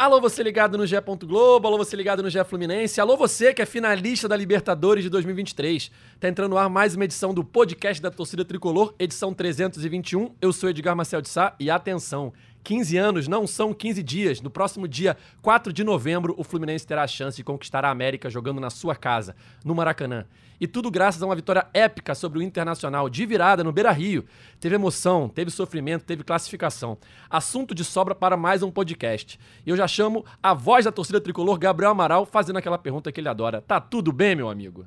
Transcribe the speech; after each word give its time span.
Alô, 0.00 0.18
você 0.18 0.42
ligado 0.42 0.78
no 0.78 0.86
GE. 0.86 0.96
Globo, 1.26 1.68
alô, 1.68 1.76
você 1.76 1.94
ligado 1.94 2.22
no 2.22 2.30
GE 2.30 2.42
Fluminense, 2.44 2.98
alô, 3.02 3.18
você 3.18 3.52
que 3.52 3.60
é 3.60 3.66
finalista 3.66 4.26
da 4.26 4.34
Libertadores 4.34 5.04
de 5.04 5.10
2023. 5.10 5.90
Tá 6.18 6.26
entrando 6.26 6.52
no 6.52 6.56
ar 6.56 6.70
mais 6.70 6.94
uma 6.94 7.04
edição 7.04 7.34
do 7.34 7.44
podcast 7.44 8.00
da 8.00 8.10
Torcida 8.10 8.42
Tricolor, 8.42 8.94
edição 8.98 9.34
321. 9.34 10.34
Eu 10.40 10.54
sou 10.54 10.70
Edgar 10.70 10.96
Marcel 10.96 11.20
de 11.20 11.28
Sá 11.28 11.54
e 11.60 11.70
atenção, 11.70 12.32
15 12.62 12.96
anos 12.96 13.28
não 13.28 13.46
são 13.46 13.72
15 13.72 14.02
dias. 14.02 14.40
No 14.40 14.50
próximo 14.50 14.86
dia 14.86 15.16
4 15.42 15.72
de 15.72 15.82
novembro, 15.82 16.34
o 16.36 16.44
Fluminense 16.44 16.86
terá 16.86 17.02
a 17.02 17.06
chance 17.08 17.36
de 17.36 17.44
conquistar 17.44 17.84
a 17.84 17.90
América 17.90 18.30
jogando 18.30 18.60
na 18.60 18.70
sua 18.70 18.94
casa, 18.94 19.34
no 19.64 19.74
Maracanã. 19.74 20.26
E 20.60 20.66
tudo 20.66 20.90
graças 20.90 21.22
a 21.22 21.26
uma 21.26 21.34
vitória 21.34 21.66
épica 21.72 22.14
sobre 22.14 22.38
o 22.38 22.42
Internacional 22.42 23.08
de 23.08 23.24
virada 23.24 23.64
no 23.64 23.72
Beira 23.72 23.90
Rio. 23.90 24.26
Teve 24.60 24.74
emoção, 24.74 25.26
teve 25.26 25.50
sofrimento, 25.50 26.04
teve 26.04 26.22
classificação. 26.22 26.98
Assunto 27.30 27.74
de 27.74 27.82
sobra 27.82 28.14
para 28.14 28.36
mais 28.36 28.62
um 28.62 28.70
podcast. 28.70 29.40
E 29.64 29.70
eu 29.70 29.76
já 29.76 29.88
chamo 29.88 30.22
a 30.42 30.52
voz 30.52 30.84
da 30.84 30.92
torcida 30.92 31.18
tricolor, 31.18 31.58
Gabriel 31.58 31.92
Amaral, 31.92 32.26
fazendo 32.26 32.58
aquela 32.58 32.76
pergunta 32.76 33.10
que 33.10 33.20
ele 33.20 33.28
adora. 33.28 33.62
Tá 33.62 33.80
tudo 33.80 34.12
bem, 34.12 34.36
meu 34.36 34.50
amigo? 34.50 34.84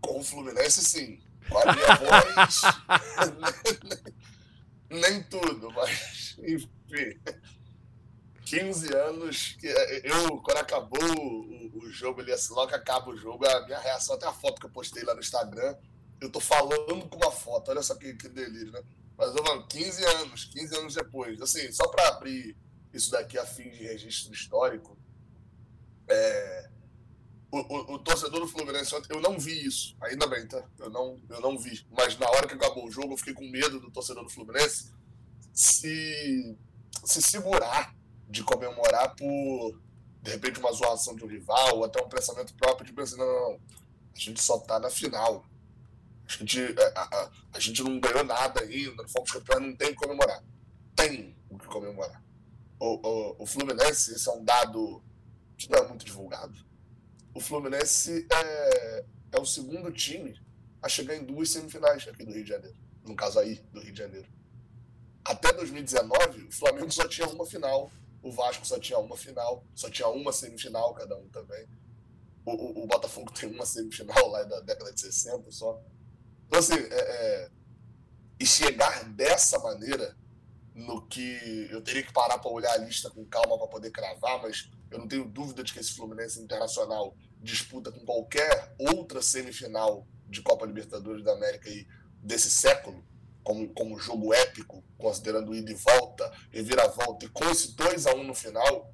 Com 0.00 0.18
o 0.18 0.24
Fluminense, 0.24 0.82
sim. 0.82 1.20
Com 1.48 1.58
a 1.58 1.72
minha 1.72 1.94
voz, 1.96 2.62
nem, 5.00 5.22
tudo, 5.22 5.70
mas 5.70 6.36
enfim. 6.38 7.18
15 8.44 8.94
anos, 8.94 9.56
que 9.58 9.66
eu, 9.66 10.36
quando 10.38 10.58
acabou 10.58 11.00
o, 11.00 11.78
o 11.78 11.90
jogo, 11.90 12.20
ele 12.20 12.32
assim, 12.32 12.52
logo 12.52 12.68
que 12.68 12.74
acaba 12.74 13.10
o 13.10 13.16
jogo, 13.16 13.46
a 13.48 13.64
minha 13.64 13.78
reação, 13.78 14.14
até 14.14 14.26
a 14.26 14.32
foto 14.32 14.60
que 14.60 14.66
eu 14.66 14.70
postei 14.70 15.02
lá 15.04 15.14
no 15.14 15.20
Instagram, 15.20 15.74
eu 16.20 16.30
tô 16.30 16.38
falando 16.38 17.08
com 17.08 17.16
uma 17.16 17.32
foto, 17.32 17.70
olha 17.70 17.82
só 17.82 17.94
que, 17.94 18.14
que 18.14 18.28
delírio, 18.28 18.72
né? 18.72 18.82
Mas 19.16 19.34
eu 19.34 19.44
falo, 19.44 19.66
15 19.66 20.04
anos, 20.04 20.44
15 20.44 20.76
anos 20.76 20.94
depois, 20.94 21.40
assim, 21.40 21.70
só 21.72 21.88
para 21.88 22.08
abrir 22.08 22.56
isso 22.92 23.10
daqui 23.10 23.38
a 23.38 23.46
fim 23.46 23.70
de 23.70 23.84
registro 23.84 24.32
histórico, 24.32 24.98
é, 26.08 26.70
o, 27.52 27.58
o, 27.58 27.94
o, 27.94 27.98
torcedor 27.98 28.40
do 28.40 28.48
Fluminense 28.48 28.94
ontem, 28.94 29.14
eu 29.14 29.20
não 29.20 29.38
vi 29.38 29.66
isso, 29.66 29.94
ainda 30.00 30.26
bem, 30.26 30.46
tá? 30.48 30.64
Eu 30.78 30.88
não, 30.88 31.20
eu 31.28 31.40
não 31.40 31.58
vi, 31.58 31.86
mas 31.90 32.18
na 32.18 32.26
hora 32.30 32.48
que 32.48 32.54
acabou 32.54 32.86
o 32.86 32.90
jogo, 32.90 33.12
eu 33.12 33.18
fiquei 33.18 33.34
com 33.34 33.46
medo 33.48 33.78
do 33.78 33.90
torcedor 33.90 34.24
do 34.24 34.30
Fluminense 34.30 34.90
se, 35.52 36.56
se 37.04 37.20
segurar 37.20 37.94
de 38.26 38.42
comemorar 38.42 39.14
por, 39.14 39.78
de 40.22 40.30
repente, 40.30 40.58
uma 40.58 40.72
zoação 40.72 41.14
de 41.14 41.24
um 41.24 41.28
rival, 41.28 41.76
ou 41.76 41.84
até 41.84 42.02
um 42.02 42.08
pensamento 42.08 42.54
próprio 42.54 42.86
de 42.86 42.92
pensar, 42.94 43.18
não, 43.18 43.26
não, 43.26 43.50
não, 43.50 43.60
a 44.16 44.18
gente 44.18 44.42
só 44.42 44.58
tá 44.58 44.80
na 44.80 44.88
final. 44.88 45.44
A 46.26 46.32
gente, 46.32 46.58
a, 46.94 47.00
a, 47.02 47.30
a 47.52 47.60
gente 47.60 47.82
não 47.82 48.00
ganhou 48.00 48.24
nada 48.24 48.62
ainda, 48.62 49.02
não 49.02 49.08
fomos 49.10 49.30
campeões, 49.30 49.62
não 49.62 49.76
tem 49.76 49.88
que 49.88 49.96
comemorar. 49.96 50.42
Tem 50.96 51.36
o 51.50 51.58
que 51.58 51.66
comemorar. 51.66 52.22
O, 52.80 53.06
o, 53.06 53.42
o 53.42 53.46
Fluminense, 53.46 54.14
esse 54.14 54.26
é 54.26 54.32
um 54.32 54.42
dado 54.42 55.02
que 55.58 55.70
não 55.70 55.80
é 55.80 55.88
muito 55.88 56.06
divulgado. 56.06 56.71
O 57.34 57.40
Fluminense 57.40 58.26
é, 58.30 59.04
é 59.32 59.40
o 59.40 59.44
segundo 59.44 59.90
time 59.90 60.38
a 60.82 60.88
chegar 60.88 61.16
em 61.16 61.24
duas 61.24 61.50
semifinais 61.50 62.06
aqui 62.08 62.24
do 62.24 62.32
Rio 62.32 62.44
de 62.44 62.50
Janeiro. 62.50 62.76
No 63.04 63.16
caso 63.16 63.38
aí, 63.38 63.56
do 63.72 63.80
Rio 63.80 63.92
de 63.92 63.98
Janeiro. 63.98 64.28
Até 65.24 65.52
2019, 65.52 66.48
o 66.48 66.52
Flamengo 66.52 66.90
só 66.90 67.06
tinha 67.08 67.28
uma 67.28 67.46
final 67.46 67.90
o 68.22 68.30
Vasco 68.30 68.64
só 68.64 68.78
tinha 68.78 68.98
uma 68.98 69.16
final, 69.16 69.64
só 69.74 69.90
tinha 69.90 70.08
uma 70.08 70.32
semifinal 70.32 70.94
cada 70.94 71.18
um 71.18 71.28
também. 71.28 71.66
O, 72.44 72.52
o, 72.52 72.84
o 72.84 72.86
Botafogo 72.86 73.32
tem 73.32 73.50
uma 73.50 73.66
semifinal 73.66 74.28
lá 74.28 74.44
da 74.44 74.60
década 74.60 74.92
de 74.92 75.00
60 75.00 75.50
só. 75.50 75.82
Então, 76.46 76.60
assim, 76.60 76.74
é, 76.74 77.00
é, 77.00 77.50
e 78.38 78.46
chegar 78.46 79.04
dessa 79.10 79.58
maneira, 79.58 80.16
no 80.74 81.06
que 81.06 81.68
eu 81.70 81.82
teria 81.82 82.02
que 82.02 82.12
parar 82.12 82.38
para 82.38 82.50
olhar 82.50 82.72
a 82.72 82.78
lista 82.78 83.10
com 83.10 83.24
calma 83.26 83.58
para 83.58 83.66
poder 83.66 83.90
cravar, 83.90 84.40
mas 84.40 84.70
eu 84.90 84.98
não 84.98 85.08
tenho 85.08 85.24
dúvida 85.24 85.62
de 85.62 85.72
que 85.72 85.80
esse 85.80 85.94
Fluminense 85.94 86.40
Internacional 86.40 87.14
disputa 87.40 87.90
com 87.90 88.04
qualquer 88.04 88.74
outra 88.78 89.20
semifinal 89.20 90.06
de 90.28 90.40
Copa 90.40 90.64
Libertadores 90.64 91.24
da 91.24 91.32
América 91.32 91.68
e 91.68 91.86
desse 92.22 92.50
século 92.50 93.04
como, 93.42 93.68
como 93.74 93.98
jogo 93.98 94.32
épico, 94.32 94.82
considerando 94.96 95.54
ida 95.54 95.70
e 95.70 95.74
volta, 95.74 96.32
reviravolta, 96.50 97.26
e 97.26 97.28
com 97.28 97.44
esse 97.50 97.74
2 97.74 98.06
a 98.06 98.14
1 98.14 98.24
no 98.24 98.34
final, 98.34 98.92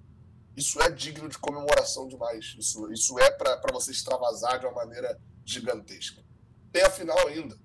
isso 0.56 0.80
é 0.80 0.90
digno 0.90 1.28
de 1.28 1.38
comemoração 1.38 2.08
demais. 2.08 2.56
Isso, 2.58 2.90
isso 2.90 3.18
é 3.18 3.30
para 3.30 3.72
você 3.72 3.92
extravasar 3.92 4.58
de 4.58 4.66
uma 4.66 4.74
maneira 4.74 5.18
gigantesca. 5.44 6.24
Tem 6.72 6.82
a 6.82 6.90
final 6.90 7.28
ainda. 7.28 7.56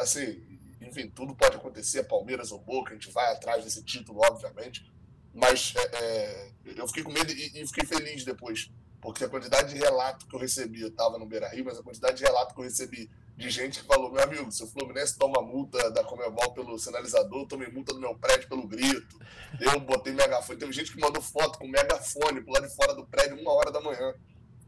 Assim, 0.00 0.42
enfim, 0.80 1.08
tudo 1.08 1.34
pode 1.34 1.56
acontecer, 1.56 2.04
Palmeiras 2.04 2.52
ou 2.52 2.58
Boca, 2.58 2.90
a 2.90 2.94
gente 2.94 3.10
vai 3.10 3.32
atrás 3.32 3.64
desse 3.64 3.82
título, 3.82 4.20
obviamente. 4.24 4.90
Mas 5.32 5.74
é, 5.76 5.96
é, 5.96 6.52
eu 6.76 6.86
fiquei 6.88 7.02
com 7.02 7.12
medo 7.12 7.30
e, 7.30 7.60
e, 7.60 7.66
fiquei 7.66 7.84
feliz 7.84 8.24
depois, 8.24 8.70
porque 9.00 9.24
a 9.24 9.28
quantidade 9.28 9.74
de 9.74 9.78
relato 9.78 10.26
que 10.26 10.34
eu 10.34 10.40
recebi, 10.40 10.80
eu 10.80 10.88
estava 10.88 11.18
no 11.18 11.26
Beira 11.26 11.48
Rio, 11.48 11.64
mas 11.64 11.78
a 11.78 11.82
quantidade 11.82 12.16
de 12.16 12.24
relato 12.24 12.54
que 12.54 12.60
eu 12.60 12.64
recebi 12.64 13.10
de 13.36 13.50
gente 13.50 13.80
que 13.80 13.86
falou, 13.86 14.10
meu 14.10 14.22
amigo, 14.22 14.50
se 14.50 14.64
o 14.64 14.66
Fluminense 14.66 15.18
toma 15.18 15.42
multa 15.42 15.90
da 15.90 16.02
Comebol 16.02 16.52
pelo 16.54 16.78
sinalizador, 16.78 17.42
eu 17.42 17.46
tomei 17.46 17.68
multa 17.68 17.92
do 17.92 18.00
meu 18.00 18.14
prédio 18.14 18.48
pelo 18.48 18.66
grito. 18.66 19.20
Eu 19.60 19.78
botei 19.80 20.14
megafone. 20.14 20.58
Teve 20.58 20.72
gente 20.72 20.90
que 20.90 20.98
mandou 20.98 21.20
foto 21.20 21.58
com 21.58 21.68
megafone 21.68 22.40
pro 22.40 22.52
lado 22.52 22.66
de 22.66 22.74
fora 22.74 22.94
do 22.94 23.06
prédio 23.06 23.38
uma 23.38 23.52
hora 23.52 23.70
da 23.70 23.80
manhã. 23.80 24.14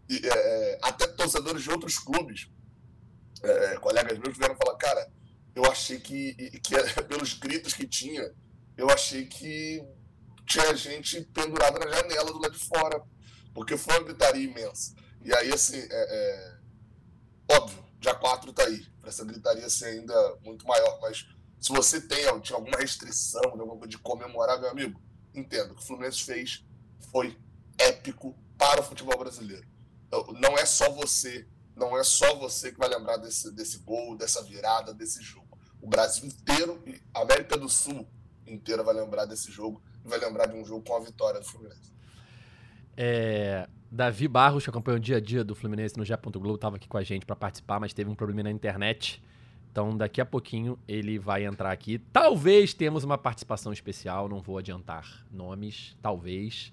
E, 0.07 0.17
é, 0.17 0.29
é 0.29 0.79
até 0.83 1.07
torcedores 1.07 1.63
de 1.63 1.71
outros 1.71 1.99
clubes, 1.99 2.51
é, 3.43 3.77
colegas 3.77 4.19
meus, 4.19 4.37
vieram 4.37 4.57
falar, 4.57 4.77
cara, 4.77 5.11
eu 5.55 5.65
achei 5.65 5.99
que, 5.99 6.35
que, 6.61 6.75
pelos 7.09 7.35
gritos 7.35 7.75
que 7.75 7.87
tinha, 7.87 8.33
eu 8.77 8.89
achei 8.91 9.27
que 9.27 9.83
tinha 10.47 10.75
gente 10.75 11.23
pendurada 11.35 11.79
na 11.79 11.91
janela 11.91 12.33
do 12.33 12.39
lado 12.39 12.53
de 12.53 12.65
fora, 12.65 13.03
porque 13.53 13.77
foi 13.77 13.95
uma 13.95 14.05
gritaria 14.05 14.45
imensa. 14.45 14.95
E 15.23 15.35
aí, 15.35 15.53
assim, 15.53 15.77
é, 15.77 15.89
é 15.91 16.59
óbvio, 17.57 17.85
dia 18.01 18.15
4 18.15 18.51
está 18.51 18.65
aí, 18.65 18.87
para 19.01 19.11
essa 19.11 19.25
gritaria 19.25 19.69
ser 19.69 19.87
ainda 19.87 20.37
muito 20.43 20.67
maior. 20.67 20.99
Mas 21.01 21.27
se 21.61 21.73
você 21.73 22.01
tem 22.01 22.19
tinha 22.41 22.57
alguma 22.57 22.79
restrição 22.79 23.43
de 23.87 23.99
comemorar, 23.99 24.61
meu 24.61 24.71
amigo, 24.71 25.01
entenda, 25.35 25.73
o 25.73 25.77
que 25.77 25.83
o 25.83 25.87
Fluminense 25.87 26.23
fez 26.23 26.65
foi 27.11 27.37
épico 27.79 28.37
para 28.57 28.81
o 28.81 28.85
futebol 28.85 29.19
brasileiro. 29.19 29.67
Então, 30.07 30.27
não 30.41 30.57
é 30.57 30.65
só 30.65 30.91
você, 30.93 31.47
não 31.79 31.97
é 31.97 32.03
só 32.03 32.37
você 32.37 32.73
que 32.73 32.79
vai 32.79 32.89
lembrar 32.89 33.17
desse, 33.17 33.51
desse 33.53 33.79
gol, 33.79 34.17
dessa 34.17 34.43
virada, 34.43 34.93
desse 34.93 35.23
jogo. 35.23 35.47
O 35.81 35.87
Brasil 35.87 36.27
inteiro, 36.27 36.83
a 37.15 37.23
América 37.23 37.57
do 37.57 37.69
Sul 37.69 38.07
inteira 38.47 38.83
vai 38.83 38.95
lembrar 38.95 39.25
desse 39.27 39.51
jogo 39.51 39.81
e 40.05 40.09
vai 40.09 40.19
lembrar 40.19 40.47
de 40.47 40.57
um 40.57 40.65
jogo 40.65 40.85
com 40.85 40.97
a 40.97 41.01
vitória 41.01 41.41
do 41.41 41.47
Fluminense. 41.47 41.93
É, 42.97 43.69
Davi 43.91 44.27
Barros, 44.27 44.65
que 44.65 44.71
acompanha 44.71 44.97
o 44.97 45.01
dia 45.01 45.19
a 45.19 45.21
dia 45.21 45.45
do 45.45 45.55
Fluminense 45.55 45.97
no. 45.97 46.05
Globo, 46.41 46.57
estava 46.57 46.77
aqui 46.77 46.89
com 46.89 46.99
a 46.99 47.03
gente 47.03 47.25
para 47.25 47.37
participar, 47.37 47.79
mas 47.79 47.95
teve 47.95 48.11
um 48.11 48.15
problema 48.15 48.43
na 48.43 48.51
internet. 48.51 49.23
Então, 49.71 49.97
daqui 49.97 50.21
a 50.21 50.27
pouquinho 50.27 50.79
ele 50.89 51.19
vai 51.19 51.45
entrar 51.45 51.71
aqui. 51.71 51.99
Talvez 52.13 52.75
temos 52.75 53.05
uma 53.05 53.17
participação 53.17 53.73
especial, 53.73 54.29
não 54.29 54.41
vou 54.41 54.59
adiantar 54.59 55.25
nomes, 55.31 55.97
talvez. 56.03 56.73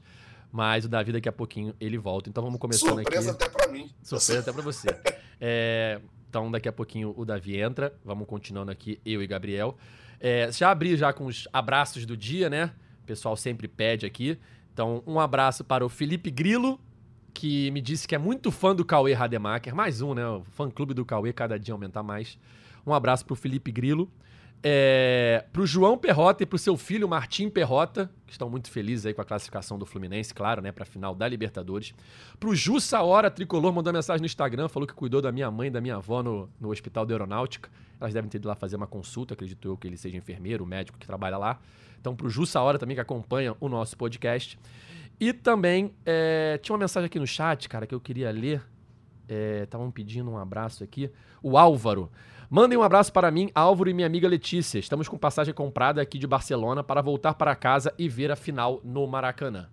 Mas 0.56 0.86
o 0.86 0.88
Davi 0.88 1.12
daqui 1.12 1.28
a 1.28 1.34
pouquinho 1.34 1.76
ele 1.82 1.98
volta. 1.98 2.30
Então 2.30 2.42
vamos 2.42 2.62
começando 2.62 2.92
Surpresa 2.92 3.32
aqui. 3.32 3.42
Surpresa 3.42 3.46
até 3.46 3.50
para 3.50 3.68
mim. 3.74 3.92
Surpresa 4.02 4.40
até 4.40 4.54
para 4.54 4.62
você. 4.62 4.88
É, 5.42 6.00
então 6.30 6.50
daqui 6.50 6.70
a 6.70 6.72
pouquinho 6.72 7.14
o 7.18 7.26
Davi 7.26 7.58
entra. 7.60 7.94
Vamos 8.06 8.26
continuando 8.26 8.72
aqui, 8.72 9.02
eu 9.06 9.22
e 9.22 9.28
Gabriel. 9.28 9.76
É, 10.18 10.50
já 10.50 10.72
abri 10.72 10.96
já 10.96 11.12
com 11.12 11.26
os 11.26 11.46
abraços 11.52 12.06
do 12.06 12.16
dia, 12.16 12.50
né? 12.50 12.72
O 13.04 13.06
pessoal 13.06 13.36
sempre 13.36 13.68
pede 13.68 14.06
aqui. 14.06 14.40
Então, 14.72 15.04
um 15.06 15.20
abraço 15.20 15.62
para 15.62 15.86
o 15.86 15.90
Felipe 15.90 16.32
Grilo, 16.32 16.80
que 17.34 17.70
me 17.72 17.82
disse 17.82 18.08
que 18.08 18.16
é 18.16 18.18
muito 18.18 18.50
fã 18.50 18.74
do 18.74 18.86
Cauê 18.86 19.12
Rademacher. 19.12 19.76
Mais 19.76 20.02
um, 20.02 20.14
né? 20.14 20.26
O 20.26 20.46
fã-clube 20.52 20.94
do 20.94 21.04
Cauê, 21.04 21.34
cada 21.34 21.60
dia 21.60 21.74
aumentar 21.74 22.02
mais. 22.02 22.40
Um 22.88 22.94
abraço 22.94 23.26
pro 23.26 23.36
Felipe 23.36 23.74
Grilo. 23.74 24.10
É, 24.68 25.46
pro 25.54 25.64
João 25.64 25.96
Perrota 25.96 26.42
e 26.42 26.46
pro 26.48 26.58
seu 26.58 26.76
filho 26.76 27.08
Martim 27.08 27.52
Perrota, 27.52 28.10
que 28.26 28.32
estão 28.32 28.50
muito 28.50 28.72
felizes 28.72 29.06
aí 29.06 29.14
com 29.14 29.22
a 29.22 29.24
classificação 29.24 29.78
do 29.78 29.86
Fluminense, 29.86 30.34
claro, 30.34 30.60
né, 30.60 30.72
pra 30.72 30.84
final 30.86 31.14
da 31.14 31.28
Libertadores. 31.28 31.94
Pro 32.40 32.56
Jussa 32.56 33.00
Hora 33.04 33.30
Tricolor, 33.30 33.72
mandou 33.72 33.94
mensagem 33.94 34.22
no 34.22 34.26
Instagram, 34.26 34.68
falou 34.68 34.88
que 34.88 34.94
cuidou 34.96 35.22
da 35.22 35.32
minha 35.32 35.52
mãe 35.52 35.68
e 35.68 35.70
da 35.70 35.80
minha 35.80 35.98
avó 35.98 36.24
no, 36.24 36.50
no 36.60 36.72
Hospital 36.72 37.06
da 37.06 37.14
Aeronáutica. 37.14 37.70
Elas 38.02 38.12
devem 38.12 38.28
ter 38.28 38.38
ido 38.38 38.48
lá 38.48 38.56
fazer 38.56 38.76
uma 38.76 38.88
consulta, 38.88 39.36
acredito 39.36 39.68
eu 39.68 39.78
que 39.78 39.86
ele 39.86 39.98
seja 39.98 40.18
enfermeiro, 40.18 40.66
médico 40.66 40.98
que 40.98 41.06
trabalha 41.06 41.38
lá. 41.38 41.60
Então, 42.02 42.16
pro 42.16 42.28
Jussa 42.28 42.60
Hora 42.60 42.80
também, 42.80 42.96
que 42.96 43.02
acompanha 43.02 43.56
o 43.60 43.70
nosso 43.70 43.96
podcast. 43.96 44.58
E 45.20 45.32
também 45.32 45.94
é, 46.04 46.58
tinha 46.58 46.74
uma 46.74 46.80
mensagem 46.80 47.06
aqui 47.06 47.20
no 47.20 47.28
chat, 47.28 47.70
cara, 47.70 47.86
que 47.86 47.94
eu 47.94 48.00
queria 48.00 48.32
ler. 48.32 48.64
Estavam 49.64 49.90
é, 49.90 49.92
pedindo 49.92 50.32
um 50.32 50.40
abraço 50.40 50.84
aqui. 50.84 51.12
O 51.44 51.56
Álvaro. 51.56 52.10
Mandem 52.56 52.78
um 52.78 52.84
abraço 52.84 53.12
para 53.12 53.30
mim, 53.30 53.52
Álvaro 53.54 53.90
e 53.90 53.94
minha 53.94 54.08
amiga 54.08 54.30
Letícia. 54.30 54.80
Estamos 54.80 55.10
com 55.10 55.18
passagem 55.18 55.54
comprada 55.54 56.02
aqui 56.02 56.18
de 56.18 56.26
Barcelona 56.26 56.82
para 56.82 57.02
voltar 57.02 57.34
para 57.34 57.54
casa 57.54 57.94
e 57.98 58.08
ver 58.08 58.32
a 58.32 58.36
final 58.38 58.80
no 58.82 59.06
Maracanã. 59.06 59.68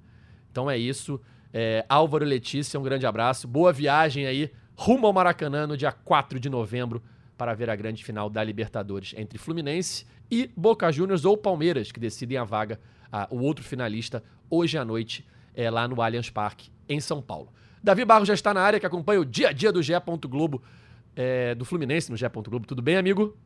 Então 0.51 0.69
é 0.69 0.77
isso. 0.77 1.21
É, 1.55 1.87
Álvaro 1.89 2.25
e 2.25 2.29
Letícia, 2.29 2.81
um 2.81 2.83
grande 2.83 3.07
abraço. 3.07 3.47
Boa 3.47 3.73
viagem 3.73 4.27
aí 4.27 4.51
rumo 4.75 5.07
ao 5.07 5.13
Maracanã 5.13 5.65
no 5.65 5.77
dia 5.77 5.93
4 5.93 6.41
de 6.41 6.51
novembro 6.51 7.01
para 7.39 7.55
ver 7.55 7.71
a 7.71 7.77
grande 7.77 8.03
final 8.03 8.29
da 8.29 8.43
Libertadores 8.43 9.15
entre 9.17 9.39
Fluminense 9.39 10.05
e 10.29 10.51
Boca 10.57 10.91
Juniors 10.91 11.25
ou 11.25 11.37
Palmeiras, 11.37 11.93
que 11.93 12.01
decidem 12.01 12.37
a 12.37 12.43
vaga, 12.43 12.81
a, 13.13 13.29
o 13.31 13.43
outro 13.43 13.65
finalista, 13.65 14.25
hoje 14.51 14.77
à 14.77 14.85
noite, 14.85 15.25
é, 15.55 15.71
lá 15.71 15.87
no 15.87 16.03
Allianz 16.03 16.31
Parque, 16.31 16.69
em 16.89 16.99
São 16.99 17.23
Paulo. 17.23 17.53
Davi 17.81 18.05
Barros 18.05 18.27
já 18.27 18.35
está 18.35 18.53
na 18.53 18.61
área, 18.61 18.81
que 18.81 18.87
acompanha 18.87 19.21
o 19.21 19.25
dia 19.25 19.51
a 19.51 19.53
dia 19.53 19.71
do 19.71 19.81
GE. 19.81 19.93
Globo, 20.29 20.61
é, 21.17 21.55
do 21.55 21.65
Fluminense 21.65 22.11
no 22.11 22.17
GE. 22.17 22.29
Globo. 22.29 22.67
Tudo 22.67 22.83
bem, 22.83 22.97
amigo? 22.97 23.37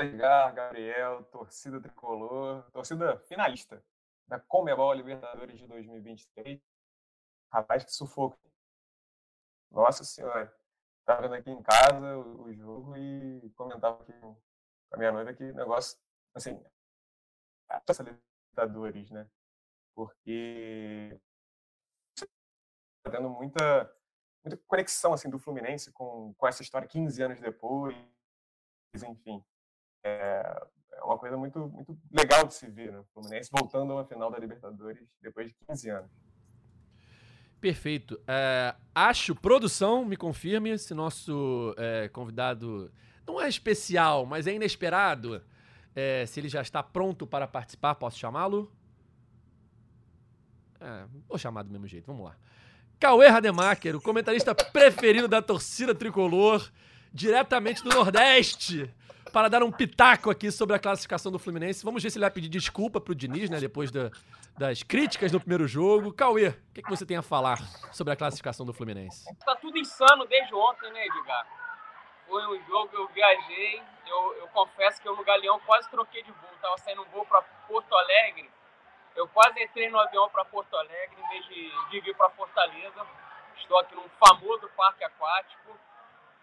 Edgar, 0.00 0.54
Gabriel, 0.54 1.22
torcida 1.24 1.80
tricolor, 1.80 2.62
torcida 2.72 3.18
finalista 3.18 3.82
da 4.26 4.40
Comebol 4.40 4.92
Libertadores 4.94 5.58
de 5.58 5.66
2023. 5.66 6.60
Rapaz, 7.52 7.84
que 7.84 7.92
sufoco. 7.92 8.38
Nossa 9.70 10.04
Senhora. 10.04 10.52
Estava 11.00 11.22
vendo 11.22 11.34
aqui 11.34 11.50
em 11.50 11.62
casa 11.62 12.16
o, 12.16 12.44
o, 12.44 12.54
jogo 12.54 12.96
e 12.96 13.50
comentava 13.56 14.00
aqui 14.02 14.12
com 14.12 14.36
a 14.92 14.96
minha 14.96 15.10
noiva 15.10 15.34
que 15.34 15.52
negócio, 15.52 15.98
assim, 16.34 16.62
essa 17.88 18.04
Libertadores, 18.04 19.10
né? 19.10 19.28
Porque 19.94 21.20
tá 23.02 23.10
tendo 23.10 23.28
muita, 23.30 23.92
muita 24.44 24.60
conexão, 24.66 25.12
assim, 25.12 25.30
do 25.30 25.38
Fluminense 25.38 25.92
com, 25.92 26.34
com 26.36 26.46
essa 26.46 26.62
história 26.62 26.88
15 26.88 27.22
anos 27.22 27.40
depois, 27.40 27.94
enfim. 28.94 29.42
É, 30.04 30.66
é 30.92 31.04
uma 31.04 31.18
coisa 31.18 31.36
muito, 31.36 31.58
muito 31.68 31.96
legal 32.10 32.46
de 32.46 32.54
se 32.54 32.68
ver, 32.68 32.92
né? 32.92 32.98
O 32.98 33.04
Fluminense 33.14 33.50
voltando 33.52 33.92
a 33.92 33.96
uma 33.96 34.04
final 34.04 34.30
da 34.30 34.38
Libertadores 34.38 35.06
depois 35.20 35.48
de 35.48 35.54
15 35.68 35.90
anos. 35.90 36.10
Perfeito. 37.60 38.20
É, 38.26 38.74
acho, 38.92 39.36
produção, 39.36 40.04
me 40.04 40.16
confirme 40.16 40.76
se 40.76 40.92
nosso 40.94 41.74
é, 41.78 42.08
convidado 42.08 42.92
não 43.24 43.40
é 43.40 43.48
especial, 43.48 44.26
mas 44.26 44.46
é 44.46 44.54
inesperado. 44.54 45.40
É, 45.94 46.26
se 46.26 46.40
ele 46.40 46.48
já 46.48 46.60
está 46.60 46.82
pronto 46.82 47.26
para 47.26 47.46
participar, 47.46 47.94
posso 47.94 48.18
chamá-lo? 48.18 48.72
É, 50.80 51.06
vou 51.28 51.38
chamar 51.38 51.62
do 51.62 51.70
mesmo 51.70 51.86
jeito, 51.86 52.06
vamos 52.06 52.24
lá. 52.24 52.36
Cauê 53.02 53.26
Rademacher, 53.26 53.96
o 53.96 54.00
comentarista 54.00 54.54
preferido 54.54 55.26
da 55.26 55.42
torcida 55.42 55.92
tricolor, 55.92 56.70
diretamente 57.12 57.82
do 57.82 57.90
Nordeste 57.90 58.88
para 59.32 59.48
dar 59.48 59.64
um 59.64 59.72
pitaco 59.72 60.30
aqui 60.30 60.52
sobre 60.52 60.76
a 60.76 60.78
classificação 60.78 61.32
do 61.32 61.36
Fluminense. 61.36 61.84
Vamos 61.84 62.00
ver 62.00 62.10
se 62.10 62.18
ele 62.18 62.22
vai 62.24 62.30
pedir 62.30 62.48
desculpa 62.48 63.00
pro 63.00 63.12
Diniz, 63.12 63.50
né? 63.50 63.58
Depois 63.58 63.90
da, 63.90 64.08
das 64.56 64.84
críticas 64.84 65.32
no 65.32 65.40
primeiro 65.40 65.66
jogo. 65.66 66.12
Cauê, 66.12 66.50
o 66.50 66.54
que, 66.72 66.80
que 66.80 66.88
você 66.88 67.04
tem 67.04 67.16
a 67.16 67.22
falar 67.22 67.58
sobre 67.90 68.12
a 68.12 68.16
classificação 68.16 68.64
do 68.64 68.72
Fluminense? 68.72 69.24
Tá 69.44 69.56
tudo 69.56 69.76
insano 69.78 70.24
desde 70.26 70.54
ontem, 70.54 70.88
né, 70.92 71.04
Edgar? 71.04 71.44
Foi 72.28 72.46
um 72.46 72.64
jogo, 72.68 72.90
eu 72.92 73.08
viajei, 73.08 73.82
eu, 74.06 74.34
eu 74.34 74.46
confesso 74.54 75.02
que 75.02 75.08
eu 75.08 75.16
no 75.16 75.24
Galeão 75.24 75.58
quase 75.66 75.90
troquei 75.90 76.22
de 76.22 76.30
voo. 76.30 76.50
Tava 76.60 76.78
saindo 76.78 77.02
um 77.02 77.06
voo 77.06 77.26
para 77.26 77.42
Porto 77.66 77.92
Alegre. 77.96 78.48
Eu 79.14 79.28
quase 79.28 79.62
entrei 79.62 79.90
no 79.90 79.98
avião 79.98 80.28
para 80.30 80.44
Porto 80.44 80.74
Alegre 80.76 81.16
em 81.20 81.28
vez 81.28 81.44
de, 81.46 81.90
de 81.90 82.00
vir 82.00 82.16
para 82.16 82.30
Fortaleza. 82.30 83.06
Estou 83.56 83.78
aqui 83.78 83.94
num 83.94 84.08
famoso 84.10 84.68
parque 84.70 85.04
aquático. 85.04 85.78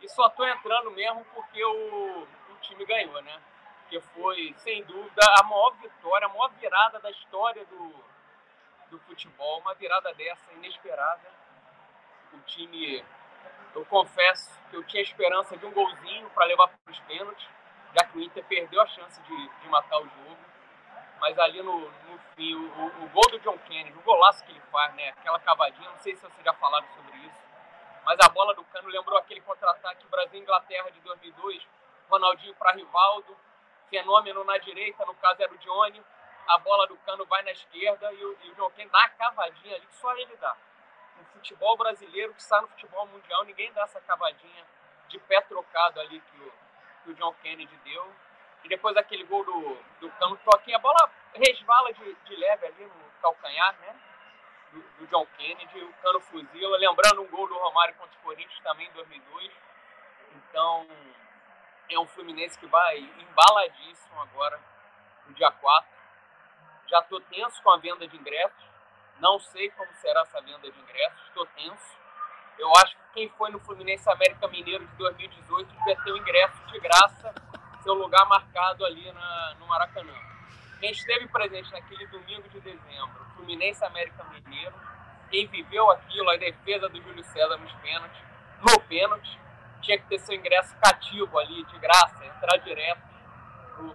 E 0.02 0.08
só 0.10 0.30
tô 0.30 0.46
entrando 0.46 0.92
mesmo 0.92 1.26
porque 1.34 1.64
o, 1.64 2.28
time 2.62 2.86
ganhou, 2.86 3.22
né? 3.22 3.42
Que 3.90 4.00
foi, 4.00 4.54
sem 4.60 4.84
dúvida, 4.84 5.22
a 5.40 5.44
maior 5.44 5.72
vitória, 5.78 6.28
a 6.28 6.30
maior 6.30 6.50
virada 6.60 7.00
da 7.00 7.10
história 7.10 7.66
do, 7.66 7.94
do 8.92 9.00
futebol. 9.00 9.60
Uma 9.60 9.74
virada 9.74 10.14
dessa 10.14 10.52
inesperada. 10.54 11.28
O 12.34 12.40
time, 12.42 13.04
eu 13.76 13.84
confesso 13.86 14.52
que 14.70 14.76
eu 14.76 14.84
tinha 14.84 15.02
esperança 15.02 15.58
de 15.58 15.66
um 15.66 15.72
golzinho 15.72 16.30
para 16.30 16.46
levar 16.46 16.68
para 16.68 16.92
os 16.92 17.00
pênaltis, 17.00 17.48
já 17.98 18.06
que 18.06 18.18
o 18.18 18.22
Inter 18.22 18.46
perdeu 18.46 18.80
a 18.82 18.88
chance 18.88 19.20
de, 19.24 19.50
de 19.62 19.68
matar 19.68 19.98
o 19.98 20.04
jogo. 20.04 20.49
Mas 21.20 21.38
ali 21.38 21.62
no, 21.62 21.80
no 21.80 22.20
fim, 22.36 22.56
o, 22.56 23.04
o, 23.04 23.10
gol 23.10 23.30
do 23.30 23.40
John 23.40 23.58
Kennedy, 23.60 23.98
o 23.98 24.02
golaço 24.02 24.44
que 24.46 24.52
ele 24.52 24.62
faz, 24.72 24.94
né? 24.96 25.10
Aquela 25.10 25.40
cavadinha, 25.40 25.90
não 25.90 26.00
sei 26.00 26.16
se 26.16 26.22
vocês 26.22 26.44
já 26.44 26.54
falaram 26.54 26.88
sobre 26.96 27.18
isso, 27.18 27.42
mas 28.06 28.18
a 28.22 28.30
bola 28.30 28.56
do 28.56 28.64
Cano 28.66 28.88
lembrou 28.88 29.18
aquele 29.18 29.42
contra-ataque 29.42 30.08
Brasil-Inglaterra 30.08 30.90
de 30.92 31.00
2002, 31.02 31.68
Ronaldinho 32.10 32.56
para 32.56 32.72
Rivaldo, 32.72 33.38
fenômeno 33.90 34.44
na 34.44 34.58
direita, 34.58 35.06
no 35.06 35.14
caso 35.16 35.44
era 35.44 35.54
o 35.54 35.58
Johnny, 35.58 36.02
a 36.48 36.58
bola 36.58 36.88
do 36.88 36.98
Cano 36.98 37.26
vai 37.26 37.44
na 37.44 37.52
esquerda 37.52 38.12
e 38.14 38.26
o, 38.26 38.38
e 38.42 38.52
o 38.52 38.56
John 38.56 38.70
Kennedy 38.72 38.92
dá 38.92 39.04
a 39.04 39.10
cavadinha 39.10 39.76
ali 39.76 39.86
que 39.86 39.96
só 39.96 40.16
ele 40.16 40.36
dá. 40.38 40.56
No 41.18 41.26
futebol 41.26 41.78
brasileiro, 41.78 42.34
que 42.34 42.42
está 42.42 42.62
no 42.62 42.68
futebol 42.70 43.06
mundial, 43.08 43.44
ninguém 43.44 43.72
dá 43.74 43.84
essa 43.84 44.00
cavadinha 44.02 44.66
de 45.10 45.20
pé 45.20 45.42
trocado 45.42 46.00
ali 46.00 46.22
que 46.22 46.38
o, 46.38 46.54
que 47.04 47.12
o 47.12 47.16
John 47.16 47.34
Kennedy 47.36 47.76
deu. 47.84 48.12
E 48.64 48.70
depois 48.70 48.96
aquele 48.98 49.24
gol 49.24 49.44
do, 49.44 49.78
do 50.02 50.10
Cano 50.12 50.38
toquinha, 50.38 50.78
a 50.78 50.80
bola 50.80 51.10
resvala 51.34 51.94
de, 51.94 52.14
de 52.14 52.36
leve 52.36 52.66
ali 52.68 52.86
no 52.86 53.12
calcanhar, 53.22 53.76
né? 53.80 53.96
Do, 54.72 54.82
do, 54.82 55.08
John 55.08 55.26
Kennedy, 55.38 55.82
o 55.82 55.94
Cano 56.02 56.20
fuzila, 56.20 56.78
lembrando 56.78 57.22
um 57.22 57.28
gol 57.28 57.48
do 57.48 57.58
Romário 57.58 57.96
contra 57.96 58.16
o 58.20 58.22
Corinthians 58.22 58.60
também 58.62 58.88
em 58.88 58.92
2002. 58.92 59.52
Então, 60.36 60.88
é 61.90 62.00
um 62.00 62.06
Fluminense 62.08 62.58
que 62.58 62.68
vai 62.68 62.98
embaladíssimo 63.00 64.22
agora 64.22 64.60
no 65.26 65.34
dia 65.34 65.52
4. 65.52 65.90
Já 66.88 67.00
estou 67.00 67.20
tenso 67.22 67.62
com 67.64 67.72
a 67.72 67.78
venda 67.78 68.08
de 68.08 68.16
ingressos. 68.16 68.70
Não 69.20 69.40
sei 69.40 69.70
como 69.72 69.92
será 69.96 70.22
essa 70.22 70.42
venda 70.42 70.72
de 70.72 70.80
ingressos. 70.80 71.28
Estou 71.28 71.46
tenso. 71.48 71.98
Eu 72.58 72.72
acho 72.78 72.96
que 72.96 73.04
quem 73.14 73.30
foi 73.30 73.50
no 73.52 73.60
Fluminense 73.60 74.10
América 74.10 74.48
Mineiro 74.48 74.86
de 74.86 74.96
2018 74.98 75.72
devia 75.72 76.04
ter 76.04 76.12
o 76.12 76.18
ingresso 76.18 76.58
de 76.68 76.80
graça, 76.80 77.34
seu 77.82 77.94
lugar 77.94 78.26
marcado 78.28 78.86
ali 78.86 79.12
na, 79.12 79.56
no 79.60 79.68
Maracanã. 79.68 80.14
Quem 80.80 80.92
esteve 80.92 81.28
presente 81.28 81.72
naquele 81.72 82.08
domingo 82.08 82.48
de 82.50 82.60
dezembro, 82.62 83.26
Fluminense 83.36 83.84
América 83.84 84.24
Mineiro, 84.26 84.74
quem 85.30 85.48
viveu 85.48 85.90
aquilo, 85.92 86.30
a 86.30 86.38
defesa 86.38 86.90
do 86.90 87.02
Júlio 87.02 87.24
César 87.24 87.58
nos 87.58 87.74
pênaltis, 87.74 88.22
no 88.62 88.80
pênalti, 88.82 89.40
tinha 89.82 89.98
que 89.98 90.08
ter 90.08 90.20
seu 90.20 90.36
ingresso 90.36 90.76
cativo 90.78 91.38
ali, 91.38 91.64
de 91.66 91.80
graça, 91.80 92.26
entrar 92.26 92.58
direto 92.58 93.02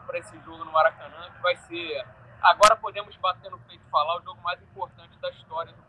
para 0.07 0.19
esse 0.19 0.37
jogo 0.45 0.65
no 0.65 0.73
Maracanã, 0.73 1.31
que 1.35 1.43
vai 1.43 1.57
ser. 1.57 2.05
Agora 2.41 2.77
podemos 2.77 3.15
bater 3.17 3.51
no 3.51 3.59
peito 3.61 3.83
e 3.87 3.91
falar 3.91 4.19
o 4.19 4.23
jogo 4.23 4.41
mais 4.43 4.61
importante 4.63 5.19
da 5.19 5.31
história 5.31 5.73
do 5.73 5.85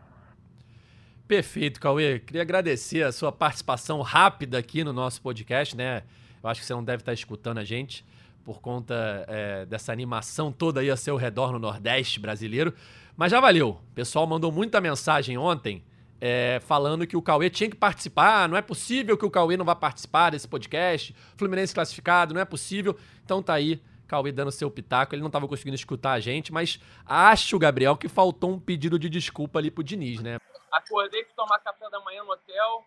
Perfeito, 1.27 1.80
Cauê. 1.80 2.19
Queria 2.19 2.44
agradecer 2.44 3.03
a 3.03 3.12
sua 3.12 3.31
participação 3.31 4.01
rápida 4.01 4.59
aqui 4.59 4.83
no 4.83 4.94
nosso 4.94 5.19
podcast, 5.21 5.75
né? 5.75 6.03
Eu 6.45 6.50
acho 6.50 6.62
que 6.62 6.68
você 6.68 6.74
não 6.74 6.83
deve 6.83 7.01
estar 7.01 7.12
escutando 7.12 7.57
a 7.57 7.63
gente 7.63 8.06
por 8.44 8.62
conta 8.62 9.25
é, 9.27 9.65
dessa 9.65 9.92
animação 9.92 10.51
toda 10.51 10.80
aí 10.80 10.92
a 10.92 10.95
seu 10.95 11.16
redor 11.16 11.52
no 11.52 11.57
Nordeste 11.57 12.19
brasileiro. 12.19 12.71
Mas 13.18 13.31
já 13.31 13.40
valeu. 13.40 13.69
O 13.69 13.95
pessoal 13.95 14.28
mandou 14.28 14.52
muita 14.52 14.80
mensagem 14.80 15.40
ontem 15.40 15.83
é, 16.21 16.59
falando 16.61 17.07
que 17.07 17.18
o 17.18 17.21
Cauê 17.21 17.49
tinha 17.49 17.68
que 17.68 17.75
participar, 17.75 18.47
não 18.47 18.56
é 18.56 18.61
possível 18.61 19.18
que 19.18 19.25
o 19.25 19.31
Cauê 19.31 19.57
não 19.57 19.66
vá 19.66 19.75
participar 19.75 20.30
desse 20.30 20.47
podcast, 20.47 21.16
Fluminense 21.35 21.73
classificado, 21.73 22.35
não 22.35 22.42
é 22.42 22.45
possível. 22.45 22.95
Então 23.23 23.42
tá 23.42 23.56
aí, 23.56 23.81
Cauê 24.07 24.31
dando 24.31 24.52
seu 24.52 24.69
pitaco, 24.69 25.16
ele 25.16 25.21
não 25.21 25.30
estava 25.30 25.47
conseguindo 25.47 25.75
escutar 25.75 26.11
a 26.11 26.19
gente, 26.19 26.54
mas 26.54 26.80
acho, 27.07 27.57
Gabriel, 27.57 27.97
que 27.97 28.07
faltou 28.07 28.52
um 28.52 28.59
pedido 28.59 28.99
de 28.99 29.09
desculpa 29.09 29.57
ali 29.57 29.71
pro 29.71 29.83
Diniz, 29.83 30.21
né? 30.21 30.37
Acordei 30.71 31.23
para 31.23 31.33
tomar 31.33 31.57
café 31.57 31.90
da 31.90 31.99
manhã 32.02 32.23
no 32.23 32.31
hotel, 32.31 32.85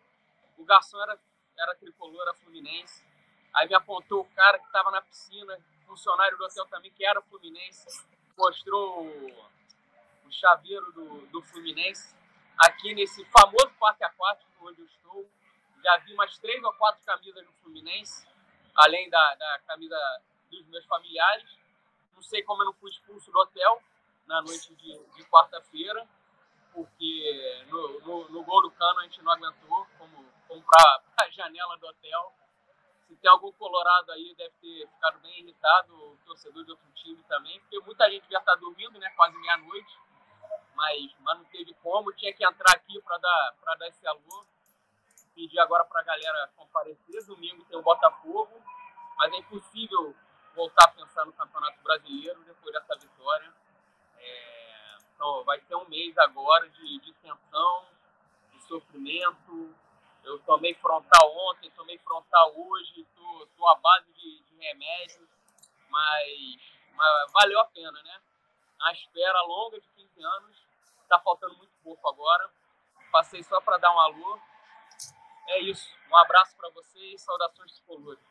o 0.56 0.64
garçom 0.64 1.00
era, 1.02 1.18
era 1.58 1.74
tricolor, 1.74 2.22
era 2.22 2.34
fluminense. 2.34 3.07
Aí 3.54 3.68
me 3.68 3.74
apontou 3.74 4.20
o 4.20 4.28
cara 4.34 4.58
que 4.58 4.66
estava 4.66 4.90
na 4.90 5.00
piscina, 5.02 5.58
funcionário 5.86 6.36
do 6.36 6.44
hotel 6.44 6.66
também, 6.66 6.92
que 6.92 7.04
era 7.04 7.20
fluminense, 7.22 8.06
mostrou 8.36 9.06
o, 9.06 9.48
chaveiro 10.30 10.92
do, 10.92 11.26
do 11.28 11.42
Fluminense 11.42 12.14
aqui 12.58 12.94
nesse 12.94 13.24
famoso 13.26 13.70
parque 13.80 14.04
aquático 14.04 14.50
onde 14.60 14.80
eu 14.80 14.86
estou. 14.86 15.28
Já 15.82 15.96
vi 15.98 16.12
umas 16.12 16.36
três 16.38 16.62
ou 16.62 16.72
quatro 16.74 17.02
camisas 17.04 17.44
do 17.44 17.52
Fluminense, 17.62 18.26
além 18.76 19.08
da, 19.08 19.34
da 19.36 19.60
camisa 19.66 19.96
dos 20.50 20.66
meus 20.66 20.84
familiares. 20.86 21.48
Não 22.14 22.22
sei 22.22 22.42
como 22.42 22.62
eu 22.62 22.66
não 22.66 22.72
fui 22.74 22.90
expulso 22.90 23.30
do 23.30 23.38
hotel 23.38 23.82
na 24.26 24.42
noite 24.42 24.74
de, 24.74 24.98
de 25.14 25.24
quarta-feira, 25.24 26.06
porque 26.72 27.64
no, 27.68 28.00
no, 28.00 28.28
no, 28.28 28.44
gol 28.44 28.62
do 28.62 28.70
cano 28.72 29.00
a 29.00 29.02
gente 29.04 29.22
não 29.22 29.32
aguentou, 29.32 29.86
como, 29.96 30.24
como 30.46 30.62
para 30.62 31.02
a 31.22 31.30
janela 31.30 31.76
do 31.78 31.86
hotel. 31.86 32.32
Se 33.08 33.16
tem 33.16 33.30
algum 33.30 33.50
colorado 33.52 34.12
aí, 34.12 34.34
deve 34.36 34.54
ter 34.60 34.86
ficado 34.88 35.18
bem 35.20 35.40
irritado, 35.40 35.94
o 35.94 36.18
torcedor 36.26 36.64
de 36.64 36.70
outro 36.70 36.86
time 36.94 37.22
também, 37.24 37.58
porque 37.60 37.80
muita 37.80 38.08
gente 38.10 38.30
já 38.30 38.38
estar 38.38 38.54
dormindo, 38.56 38.98
né, 38.98 39.10
quase 39.16 39.36
meia-noite 39.38 39.98
mas, 40.78 41.12
mas 41.24 41.38
não 41.38 41.44
teve 41.46 41.74
como, 41.82 42.12
tinha 42.12 42.32
que 42.32 42.46
entrar 42.46 42.72
aqui 42.72 43.02
para 43.02 43.18
dar, 43.18 43.76
dar 43.76 43.88
esse 43.88 44.06
alô. 44.06 44.46
Pedir 45.34 45.58
agora 45.58 45.84
para 45.84 46.00
a 46.00 46.04
galera 46.04 46.50
comparecer. 46.56 47.26
Domingo 47.26 47.64
tem 47.64 47.76
o 47.76 47.82
Botafogo, 47.82 48.62
mas 49.16 49.32
é 49.32 49.36
impossível 49.38 50.14
voltar 50.54 50.84
a 50.84 50.88
pensar 50.88 51.24
no 51.24 51.32
Campeonato 51.32 51.82
Brasileiro 51.82 52.40
depois 52.44 52.72
dessa 52.72 52.96
vitória. 52.96 53.52
É, 54.18 54.96
então, 55.14 55.42
vai 55.44 55.60
ser 55.60 55.74
um 55.74 55.88
mês 55.88 56.16
agora 56.16 56.68
de, 56.68 56.98
de 57.00 57.12
tensão, 57.14 57.86
de 58.52 58.62
sofrimento. 58.62 59.74
Eu 60.24 60.38
tomei 60.40 60.74
frontal 60.74 61.36
ontem, 61.50 61.70
tomei 61.70 61.98
frontal 61.98 62.52
hoje, 62.56 63.06
tô, 63.16 63.46
tô 63.56 63.68
à 63.68 63.76
base 63.76 64.12
de, 64.12 64.42
de 64.42 64.56
remédio, 64.58 65.26
mas, 65.88 66.58
mas 66.94 67.32
valeu 67.32 67.60
a 67.60 67.64
pena, 67.66 68.02
né? 68.02 68.20
A 68.80 68.92
espera 68.92 69.42
longa 69.42 69.80
de 69.80 69.86
15 69.96 70.22
anos, 70.22 70.56
tá 71.08 71.18
faltando 71.20 71.56
muito 71.56 71.72
pouco 71.82 72.08
agora. 72.08 72.50
Passei 73.10 73.42
só 73.42 73.60
para 73.60 73.78
dar 73.78 73.94
um 73.94 73.98
alô. 73.98 74.38
É 75.48 75.60
isso. 75.62 75.88
Um 76.10 76.16
abraço 76.16 76.54
para 76.56 76.70
vocês, 76.70 77.20
saudações 77.22 77.72
tricolores. 77.72 78.22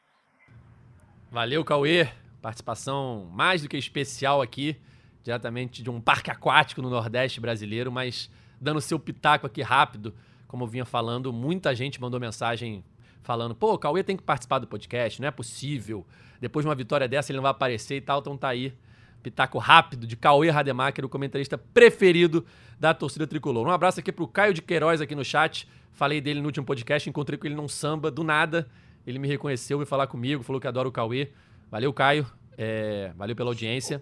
Valeu, 1.31 1.65
Cauê. 1.65 2.05
Participação 2.41 3.25
mais 3.31 3.63
do 3.63 3.67
que 3.67 3.75
especial 3.75 4.41
aqui, 4.41 4.79
diretamente 5.23 5.81
de 5.81 5.89
um 5.89 5.99
parque 5.99 6.29
aquático 6.29 6.81
no 6.81 6.89
Nordeste 6.89 7.41
brasileiro, 7.41 7.91
mas 7.91 8.29
dando 8.61 8.79
seu 8.79 8.99
pitaco 8.99 9.45
aqui 9.45 9.61
rápido, 9.61 10.15
como 10.47 10.63
eu 10.63 10.67
vinha 10.67 10.85
falando, 10.85 11.31
muita 11.33 11.75
gente 11.75 11.99
mandou 11.99 12.19
mensagem 12.19 12.83
falando: 13.21 13.53
pô, 13.53 13.73
o 13.73 13.77
Cauê 13.77 14.03
tem 14.03 14.15
que 14.15 14.23
participar 14.23 14.59
do 14.59 14.67
podcast, 14.67 15.21
não 15.21 15.27
é 15.27 15.31
possível. 15.31 16.05
Depois 16.39 16.63
de 16.63 16.69
uma 16.69 16.75
vitória 16.75 17.07
dessa, 17.07 17.31
ele 17.31 17.37
não 17.37 17.43
vai 17.43 17.51
aparecer 17.51 17.95
e 17.95 18.01
tal, 18.01 18.19
então 18.19 18.37
tá 18.37 18.47
aí. 18.49 18.73
Pitaco 19.21 19.57
rápido 19.57 20.07
de 20.07 20.15
Cauê 20.15 20.49
Rademacher, 20.49 21.03
o 21.03 21.09
comentarista 21.09 21.57
preferido 21.57 22.45
da 22.79 22.93
torcida 22.93 23.27
tricolor. 23.27 23.67
Um 23.67 23.71
abraço 23.71 23.99
aqui 23.99 24.11
pro 24.11 24.27
Caio 24.27 24.53
de 24.53 24.61
Queiroz 24.61 25.01
aqui 25.01 25.15
no 25.15 25.25
chat. 25.25 25.67
Falei 25.91 26.21
dele 26.21 26.39
no 26.39 26.45
último 26.45 26.65
podcast, 26.65 27.09
encontrei 27.09 27.37
com 27.37 27.47
ele 27.47 27.55
num 27.55 27.67
samba, 27.67 28.11
do 28.11 28.23
nada. 28.23 28.69
Ele 29.05 29.17
me 29.17 29.27
reconheceu, 29.27 29.79
veio 29.79 29.87
falar 29.87 30.07
comigo, 30.07 30.43
falou 30.43 30.61
que 30.61 30.67
adora 30.67 30.87
o 30.87 30.91
Cauê. 30.91 31.31
Valeu, 31.71 31.91
Caio. 31.91 32.25
É, 32.57 33.11
valeu 33.15 33.35
pela 33.35 33.49
audiência. 33.49 34.01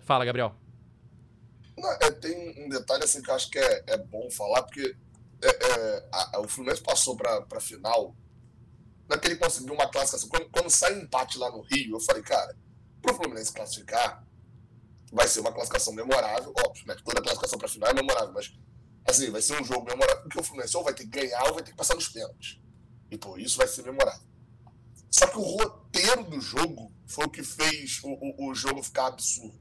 Fala, 0.00 0.24
Gabriel. 0.24 0.54
Não, 1.76 1.92
é, 1.92 2.10
tem 2.10 2.64
um 2.64 2.68
detalhe 2.68 3.04
assim 3.04 3.22
que 3.22 3.30
eu 3.30 3.34
acho 3.34 3.50
que 3.50 3.58
é, 3.58 3.84
é 3.86 3.96
bom 3.96 4.28
falar, 4.30 4.64
porque 4.64 4.96
é, 5.42 5.48
é 5.48 6.08
a, 6.12 6.40
o 6.40 6.48
Fluminense 6.48 6.82
passou 6.82 7.16
para 7.16 7.46
a 7.52 7.60
final 7.60 8.16
naquele 9.08 9.36
que 9.36 9.42
ele 9.42 9.50
conseguiu 9.50 9.74
uma 9.74 9.90
classificação. 9.90 10.28
Quando, 10.28 10.50
quando 10.50 10.70
sai 10.70 10.94
um 10.94 11.02
empate 11.02 11.38
lá 11.38 11.50
no 11.50 11.62
Rio, 11.62 11.96
eu 11.96 12.00
falei, 12.00 12.22
cara, 12.22 12.54
para 13.00 13.12
o 13.12 13.16
Fluminense 13.16 13.52
classificar, 13.52 14.24
vai 15.10 15.26
ser 15.26 15.40
uma 15.40 15.52
classificação 15.52 15.94
memorável, 15.94 16.52
óbvio, 16.66 16.86
né? 16.86 16.94
Toda 17.02 17.22
classificação 17.22 17.58
para 17.58 17.68
final 17.68 17.90
é 17.90 17.94
memorável, 17.94 18.32
mas 18.32 18.52
assim, 19.06 19.30
vai 19.30 19.40
ser 19.40 19.60
um 19.60 19.64
jogo 19.64 19.86
memorável, 19.86 20.22
porque 20.22 20.38
o 20.38 20.42
Fluminense 20.42 20.76
ou 20.76 20.84
vai 20.84 20.92
ter 20.92 21.04
que 21.04 21.10
ganhar 21.10 21.42
ou 21.46 21.54
vai 21.54 21.62
ter 21.62 21.70
que 21.70 21.76
passar 21.76 21.94
nos 21.94 22.08
pênaltis. 22.08 22.60
E, 23.10 23.16
pô, 23.16 23.38
isso 23.38 23.56
vai 23.56 23.66
ser 23.66 23.82
memorável. 23.82 24.26
Só 25.10 25.26
que 25.26 25.38
o 25.38 25.42
roteiro 25.42 26.24
do 26.24 26.40
jogo 26.40 26.92
foi 27.06 27.24
o 27.24 27.30
que 27.30 27.42
fez 27.42 28.00
o, 28.04 28.10
o, 28.10 28.50
o 28.50 28.54
jogo 28.54 28.82
ficar 28.82 29.06
absurdo. 29.06 29.58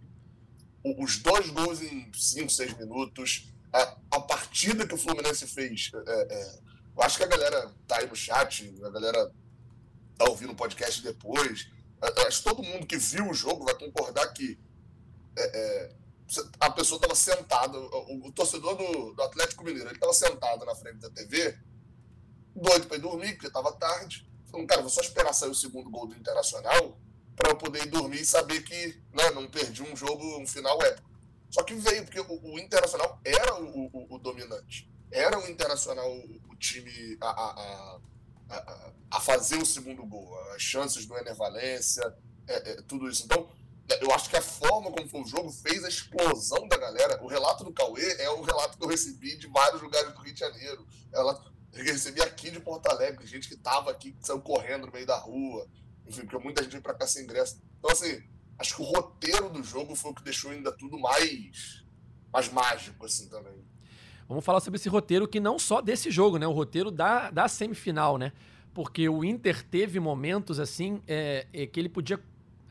Os 1.00 1.20
dois 1.20 1.50
gols 1.50 1.82
em 1.82 2.12
5, 2.14 2.50
6 2.50 2.78
minutos, 2.78 3.54
a, 3.74 3.98
a, 4.12 4.20
partida 4.22 4.88
que 4.88 4.94
o 4.94 4.98
Fluminense 4.98 5.48
fez. 5.48 5.92
É, 5.94 6.34
é, 6.34 6.60
eu 6.96 7.04
acho 7.04 7.18
que 7.18 7.24
a 7.24 7.28
galera 7.28 7.74
tá 7.88 7.98
aí 7.98 8.08
no 8.08 8.16
chat, 8.16 8.74
a 8.84 8.90
galera 8.90 9.32
tá 10.18 10.26
ouvindo 10.30 10.54
o 10.54 10.56
podcast 10.56 11.02
depois. 11.02 11.70
Acho 12.28 12.40
que 12.40 12.44
todo 12.44 12.64
mundo 12.64 12.86
que 12.86 12.98
viu 12.98 13.30
o 13.30 13.34
jogo 13.34 13.66
vai 13.66 13.76
concordar 13.76 14.28
que 14.34 14.60
é, 15.38 15.44
é, 15.44 15.96
a 16.60 16.70
pessoa 16.70 16.98
estava 16.98 17.16
sentada, 17.16 17.78
o, 17.78 18.28
o, 18.28 18.32
torcedor 18.32 18.76
do, 18.76 19.14
do 19.14 19.24
Atlético 19.24 19.64
Mineiro, 19.64 19.88
ele 19.88 19.96
estava 19.96 20.14
sentado 20.14 20.66
na 20.66 20.76
frente 20.76 20.98
da 20.98 21.10
TV, 21.10 21.58
doido 22.56 22.88
para 22.88 22.98
ir 22.98 23.02
dormir, 23.02 23.34
porque 23.34 23.48
estava 23.48 23.72
tarde. 23.74 24.28
Falando, 24.50 24.68
cara, 24.68 24.82
vou 24.82 24.90
só 24.90 25.02
esperar 25.02 25.34
sair 25.34 25.50
o 25.50 25.56
segundo 25.56 25.90
gol 25.90 26.08
do 26.08 26.16
Internacional 26.16 26.98
para 27.36 27.52
eu 27.52 27.56
poder 27.56 27.84
ir 27.84 27.90
dormir 27.90 28.22
e 28.22 28.26
saber 28.26 28.62
que 28.64 29.00
né, 29.14 29.30
não 29.32 29.48
perdi 29.48 29.84
um 29.84 29.96
jogo, 29.96 30.42
um 30.42 30.48
final 30.48 30.82
épico. 30.82 31.07
Só 31.50 31.64
que 31.64 31.74
veio, 31.76 32.04
porque 32.04 32.20
o, 32.20 32.54
o 32.54 32.60
Internacional 32.60 33.20
era 33.24 33.62
o, 33.62 33.90
o, 33.94 34.16
o, 34.16 34.20
dominante. 34.20 34.90
Era 35.12 35.40
o 35.40 35.50
Internacional 35.50 36.12
o, 36.12 36.56
time 36.56 37.18
a, 37.22 37.30
a, 37.30 38.00
a, 38.50 38.92
a, 39.12 39.20
fazer 39.22 39.58
o 39.58 39.66
segundo 39.66 40.06
gol. 40.06 40.38
As 40.52 40.62
chances 40.62 41.06
do 41.06 41.18
Ener 41.18 41.36
Valência, 41.36 42.14
é, 42.48 42.72
é, 42.72 42.82
tudo 42.82 43.10
isso. 43.10 43.24
Então, 43.26 43.50
eu 44.02 44.12
acho 44.12 44.30
que 44.30 44.36
a 44.36 44.42
forma 44.42 44.92
como 44.92 45.08
foi 45.08 45.22
o 45.22 45.28
jogo 45.28 45.50
fez 45.50 45.84
a 45.84 45.90
explosão 45.90 46.68
da 46.68 46.78
galera. 46.78 47.24
O 47.24 47.28
relato 47.28 47.64
do 47.64 47.72
Cauê 47.72 48.18
é 48.20 48.30
o 48.30 48.42
relato 48.42 48.78
que 48.78 48.84
eu 48.84 48.90
recebi 48.90 49.38
de 49.38 49.48
vários 49.48 49.82
lugares 49.82 50.14
do 50.14 50.22
Rio 50.22 50.34
de 50.34 50.40
Janeiro. 50.40 50.86
Ela 51.14 51.42
recebi 51.74 52.22
aqui 52.22 52.52
de 52.52 52.60
Porto 52.60 52.88
Alegre, 52.88 53.26
gente 53.26 53.48
que 53.48 53.54
estava 53.54 53.92
aqui, 53.92 54.12
que 54.12 54.26
saiu 54.26 54.42
correndo 54.42 54.88
no 54.88 54.92
meio 54.92 55.06
da 55.06 55.18
rua. 55.18 55.68
Enfim, 56.06 56.22
porque 56.22 56.38
muita 56.44 56.64
gente 56.64 56.72
veio 56.72 56.84
para 56.84 56.94
cá 56.94 57.08
sem 57.08 57.24
ingresso. 57.24 57.62
Então, 57.80 57.92
assim, 57.92 58.22
acho 58.60 58.76
que 58.76 58.82
o 58.82 58.86
roteiro 58.86 59.50
do 59.50 59.64
jogo 59.64 59.96
foi 59.96 60.12
o 60.12 60.14
que 60.14 60.24
deixou 60.24 60.52
ainda 60.52 60.72
tudo 60.72 61.00
mais, 61.00 61.84
mais 62.32 62.52
mágico, 62.52 63.06
assim, 63.06 63.28
também. 63.30 63.54
Vamos 64.28 64.44
falar 64.44 64.60
sobre 64.60 64.78
esse 64.78 64.90
roteiro 64.90 65.28
que 65.28 65.40
não 65.40 65.58
só 65.58 65.82
desse 65.82 66.12
jogo, 66.12 66.38
né? 66.38 66.46
O 66.46 66.52
roteiro 66.52 66.92
da, 66.92 67.32
da 67.32 67.48
semifinal, 67.48 68.18
né? 68.18 68.34
Porque 68.74 69.08
o 69.08 69.24
Inter 69.24 69.64
teve 69.64 70.00
momentos, 70.00 70.60
assim, 70.60 71.02
é, 71.08 71.48
é, 71.54 71.66
que 71.66 71.80
ele 71.80 71.90
podia 71.90 72.20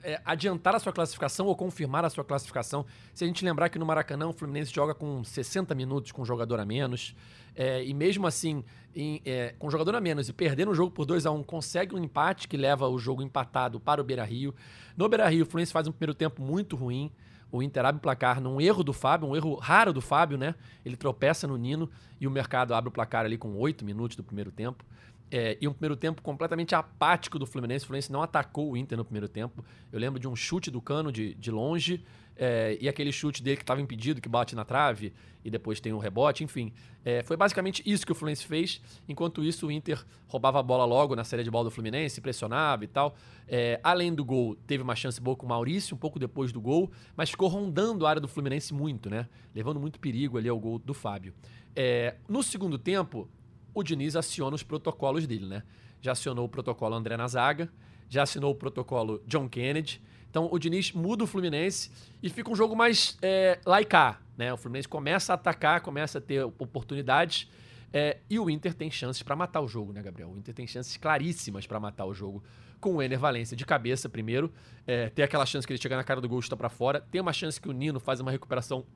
é, 0.06 0.20
adiantar 0.24 0.72
a 0.72 0.78
sua 0.78 0.92
classificação 0.92 1.46
ou 1.46 1.56
confirmar 1.56 2.04
a 2.04 2.08
sua 2.08 2.24
classificação. 2.24 2.86
Se 3.12 3.24
a 3.24 3.26
gente 3.26 3.44
lembrar 3.44 3.68
que 3.68 3.76
no 3.76 3.84
Maracanã 3.84 4.28
o 4.28 4.32
Fluminense 4.32 4.72
joga 4.72 4.94
com 4.94 5.24
60 5.24 5.74
minutos 5.74 6.12
com 6.12 6.22
um 6.22 6.24
jogador 6.24 6.60
a 6.60 6.64
menos, 6.64 7.16
é, 7.56 7.84
e 7.84 7.92
mesmo 7.92 8.24
assim, 8.24 8.62
em, 8.94 9.20
é, 9.24 9.56
com 9.58 9.66
um 9.66 9.70
jogador 9.70 9.96
a 9.96 10.00
menos 10.00 10.28
e 10.28 10.32
perdendo 10.32 10.70
o 10.70 10.74
jogo 10.76 10.92
por 10.92 11.06
2 11.06 11.26
a 11.26 11.32
1 11.32 11.34
um, 11.34 11.42
consegue 11.42 11.96
um 11.96 11.98
empate 11.98 12.46
que 12.46 12.56
leva 12.56 12.86
o 12.86 12.96
jogo 13.00 13.20
empatado 13.20 13.80
para 13.80 14.00
o 14.00 14.04
Beira 14.04 14.22
Rio. 14.22 14.54
No 14.96 15.08
Beira 15.08 15.28
Rio, 15.28 15.42
o 15.42 15.46
Fluminense 15.46 15.72
faz 15.72 15.88
um 15.88 15.92
primeiro 15.92 16.14
tempo 16.14 16.40
muito 16.40 16.76
ruim. 16.76 17.10
O 17.50 17.60
Inter 17.60 17.84
abre 17.84 17.98
o 17.98 18.02
placar 18.02 18.40
num 18.40 18.60
erro 18.60 18.84
do 18.84 18.92
Fábio, 18.92 19.28
um 19.28 19.34
erro 19.34 19.56
raro 19.56 19.92
do 19.92 20.00
Fábio, 20.00 20.38
né? 20.38 20.54
Ele 20.84 20.96
tropeça 20.96 21.48
no 21.48 21.56
Nino 21.56 21.90
e 22.20 22.28
o 22.28 22.30
mercado 22.30 22.74
abre 22.74 22.90
o 22.90 22.92
placar 22.92 23.24
ali 23.24 23.36
com 23.36 23.56
8 23.56 23.84
minutos 23.84 24.16
do 24.16 24.22
primeiro 24.22 24.52
tempo. 24.52 24.84
É, 25.30 25.58
e 25.60 25.66
um 25.66 25.72
primeiro 25.72 25.96
tempo 25.96 26.22
completamente 26.22 26.74
apático 26.74 27.38
do 27.38 27.46
Fluminense. 27.46 27.84
O 27.84 27.88
Fluminense 27.88 28.12
não 28.12 28.22
atacou 28.22 28.72
o 28.72 28.76
Inter 28.76 28.96
no 28.96 29.04
primeiro 29.04 29.28
tempo. 29.28 29.64
Eu 29.92 29.98
lembro 29.98 30.20
de 30.20 30.28
um 30.28 30.36
chute 30.36 30.70
do 30.70 30.80
cano 30.80 31.10
de, 31.10 31.34
de 31.34 31.50
longe 31.50 32.04
é, 32.36 32.76
e 32.80 32.88
aquele 32.88 33.10
chute 33.10 33.42
dele 33.42 33.56
que 33.56 33.62
estava 33.62 33.80
impedido, 33.80 34.20
que 34.20 34.28
bate 34.28 34.54
na 34.54 34.64
trave 34.64 35.12
e 35.44 35.50
depois 35.50 35.80
tem 35.80 35.92
um 35.92 35.98
rebote, 35.98 36.44
enfim. 36.44 36.72
É, 37.04 37.22
foi 37.22 37.36
basicamente 37.36 37.82
isso 37.86 38.04
que 38.04 38.12
o 38.12 38.14
Fluminense 38.14 38.44
fez. 38.44 38.80
Enquanto 39.08 39.42
isso, 39.42 39.66
o 39.68 39.72
Inter 39.72 40.04
roubava 40.28 40.60
a 40.60 40.62
bola 40.62 40.84
logo 40.84 41.16
na 41.16 41.24
série 41.24 41.42
de 41.42 41.50
bola 41.50 41.64
do 41.64 41.70
Fluminense, 41.70 42.20
pressionava 42.20 42.84
e 42.84 42.88
tal. 42.88 43.16
É, 43.48 43.80
além 43.82 44.14
do 44.14 44.24
gol, 44.24 44.56
teve 44.66 44.82
uma 44.82 44.94
chance 44.94 45.20
boa 45.20 45.36
com 45.36 45.46
o 45.46 45.48
Maurício, 45.48 45.94
um 45.94 45.98
pouco 45.98 46.18
depois 46.18 46.52
do 46.52 46.60
gol, 46.60 46.90
mas 47.16 47.30
ficou 47.30 47.48
rondando 47.48 48.06
a 48.06 48.10
área 48.10 48.20
do 48.20 48.28
Fluminense 48.28 48.74
muito, 48.74 49.08
né? 49.08 49.28
Levando 49.54 49.80
muito 49.80 49.98
perigo 49.98 50.36
ali 50.36 50.48
ao 50.48 50.58
gol 50.58 50.78
do 50.78 50.92
Fábio. 50.92 51.32
É, 51.74 52.16
no 52.28 52.42
segundo 52.42 52.78
tempo, 52.78 53.28
o 53.76 53.82
Diniz 53.82 54.16
aciona 54.16 54.56
os 54.56 54.62
protocolos 54.62 55.26
dele, 55.26 55.44
né? 55.44 55.62
Já 56.00 56.12
acionou 56.12 56.46
o 56.46 56.48
protocolo 56.48 56.94
André 56.94 57.14
na 57.14 57.28
zaga, 57.28 57.70
já 58.08 58.22
assinou 58.22 58.52
o 58.52 58.54
protocolo 58.54 59.22
John 59.26 59.46
Kennedy. 59.50 60.00
Então 60.30 60.48
o 60.50 60.58
Diniz 60.58 60.92
muda 60.92 61.24
o 61.24 61.26
Fluminense 61.26 61.90
e 62.22 62.30
fica 62.30 62.50
um 62.50 62.56
jogo 62.56 62.74
mais 62.74 63.18
é, 63.20 63.60
laicar, 63.66 64.22
né? 64.34 64.50
O 64.50 64.56
Fluminense 64.56 64.88
começa 64.88 65.34
a 65.34 65.34
atacar, 65.34 65.82
começa 65.82 66.16
a 66.16 66.20
ter 66.22 66.42
oportunidades. 66.42 67.50
É, 67.92 68.16
e 68.30 68.38
o 68.38 68.48
Inter 68.48 68.72
tem 68.72 68.90
chances 68.90 69.22
para 69.22 69.36
matar 69.36 69.60
o 69.60 69.68
jogo, 69.68 69.92
né, 69.92 70.02
Gabriel? 70.02 70.30
O 70.30 70.38
Inter 70.38 70.54
tem 70.54 70.66
chances 70.66 70.96
claríssimas 70.96 71.66
para 71.66 71.78
matar 71.78 72.06
o 72.06 72.14
jogo 72.14 72.42
com 72.80 72.94
o 72.94 73.02
Ener 73.02 73.18
Valência 73.18 73.54
de 73.54 73.66
cabeça 73.66 74.08
primeiro. 74.08 74.50
É, 74.86 75.10
tem 75.10 75.22
aquela 75.22 75.44
chance 75.44 75.66
que 75.66 75.72
ele 75.74 75.80
chega 75.80 75.96
na 75.96 76.04
cara 76.04 76.22
do 76.22 76.28
gol 76.28 76.38
e 76.38 76.42
está 76.42 76.56
para 76.56 76.70
fora. 76.70 76.98
Tem 77.10 77.20
uma 77.20 77.32
chance 77.34 77.60
que 77.60 77.68
o 77.68 77.72
Nino 77.72 78.00
faz 78.00 78.20
uma 78.20 78.30
recuperação 78.30 78.86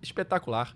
espetacular. 0.00 0.74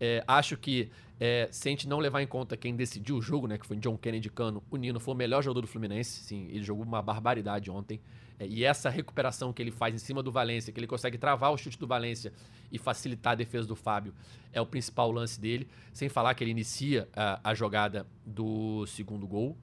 É, 0.00 0.22
acho 0.26 0.56
que 0.56 0.90
é, 1.20 1.48
se 1.50 1.68
a 1.68 1.70
gente 1.70 1.88
não 1.88 1.98
levar 1.98 2.22
em 2.22 2.26
conta 2.26 2.56
quem 2.56 2.76
decidiu 2.76 3.16
o 3.16 3.22
jogo, 3.22 3.48
né, 3.48 3.58
que 3.58 3.66
foi 3.66 3.76
John 3.76 3.98
Kennedy 3.98 4.30
Cano, 4.30 4.62
o 4.70 4.76
Nino 4.76 5.00
foi 5.00 5.14
o 5.14 5.16
melhor 5.16 5.42
jogador 5.42 5.62
do 5.62 5.66
Fluminense. 5.66 6.22
Sim, 6.22 6.46
ele 6.48 6.62
jogou 6.62 6.84
uma 6.84 7.02
barbaridade 7.02 7.70
ontem. 7.70 8.00
É, 8.38 8.46
e 8.46 8.64
essa 8.64 8.88
recuperação 8.88 9.52
que 9.52 9.60
ele 9.60 9.72
faz 9.72 9.94
em 9.94 9.98
cima 9.98 10.22
do 10.22 10.30
Valência, 10.30 10.72
que 10.72 10.78
ele 10.78 10.86
consegue 10.86 11.18
travar 11.18 11.52
o 11.52 11.56
chute 11.56 11.76
do 11.76 11.88
Valência 11.88 12.32
e 12.70 12.78
facilitar 12.78 13.32
a 13.32 13.36
defesa 13.36 13.66
do 13.66 13.74
Fábio, 13.74 14.14
é 14.52 14.60
o 14.60 14.66
principal 14.66 15.10
lance 15.10 15.40
dele. 15.40 15.68
Sem 15.92 16.08
falar 16.08 16.34
que 16.34 16.44
ele 16.44 16.52
inicia 16.52 17.08
a, 17.14 17.50
a 17.50 17.54
jogada 17.54 18.06
do 18.24 18.86
segundo 18.86 19.26
gol, 19.26 19.56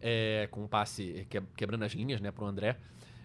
é, 0.00 0.48
com 0.50 0.64
um 0.64 0.68
passe 0.68 1.26
quebrando 1.54 1.82
as 1.82 1.92
linhas 1.92 2.22
né, 2.22 2.30
para 2.30 2.44
o 2.44 2.46
André. 2.46 2.78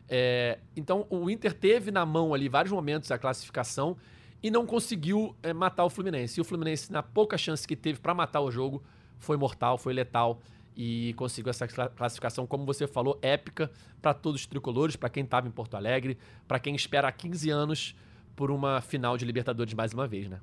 É, 0.10 0.60
então 0.76 1.08
o 1.10 1.30
Inter 1.30 1.54
teve 1.54 1.90
na 1.90 2.06
mão 2.06 2.34
ali 2.34 2.50
vários 2.50 2.74
momentos 2.74 3.10
a 3.12 3.18
classificação 3.18 3.96
e 4.42 4.50
não 4.50 4.66
conseguiu 4.66 5.36
é, 5.44 5.54
matar 5.54 5.86
o 5.86 5.90
Fluminense. 5.90 6.40
E 6.40 6.42
o 6.42 6.44
Fluminense, 6.44 6.92
na 6.92 7.04
pouca 7.04 7.38
chance 7.38 7.68
que 7.68 7.76
teve 7.76 8.00
para 8.00 8.14
matar 8.14 8.42
o 8.42 8.52
jogo, 8.52 8.84
foi 9.20 9.38
mortal, 9.38 9.78
foi 9.78 9.94
letal 9.94 10.42
e 10.76 11.14
conseguiu 11.16 11.50
essa 11.50 11.68
classificação, 11.68 12.48
como 12.48 12.66
você 12.66 12.88
falou, 12.88 13.20
épica 13.22 13.70
para 14.02 14.14
todos 14.14 14.42
os 14.42 14.48
tricolores, 14.48 14.96
para 14.96 15.10
quem 15.10 15.24
estava 15.24 15.48
em 15.48 15.52
Porto 15.52 15.76
Alegre, 15.76 16.18
para 16.48 16.60
quem 16.60 16.76
espera 16.76 17.08
há 17.08 17.12
15 17.12 17.50
anos 17.50 17.96
por 18.36 18.50
uma 18.50 18.82
final 18.82 19.18
de 19.18 19.26
Libertadores 19.26 19.74
mais 19.74 19.94
uma 19.94 20.08
vez, 20.08 20.30
né? 20.30 20.40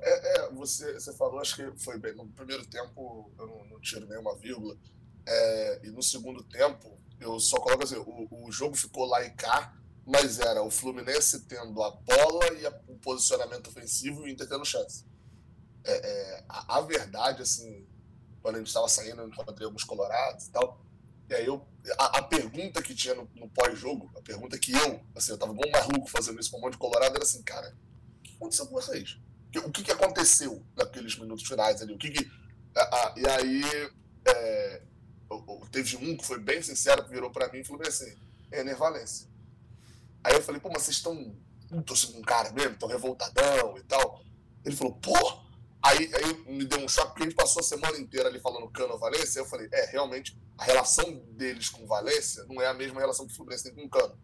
É, 0.00 0.38
é 0.38 0.52
você, 0.52 0.94
você 0.94 1.12
falou, 1.14 1.40
acho 1.40 1.56
que 1.56 1.78
foi 1.78 1.98
bem. 1.98 2.14
No 2.14 2.26
primeiro 2.28 2.64
tempo 2.66 3.30
eu 3.38 3.46
não, 3.46 3.64
não 3.66 3.80
tiro 3.80 4.06
nenhuma 4.06 4.36
vírgula. 4.36 4.76
É, 5.26 5.80
e 5.84 5.90
no 5.90 6.02
segundo 6.02 6.42
tempo, 6.44 6.96
eu 7.20 7.38
só 7.40 7.58
coloco 7.58 7.84
assim: 7.84 7.96
o, 7.96 8.46
o 8.46 8.52
jogo 8.52 8.76
ficou 8.76 9.04
lá 9.04 9.22
e 9.24 9.30
cá, 9.30 9.74
mas 10.08 10.40
era 10.40 10.62
o 10.62 10.70
Fluminense 10.70 11.40
tendo 11.40 11.82
a 11.82 11.90
bola 11.90 12.52
e 12.58 12.66
a, 12.66 12.70
o 12.88 12.96
posicionamento 12.96 13.68
ofensivo 13.68 14.22
e 14.22 14.24
o 14.24 14.28
Inter 14.28 14.48
tendo 14.48 14.64
chance. 14.64 15.04
É, 15.84 15.92
é, 15.92 16.44
a, 16.48 16.78
a, 16.78 16.80
verdade, 16.80 17.42
assim, 17.42 17.86
quando 18.40 18.54
a 18.54 18.58
gente 18.58 18.68
estava 18.68 18.88
saindo, 18.88 19.20
eu 19.20 19.28
encontrei 19.28 19.66
alguns 19.66 19.84
colorados 19.84 20.46
e 20.46 20.50
tal. 20.50 20.82
E 21.28 21.34
aí 21.34 21.44
eu, 21.44 21.62
a, 21.98 22.18
a 22.18 22.22
pergunta 22.22 22.82
que 22.82 22.94
tinha 22.94 23.14
no, 23.14 23.30
no 23.34 23.50
pós-jogo, 23.50 24.10
a 24.16 24.22
pergunta 24.22 24.58
que 24.58 24.72
eu, 24.72 24.98
assim, 25.14 25.32
eu 25.32 25.38
tava 25.38 25.52
bom 25.52 25.70
maluco 25.70 26.08
fazendo 26.08 26.40
isso 26.40 26.50
com 26.50 26.56
um 26.56 26.62
monte 26.62 26.72
de 26.72 26.78
colorado, 26.78 27.14
era 27.14 27.22
assim, 27.22 27.42
cara, 27.42 27.76
o 28.18 28.22
que 28.22 28.34
aconteceu 28.34 28.66
com 28.66 28.72
vocês? 28.72 29.18
O 29.56 29.70
que, 29.70 29.82
que 29.82 29.92
aconteceu 29.92 30.64
naqueles 30.74 31.18
minutos 31.18 31.46
finais 31.46 31.82
ali? 31.82 31.92
O 31.92 31.98
que 31.98 32.10
que... 32.10 32.30
e 33.16 33.28
aí 33.28 33.62
é, 34.26 34.82
teve 35.70 35.96
um 35.96 36.16
que 36.16 36.24
foi 36.24 36.38
bem 36.38 36.62
sincero, 36.62 37.04
que 37.04 37.10
virou 37.10 37.30
para 37.30 37.52
mim 37.52 37.58
e 37.58 37.64
falou 37.64 37.86
assim, 37.86 38.14
Valência. 38.78 39.28
Aí 40.24 40.34
eu 40.34 40.42
falei, 40.42 40.60
pô, 40.60 40.68
mas 40.68 40.82
vocês 40.82 40.96
estão 40.96 41.36
torcendo 41.84 42.14
com 42.14 42.18
um 42.20 42.22
cara 42.22 42.52
mesmo, 42.52 42.72
estão 42.72 42.88
revoltadão 42.88 43.76
e 43.76 43.82
tal. 43.82 44.20
Ele 44.64 44.76
falou, 44.76 44.94
pô, 44.94 45.48
Aí, 45.80 46.10
aí 46.12 46.52
me 46.52 46.64
deu 46.64 46.80
um 46.80 46.88
choque, 46.88 47.08
porque 47.08 47.22
a 47.22 47.26
gente 47.26 47.36
passou 47.36 47.60
a 47.60 47.62
semana 47.62 47.96
inteira 47.98 48.28
ali 48.28 48.40
falando 48.40 48.68
Cano 48.68 48.98
Valência. 48.98 49.38
Eu 49.38 49.44
falei, 49.44 49.68
é, 49.72 49.86
realmente, 49.86 50.36
a 50.56 50.64
relação 50.64 51.04
deles 51.30 51.68
com 51.68 51.86
Valência 51.86 52.44
não 52.48 52.60
é 52.60 52.66
a 52.66 52.74
mesma 52.74 53.00
relação 53.00 53.26
que 53.26 53.32
o 53.32 53.36
Fluminense 53.36 53.64
tem 53.64 53.74
com 53.74 53.84
o 53.84 53.88
Cano. 53.88 54.18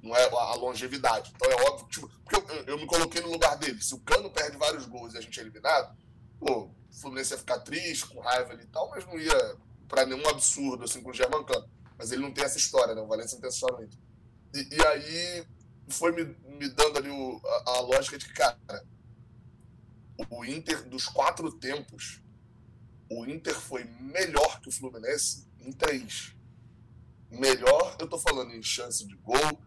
Não 0.00 0.16
é 0.16 0.24
a 0.24 0.54
longevidade. 0.54 1.32
Então 1.34 1.50
é 1.50 1.68
óbvio, 1.68 1.88
tipo, 1.88 2.08
porque 2.24 2.52
eu, 2.52 2.64
eu, 2.66 2.78
me 2.78 2.86
coloquei 2.86 3.20
no 3.20 3.30
lugar 3.30 3.56
dele. 3.56 3.82
Se 3.82 3.94
o 3.94 4.00
Cano 4.00 4.30
perde 4.30 4.56
vários 4.56 4.86
gols 4.86 5.14
e 5.14 5.18
a 5.18 5.20
gente 5.20 5.38
é 5.38 5.42
eliminado, 5.42 5.96
pô, 6.38 6.70
o 6.90 6.94
Fluminense 7.00 7.32
ia 7.32 7.38
ficar 7.38 7.58
triste, 7.60 8.06
com 8.06 8.20
raiva 8.20 8.52
ali 8.52 8.62
e 8.62 8.68
tal, 8.68 8.88
mas 8.90 9.04
não 9.04 9.18
ia 9.18 9.56
para 9.88 10.06
nenhum 10.06 10.26
absurdo 10.28 10.84
assim 10.84 11.02
com 11.02 11.10
o 11.10 11.14
German 11.14 11.44
Cano. 11.44 11.68
Mas 11.98 12.12
ele 12.12 12.22
não 12.22 12.32
tem 12.32 12.44
essa 12.44 12.58
história, 12.58 12.94
né? 12.94 13.02
O 13.02 13.06
Valência 13.08 13.34
não 13.34 13.40
tem 13.40 13.48
essa 13.48 13.56
história 13.56 13.76
muito. 13.76 13.98
E, 14.54 14.76
e 14.76 14.86
aí 14.86 15.46
foi 15.88 16.12
me, 16.12 16.24
me 16.56 16.68
dando 16.68 16.98
ali 16.98 17.10
o, 17.10 17.40
a, 17.44 17.70
a 17.76 17.80
lógica 17.80 18.18
de 18.18 18.26
que, 18.26 18.34
cara, 18.34 18.58
o 20.30 20.44
Inter, 20.44 20.88
dos 20.88 21.06
quatro 21.06 21.50
tempos, 21.52 22.22
o 23.10 23.24
Inter 23.26 23.54
foi 23.54 23.84
melhor 23.84 24.60
que 24.60 24.68
o 24.68 24.72
Fluminense 24.72 25.46
em 25.60 25.72
três. 25.72 26.34
Melhor, 27.30 27.96
eu 27.98 28.08
tô 28.08 28.18
falando 28.18 28.52
em 28.52 28.62
chance 28.62 29.06
de 29.06 29.14
gol, 29.16 29.58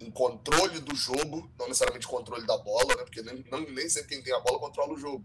em 0.00 0.10
controle 0.10 0.80
do 0.80 0.94
jogo, 0.94 1.50
não 1.58 1.68
necessariamente 1.68 2.06
controle 2.06 2.46
da 2.46 2.58
bola, 2.58 2.96
né? 2.96 3.04
Porque 3.04 3.22
nem, 3.22 3.44
não, 3.50 3.60
nem 3.60 3.88
sempre 3.88 4.08
quem 4.08 4.22
tem 4.22 4.34
a 4.34 4.40
bola 4.40 4.58
controla 4.58 4.92
o 4.92 4.98
jogo. 4.98 5.24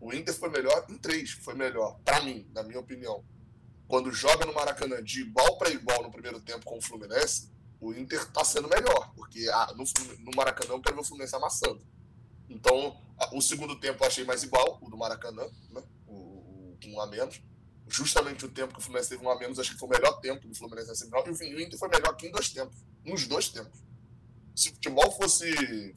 O 0.00 0.12
Inter 0.12 0.34
foi 0.34 0.48
melhor 0.48 0.86
em 0.88 0.96
três, 0.96 1.32
foi 1.32 1.54
melhor, 1.54 1.98
para 2.04 2.22
mim, 2.22 2.46
na 2.54 2.62
minha 2.62 2.80
opinião. 2.80 3.24
Quando 3.88 4.10
joga 4.12 4.44
no 4.44 4.54
Maracanã 4.54 5.02
de 5.02 5.22
igual 5.22 5.58
para 5.58 5.70
igual 5.70 6.02
no 6.02 6.10
primeiro 6.10 6.40
tempo 6.40 6.64
com 6.64 6.78
o 6.78 6.82
Fluminense, 6.82 7.50
o 7.80 7.92
Inter 7.92 8.24
tá 8.32 8.44
sendo 8.44 8.68
melhor, 8.68 9.12
porque 9.14 9.46
ah, 9.52 9.74
no, 9.76 9.84
no 10.20 10.36
Maracanã 10.36 10.74
eu 10.74 10.80
quero 10.80 10.96
ver 10.96 11.02
o 11.02 11.04
Fluminense 11.04 11.36
amassando. 11.36 11.84
Então, 12.48 12.96
o 13.32 13.40
segundo 13.40 13.78
tempo 13.78 14.02
eu 14.02 14.08
achei 14.08 14.24
mais 14.24 14.42
igual, 14.42 14.78
o 14.80 14.88
do 14.88 14.96
Maracanã, 14.96 15.42
né? 15.70 15.82
o, 16.06 16.12
o, 16.12 16.78
um 16.86 17.00
a 17.00 17.06
menos. 17.06 17.40
Justamente 17.88 18.44
o 18.44 18.48
tempo 18.48 18.74
que 18.74 18.80
o 18.80 18.82
Fluminense 18.82 19.10
teve 19.10 19.24
um 19.24 19.30
a 19.30 19.38
menos, 19.38 19.58
acho 19.58 19.72
que 19.72 19.78
foi 19.78 19.88
o 19.88 19.92
melhor 19.92 20.20
tempo 20.20 20.48
do 20.48 20.54
Fluminense 20.54 20.88
na 20.88 20.94
semifinal. 20.94 21.24
E 21.26 21.54
o 21.54 21.60
Inter 21.60 21.78
foi 21.78 21.88
melhor 21.88 22.10
aqui 22.10 22.26
em 22.26 22.32
dois 22.32 22.48
tempos, 22.48 22.76
nos 23.04 23.26
dois 23.26 23.48
tempos. 23.48 23.80
Se 24.54 24.70
o 24.70 24.72
futebol 24.72 25.12
fosse 25.12 25.94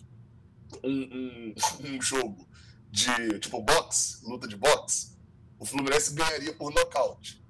um, 0.83 0.89
um, 0.89 1.55
um 1.95 2.01
jogo 2.01 2.47
de 2.91 3.39
tipo 3.39 3.61
boxe, 3.61 4.23
luta 4.25 4.47
de 4.47 4.55
boxe, 4.55 5.17
o 5.57 5.65
Fluminense 5.65 6.13
ganharia 6.13 6.53
por 6.53 6.73
nocaute. 6.73 7.43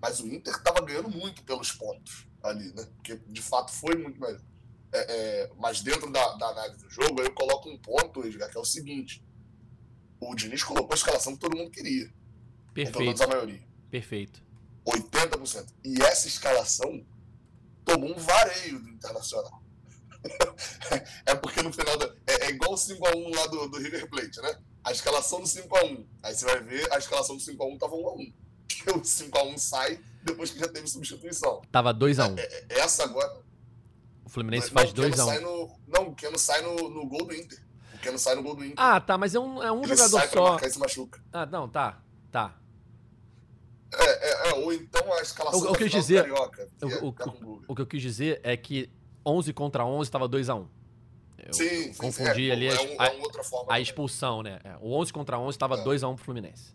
Mas 0.00 0.20
o 0.20 0.26
Inter 0.26 0.54
estava 0.54 0.80
ganhando 0.82 1.08
muito 1.08 1.42
pelos 1.42 1.72
pontos 1.72 2.26
ali, 2.46 2.72
né? 2.74 2.86
Porque 2.96 3.20
de 3.28 3.42
fato 3.42 3.72
foi 3.72 3.96
muito 3.96 4.20
melhor. 4.20 4.40
É, 4.92 4.98
é, 4.98 5.50
mas 5.58 5.82
dentro 5.82 6.10
da, 6.10 6.34
da, 6.34 6.46
análise 6.48 6.84
do 6.84 6.90
jogo, 6.90 7.20
eu 7.20 7.32
coloco 7.32 7.68
um 7.68 7.78
ponto, 7.78 8.24
Edgar, 8.24 8.50
que 8.50 8.56
é 8.56 8.60
o 8.60 8.64
seguinte: 8.64 9.22
o 10.20 10.34
Diniz 10.34 10.62
colocou 10.62 10.92
a 10.92 10.96
escalação 10.96 11.34
que 11.34 11.40
todo 11.40 11.56
mundo 11.56 11.70
queria. 11.70 12.12
Perfeito. 12.72 12.92
Pelo 12.92 13.04
menos 13.06 13.20
a 13.20 13.26
maioria. 13.26 13.62
Perfeito. 13.90 14.42
80%. 14.86 15.66
E 15.84 16.00
essa 16.02 16.28
escalação 16.28 17.04
tomou 17.84 18.10
um 18.10 18.18
vareio 18.18 18.80
do 18.80 18.88
Internacional. 18.90 19.62
é 21.26 21.34
porque 21.34 21.62
no 21.62 21.72
final. 21.72 21.96
Da, 21.96 22.06
é, 22.26 22.46
é, 22.46 22.50
igual 22.50 22.72
o 22.72 22.76
5x1 22.76 23.34
lá 23.34 23.46
do, 23.46 23.68
do 23.68 23.78
River 23.78 24.08
Plate, 24.08 24.40
né? 24.40 24.58
A 24.84 24.92
escalação 24.92 25.40
do 25.40 25.46
5x1. 25.46 26.06
Aí 26.22 26.34
você 26.34 26.44
vai 26.44 26.62
ver, 26.62 26.92
a 26.92 26.98
escalação 26.98 27.36
do 27.36 27.42
5x1 27.42 27.78
tava 27.78 27.96
1x1. 27.96 28.32
Que 28.68 28.90
o 28.90 29.00
5x1 29.00 29.58
sai 29.58 30.00
depois 30.26 30.50
que 30.50 30.58
já 30.58 30.68
teve 30.68 30.86
substituição. 30.88 31.62
Tava 31.70 31.94
2x1. 31.94 32.38
É, 32.38 32.64
é, 32.68 32.80
essa 32.80 33.04
agora. 33.04 33.40
O 34.24 34.28
Fluminense 34.28 34.70
faz 34.70 34.92
2x1. 34.92 35.46
Um. 35.46 35.70
Não, 35.86 36.08
o 36.08 36.14
Keno 36.14 36.38
sai 36.38 36.60
no, 36.62 36.74
no 36.90 37.06
gol 37.06 37.24
do 37.24 37.34
Inter. 37.34 37.62
O 37.94 37.98
Keno 37.98 38.18
sai 38.18 38.34
no 38.34 38.42
gol 38.42 38.56
do 38.56 38.64
Inter. 38.64 38.74
Ah, 38.76 39.00
tá, 39.00 39.16
mas 39.16 39.34
é 39.34 39.40
um, 39.40 39.62
é 39.62 39.70
um 39.70 39.84
Ele 39.84 39.96
jogador 39.96 40.18
sai 40.18 40.28
só. 40.28 40.32
Pra 40.32 40.50
marcar 40.50 40.66
e 40.66 40.70
se 40.70 40.78
machuca. 40.78 41.22
Ah, 41.32 41.46
não, 41.46 41.68
tá. 41.68 42.02
Tá. 42.30 42.58
É, 43.94 44.48
é, 44.48 44.50
é 44.50 44.54
ou 44.54 44.72
então 44.72 45.12
a 45.14 45.22
escalação 45.22 45.60
o, 45.60 45.72
o 45.72 45.76
que 45.76 45.84
eu 45.84 45.88
dizer, 45.88 46.22
Carioca, 46.22 46.68
o, 46.82 46.86
o, 46.86 47.08
o, 47.08 47.62
o, 47.68 47.74
que 47.74 47.82
eu 47.82 47.86
quis 47.86 48.02
dizer 48.02 48.40
é 48.42 48.56
que 48.56 48.90
11 49.24 49.52
contra 49.52 49.86
11 49.86 50.08
estava 50.08 50.28
2x1. 50.28 50.66
Eu 51.38 51.52
sim, 51.54 51.92
confundi 51.94 52.46
sim, 52.46 52.50
ali 52.50 52.66
é, 52.66 52.74
a, 52.74 52.82
um, 52.82 53.02
é 53.02 53.22
outra 53.22 53.44
forma 53.44 53.72
a 53.72 53.78
expulsão, 53.78 54.42
né? 54.42 54.58
É, 54.64 54.76
o 54.80 54.92
11 54.92 55.12
contra 55.12 55.38
11 55.38 55.50
estava 55.50 55.84
2x1 55.84 56.16
pro 56.16 56.24
Fluminense. 56.24 56.74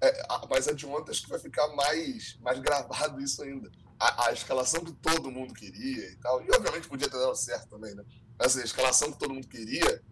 É, 0.00 0.26
mas 0.50 0.68
a 0.68 0.72
de 0.72 0.86
ontem 0.86 1.10
acho 1.10 1.22
que 1.22 1.30
vai 1.30 1.38
ficar 1.38 1.68
mais, 1.68 2.36
mais 2.40 2.58
gravado 2.58 3.20
isso 3.20 3.42
ainda 3.42 3.70
a, 3.98 4.26
a, 4.26 4.32
escalação 4.32 4.84
que 4.84 4.92
todo 4.92 5.30
mundo 5.30 5.54
queria 5.54 6.10
e 6.10 6.16
tal. 6.16 6.42
E 6.42 6.50
obviamente 6.50 6.88
podia 6.88 7.08
ter 7.08 7.18
dado 7.18 7.34
certo 7.36 7.68
também, 7.68 7.94
né? 7.94 8.04
Mas 8.38 8.48
assim, 8.48 8.60
a 8.60 8.64
escalação 8.64 9.12
que 9.12 9.18
todo 9.18 9.32
mundo 9.32 9.48
queria 9.48 10.02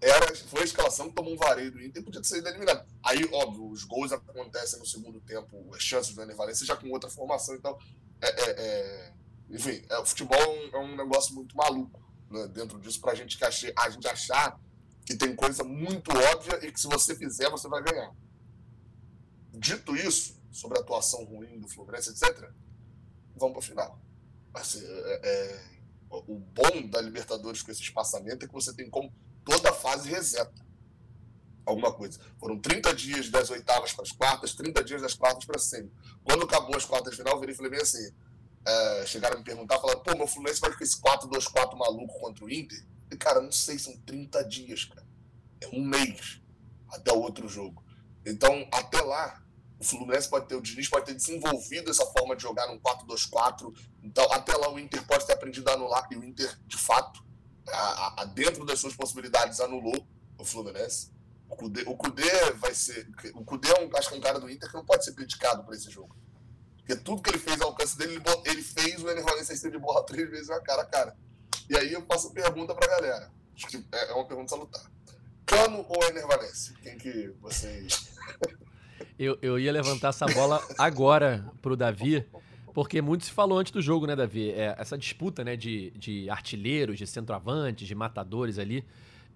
era, 0.00 0.34
foi 0.34 0.62
a 0.62 0.64
escalação 0.64 1.08
que 1.08 1.14
tomou 1.14 1.34
um 1.34 1.36
vareio 1.36 1.70
do 1.70 1.82
Inter 1.82 2.00
e 2.00 2.04
podia 2.04 2.20
ter 2.20 2.28
sido 2.28 2.48
eliminado. 2.48 2.86
Aí, 3.02 3.28
óbvio, 3.32 3.68
os 3.68 3.84
gols 3.84 4.12
acontecem 4.12 4.78
no 4.78 4.86
segundo 4.86 5.20
tempo, 5.20 5.70
as 5.74 5.82
chances 5.82 6.14
do 6.14 6.22
Ener 6.22 6.36
Valencia 6.36 6.66
já 6.66 6.76
com 6.76 6.88
outra 6.90 7.10
formação 7.10 7.54
e 7.54 7.58
tal. 7.58 7.78
É, 8.22 8.28
é, 8.28 8.50
é, 8.50 9.12
enfim, 9.50 9.82
é, 9.90 9.98
o 9.98 10.06
futebol 10.06 10.38
é 10.38 10.48
um, 10.48 10.76
é 10.76 10.78
um, 10.78 10.96
negócio 10.96 11.34
muito 11.34 11.56
maluco 11.56 12.00
né, 12.30 12.46
dentro 12.48 12.78
disso, 12.78 13.00
pra 13.00 13.14
gente, 13.14 13.36
que 13.36 13.44
a 13.44 13.50
gente 13.90 14.08
achar 14.08 14.58
que 15.04 15.16
tem 15.16 15.34
coisa 15.34 15.64
muito 15.64 16.10
óbvia 16.12 16.64
e 16.64 16.70
que 16.72 16.80
se 16.80 16.86
você 16.86 17.14
fizer, 17.14 17.50
você 17.50 17.68
vai 17.68 17.82
ganhar. 17.82 18.12
Dito 19.52 19.96
isso, 19.96 20.40
sobre 20.50 20.78
a 20.78 20.80
atuação 20.80 21.24
ruim 21.24 21.58
do 21.58 21.68
Fluminense, 21.68 22.10
etc., 22.10 22.50
vão 23.36 23.50
para 23.50 23.58
o 23.58 23.62
final. 23.62 24.00
Assim, 24.52 24.82
é, 24.84 25.20
é, 25.22 25.64
o 26.10 26.38
bom 26.38 26.88
da 26.88 27.00
Libertadores 27.00 27.62
com 27.62 27.70
esse 27.70 27.82
espaçamento 27.82 28.44
é 28.44 28.48
que 28.48 28.54
você 28.54 28.72
tem 28.74 28.90
como 28.90 29.12
toda 29.44 29.72
fase 29.72 30.08
reseta 30.08 30.70
alguma 31.64 31.92
coisa. 31.92 32.18
Foram 32.38 32.58
30 32.58 32.94
dias 32.94 33.30
das 33.30 33.50
oitavas 33.50 33.92
para 33.92 34.02
as 34.02 34.12
quartas, 34.12 34.54
30 34.54 34.84
dias 34.84 35.02
das 35.02 35.14
quartas 35.14 35.44
para 35.44 35.56
a 35.56 35.60
semi. 35.60 35.90
Quando 36.24 36.44
acabou 36.44 36.76
as 36.76 36.84
quartas 36.84 37.12
de 37.12 37.18
final, 37.18 37.34
eu 37.34 37.40
virei 37.40 37.54
e 37.54 37.56
falei 37.56 37.70
bem 37.70 37.80
assim, 37.80 38.12
é, 38.66 39.06
chegaram 39.06 39.36
a 39.36 39.38
me 39.38 39.44
perguntar, 39.44 39.78
falaram, 39.78 40.00
pô, 40.00 40.16
meu 40.16 40.26
Fluminense 40.26 40.60
vai 40.60 40.74
com 40.74 40.82
esse 40.82 41.00
4-2-4 41.00 41.76
maluco 41.76 42.18
contra 42.20 42.44
o 42.44 42.50
Inter? 42.50 42.84
E, 43.10 43.16
cara, 43.16 43.40
não 43.40 43.52
sei, 43.52 43.78
são 43.78 43.96
30 43.98 44.44
dias, 44.44 44.84
cara. 44.84 45.06
É 45.60 45.68
um 45.68 45.84
mês 45.84 46.40
até 46.88 47.12
o 47.12 47.20
outro 47.20 47.48
jogo. 47.48 47.82
Então, 48.24 48.66
até 48.72 49.00
lá, 49.00 49.42
o 49.78 49.84
Fluminense 49.84 50.28
pode 50.28 50.46
ter, 50.46 50.54
o 50.54 50.60
Diniz 50.60 50.88
pode 50.88 51.06
ter 51.06 51.14
desenvolvido 51.14 51.90
essa 51.90 52.04
forma 52.06 52.36
de 52.36 52.42
jogar 52.42 52.66
num 52.66 52.78
4-2-4. 52.78 53.72
Então, 54.02 54.30
até 54.32 54.54
lá 54.56 54.70
o 54.70 54.78
Inter 54.78 55.04
pode 55.06 55.26
ter 55.26 55.32
aprendido 55.32 55.68
a 55.70 55.74
anular, 55.74 56.06
e 56.10 56.16
o 56.16 56.24
Inter, 56.24 56.58
de 56.66 56.76
fato, 56.76 57.24
a, 57.66 58.22
a, 58.22 58.24
dentro 58.26 58.64
das 58.64 58.78
suas 58.78 58.94
possibilidades, 58.94 59.60
anulou 59.60 60.06
o 60.38 60.44
Fluminense. 60.44 61.10
O 61.48 61.56
Cudê, 61.56 61.82
o 61.86 61.96
Cudê 61.96 62.52
vai 62.58 62.74
ser. 62.74 63.08
O 63.34 63.44
Cudê 63.44 63.68
é 63.70 63.84
um, 63.84 63.90
acho 63.96 64.08
que 64.08 64.14
é 64.14 64.18
um 64.18 64.20
cara 64.20 64.38
do 64.38 64.48
Inter 64.48 64.68
que 64.68 64.76
não 64.76 64.84
pode 64.84 65.04
ser 65.04 65.14
criticado 65.14 65.64
por 65.64 65.74
esse 65.74 65.90
jogo. 65.90 66.14
Porque 66.76 66.96
tudo 66.96 67.22
que 67.22 67.30
ele 67.30 67.38
fez 67.38 67.60
ao 67.60 67.68
alcance 67.68 67.96
dele, 67.96 68.14
ele, 68.14 68.24
ele 68.44 68.62
fez 68.62 69.02
o 69.02 69.08
Ener 69.10 69.24
Valencia 69.24 69.70
de 69.70 69.78
bola 69.78 70.04
três 70.04 70.28
vezes 70.30 70.48
na 70.48 70.60
cara 70.60 70.82
a 70.82 70.86
cara. 70.86 71.16
E 71.68 71.76
aí 71.76 71.92
eu 71.92 72.04
faço 72.06 72.32
pergunta 72.32 72.74
pra 72.74 72.86
galera. 72.86 73.32
Acho 73.54 73.66
que 73.66 73.76
é, 73.92 74.10
é 74.10 74.12
uma 74.12 74.26
pergunta 74.26 74.50
salutar. 74.50 74.90
Cano 75.50 75.84
ou 75.88 76.04
Ener? 76.04 76.24
Quem 76.80 76.96
que 76.96 77.34
vocês. 77.40 78.16
Eu, 79.18 79.38
eu 79.42 79.58
ia 79.58 79.70
levantar 79.70 80.08
essa 80.08 80.24
bola 80.24 80.66
agora 80.78 81.44
pro 81.60 81.76
Davi, 81.76 82.24
porque 82.72 83.02
muito 83.02 83.26
se 83.26 83.30
falou 83.30 83.58
antes 83.58 83.70
do 83.70 83.82
jogo, 83.82 84.06
né, 84.06 84.16
Davi? 84.16 84.50
É, 84.50 84.74
essa 84.78 84.96
disputa 84.96 85.44
né, 85.44 85.56
de, 85.56 85.90
de 85.90 86.30
artilheiros, 86.30 86.96
de 86.96 87.06
centroavantes, 87.06 87.86
de 87.86 87.94
matadores 87.94 88.58
ali. 88.58 88.82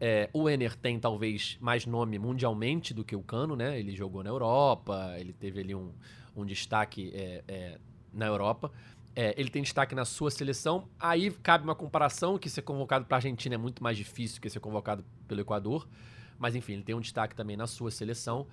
É, 0.00 0.30
o 0.32 0.48
Ener 0.48 0.74
tem 0.74 0.98
talvez 0.98 1.58
mais 1.60 1.84
nome 1.84 2.18
mundialmente 2.18 2.94
do 2.94 3.04
que 3.04 3.14
o 3.14 3.22
Cano, 3.22 3.54
né? 3.54 3.78
Ele 3.78 3.94
jogou 3.94 4.24
na 4.24 4.30
Europa, 4.30 5.14
ele 5.18 5.34
teve 5.34 5.60
ali 5.60 5.74
um, 5.74 5.92
um 6.34 6.46
destaque 6.46 7.12
é, 7.14 7.44
é, 7.46 7.78
na 8.10 8.24
Europa. 8.24 8.72
É, 9.14 9.34
ele 9.36 9.50
tem 9.50 9.62
destaque 9.62 9.94
na 9.94 10.06
sua 10.06 10.30
seleção. 10.30 10.88
Aí 10.98 11.30
cabe 11.30 11.64
uma 11.64 11.74
comparação 11.74 12.38
que 12.38 12.48
ser 12.48 12.62
convocado 12.62 13.04
para 13.04 13.16
a 13.16 13.18
Argentina 13.18 13.54
é 13.54 13.58
muito 13.58 13.82
mais 13.82 13.98
difícil 13.98 14.40
que 14.40 14.48
ser 14.48 14.60
convocado 14.60 15.04
pelo 15.34 15.40
Equador. 15.40 15.86
Mas 16.38 16.54
enfim, 16.54 16.74
ele 16.74 16.82
tem 16.82 16.94
um 16.94 17.00
destaque 17.00 17.34
também 17.34 17.56
na 17.56 17.66
sua 17.66 17.90
seleção. 17.90 18.46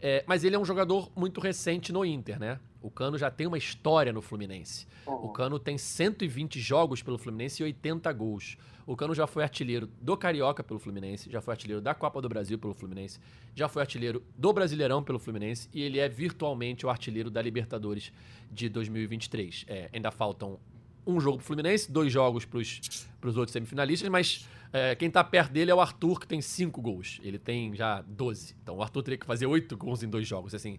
É, 0.00 0.24
mas 0.26 0.44
ele 0.44 0.56
é 0.56 0.58
um 0.58 0.64
jogador 0.64 1.10
muito 1.14 1.40
recente 1.40 1.92
no 1.92 2.04
Inter, 2.04 2.38
né? 2.38 2.58
O 2.82 2.90
Cano 2.90 3.18
já 3.18 3.30
tem 3.30 3.46
uma 3.46 3.58
história 3.58 4.12
no 4.12 4.22
Fluminense. 4.22 4.86
Uhum. 5.06 5.26
O 5.26 5.28
Cano 5.32 5.58
tem 5.58 5.76
120 5.76 6.60
jogos 6.60 7.02
pelo 7.02 7.18
Fluminense 7.18 7.62
e 7.62 7.64
80 7.64 8.12
gols. 8.12 8.56
O 8.86 8.96
Cano 8.96 9.14
já 9.14 9.26
foi 9.26 9.42
artilheiro 9.42 9.88
do 10.00 10.16
Carioca 10.16 10.62
pelo 10.62 10.78
Fluminense, 10.78 11.28
já 11.28 11.40
foi 11.40 11.52
artilheiro 11.52 11.82
da 11.82 11.92
Copa 11.92 12.22
do 12.22 12.28
Brasil 12.28 12.56
pelo 12.56 12.72
Fluminense, 12.72 13.18
já 13.54 13.68
foi 13.68 13.82
artilheiro 13.82 14.22
do 14.38 14.52
Brasileirão 14.52 15.02
pelo 15.02 15.18
Fluminense 15.18 15.68
e 15.74 15.82
ele 15.82 15.98
é 15.98 16.08
virtualmente 16.08 16.86
o 16.86 16.88
artilheiro 16.88 17.28
da 17.28 17.42
Libertadores 17.42 18.12
de 18.50 18.68
2023. 18.68 19.64
É, 19.66 19.90
ainda 19.92 20.12
faltam 20.12 20.58
um 21.06 21.20
jogo 21.20 21.38
pro 21.38 21.46
Fluminense, 21.46 21.90
dois 21.90 22.12
jogos 22.12 22.44
pros, 22.44 23.06
pros 23.20 23.36
outros 23.36 23.52
semifinalistas, 23.52 24.08
mas 24.08 24.46
é, 24.72 24.94
quem 24.94 25.10
tá 25.10 25.22
perto 25.22 25.52
dele 25.52 25.70
é 25.70 25.74
o 25.74 25.80
Arthur, 25.80 26.20
que 26.20 26.26
tem 26.26 26.40
cinco 26.40 26.80
gols. 26.82 27.20
Ele 27.22 27.38
tem 27.38 27.74
já 27.74 28.02
12. 28.02 28.54
Então 28.62 28.76
o 28.76 28.82
Arthur 28.82 29.02
teria 29.02 29.18
que 29.18 29.26
fazer 29.26 29.46
oito 29.46 29.76
gols 29.76 30.02
em 30.02 30.08
dois 30.08 30.26
jogos. 30.26 30.54
Assim, 30.54 30.78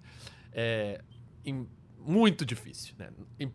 é, 0.52 1.02
em, 1.46 1.68
muito 2.08 2.46
difícil, 2.46 2.96
né? 2.98 3.10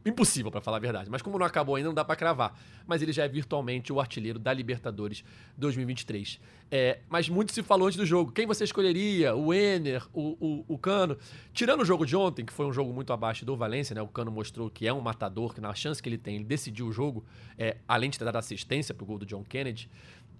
Impossível, 0.04 0.50
para 0.50 0.60
falar 0.60 0.76
a 0.76 0.80
verdade. 0.80 1.08
Mas 1.08 1.22
como 1.22 1.38
não 1.38 1.46
acabou 1.46 1.74
ainda, 1.74 1.88
não 1.88 1.94
dá 1.94 2.04
para 2.04 2.14
cravar. 2.14 2.60
Mas 2.86 3.00
ele 3.00 3.10
já 3.10 3.24
é 3.24 3.28
virtualmente 3.28 3.90
o 3.90 3.98
artilheiro 3.98 4.38
da 4.38 4.52
Libertadores 4.52 5.24
2023. 5.56 6.38
É, 6.70 6.98
mas 7.08 7.30
muito 7.30 7.50
se 7.50 7.62
falou 7.62 7.86
antes 7.86 7.96
do 7.96 8.04
jogo. 8.04 8.30
Quem 8.30 8.46
você 8.46 8.64
escolheria? 8.64 9.34
O 9.34 9.54
Ener, 9.54 10.06
o, 10.12 10.36
o, 10.38 10.64
o, 10.68 10.78
Cano? 10.78 11.16
Tirando 11.54 11.80
o 11.80 11.84
jogo 11.84 12.04
de 12.04 12.14
ontem, 12.14 12.44
que 12.44 12.52
foi 12.52 12.66
um 12.66 12.72
jogo 12.72 12.92
muito 12.92 13.10
abaixo 13.10 13.46
do 13.46 13.56
Valência, 13.56 13.94
né? 13.94 14.02
O 14.02 14.08
Cano 14.08 14.30
mostrou 14.30 14.68
que 14.68 14.86
é 14.86 14.92
um 14.92 15.00
matador, 15.00 15.54
que 15.54 15.60
na 15.60 15.74
chance 15.74 16.02
que 16.02 16.08
ele 16.08 16.18
tem, 16.18 16.34
ele 16.34 16.44
decidiu 16.44 16.86
o 16.86 16.92
jogo, 16.92 17.24
é, 17.56 17.78
além 17.88 18.10
de 18.10 18.18
ter 18.18 18.24
dado 18.26 18.36
assistência 18.36 18.94
pro 18.94 19.06
gol 19.06 19.18
do 19.18 19.24
John 19.24 19.42
Kennedy. 19.42 19.88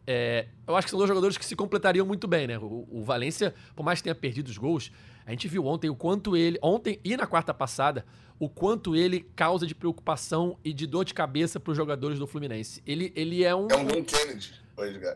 É, 0.06 0.48
eu 0.66 0.76
acho 0.76 0.86
que 0.86 0.90
são 0.90 0.98
dois 0.98 1.08
jogadores 1.08 1.38
que 1.38 1.44
se 1.44 1.56
completariam 1.56 2.04
muito 2.04 2.28
bem, 2.28 2.46
né? 2.46 2.58
O, 2.58 2.86
o 2.90 3.02
Valência, 3.02 3.54
por 3.74 3.82
mais 3.82 4.00
que 4.00 4.04
tenha 4.04 4.14
perdido 4.14 4.48
os 4.48 4.58
gols, 4.58 4.90
a 5.26 5.30
gente 5.30 5.48
viu 5.48 5.66
ontem 5.66 5.88
o 5.88 5.94
quanto 5.94 6.36
ele, 6.36 6.58
ontem 6.62 7.00
e 7.04 7.16
na 7.16 7.26
quarta 7.26 7.54
passada, 7.54 8.04
o 8.42 8.48
quanto 8.48 8.96
ele 8.96 9.20
causa 9.36 9.64
de 9.64 9.72
preocupação 9.72 10.58
e 10.64 10.72
de 10.72 10.84
dor 10.84 11.04
de 11.04 11.14
cabeça 11.14 11.60
para 11.60 11.70
os 11.70 11.76
jogadores 11.76 12.18
do 12.18 12.26
Fluminense. 12.26 12.82
Ele, 12.84 13.12
ele 13.14 13.44
é 13.44 13.54
um. 13.54 13.68
É 13.70 13.76
um 13.76 13.86
John 13.86 14.02
Kennedy. 14.02 14.60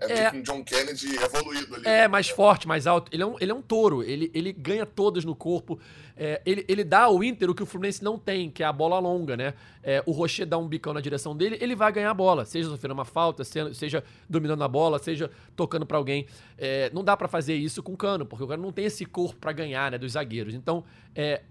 É, 0.02 0.22
é 0.26 0.32
um 0.32 0.42
John 0.42 0.62
Kennedy 0.62 1.16
evoluído 1.16 1.74
ali. 1.74 1.88
É, 1.88 2.06
mais 2.06 2.28
forte, 2.28 2.68
mais 2.68 2.86
alto. 2.86 3.10
Ele 3.12 3.24
é 3.24 3.26
um, 3.26 3.34
ele 3.40 3.50
é 3.50 3.54
um 3.54 3.60
touro. 3.60 4.04
Ele, 4.04 4.30
ele 4.32 4.52
ganha 4.52 4.86
todas 4.86 5.24
no 5.24 5.34
corpo. 5.34 5.80
É, 6.16 6.40
ele, 6.46 6.64
ele 6.68 6.84
dá 6.84 7.00
ao 7.00 7.24
Inter 7.24 7.50
o 7.50 7.54
que 7.54 7.64
o 7.64 7.66
Fluminense 7.66 8.04
não 8.04 8.16
tem, 8.16 8.48
que 8.48 8.62
é 8.62 8.66
a 8.66 8.72
bola 8.72 8.96
longa, 9.00 9.36
né? 9.36 9.54
É, 9.82 10.00
o 10.06 10.12
Rocher 10.12 10.46
dá 10.46 10.56
um 10.56 10.68
bicão 10.68 10.94
na 10.94 11.00
direção 11.00 11.36
dele, 11.36 11.58
ele 11.60 11.74
vai 11.74 11.90
ganhar 11.90 12.12
a 12.12 12.14
bola. 12.14 12.44
Seja 12.44 12.68
sofrendo 12.68 12.94
uma 12.94 13.04
falta, 13.04 13.42
seja, 13.42 13.74
seja 13.74 14.04
dominando 14.30 14.62
a 14.62 14.68
bola, 14.68 15.00
seja 15.00 15.32
tocando 15.56 15.84
para 15.84 15.98
alguém. 15.98 16.28
É, 16.56 16.92
não 16.94 17.02
dá 17.02 17.16
para 17.16 17.26
fazer 17.26 17.56
isso 17.56 17.82
com 17.82 17.94
o 17.94 17.96
Cano, 17.96 18.24
porque 18.24 18.44
o 18.44 18.46
Cano 18.46 18.62
não 18.62 18.70
tem 18.70 18.84
esse 18.84 19.04
corpo 19.04 19.40
para 19.40 19.50
ganhar, 19.50 19.90
né? 19.90 19.98
Dos 19.98 20.12
zagueiros. 20.12 20.54
Então, 20.54 20.84
é, 21.12 21.42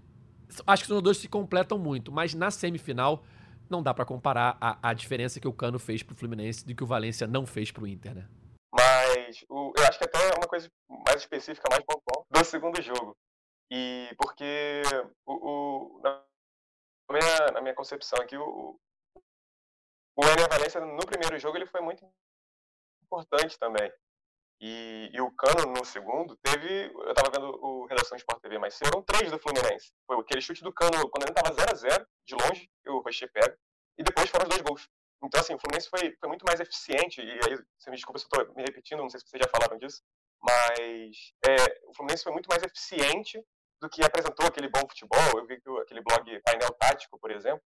acho 0.66 0.84
que 0.84 0.92
os 0.92 1.02
dois 1.02 1.18
se 1.18 1.28
completam 1.28 1.78
muito, 1.78 2.12
mas 2.12 2.34
na 2.34 2.50
semifinal 2.50 3.22
não 3.68 3.82
dá 3.82 3.92
para 3.92 4.04
comparar 4.04 4.56
a, 4.60 4.90
a 4.90 4.92
diferença 4.94 5.40
que 5.40 5.48
o 5.48 5.52
Cano 5.52 5.78
fez 5.78 6.02
pro 6.02 6.14
Fluminense 6.14 6.64
do 6.64 6.74
que 6.74 6.84
o 6.84 6.86
Valência 6.86 7.26
não 7.26 7.46
fez 7.46 7.70
pro 7.70 7.86
Inter, 7.86 8.14
né? 8.14 8.28
Mas 8.72 9.44
o, 9.48 9.72
eu 9.76 9.84
acho 9.86 9.98
que 9.98 10.04
até 10.04 10.18
é 10.18 10.36
uma 10.36 10.46
coisa 10.46 10.70
mais 10.88 11.20
específica, 11.20 11.68
mais 11.70 11.84
pontual, 11.84 12.26
do 12.30 12.44
segundo 12.44 12.80
jogo. 12.80 13.16
E 13.70 14.14
porque 14.18 14.82
o, 15.26 15.32
o 15.32 16.00
na, 16.02 16.22
minha, 17.10 17.52
na 17.52 17.60
minha 17.60 17.74
concepção 17.74 18.18
aqui, 18.22 18.36
o, 18.36 18.78
o 20.16 20.24
Ener 20.24 20.48
Valência 20.48 20.80
no 20.80 21.06
primeiro 21.06 21.38
jogo 21.38 21.56
ele 21.56 21.66
foi 21.66 21.80
muito 21.80 22.06
importante 23.02 23.58
também. 23.58 23.90
E, 24.60 25.10
e, 25.12 25.20
o 25.20 25.30
Cano 25.32 25.72
no 25.72 25.84
segundo 25.84 26.36
teve. 26.36 26.90
Eu 26.94 27.14
tava 27.14 27.30
vendo 27.30 27.46
o 27.62 27.86
Redação 27.86 28.16
Sport 28.16 28.40
TV 28.40 28.58
mais 28.58 28.74
cedo, 28.74 28.88
foram 28.88 29.04
três 29.04 29.30
do 29.30 29.38
Fluminense. 29.38 29.92
Foi 30.06 30.18
aquele 30.18 30.40
chute 30.40 30.62
do 30.62 30.72
Cano 30.72 31.08
quando 31.10 31.24
ele 31.24 31.34
tava 31.34 31.54
0x0, 31.54 32.06
de 32.26 32.34
longe, 32.34 32.70
que 32.82 32.90
o 32.90 33.00
Rocher 33.00 33.30
pega, 33.32 33.58
e 33.98 34.02
depois 34.02 34.30
foram 34.30 34.44
os 34.44 34.48
dois 34.48 34.62
gols. 34.62 34.88
Então, 35.22 35.40
assim, 35.40 35.54
o 35.54 35.58
Fluminense 35.58 35.88
foi, 35.90 36.16
foi 36.18 36.28
muito 36.28 36.44
mais 36.44 36.60
eficiente, 36.60 37.20
e 37.20 37.30
aí, 37.30 37.58
você 37.78 37.90
me 37.90 37.96
desculpa 37.96 38.18
se 38.18 38.26
eu 38.26 38.46
tô 38.46 38.54
me 38.54 38.62
repetindo, 38.62 39.00
não 39.00 39.10
sei 39.10 39.20
se 39.20 39.28
vocês 39.28 39.42
já 39.42 39.48
falaram 39.48 39.78
disso, 39.78 40.02
mas 40.40 41.32
é, 41.48 41.80
o 41.88 41.94
Fluminense 41.94 42.22
foi 42.22 42.32
muito 42.32 42.48
mais 42.48 42.62
eficiente 42.62 43.42
do 43.80 43.88
que 43.88 44.04
apresentou 44.04 44.46
aquele 44.46 44.68
bom 44.68 44.80
futebol. 44.88 45.18
Eu 45.36 45.46
vi 45.46 45.60
que 45.60 45.68
aquele 45.80 46.00
blog 46.00 46.40
Painel 46.40 46.72
Tático, 46.78 47.18
por 47.18 47.30
exemplo, 47.30 47.62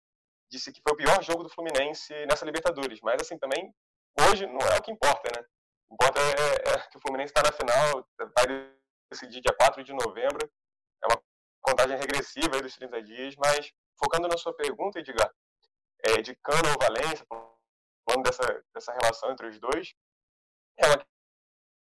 disse 0.51 0.73
que 0.73 0.81
foi 0.83 0.93
o 0.93 0.97
pior 0.97 1.23
jogo 1.23 1.43
do 1.43 1.49
Fluminense 1.49 2.13
nessa 2.27 2.45
Libertadores, 2.45 3.01
mas, 3.01 3.21
assim, 3.21 3.39
também, 3.39 3.73
hoje 4.29 4.47
não 4.47 4.61
é 4.61 4.79
o 4.79 4.83
que 4.83 4.91
importa, 4.91 5.31
né? 5.37 5.47
O 5.91 5.97
ponto 5.97 6.19
é, 6.19 6.23
é, 6.23 6.75
é 6.75 6.89
que 6.89 6.97
o 6.97 7.01
Fluminense 7.01 7.33
está 7.33 7.43
na 7.43 7.53
final, 7.53 8.09
vai 8.17 8.73
decidir 9.11 9.41
dia 9.41 9.55
4 9.59 9.83
de 9.83 9.93
novembro. 9.93 10.51
É 11.03 11.07
uma 11.09 11.21
contagem 11.61 11.99
regressiva 11.99 12.63
dos 12.63 12.75
30 12.77 13.03
dias, 13.03 13.35
mas 13.37 13.73
focando 13.99 14.29
na 14.29 14.39
sua 14.39 14.55
pergunta, 14.55 15.01
Edgar, 15.01 15.31
é, 16.05 16.23
de 16.23 16.35
Cano 16.37 16.71
ou 16.71 16.79
Valência, 16.81 17.27
falando 17.29 18.23
dessa, 18.25 18.65
dessa 18.73 18.93
relação 18.93 19.33
entre 19.33 19.49
os 19.49 19.59
dois, 19.59 19.93
é 20.79 20.87
uma 20.87 21.07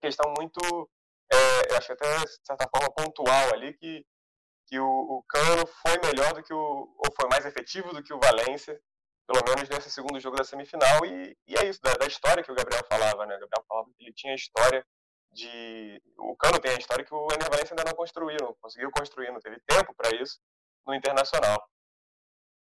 questão 0.01 0.33
muito, 0.39 0.91
é, 1.31 1.73
eu 1.73 1.77
acho 1.77 1.93
até, 1.93 2.25
de 2.25 2.47
certa 2.47 2.69
forma, 2.71 2.95
pontual 2.95 3.53
ali, 3.53 3.75
que, 3.75 4.07
que 4.67 4.79
o, 4.79 4.87
o 4.87 5.23
Cano 5.25 5.67
foi 5.67 5.99
melhor 5.99 6.33
do 6.33 6.43
que 6.43 6.55
o, 6.55 6.95
ou 6.97 7.13
foi 7.15 7.29
mais 7.29 7.45
efetivo 7.45 7.93
do 7.93 8.03
que 8.03 8.15
o 8.15 8.21
Valência 8.21 8.81
pelo 9.31 9.45
menos 9.47 9.69
nesse 9.69 9.91
segundo 9.93 10.19
jogo 10.19 10.37
da 10.37 10.43
semifinal. 10.43 11.07
E, 11.07 11.37
e 11.47 11.55
é 11.57 11.69
isso, 11.69 11.81
da, 11.81 11.95
da, 11.95 12.07
história 12.07 12.43
que 12.43 12.51
o 12.51 12.55
Gabriel 12.55 12.85
falava, 12.89 13.25
né? 13.27 13.37
O 13.37 13.41
Gabriel 13.41 13.65
falava 13.69 13.89
que 13.97 14.03
ele 14.03 14.13
tinha 14.13 14.33
a 14.33 14.37
história 14.37 14.85
de. 15.33 16.03
O 16.19 16.37
Cano 16.37 16.59
tem 16.59 16.73
a 16.73 16.79
história 16.79 17.05
que 17.05 17.15
o 17.15 17.29
Ener 17.33 17.49
Valencia 17.49 17.71
ainda 17.71 17.89
não 17.89 17.97
construiu, 17.97 18.39
não 18.41 18.55
conseguiu 18.61 18.91
construir, 18.91 19.31
não 19.31 19.41
teve 19.41 19.61
tempo 19.69 19.95
para 19.95 20.21
isso 20.21 20.41
no 20.85 20.95
Internacional. 20.95 21.65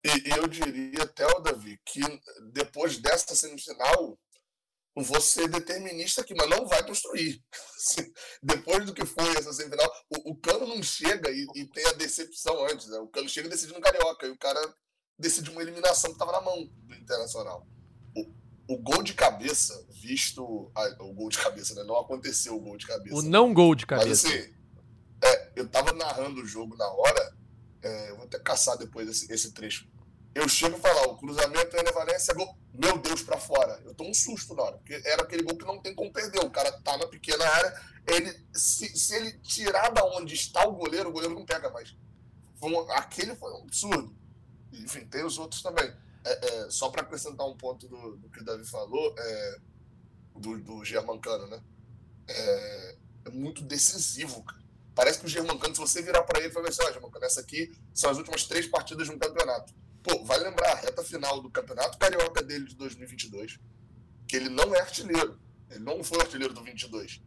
E, 0.04 0.30
eu 0.38 0.46
diria 0.46 1.02
até, 1.02 1.26
o 1.26 1.40
Davi, 1.40 1.80
que 1.84 2.00
depois 2.52 2.98
dessa 2.98 3.34
semifinal, 3.34 4.16
vou 4.94 5.20
ser 5.20 5.48
determinista 5.48 6.20
aqui, 6.20 6.34
mas 6.36 6.48
não 6.48 6.68
vai 6.68 6.86
construir. 6.86 7.42
depois 8.40 8.84
do 8.86 8.94
que 8.94 9.04
foi 9.04 9.28
essa 9.36 9.52
semifinal, 9.52 9.90
o, 10.08 10.30
o 10.30 10.36
Cano 10.36 10.68
não 10.68 10.80
chega 10.84 11.32
e, 11.32 11.46
e, 11.56 11.66
tem 11.66 11.84
a 11.86 11.92
decepção 11.94 12.64
antes. 12.66 12.86
Né? 12.86 12.98
O 12.98 13.08
Cano 13.08 13.28
chega 13.28 13.48
decidindo 13.48 13.80
Carioca, 13.80 14.26
e 14.26 14.30
o 14.30 14.38
cara 14.38 14.60
decidiu 15.18 15.52
uma 15.52 15.62
eliminação 15.62 16.10
que 16.10 16.14
estava 16.14 16.32
na 16.32 16.40
mão 16.40 16.68
do 16.82 16.94
Internacional. 16.94 17.66
O, 18.14 18.74
o 18.74 18.78
gol 18.78 19.02
de 19.02 19.14
cabeça, 19.14 19.86
visto. 19.90 20.70
Ah, 20.74 20.96
o 21.00 21.12
gol 21.12 21.28
de 21.28 21.38
cabeça, 21.38 21.74
né? 21.74 21.84
Não 21.84 21.98
aconteceu 21.98 22.56
o 22.56 22.60
gol 22.60 22.76
de 22.76 22.86
cabeça. 22.86 23.14
O 23.14 23.22
não 23.22 23.52
gol 23.52 23.74
de 23.74 23.86
cabeça. 23.86 24.28
Mas 24.28 24.34
assim, 24.34 24.54
é, 25.22 25.52
eu 25.56 25.68
tava 25.68 25.92
narrando 25.92 26.42
o 26.42 26.46
jogo 26.46 26.76
na 26.76 26.88
hora. 26.88 27.36
É, 27.82 28.10
eu 28.10 28.16
vou 28.16 28.24
até 28.24 28.38
caçar 28.38 28.76
depois 28.78 29.08
esse, 29.08 29.32
esse 29.32 29.52
trecho. 29.52 29.86
Eu 30.34 30.48
chego 30.48 30.76
e 30.76 30.80
falo, 30.80 31.12
o 31.12 31.16
cruzamento 31.16 31.76
é 31.76 31.92
Valência, 31.92 32.34
gol. 32.34 32.58
Meu 32.72 32.98
Deus, 32.98 33.22
para 33.22 33.38
fora. 33.38 33.80
Eu 33.84 33.94
tô 33.94 34.04
um 34.04 34.12
susto 34.12 34.52
na 34.54 34.64
hora, 34.64 34.78
porque 34.78 35.00
era 35.04 35.22
aquele 35.22 35.44
gol 35.44 35.56
que 35.56 35.64
não 35.64 35.80
tem 35.80 35.94
como 35.94 36.12
perder. 36.12 36.40
O 36.40 36.50
cara 36.50 36.72
tá 36.80 36.96
na 36.96 37.06
pequena 37.06 37.46
área, 37.46 37.80
ele, 38.08 38.34
se, 38.52 38.88
se 38.98 39.14
ele 39.14 39.32
tirar 39.40 39.90
da 39.90 40.04
onde 40.04 40.34
está 40.34 40.66
o 40.66 40.72
goleiro, 40.72 41.10
o 41.10 41.12
goleiro 41.12 41.34
não 41.34 41.46
pega 41.46 41.70
mais. 41.70 41.94
Foi 42.58 42.72
um, 42.72 42.90
aquele 42.92 43.36
foi 43.36 43.52
um 43.52 43.62
absurdo 43.62 44.23
enfim, 44.82 45.04
tem 45.06 45.24
os 45.24 45.38
outros 45.38 45.62
também. 45.62 45.92
É, 46.24 46.46
é, 46.46 46.70
só 46.70 46.88
para 46.88 47.02
acrescentar 47.02 47.46
um 47.46 47.56
ponto 47.56 47.86
do, 47.86 48.16
do, 48.16 48.28
que 48.30 48.40
o 48.40 48.44
Davi 48.44 48.64
falou, 48.64 49.14
é, 49.18 49.58
do, 50.36 50.58
do 50.58 50.84
Germancano, 50.84 51.46
né? 51.46 51.62
É, 52.26 52.96
é, 53.26 53.30
muito 53.30 53.62
decisivo, 53.62 54.42
cara. 54.42 54.64
Parece 54.94 55.18
que 55.18 55.26
o 55.26 55.28
Germancano, 55.28 55.74
se 55.74 55.80
você 55.80 56.00
virar 56.00 56.22
para 56.22 56.38
ele 56.38 56.48
e 56.48 56.52
falar 56.52 56.68
assim, 56.68 56.82
ó, 56.82 56.88
oh, 56.88 56.92
Germancano, 56.92 57.24
essa 57.24 57.40
aqui 57.40 57.76
são 57.92 58.10
as 58.10 58.16
últimas 58.16 58.44
três 58.44 58.66
partidas 58.66 59.06
de 59.06 59.12
um 59.12 59.18
campeonato. 59.18 59.74
Pô, 60.02 60.24
vai 60.24 60.38
lembrar 60.38 60.72
a 60.72 60.76
reta 60.76 61.02
final 61.02 61.40
do 61.40 61.50
campeonato 61.50 61.98
carioca 61.98 62.42
dele 62.42 62.64
de 62.64 62.76
2022, 62.76 63.58
que 64.28 64.36
ele 64.36 64.48
não 64.48 64.74
é 64.74 64.80
artilheiro. 64.80 65.38
Ele 65.70 65.80
não 65.80 66.04
foi 66.04 66.20
artilheiro 66.20 66.54
do 66.54 66.62
22. 66.62 67.20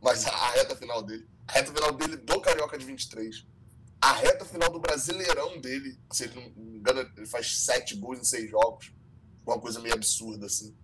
Mas 0.00 0.24
a 0.26 0.50
reta 0.52 0.74
final 0.74 1.02
dele, 1.02 1.28
a 1.46 1.52
reta 1.52 1.72
final 1.72 1.92
dele 1.92 2.16
do 2.16 2.40
carioca 2.40 2.78
de 2.78 2.84
23 2.84 3.46
a 4.00 4.12
reta 4.12 4.44
final 4.44 4.70
do 4.70 4.80
Brasileirão 4.80 5.60
dele, 5.60 5.98
se 6.10 6.24
ele 6.24 6.34
não 6.56 6.64
me 6.64 6.78
engano, 6.78 7.00
ele 7.16 7.26
faz 7.26 7.64
sete 7.64 7.94
gols 7.96 8.18
em 8.18 8.24
seis 8.24 8.50
jogos. 8.50 8.92
Uma 9.46 9.60
coisa 9.60 9.80
meio 9.80 9.94
absurda, 9.94 10.46
assim. 10.46 10.74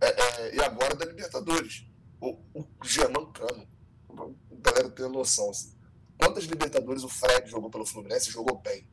É, 0.00 0.06
é, 0.06 0.54
e 0.54 0.60
agora 0.60 0.94
da 0.94 1.04
Libertadores. 1.04 1.84
O, 2.20 2.38
o 2.54 2.66
Germancano, 2.84 3.66
a 4.10 4.70
galera 4.70 4.90
tem 4.90 5.08
noção, 5.08 5.50
assim. 5.50 5.74
Quantas 6.18 6.44
Libertadores 6.44 7.02
o 7.02 7.08
Fred 7.08 7.50
jogou 7.50 7.70
pelo 7.70 7.86
Fluminense 7.86 8.30
jogou 8.30 8.60
bem? 8.60 8.86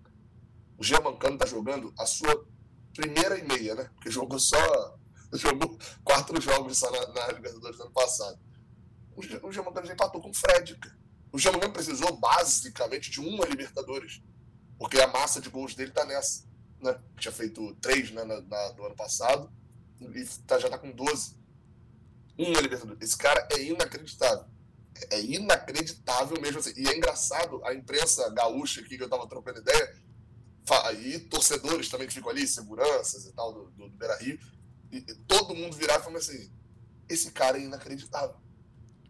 O 0.78 0.84
Germancano 0.84 1.38
tá 1.38 1.46
jogando 1.46 1.94
a 2.00 2.06
sua 2.06 2.48
primeira 2.96 3.38
e 3.38 3.44
meia, 3.46 3.76
né? 3.76 3.90
Porque 3.96 4.10
jogou 4.10 4.40
só. 4.40 4.58
Jogou 5.34 5.78
quatro 6.06 6.40
jogos 6.40 6.78
só 6.78 6.90
na, 6.90 7.06
na 7.10 7.28
Libertadores 7.34 7.76
do 7.76 7.84
ano 7.84 7.92
passado. 7.92 8.40
O, 9.14 9.48
o 9.48 9.52
Germancano 9.52 9.86
já 9.86 9.92
empatou 9.92 10.22
com 10.22 10.30
o 10.30 10.34
Fred, 10.34 10.78
cara. 10.78 10.98
O 11.32 11.40
Jamogão 11.40 11.72
precisou 11.72 12.18
basicamente 12.18 13.12
de 13.12 13.20
uma 13.20 13.46
Libertadores, 13.46 14.22
porque 14.78 15.00
a 15.00 15.08
massa 15.08 15.42
de 15.42 15.50
gols 15.50 15.76
dele 15.76 15.92
tá 15.92 16.06
nessa. 16.06 16.46
Né? 16.82 17.00
Tinha 17.18 17.32
feito 17.32 17.76
três 17.76 18.12
né, 18.12 18.24
na, 18.24 18.42
na, 18.42 18.74
no 18.74 18.86
ano 18.86 18.96
passado 18.96 19.52
e 20.00 20.26
tá, 20.46 20.60
já 20.60 20.70
tá 20.70 20.78
com 20.78 20.92
12. 20.92 21.36
Uma 22.38 22.62
Libertadores. 22.62 23.02
Esse 23.02 23.18
cara 23.18 23.48
é 23.52 23.64
inacreditável. 23.64 24.46
é 25.10 25.22
inacreditável 25.22 26.40
mesmo 26.40 26.60
assim. 26.60 26.74
E 26.78 26.88
é 26.88 26.96
engraçado, 26.96 27.64
a 27.66 27.74
imprensa 27.74 28.30
gaúcha 28.30 28.82
aqui 28.82 28.98
que 28.98 29.04
eu 29.04 29.10
tava 29.10 29.28
trocando 29.28 29.60
ideia, 29.60 29.96
e 31.00 31.20
torcedores 31.20 31.90
também 31.90 32.08
que 32.08 32.14
ficam 32.14 32.30
ali, 32.30 32.46
seguranças 32.46 33.26
e 33.26 33.32
tal, 33.32 33.54
do, 33.54 33.72
do, 33.72 33.90
do 33.90 33.98
Beira 33.98 34.18
Rio, 34.18 34.38
e, 34.92 35.02
todo 35.28 35.56
mundo 35.56 35.76
virar 35.76 36.00
e 36.00 36.04
falar 36.04 36.18
assim: 36.18 36.52
esse 37.10 37.32
cara 37.32 37.58
é 37.58 37.62
inacreditável. 37.62 38.36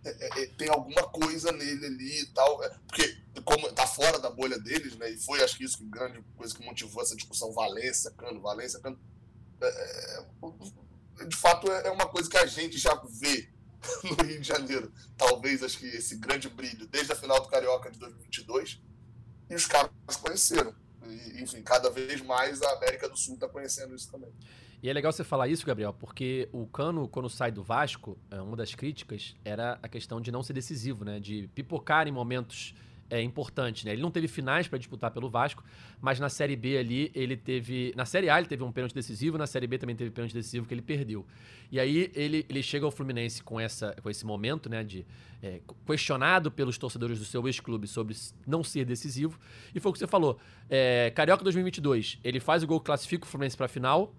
É, 0.04 0.10
é, 0.10 0.44
é, 0.44 0.46
tem 0.58 0.70
alguma 0.70 1.04
coisa 1.10 1.52
nele 1.52 1.86
ali 1.86 2.22
e 2.22 2.26
tal. 2.28 2.64
É, 2.64 2.70
porque, 2.88 3.18
como 3.44 3.72
tá 3.74 3.86
fora 3.86 4.20
da 4.20 4.30
bolha 4.30 4.58
deles, 4.60 4.96
né? 4.96 5.10
E 5.12 5.18
foi, 5.18 5.44
acho 5.44 5.58
que 5.58 5.64
isso 5.64 5.78
que 5.78 5.86
grande 5.86 6.22
coisa 6.36 6.56
que 6.56 6.64
motivou 6.64 7.02
essa 7.02 7.16
discussão 7.16 7.52
Valência, 7.52 8.12
Cano, 8.12 8.42
Valência, 8.42 8.80
Cano. 8.80 9.00
É, 9.62 10.24
é, 11.20 11.26
de 11.26 11.36
fato, 11.36 11.72
é 11.72 11.90
uma 11.92 12.08
coisa 12.08 12.30
que 12.30 12.38
a 12.38 12.46
gente 12.46 12.78
já 12.78 12.94
vê 13.10 13.50
no 14.04 14.26
Rio 14.26 14.40
de 14.40 14.48
Janeiro. 14.48 14.92
Talvez, 15.18 15.64
acho 15.64 15.80
que 15.80 15.88
esse 15.88 16.16
grande 16.18 16.50
brilho 16.50 16.88
desde 16.88 17.12
a 17.12 17.16
final 17.16 17.42
do 17.42 17.50
Carioca 17.50 17.92
de 17.92 18.00
2022. 18.00 18.82
E 19.50 19.56
os 19.56 19.66
caras 19.66 19.92
conheceram. 20.22 20.76
E, 21.06 21.42
enfim, 21.42 21.62
cada 21.64 21.90
vez 21.90 22.22
mais 22.22 22.62
a 22.62 22.72
América 22.74 23.08
do 23.08 23.18
Sul 23.18 23.36
está 23.36 23.48
conhecendo 23.48 23.96
isso 23.96 24.12
também. 24.12 24.32
E 24.82 24.90
é 24.90 24.94
legal 24.94 25.12
você 25.12 25.24
falar 25.24 25.48
isso, 25.48 25.66
Gabriel, 25.66 25.92
porque 25.92 26.48
o 26.52 26.68
Cano, 26.68 27.08
quando 27.08 27.30
sai 27.30 27.52
do 27.52 27.64
Vasco, 27.64 28.18
é, 28.30 28.40
uma 28.40 28.56
das 28.56 28.76
críticas 28.76 29.36
era 29.44 29.80
a 29.82 29.88
questão 29.88 30.22
de 30.22 30.32
não 30.32 30.44
ser 30.44 30.54
decisivo, 30.54 31.04
né? 31.04 31.20
De 31.20 31.50
pipocar 31.56 32.08
em 32.08 32.12
momentos 32.12 32.76
é, 33.10 33.20
importantes, 33.22 33.86
né? 33.86 33.94
Ele 33.94 34.02
não 34.02 34.12
teve 34.12 34.28
finais 34.28 34.68
para 34.68 34.78
disputar 34.78 35.10
pelo 35.10 35.30
Vasco, 35.30 35.64
mas 36.00 36.20
na 36.20 36.30
Série 36.30 36.56
B 36.56 36.78
ali 36.78 37.12
ele 37.16 37.36
teve. 37.36 37.92
Na 37.96 38.06
Série 38.06 38.30
A 38.30 38.38
ele 38.38 38.48
teve 38.48 38.64
um 38.64 38.72
pênalti 38.72 38.94
decisivo, 38.94 39.36
na 39.36 39.48
Série 39.48 39.66
B 39.66 39.80
também 39.80 39.96
teve 39.96 40.12
pênalti 40.12 40.34
decisivo 40.34 40.68
que 40.68 40.74
ele 40.76 40.84
perdeu. 40.84 41.26
E 41.72 41.80
aí 41.80 42.12
ele, 42.14 42.46
ele 42.48 42.62
chega 42.62 42.86
ao 42.86 42.92
Fluminense 42.92 43.42
com, 43.42 43.60
essa, 43.60 43.96
com 44.04 44.12
esse 44.12 44.26
momento, 44.28 44.70
né? 44.70 44.84
De 44.84 45.06
é, 45.42 45.60
questionado 45.88 46.52
pelos 46.52 46.78
torcedores 46.78 47.18
do 47.18 47.26
seu 47.26 47.48
ex-clube 47.48 47.88
sobre 47.88 48.16
não 48.46 48.64
ser 48.64 48.86
decisivo. 48.86 49.40
E 49.74 49.80
foi 49.80 49.90
o 49.90 49.94
que 49.94 50.00
você 50.00 50.08
falou. 50.08 50.38
É, 50.70 51.12
Carioca 51.16 51.44
2022, 51.44 52.20
ele 52.24 52.40
faz 52.40 52.62
o 52.62 52.68
gol 52.68 52.80
que 52.80 52.86
classifica 52.86 53.26
o 53.26 53.28
Fluminense 53.28 53.58
para 53.58 53.66
a 53.66 53.70
final 53.70 54.14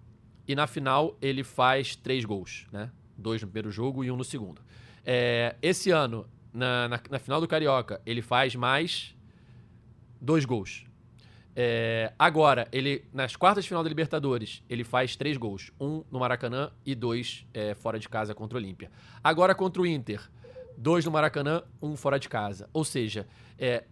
e 0.49 0.55
na 0.55 0.65
final 0.65 1.15
ele 1.21 1.43
faz 1.43 1.95
três 1.95 2.25
gols, 2.25 2.65
né? 2.71 2.89
Dois 3.15 3.39
no 3.39 3.47
primeiro 3.47 3.69
jogo 3.69 4.03
e 4.03 4.09
um 4.09 4.17
no 4.17 4.23
segundo. 4.23 4.59
É, 5.05 5.55
esse 5.61 5.91
ano, 5.91 6.25
na, 6.51 6.87
na, 6.87 6.99
na, 7.07 7.19
final 7.19 7.39
do 7.39 7.47
Carioca, 7.47 8.01
ele 8.03 8.23
faz 8.23 8.55
mais 8.55 9.15
dois 10.19 10.45
gols. 10.45 10.87
É, 11.55 12.11
agora, 12.17 12.67
ele 12.71 13.05
nas 13.13 13.35
quartas 13.35 13.63
de 13.63 13.67
final 13.67 13.83
da 13.83 13.89
Libertadores, 13.89 14.63
ele 14.67 14.83
faz 14.83 15.15
três 15.15 15.37
gols. 15.37 15.71
Um 15.79 16.03
no 16.09 16.17
Maracanã 16.17 16.71
e 16.83 16.95
dois 16.95 17.45
é, 17.53 17.75
fora 17.75 17.99
de 17.99 18.09
casa 18.09 18.33
contra 18.33 18.57
o 18.57 18.59
Olímpia. 18.59 18.89
Agora 19.23 19.53
contra 19.53 19.83
o 19.83 19.85
Inter, 19.85 20.31
dois 20.75 21.05
no 21.05 21.11
Maracanã, 21.11 21.61
um 21.79 21.95
fora 21.95 22.19
de 22.19 22.27
casa. 22.27 22.67
Ou 22.73 22.83
seja, 22.83 23.27
é, 23.59 23.83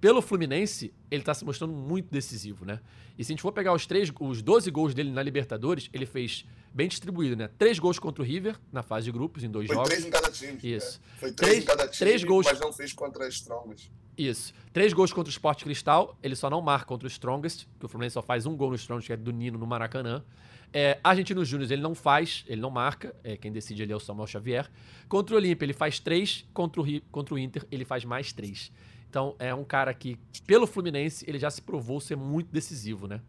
pelo 0.00 0.22
Fluminense, 0.22 0.92
ele 1.10 1.22
tá 1.22 1.34
se 1.34 1.44
mostrando 1.44 1.72
muito 1.72 2.10
decisivo, 2.10 2.64
né? 2.64 2.80
E 3.18 3.24
se 3.24 3.30
a 3.30 3.34
gente 3.34 3.42
for 3.42 3.52
pegar 3.52 3.74
os, 3.74 3.86
três, 3.86 4.10
os 4.18 4.40
12 4.40 4.70
gols 4.70 4.94
dele 4.94 5.10
na 5.10 5.22
Libertadores, 5.22 5.90
ele 5.92 6.06
fez 6.06 6.46
bem 6.72 6.88
distribuído, 6.88 7.36
né? 7.36 7.50
Três 7.58 7.78
gols 7.78 7.98
contra 7.98 8.22
o 8.22 8.26
River, 8.26 8.56
na 8.72 8.82
fase 8.82 9.04
de 9.04 9.12
grupos, 9.12 9.44
em 9.44 9.50
dois 9.50 9.66
Foi 9.66 9.76
jogos. 9.76 9.90
três 9.90 10.04
em 10.06 10.10
cada 10.10 10.30
time. 10.30 10.58
Isso. 10.62 11.00
É. 11.16 11.20
Foi 11.20 11.32
três, 11.32 11.50
três, 11.50 11.62
em 11.62 11.66
cada 11.66 11.86
time, 11.86 11.98
três 11.98 12.24
gols... 12.24 12.46
mas 12.46 12.58
não 12.60 12.72
fez 12.72 12.92
contra 12.94 13.24
a 13.26 13.28
Strongest. 13.28 13.90
Isso. 14.16 14.54
Três 14.72 14.92
gols 14.92 15.12
contra 15.12 15.28
o 15.28 15.32
Sport 15.32 15.62
Cristal, 15.62 16.18
ele 16.22 16.34
só 16.34 16.48
não 16.48 16.62
marca 16.62 16.86
contra 16.86 17.06
o 17.06 17.10
Strongest, 17.10 17.66
que 17.78 17.84
o 17.84 17.88
Fluminense 17.88 18.14
só 18.14 18.22
faz 18.22 18.46
um 18.46 18.56
gol 18.56 18.70
no 18.70 18.76
Strongest, 18.76 19.06
que 19.06 19.12
é 19.12 19.16
do 19.16 19.32
Nino, 19.32 19.58
no 19.58 19.66
Maracanã. 19.66 20.24
É, 20.72 21.00
Argentinos 21.02 21.48
Júnior 21.48 21.70
ele 21.70 21.82
não 21.82 21.94
faz, 21.94 22.44
ele 22.46 22.60
não 22.60 22.70
marca, 22.70 23.14
é, 23.24 23.36
quem 23.36 23.50
decide 23.50 23.82
ali 23.82 23.92
é 23.92 23.96
o 23.96 24.00
Samuel 24.00 24.26
Xavier. 24.26 24.70
Contra 25.08 25.34
o 25.34 25.38
Olímpia 25.38 25.66
ele 25.66 25.72
faz 25.72 25.98
três, 25.98 26.46
contra 26.54 26.80
o, 26.80 27.00
contra 27.10 27.34
o 27.34 27.38
Inter 27.38 27.66
ele 27.70 27.84
faz 27.84 28.04
mais 28.04 28.32
três. 28.32 28.70
Então 29.10 29.34
é 29.40 29.52
um 29.52 29.64
cara 29.64 29.92
que, 29.92 30.14
pelo 30.46 30.68
Fluminense, 30.68 31.28
ele 31.28 31.36
já 31.36 31.50
se 31.50 31.60
provou 31.60 32.00
ser 32.00 32.16
muito 32.16 32.52
decisivo, 32.52 33.08
né? 33.08 33.20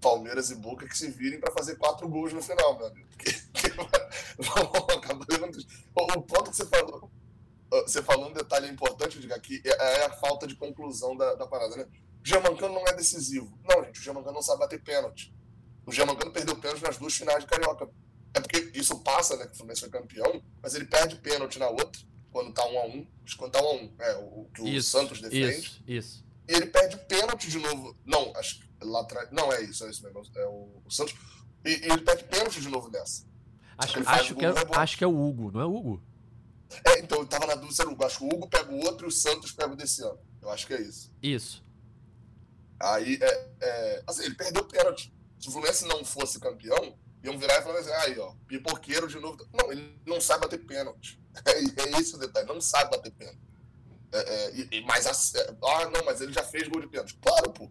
Palmeiras 0.00 0.50
e 0.50 0.56
Boca 0.56 0.88
que 0.88 0.96
se 0.96 1.10
virem 1.10 1.38
para 1.38 1.52
fazer 1.52 1.76
quatro 1.76 2.08
gols 2.08 2.32
no 2.32 2.42
final, 2.42 2.78
meu 2.78 2.86
amigo. 2.86 3.06
o 5.96 6.22
ponto 6.22 6.50
que 6.50 6.56
você 6.56 6.64
falou, 6.64 7.12
você 7.70 8.02
falou 8.02 8.30
um 8.30 8.32
detalhe 8.32 8.68
importante, 8.68 9.20
diga 9.20 9.36
aqui, 9.36 9.62
é, 9.64 10.00
é 10.00 10.06
a 10.06 10.12
falta 10.14 10.46
de 10.46 10.56
conclusão 10.56 11.14
da, 11.14 11.34
da 11.34 11.46
parada, 11.46 11.76
né? 11.76 11.86
O 12.24 12.26
Germancano 12.26 12.74
não 12.74 12.88
é 12.88 12.94
decisivo. 12.94 13.52
Não, 13.68 13.84
gente, 13.84 14.00
o 14.00 14.02
Germancano 14.02 14.34
não 14.34 14.42
sabe 14.42 14.60
bater 14.60 14.82
pênalti. 14.82 15.32
O 15.84 15.92
Germancano 15.92 16.32
perdeu 16.32 16.56
pênalti 16.56 16.82
nas 16.82 16.96
duas 16.96 17.14
finais 17.14 17.40
de 17.40 17.46
Carioca. 17.46 17.86
É 18.34 18.40
porque 18.40 18.70
isso 18.74 18.98
passa, 19.00 19.36
né? 19.36 19.46
Que 19.46 19.52
o 19.52 19.56
Fluminense 19.56 19.82
foi 19.82 19.90
campeão, 19.90 20.42
mas 20.62 20.74
ele 20.74 20.86
perde 20.86 21.16
pênalti 21.16 21.58
na 21.58 21.68
outra 21.68 22.00
quando 22.32 22.52
tá 22.52 22.66
um 22.66 22.78
a 22.78 22.86
um, 22.86 23.06
quando 23.36 23.52
tá 23.52 23.62
um 23.62 23.68
a 23.68 23.74
um, 23.74 23.92
é, 23.98 24.16
o 24.16 24.48
que 24.52 24.62
o 24.62 24.68
isso, 24.68 24.90
Santos 24.90 25.20
defende. 25.20 25.58
Isso, 25.58 25.82
isso. 25.86 26.24
E 26.48 26.54
ele 26.54 26.66
perde 26.66 26.96
pênalti 26.96 27.48
de 27.48 27.58
novo. 27.58 27.96
Não, 28.04 28.34
acho 28.36 28.58
que 28.58 28.64
lá 28.84 29.02
atrás. 29.02 29.30
Não, 29.30 29.52
é 29.52 29.62
isso, 29.62 29.84
é 29.84 29.90
isso 29.90 30.02
mesmo. 30.02 30.22
É 30.34 30.46
o, 30.46 30.82
o 30.84 30.90
Santos. 30.90 31.14
E, 31.64 31.70
e, 31.70 31.92
ele 31.92 32.00
perde 32.00 32.24
pênalti 32.24 32.60
de 32.60 32.68
novo 32.68 32.90
nessa. 32.90 33.24
Acho, 33.78 33.98
acho, 34.08 34.34
que 34.34 34.44
é, 34.44 34.52
acho 34.76 34.98
que 34.98 35.04
é 35.04 35.06
o 35.06 35.28
Hugo, 35.28 35.50
não 35.52 35.60
é 35.60 35.64
o 35.64 35.74
Hugo? 35.74 36.02
É, 36.84 37.00
então 37.00 37.18
eu 37.18 37.26
tava 37.26 37.46
na 37.46 37.54
dúvida 37.54 37.74
se 37.74 37.80
era 37.80 37.90
o 37.90 37.92
Hugo. 37.92 38.04
Acho 38.04 38.18
que 38.18 38.24
o 38.24 38.28
Hugo 38.28 38.48
pega 38.48 38.72
o 38.72 38.80
outro 38.84 39.06
e 39.06 39.08
o 39.08 39.12
Santos 39.12 39.52
pega 39.52 39.72
o 39.72 39.76
desse 39.76 40.02
ano. 40.02 40.18
Eu 40.40 40.50
acho 40.50 40.66
que 40.66 40.74
é 40.74 40.80
isso. 40.80 41.12
Isso. 41.22 41.64
Aí, 42.80 43.18
é, 43.20 43.48
é, 43.60 44.02
assim, 44.06 44.24
ele 44.24 44.34
perdeu 44.34 44.64
pênalti. 44.64 45.14
Se 45.38 45.48
o 45.48 45.52
Fluminense 45.52 45.86
não 45.86 46.04
fosse 46.04 46.40
campeão, 46.40 46.96
iam 47.22 47.38
virar 47.38 47.58
e 47.58 47.62
falar 47.62 47.78
assim, 47.78 47.92
aí, 47.92 48.18
ó, 48.18 48.34
pipoqueiro 48.46 49.06
de 49.06 49.18
novo. 49.18 49.46
Não, 49.52 49.70
ele 49.70 49.98
não 50.06 50.20
sabe 50.20 50.42
bater 50.42 50.64
pênalti. 50.64 51.20
É, 51.46 51.52
é 51.52 51.98
esse 51.98 52.14
o 52.14 52.18
detalhe, 52.18 52.46
não 52.46 52.60
sabe 52.60 52.90
bater 52.90 53.10
pênalti. 53.10 53.40
É, 54.12 54.76
é, 54.76 54.80
mas, 54.82 55.34
é, 55.34 55.56
ah, 55.64 55.88
não, 55.88 56.04
mas 56.04 56.20
ele 56.20 56.30
já 56.30 56.42
fez 56.42 56.68
gol 56.68 56.82
de 56.82 56.88
pênalti. 56.88 57.18
Claro, 57.22 57.50
pô. 57.52 57.70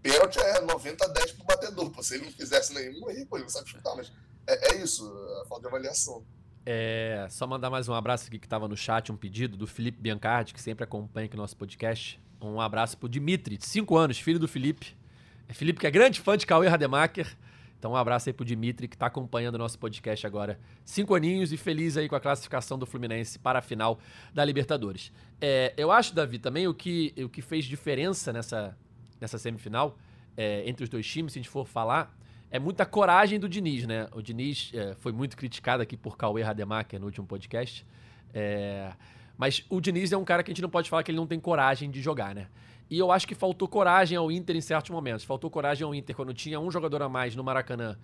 Pênalti 0.00 0.38
é 0.38 0.60
90 0.60 1.04
a 1.04 1.08
10 1.08 1.32
pro 1.32 1.44
batedor. 1.44 1.90
Pô. 1.90 2.02
Se 2.02 2.14
ele 2.14 2.26
não 2.26 2.32
fizesse 2.32 2.72
nenhum, 2.72 3.08
aí, 3.08 3.26
pô, 3.26 3.36
ele 3.36 3.44
não 3.44 3.50
sabe 3.50 3.68
chutar. 3.68 3.96
Mas 3.96 4.12
é, 4.46 4.74
é 4.74 4.76
isso, 4.76 5.04
a 5.42 5.46
falta 5.48 5.62
de 5.62 5.66
avaliação. 5.68 6.24
É, 6.66 7.26
só 7.30 7.46
mandar 7.46 7.68
mais 7.68 7.88
um 7.88 7.94
abraço 7.94 8.28
aqui 8.28 8.38
que 8.38 8.46
estava 8.46 8.68
no 8.68 8.76
chat, 8.76 9.10
um 9.10 9.16
pedido 9.16 9.56
do 9.56 9.66
Felipe 9.66 10.00
Biancardi, 10.00 10.54
que 10.54 10.62
sempre 10.62 10.84
acompanha 10.84 11.26
aqui 11.26 11.34
o 11.34 11.38
nosso 11.38 11.56
podcast. 11.56 12.20
Um 12.40 12.60
abraço 12.60 12.96
pro 12.96 13.08
Dimitri, 13.08 13.58
de 13.58 13.66
5 13.66 13.96
anos, 13.96 14.18
filho 14.18 14.38
do 14.38 14.46
Felipe. 14.46 14.96
É 15.48 15.52
Felipe 15.52 15.80
que 15.80 15.86
é 15.86 15.90
grande 15.90 16.20
fã 16.20 16.36
de 16.36 16.46
Cauê 16.46 16.68
Rademacher. 16.68 17.36
Então, 17.84 17.92
um 17.92 17.96
abraço 17.96 18.30
aí 18.30 18.32
pro 18.32 18.46
Dimitri, 18.46 18.88
que 18.88 18.96
está 18.96 19.08
acompanhando 19.08 19.56
o 19.56 19.58
nosso 19.58 19.78
podcast 19.78 20.26
agora. 20.26 20.58
Cinco 20.86 21.14
aninhos 21.14 21.52
e 21.52 21.58
feliz 21.58 21.98
aí 21.98 22.08
com 22.08 22.16
a 22.16 22.20
classificação 22.20 22.78
do 22.78 22.86
Fluminense 22.86 23.38
para 23.38 23.58
a 23.58 23.62
final 23.62 23.98
da 24.32 24.42
Libertadores. 24.42 25.12
É, 25.38 25.74
eu 25.76 25.92
acho, 25.92 26.14
Davi, 26.14 26.38
também 26.38 26.66
o 26.66 26.72
que, 26.72 27.12
o 27.18 27.28
que 27.28 27.42
fez 27.42 27.66
diferença 27.66 28.32
nessa, 28.32 28.74
nessa 29.20 29.36
semifinal, 29.36 29.98
é, 30.34 30.66
entre 30.66 30.82
os 30.82 30.88
dois 30.88 31.06
times, 31.06 31.34
se 31.34 31.38
a 31.38 31.42
gente 31.42 31.50
for 31.50 31.66
falar, 31.66 32.16
é 32.50 32.58
muita 32.58 32.86
coragem 32.86 33.38
do 33.38 33.46
Diniz, 33.46 33.86
né? 33.86 34.08
O 34.14 34.22
Diniz 34.22 34.70
é, 34.72 34.94
foi 34.94 35.12
muito 35.12 35.36
criticado 35.36 35.82
aqui 35.82 35.94
por 35.94 36.16
Cauê 36.16 36.40
Rademacher 36.40 36.98
no 36.98 37.04
último 37.04 37.26
podcast. 37.26 37.84
É, 38.32 38.94
mas 39.36 39.64
o 39.68 39.80
Diniz 39.80 40.12
é 40.12 40.16
um 40.16 40.24
cara 40.24 40.42
que 40.42 40.50
a 40.50 40.54
gente 40.54 40.62
não 40.62 40.70
pode 40.70 40.88
falar 40.88 41.02
que 41.02 41.10
ele 41.10 41.18
não 41.18 41.26
tem 41.26 41.40
coragem 41.40 41.90
de 41.90 42.00
jogar, 42.00 42.34
né? 42.34 42.48
E 42.90 42.98
eu 42.98 43.10
acho 43.10 43.26
que 43.26 43.34
faltou 43.34 43.66
coragem 43.66 44.16
ao 44.16 44.30
Inter 44.30 44.56
em 44.56 44.60
certos 44.60 44.90
momentos. 44.90 45.24
Faltou 45.24 45.50
coragem 45.50 45.84
ao 45.84 45.94
Inter 45.94 46.14
quando 46.14 46.34
tinha 46.34 46.60
um 46.60 46.70
jogador 46.70 47.02
a 47.02 47.08
mais 47.08 47.34
no 47.34 47.42
Maracanã 47.42 47.96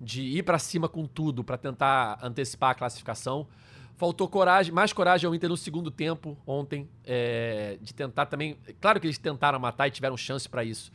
de 0.00 0.22
ir 0.22 0.44
para 0.44 0.58
cima 0.58 0.88
com 0.88 1.06
tudo 1.06 1.42
para 1.42 1.58
tentar 1.58 2.18
antecipar 2.22 2.70
a 2.70 2.74
classificação. 2.74 3.48
Faltou 3.96 4.28
coragem, 4.28 4.72
mais 4.72 4.92
coragem 4.92 5.26
ao 5.26 5.34
Inter 5.34 5.48
no 5.48 5.56
segundo 5.56 5.90
tempo 5.90 6.38
ontem, 6.46 6.88
é, 7.04 7.78
de 7.82 7.92
tentar 7.92 8.26
também. 8.26 8.56
Claro 8.80 9.00
que 9.00 9.06
eles 9.08 9.18
tentaram 9.18 9.58
matar 9.58 9.88
e 9.88 9.90
tiveram 9.90 10.16
chance 10.16 10.48
para 10.48 10.62
isso. 10.62 10.92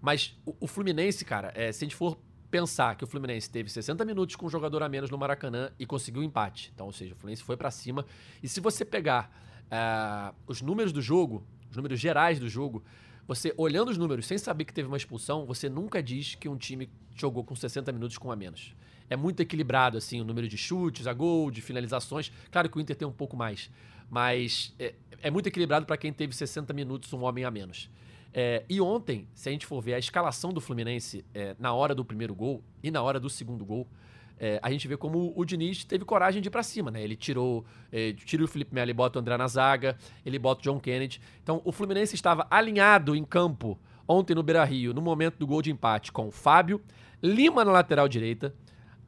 Mas 0.00 0.38
o, 0.46 0.54
o 0.60 0.66
Fluminense, 0.66 1.24
cara, 1.24 1.52
é, 1.54 1.70
se 1.70 1.84
a 1.84 1.86
gente 1.86 1.94
for 1.94 2.18
pensar 2.56 2.96
que 2.96 3.04
o 3.04 3.06
Fluminense 3.06 3.50
teve 3.50 3.68
60 3.68 4.02
minutos 4.02 4.34
com 4.34 4.46
um 4.46 4.48
jogador 4.48 4.82
a 4.82 4.88
menos 4.88 5.10
no 5.10 5.18
Maracanã 5.18 5.70
e 5.78 5.84
conseguiu 5.84 6.22
um 6.22 6.24
empate. 6.24 6.72
Então, 6.74 6.86
ou 6.86 6.92
seja, 6.92 7.12
o 7.12 7.16
Fluminense 7.16 7.42
foi 7.42 7.54
para 7.54 7.70
cima. 7.70 8.06
E 8.42 8.48
se 8.48 8.60
você 8.60 8.82
pegar 8.82 9.30
uh, 9.66 10.34
os 10.46 10.62
números 10.62 10.90
do 10.90 11.02
jogo, 11.02 11.44
os 11.70 11.76
números 11.76 12.00
gerais 12.00 12.40
do 12.40 12.48
jogo, 12.48 12.82
você 13.28 13.52
olhando 13.58 13.90
os 13.90 13.98
números 13.98 14.24
sem 14.24 14.38
saber 14.38 14.64
que 14.64 14.72
teve 14.72 14.88
uma 14.88 14.96
expulsão, 14.96 15.44
você 15.44 15.68
nunca 15.68 16.02
diz 16.02 16.34
que 16.34 16.48
um 16.48 16.56
time 16.56 16.88
jogou 17.14 17.44
com 17.44 17.54
60 17.54 17.92
minutos 17.92 18.16
com 18.16 18.32
a 18.32 18.36
menos. 18.36 18.74
É 19.10 19.16
muito 19.16 19.40
equilibrado, 19.40 19.98
assim, 19.98 20.18
o 20.22 20.24
número 20.24 20.48
de 20.48 20.56
chutes, 20.56 21.06
a 21.06 21.12
gol, 21.12 21.50
de 21.50 21.60
finalizações. 21.60 22.32
Claro 22.50 22.70
que 22.70 22.78
o 22.78 22.80
Inter 22.80 22.96
tem 22.96 23.06
um 23.06 23.12
pouco 23.12 23.36
mais, 23.36 23.70
mas 24.08 24.74
é, 24.78 24.94
é 25.20 25.30
muito 25.30 25.46
equilibrado 25.46 25.84
para 25.84 25.98
quem 25.98 26.10
teve 26.10 26.34
60 26.34 26.72
minutos, 26.72 27.12
um 27.12 27.22
homem 27.22 27.44
a 27.44 27.50
menos. 27.50 27.90
É, 28.32 28.64
e 28.68 28.80
ontem, 28.80 29.26
se 29.34 29.48
a 29.48 29.52
gente 29.52 29.66
for 29.66 29.80
ver 29.80 29.94
a 29.94 29.98
escalação 29.98 30.52
do 30.52 30.60
Fluminense 30.60 31.24
é, 31.32 31.56
na 31.58 31.72
hora 31.72 31.94
do 31.94 32.04
primeiro 32.04 32.34
gol 32.34 32.62
e 32.82 32.90
na 32.90 33.02
hora 33.02 33.18
do 33.18 33.30
segundo 33.30 33.64
gol, 33.64 33.86
é, 34.38 34.60
a 34.62 34.70
gente 34.70 34.86
vê 34.86 34.96
como 34.96 35.32
o 35.34 35.44
Diniz 35.44 35.84
teve 35.84 36.04
coragem 36.04 36.42
de 36.42 36.48
ir 36.48 36.50
pra 36.50 36.62
cima, 36.62 36.90
né? 36.90 37.02
Ele 37.02 37.16
tirou, 37.16 37.64
é, 37.90 38.14
o 38.42 38.48
Felipe 38.48 38.74
Melo 38.74 38.90
e 38.90 38.94
bota 38.94 39.18
o 39.18 39.22
André 39.22 39.36
na 39.36 39.48
zaga, 39.48 39.96
ele 40.24 40.38
bota 40.38 40.60
o 40.60 40.64
John 40.64 40.78
Kennedy. 40.78 41.20
Então, 41.42 41.62
o 41.64 41.72
Fluminense 41.72 42.14
estava 42.14 42.46
alinhado 42.50 43.16
em 43.16 43.24
campo 43.24 43.78
ontem 44.06 44.34
no 44.34 44.42
Beira-Rio, 44.42 44.92
no 44.92 45.00
momento 45.00 45.38
do 45.38 45.46
gol 45.46 45.62
de 45.62 45.70
empate, 45.70 46.12
com 46.12 46.30
Fábio, 46.30 46.80
Lima 47.22 47.64
na 47.64 47.72
lateral 47.72 48.06
direita, 48.06 48.54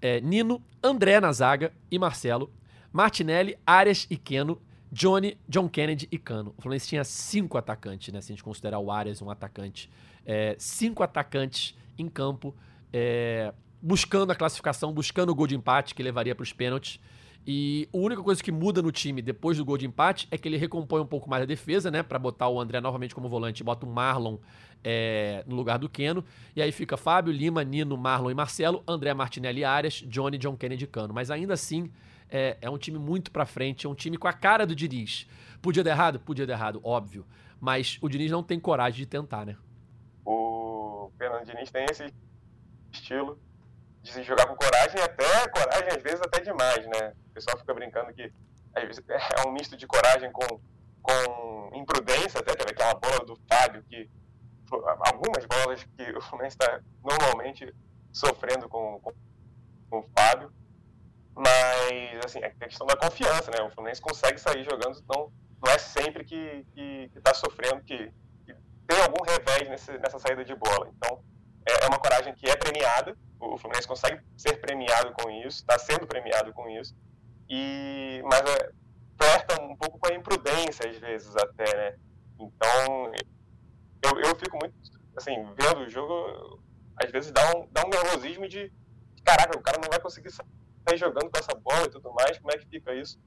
é, 0.01 0.21
Nino, 0.21 0.63
André 0.83 1.21
na 1.21 1.31
zaga 1.31 1.73
e 1.91 1.99
Marcelo, 1.99 2.51
Martinelli, 2.91 3.59
Arias 3.67 4.07
e 4.11 4.17
Keno, 4.17 4.61
Johnny, 4.91 5.39
John 5.49 5.69
Kennedy 5.69 6.09
e 6.11 6.19
Cano. 6.19 6.55
O 6.57 6.63
Fluminense 6.63 6.89
tinha 6.89 7.05
cinco 7.05 7.59
atacantes, 7.59 8.13
né? 8.13 8.21
Se 8.21 8.33
a 8.33 8.35
gente 8.35 8.43
considerar 8.43 8.79
o 8.79 8.91
Arias 8.91 9.21
um 9.21 9.31
atacante. 9.31 9.91
É, 10.25 10.57
cinco 10.59 11.03
atacantes 11.03 11.77
em 11.99 12.09
campo, 12.09 12.55
é, 12.93 13.53
buscando 13.83 14.31
a 14.31 14.35
classificação, 14.35 14.93
buscando 14.93 15.31
o 15.31 15.35
gol 15.35 15.47
de 15.47 15.57
empate 15.57 15.95
que 15.95 16.03
levaria 16.03 16.35
para 16.35 16.43
os 16.43 16.53
pênaltis. 16.53 17.01
E 17.47 17.89
a 17.95 17.97
única 17.97 18.23
coisa 18.23 18.43
que 18.43 18.53
muda 18.53 18.83
no 18.83 18.93
time 18.93 19.23
depois 19.23 19.57
do 19.57 19.65
gol 19.65 19.79
de 19.79 19.87
empate 19.87 20.29
é 20.31 20.37
que 20.37 20.47
ele 20.47 20.59
recompõe 20.59 21.01
um 21.01 21.07
pouco 21.07 21.31
mais 21.31 21.43
a 21.43 21.47
defesa, 21.47 21.91
né? 21.91 22.03
Para 22.03 22.19
botar 22.19 22.49
o 22.49 22.61
André 22.61 22.81
novamente 22.81 23.15
como 23.15 23.29
volante, 23.29 23.65
bota 23.65 23.87
o 23.87 23.89
Marlon 23.89 24.37
é, 24.85 25.45
no 25.47 25.57
lugar 25.57 25.79
do 25.79 25.89
Keno. 25.89 26.23
E 26.55 26.61
aí 26.61 26.71
fica 26.73 26.97
Fábio, 26.97 27.33
Lima, 27.33 27.65
Nino, 27.65 27.97
Marlon 27.97 28.31
e 28.31 28.35
Marcelo, 28.35 28.83
André 28.87 29.15
Martinelli 29.15 29.65
Arias, 29.65 30.05
Johnny, 30.07 30.37
John 30.37 30.57
Kennedy 30.57 30.87
Cano. 30.87 31.15
Mas 31.15 31.31
ainda 31.31 31.55
assim, 31.55 31.91
é, 32.31 32.57
é 32.61 32.71
um 32.71 32.79
time 32.79 32.99
muito 32.99 33.31
pra 33.31 33.47
frente, 33.47 33.87
é 33.87 33.89
um 33.89 33.95
time 33.95 34.17
com 34.17 34.29
a 34.29 34.33
cara 34.33 34.67
do 34.67 34.75
Diniz. 34.75 35.27
Podia 35.61 35.83
dar 35.83 35.91
errado? 35.91 36.21
Podia 36.21 36.47
dar 36.47 36.55
errado, 36.55 36.81
óbvio. 36.85 37.27
Mas 37.61 37.99
o 38.01 38.09
Diniz 38.09 38.31
não 38.31 38.43
tem 38.43 38.61
coragem 38.61 39.01
de 39.01 39.07
tentar, 39.07 39.45
né? 39.45 39.57
O 40.25 41.11
Fernando 41.19 41.45
Diniz 41.47 41.71
tem 41.71 41.87
esse 41.91 42.13
estilo 42.93 43.39
de 44.03 44.13
se 44.13 44.23
jogar 44.23 44.47
com 44.47 44.55
coragem, 44.55 45.01
até 45.01 45.49
coragem 45.49 45.89
às 45.89 46.03
vezes 46.03 46.21
até 46.21 46.41
demais, 46.41 46.87
né? 46.87 47.13
O 47.31 47.35
pessoal 47.35 47.59
fica 47.59 47.75
brincando 47.75 48.13
que 48.13 48.33
às 48.75 48.85
vezes 48.85 49.03
é 49.09 49.47
um 49.47 49.53
misto 49.53 49.77
de 49.77 49.87
coragem 49.87 50.31
com, 50.31 50.61
com 51.03 51.71
imprudência, 51.75 52.41
até 52.41 52.55
teve 52.55 52.71
aquela 52.71 52.95
bola 52.95 53.25
do 53.25 53.37
Fábio 53.49 53.83
que 53.89 54.09
algumas 54.71 55.47
bolas 55.47 55.83
que 55.97 56.11
o 56.13 56.21
Fluminense 56.21 56.57
está 56.61 56.81
normalmente 57.03 57.75
sofrendo 58.13 58.69
com, 58.69 59.01
com, 59.01 59.13
com, 59.91 59.99
o 60.01 60.05
Fábio, 60.17 60.53
mas 61.39 62.25
assim, 62.25 62.41
é 62.41 62.51
questão 62.51 62.85
da 62.85 62.97
confiança, 62.97 63.49
né? 63.53 63.63
O 63.63 63.71
Fluminense 63.71 64.01
consegue 64.01 64.41
sair 64.41 64.65
jogando, 64.65 64.99
então 64.99 65.33
não 65.65 65.73
é 65.73 65.79
sempre 65.79 66.25
que 66.25 66.67
está 67.15 67.33
sofrendo, 67.33 67.81
que, 67.85 68.13
que, 68.45 68.55
tem 68.89 69.01
algum 69.03 69.23
revés 69.23 69.69
nesse, 69.69 69.97
nessa 69.99 70.19
saída 70.19 70.45
de 70.45 70.55
bola. 70.57 70.91
Então 70.97 71.23
é, 71.65 71.85
é 71.85 71.87
uma 71.87 72.01
coragem 72.01 72.35
que 72.35 72.51
é 72.51 72.57
premiada, 72.57 73.17
o 73.39 73.57
Fluminense 73.57 73.87
consegue 73.87 74.21
ser 74.37 74.61
premiado 74.61 75.13
com 75.13 75.31
isso, 75.31 75.59
está 75.59 75.79
sendo 75.79 76.09
premiado 76.09 76.53
com 76.53 76.69
isso, 76.69 76.93
e 77.49 78.21
mas 78.25 78.41
é, 78.41 79.63
um 79.63 79.77
pouco 79.77 79.97
com 79.97 80.13
a 80.13 80.17
imprudência 80.17 80.91
às 80.91 80.99
vezes 80.99 81.37
até, 81.37 81.77
né? 81.77 81.99
Então 82.41 83.13
eu, 84.03 84.21
eu 84.25 84.35
fico 84.35 84.59
muito, 84.61 84.75
assim, 85.17 85.37
vendo 85.57 85.83
o 85.83 85.89
jogo, 85.89 86.61
às 86.97 87.13
vezes 87.13 87.31
dá 87.31 87.43
um, 87.57 87.69
dá 87.71 87.87
um 87.87 87.91
nervosismo 87.91 88.49
de, 88.49 88.73
caraca, 89.25 89.57
o 89.57 89.63
cara 89.63 89.79
não 89.81 89.89
vai 89.89 90.01
conseguir 90.01 90.33
sair 90.33 90.58
jogando 90.97 91.31
com 91.31 91.39
essa 91.39 91.55
bola 91.55 91.87
e 91.87 91.91
tudo 91.91 92.13
mais, 92.13 92.39
como 92.39 92.53
é 92.53 92.59
que 92.59 92.67
fica 92.67 92.95
isso? 92.95 93.19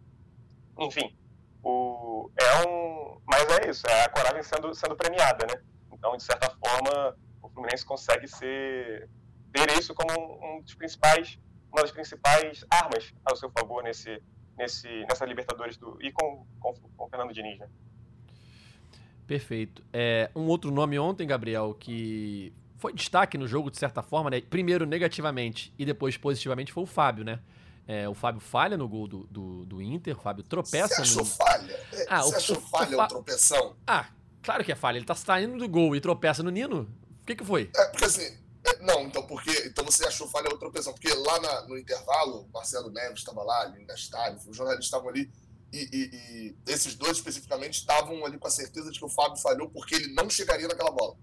Enfim, 0.80 1.16
o, 1.64 2.32
é 2.40 2.68
um, 2.68 3.22
mas 3.26 3.44
é 3.60 3.70
isso, 3.70 3.88
é 3.88 4.06
a 4.06 4.10
coragem 4.10 4.44
sendo, 4.44 4.74
sendo 4.74 4.96
premiada, 4.96 5.46
né? 5.46 5.62
Então, 5.92 6.16
de 6.18 6.24
certa 6.24 6.50
forma, 6.50 7.16
o 7.42 7.50
Fluminense 7.50 7.86
consegue 7.86 8.28
ser 8.28 9.10
ter 9.52 9.70
isso 9.78 9.94
como 9.94 10.12
um, 10.12 10.58
um 10.58 10.62
dos 10.62 10.74
principais, 10.74 11.38
uma 11.72 11.82
das 11.82 11.92
principais 11.92 12.66
armas 12.70 13.14
ao 13.26 13.36
seu 13.36 13.52
favor 13.52 13.84
nesse, 13.84 14.22
nesse, 14.58 14.88
nessa 15.06 15.26
Libertadores 15.26 15.78
do, 15.78 15.98
e 16.02 16.12
com, 16.12 16.46
com, 16.60 16.74
com 16.74 17.06
o 17.06 17.10
Fernando 17.10 17.34
Diniz, 17.34 17.60
né? 17.60 17.68
Perfeito. 19.28 19.84
É, 19.94 20.30
um 20.36 20.48
outro 20.48 20.72
nome 20.72 20.98
ontem, 21.00 21.26
Gabriel, 21.26 21.74
que 21.74 22.54
foi 22.82 22.94
destaque 22.94 23.38
no 23.38 23.48
jogo 23.48 23.70
de 23.70 23.78
certa 23.78 24.02
forma, 24.02 24.32
né? 24.32 24.42
Primeiro 24.42 24.88
negativamente 24.88 25.72
e 25.78 25.86
depois 25.86 26.18
positivamente 26.18 26.74
foi 26.74 26.82
o 26.82 26.88
Fábio, 26.88 27.24
né? 27.24 27.40
É, 27.88 28.10
o 28.10 28.16
Fábio 28.16 28.42
falha 28.42 28.76
no 28.76 28.88
gol 28.90 29.08
do, 29.08 29.24
do, 29.26 29.66
do 29.66 29.82
Inter, 29.82 30.18
o 30.18 30.22
Fábio 30.22 30.44
tropeça 30.44 30.96
Você 30.96 31.02
achou 31.02 31.24
no. 31.24 31.26
falha? 31.26 31.80
É, 31.94 32.06
ah, 32.10 32.24
Você 32.24 32.34
o, 32.34 32.38
achou 32.38 32.58
o, 32.58 32.62
falha 32.62 32.98
o, 32.98 33.02
ou 33.02 33.08
tropeção? 33.08 33.76
Ah, 33.86 34.08
claro 34.42 34.64
que 34.64 34.72
é 34.72 34.76
falha. 34.76 34.98
Ele 34.98 35.06
tá 35.06 35.14
saindo 35.14 35.60
do 35.60 35.70
gol 35.70 35.96
e 35.96 36.02
tropeça 36.02 36.42
no 36.42 36.50
Nino. 36.50 36.90
O 37.22 37.26
que, 37.26 37.36
que 37.36 37.46
foi? 37.46 37.70
É, 37.76 37.86
porque 37.86 38.06
assim, 38.06 38.36
não, 38.82 39.04
então 39.04 39.22
porque 39.28 39.52
então 39.68 39.86
você 39.86 40.08
achou 40.08 40.28
falha 40.28 40.50
outra 40.50 40.68
opção, 40.68 40.92
porque 40.92 41.14
lá 41.14 41.40
na, 41.40 41.68
no 41.68 41.78
intervalo, 41.78 42.50
Marcelo 42.52 42.90
Neves 42.90 43.20
estava 43.20 43.44
lá, 43.44 43.66
Linda 43.66 43.96
Stein, 43.96 44.38
os 44.48 44.58
jornalistas 44.58 44.86
estavam 44.86 45.10
ali, 45.10 45.32
e, 45.72 45.78
e, 45.78 46.16
e, 46.16 46.56
esses 46.72 46.96
dois 46.96 47.18
especificamente 47.18 47.76
estavam 47.76 48.26
ali 48.26 48.40
com 48.40 48.48
a 48.48 48.52
certeza 48.52 48.92
de 48.92 48.98
que 48.98 49.06
o 49.06 49.10
Fábio 49.10 49.40
falhou 49.40 49.70
porque 49.70 49.96
ele 49.96 50.14
não 50.16 50.28
chegaria 50.30 50.68
naquela 50.68 50.92
bola. 50.92 51.16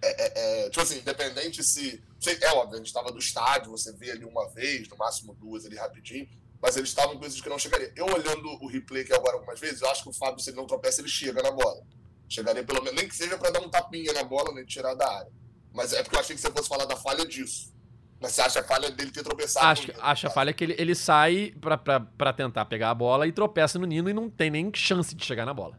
É, 0.00 0.06
é, 0.08 0.66
é, 0.66 0.70
tipo 0.70 0.80
assim, 0.80 0.98
independente 0.98 1.62
se. 1.62 2.02
É 2.40 2.50
óbvio, 2.52 2.74
a 2.74 2.78
gente 2.78 2.86
estava 2.86 3.12
do 3.12 3.18
estádio, 3.18 3.70
você 3.70 3.92
vê 3.92 4.10
ali 4.10 4.24
uma 4.24 4.48
vez, 4.50 4.88
no 4.88 4.96
máximo 4.96 5.34
duas 5.34 5.64
ali 5.64 5.76
rapidinho, 5.76 6.28
mas 6.60 6.76
eles 6.76 6.88
estavam 6.88 7.12
com 7.12 7.20
coisas 7.20 7.40
que 7.40 7.48
não 7.48 7.58
chegaria. 7.58 7.92
Eu 7.96 8.06
olhando 8.06 8.48
o 8.60 8.66
replay 8.66 9.02
aqui 9.02 9.12
agora 9.12 9.36
algumas 9.36 9.58
vezes, 9.58 9.80
eu 9.80 9.90
acho 9.90 10.02
que 10.02 10.08
o 10.08 10.12
Fábio, 10.12 10.40
se 10.40 10.50
ele 10.50 10.56
não 10.56 10.66
tropeça, 10.66 11.00
ele 11.00 11.08
chega 11.08 11.42
na 11.42 11.50
bola. 11.50 11.82
Chegaria 12.28 12.62
pelo 12.64 12.82
menos, 12.82 13.00
nem 13.00 13.08
que 13.08 13.16
seja 13.16 13.38
para 13.38 13.50
dar 13.50 13.60
um 13.60 13.70
tapinha 13.70 14.12
na 14.12 14.24
bola, 14.24 14.52
nem 14.52 14.64
tirar 14.64 14.94
da 14.94 15.08
área. 15.08 15.32
Mas 15.72 15.92
é 15.92 16.02
porque 16.02 16.16
eu 16.16 16.20
achei 16.20 16.34
que 16.34 16.42
você 16.42 16.50
fosse 16.50 16.68
falar 16.68 16.84
da 16.84 16.96
falha 16.96 17.24
disso. 17.24 17.72
Mas 18.20 18.32
você 18.32 18.40
acha 18.40 18.60
a 18.60 18.64
falha 18.64 18.90
dele 18.90 19.12
ter 19.12 19.22
tropeçado? 19.22 19.66
Acho, 19.66 19.92
acho 19.96 20.26
a 20.26 20.30
falha 20.30 20.52
que 20.52 20.64
ele, 20.64 20.74
ele 20.76 20.94
sai 20.94 21.54
pra 21.60 22.32
tentar 22.32 22.64
pegar 22.64 22.90
a 22.90 22.94
bola 22.94 23.26
e 23.26 23.32
tropeça 23.32 23.78
no 23.78 23.86
Nino 23.86 24.10
e 24.10 24.12
não 24.12 24.28
tem 24.28 24.50
nem 24.50 24.72
chance 24.74 25.14
de 25.14 25.24
chegar 25.24 25.46
na 25.46 25.54
bola. 25.54 25.78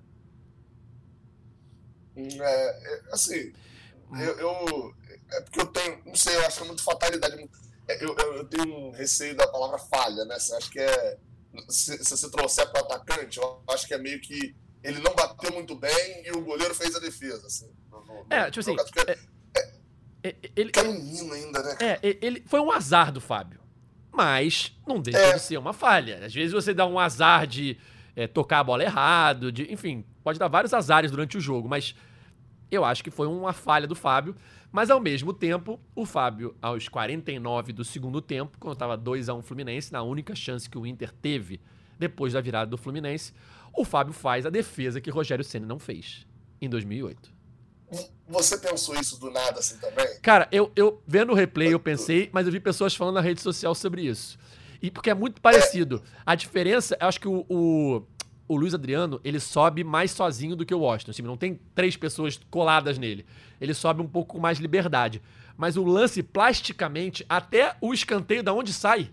É, 2.16 2.96
é 2.96 3.02
assim, 3.12 3.50
hum. 3.50 3.54
Eu, 4.14 4.40
eu, 4.40 4.96
É 5.32 5.42
porque 5.42 5.62
eu 5.62 5.68
tenho. 5.68 6.02
Não 6.06 6.16
sei, 6.16 6.36
eu 6.36 6.46
acho 6.46 6.58
que 6.58 6.64
é 6.64 6.68
muito 6.68 6.84
fatalidade. 6.84 7.50
É, 7.88 8.04
eu, 8.04 8.16
eu, 8.18 8.34
eu 8.38 8.46
tenho 8.46 8.74
um 8.74 8.92
receio 8.92 9.36
da 9.36 9.48
palavra 9.48 9.78
falha, 9.78 10.26
né? 10.26 10.40
Você 10.40 10.56
acha 10.56 10.70
que 10.70 10.80
é. 10.80 11.18
Se, 11.68 12.04
se 12.04 12.18
você 12.18 12.30
trouxer 12.30 12.70
para 12.72 12.82
o 12.82 12.86
atacante, 12.86 13.40
eu 13.40 13.64
acho 13.70 13.88
que 13.88 13.94
é 13.94 13.98
meio 13.98 14.22
que 14.22 14.56
ele 14.84 15.00
não 15.00 15.14
bateu 15.14 15.52
muito 15.52 15.76
bem 15.76 16.24
e 16.26 16.32
o 16.32 16.42
goleiro 16.42 16.74
fez 16.74 16.96
a 16.96 17.00
defesa. 17.00 17.46
Assim, 17.48 17.70
no, 17.90 18.06
no, 18.06 18.26
é, 18.30 18.50
tipo 18.50 18.60
assim. 18.60 18.76
Porque, 18.76 19.12
é, 19.12 19.18
é, 20.24 20.36
ele, 20.56 20.72
que 20.72 20.80
é 20.80 20.84
menino 20.84 21.34
ainda, 21.34 21.64
né? 21.64 21.78
É, 21.80 22.00
ele 22.22 22.44
foi 22.46 22.60
um 22.60 22.72
azar 22.72 23.12
do 23.12 23.20
Fábio. 23.20 23.60
Mas 24.12 24.76
não 24.88 25.00
deixa 25.00 25.20
é. 25.20 25.34
de 25.34 25.42
ser 25.42 25.58
uma 25.58 25.74
falha. 25.74 26.26
Às 26.26 26.34
vezes 26.34 26.52
você 26.52 26.74
dá 26.74 26.86
um 26.86 27.00
azar 27.00 27.46
de 27.46 27.78
é, 28.16 28.28
tocar 28.28 28.60
a 28.60 28.64
bola 28.64 28.84
errado, 28.84 29.52
de, 29.52 29.72
enfim, 29.72 30.06
pode 30.24 30.40
dar 30.40 30.48
vários 30.48 30.74
azares 30.74 31.12
durante 31.12 31.38
o 31.38 31.42
jogo, 31.42 31.70
mas 31.70 31.96
eu 32.72 32.86
acho 32.86 33.04
que 33.04 33.12
foi 33.12 33.28
uma 33.28 33.54
falha 33.54 33.88
do 33.88 33.96
Fábio. 33.96 34.36
Mas 34.72 34.92
ao 34.92 35.00
mesmo 35.00 35.34
tempo, 35.34 35.80
o 35.96 36.06
Fábio, 36.06 36.56
aos 36.62 36.88
49 36.88 37.74
do 37.74 37.84
segundo 37.84 38.22
tempo, 38.22 38.58
quando 38.60 38.74
estava 38.74 38.96
2 38.96 39.28
a 39.28 39.34
1 39.34 39.42
Fluminense, 39.42 39.92
na 39.92 40.04
única 40.04 40.36
chance 40.36 40.70
que 40.70 40.78
o 40.78 40.86
Inter 40.86 41.12
teve 41.12 41.60
depois 41.98 42.34
da 42.34 42.42
virada 42.42 42.70
do 42.70 42.78
Fluminense, 42.78 43.34
o 43.74 43.84
Fábio 43.84 44.14
faz 44.14 44.46
a 44.46 44.50
defesa 44.50 45.02
que 45.02 45.10
Rogério 45.10 45.44
Senna 45.44 45.66
não 45.66 45.80
fez 45.80 46.26
em 46.62 46.70
2008. 46.70 47.40
Você 48.28 48.58
pensou 48.60 48.96
isso 48.96 49.20
do 49.20 49.32
nada 49.32 49.60
assim 49.60 49.78
também? 49.78 50.20
Cara, 50.22 50.48
eu, 50.52 50.72
eu 50.76 51.02
vendo 51.08 51.32
o 51.32 51.36
replay 51.36 51.74
eu 51.74 51.80
pensei, 51.80 52.30
mas 52.32 52.46
eu 52.46 52.52
vi 52.52 52.60
pessoas 52.60 52.96
falando 52.96 53.16
na 53.16 53.22
rede 53.22 53.42
social 53.42 53.74
sobre 53.74 54.04
isso. 54.04 54.38
E 54.82 54.92
porque 54.92 55.10
é 55.10 55.14
muito 55.14 55.42
parecido. 55.42 56.02
A 56.26 56.36
diferença, 56.36 56.96
eu 57.02 57.08
acho 57.08 57.20
que 57.20 57.28
o, 57.28 57.46
o, 57.50 58.04
o, 58.50 58.56
Luiz 58.58 58.74
Adriano, 58.74 59.22
ele 59.24 59.40
sobe 59.40 59.84
mais 59.84 60.12
sozinho 60.12 60.56
do 60.56 60.66
que 60.66 60.74
o 60.74 60.80
Washington. 60.80 61.12
Assim, 61.12 61.22
não 61.22 61.38
tem 61.38 61.60
três 61.76 61.96
pessoas 61.96 62.40
coladas 62.50 62.98
nele. 62.98 63.26
Ele 63.62 63.74
sobe 63.74 64.02
um 64.02 64.08
pouco 64.08 64.34
com 64.34 64.40
mais 64.40 64.58
liberdade. 64.58 65.22
Mas 65.56 65.78
o 65.78 65.84
lance, 65.84 66.24
plasticamente, 66.24 67.26
até 67.30 67.76
o 67.80 67.94
escanteio 67.94 68.44
da 68.44 68.54
onde 68.54 68.74
sai. 68.74 69.12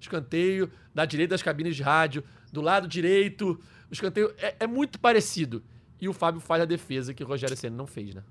Escanteio 0.00 0.70
da 0.94 1.04
direita 1.04 1.30
das 1.30 1.42
cabines 1.42 1.76
de 1.76 1.82
rádio, 1.82 2.24
do 2.52 2.60
lado 2.60 2.86
direito, 2.86 3.60
o 3.90 3.92
escanteio 3.92 4.34
é, 4.38 4.56
é 4.60 4.66
muito 4.66 4.98
parecido. 4.98 5.62
E 6.00 6.08
o 6.08 6.12
Fábio 6.12 6.40
faz 6.40 6.62
a 6.62 6.66
defesa 6.66 7.14
que 7.14 7.22
o 7.22 7.26
Rogério 7.26 7.56
Senna 7.56 7.76
não 7.76 7.86
fez, 7.86 8.14
né? 8.14 8.22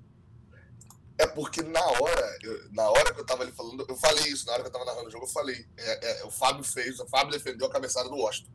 É 1.16 1.26
porque 1.26 1.62
na 1.62 1.80
hora, 1.80 2.38
eu, 2.42 2.70
na 2.72 2.90
hora 2.90 3.14
que 3.14 3.20
eu 3.20 3.26
tava 3.26 3.44
ali 3.44 3.52
falando, 3.52 3.86
eu 3.88 3.96
falei 3.96 4.24
isso, 4.32 4.46
na 4.46 4.52
hora 4.52 4.62
que 4.62 4.68
eu 4.68 4.72
tava 4.72 4.84
narrando 4.84 5.08
o 5.08 5.10
jogo, 5.10 5.24
eu 5.24 5.28
falei. 5.28 5.64
É, 5.76 6.20
é, 6.20 6.24
o 6.24 6.30
Fábio 6.30 6.64
fez, 6.64 6.98
o 6.98 7.06
Fábio 7.06 7.32
defendeu 7.32 7.66
a 7.66 7.70
cabeçada 7.70 8.08
do 8.08 8.16
Washington. 8.16 8.50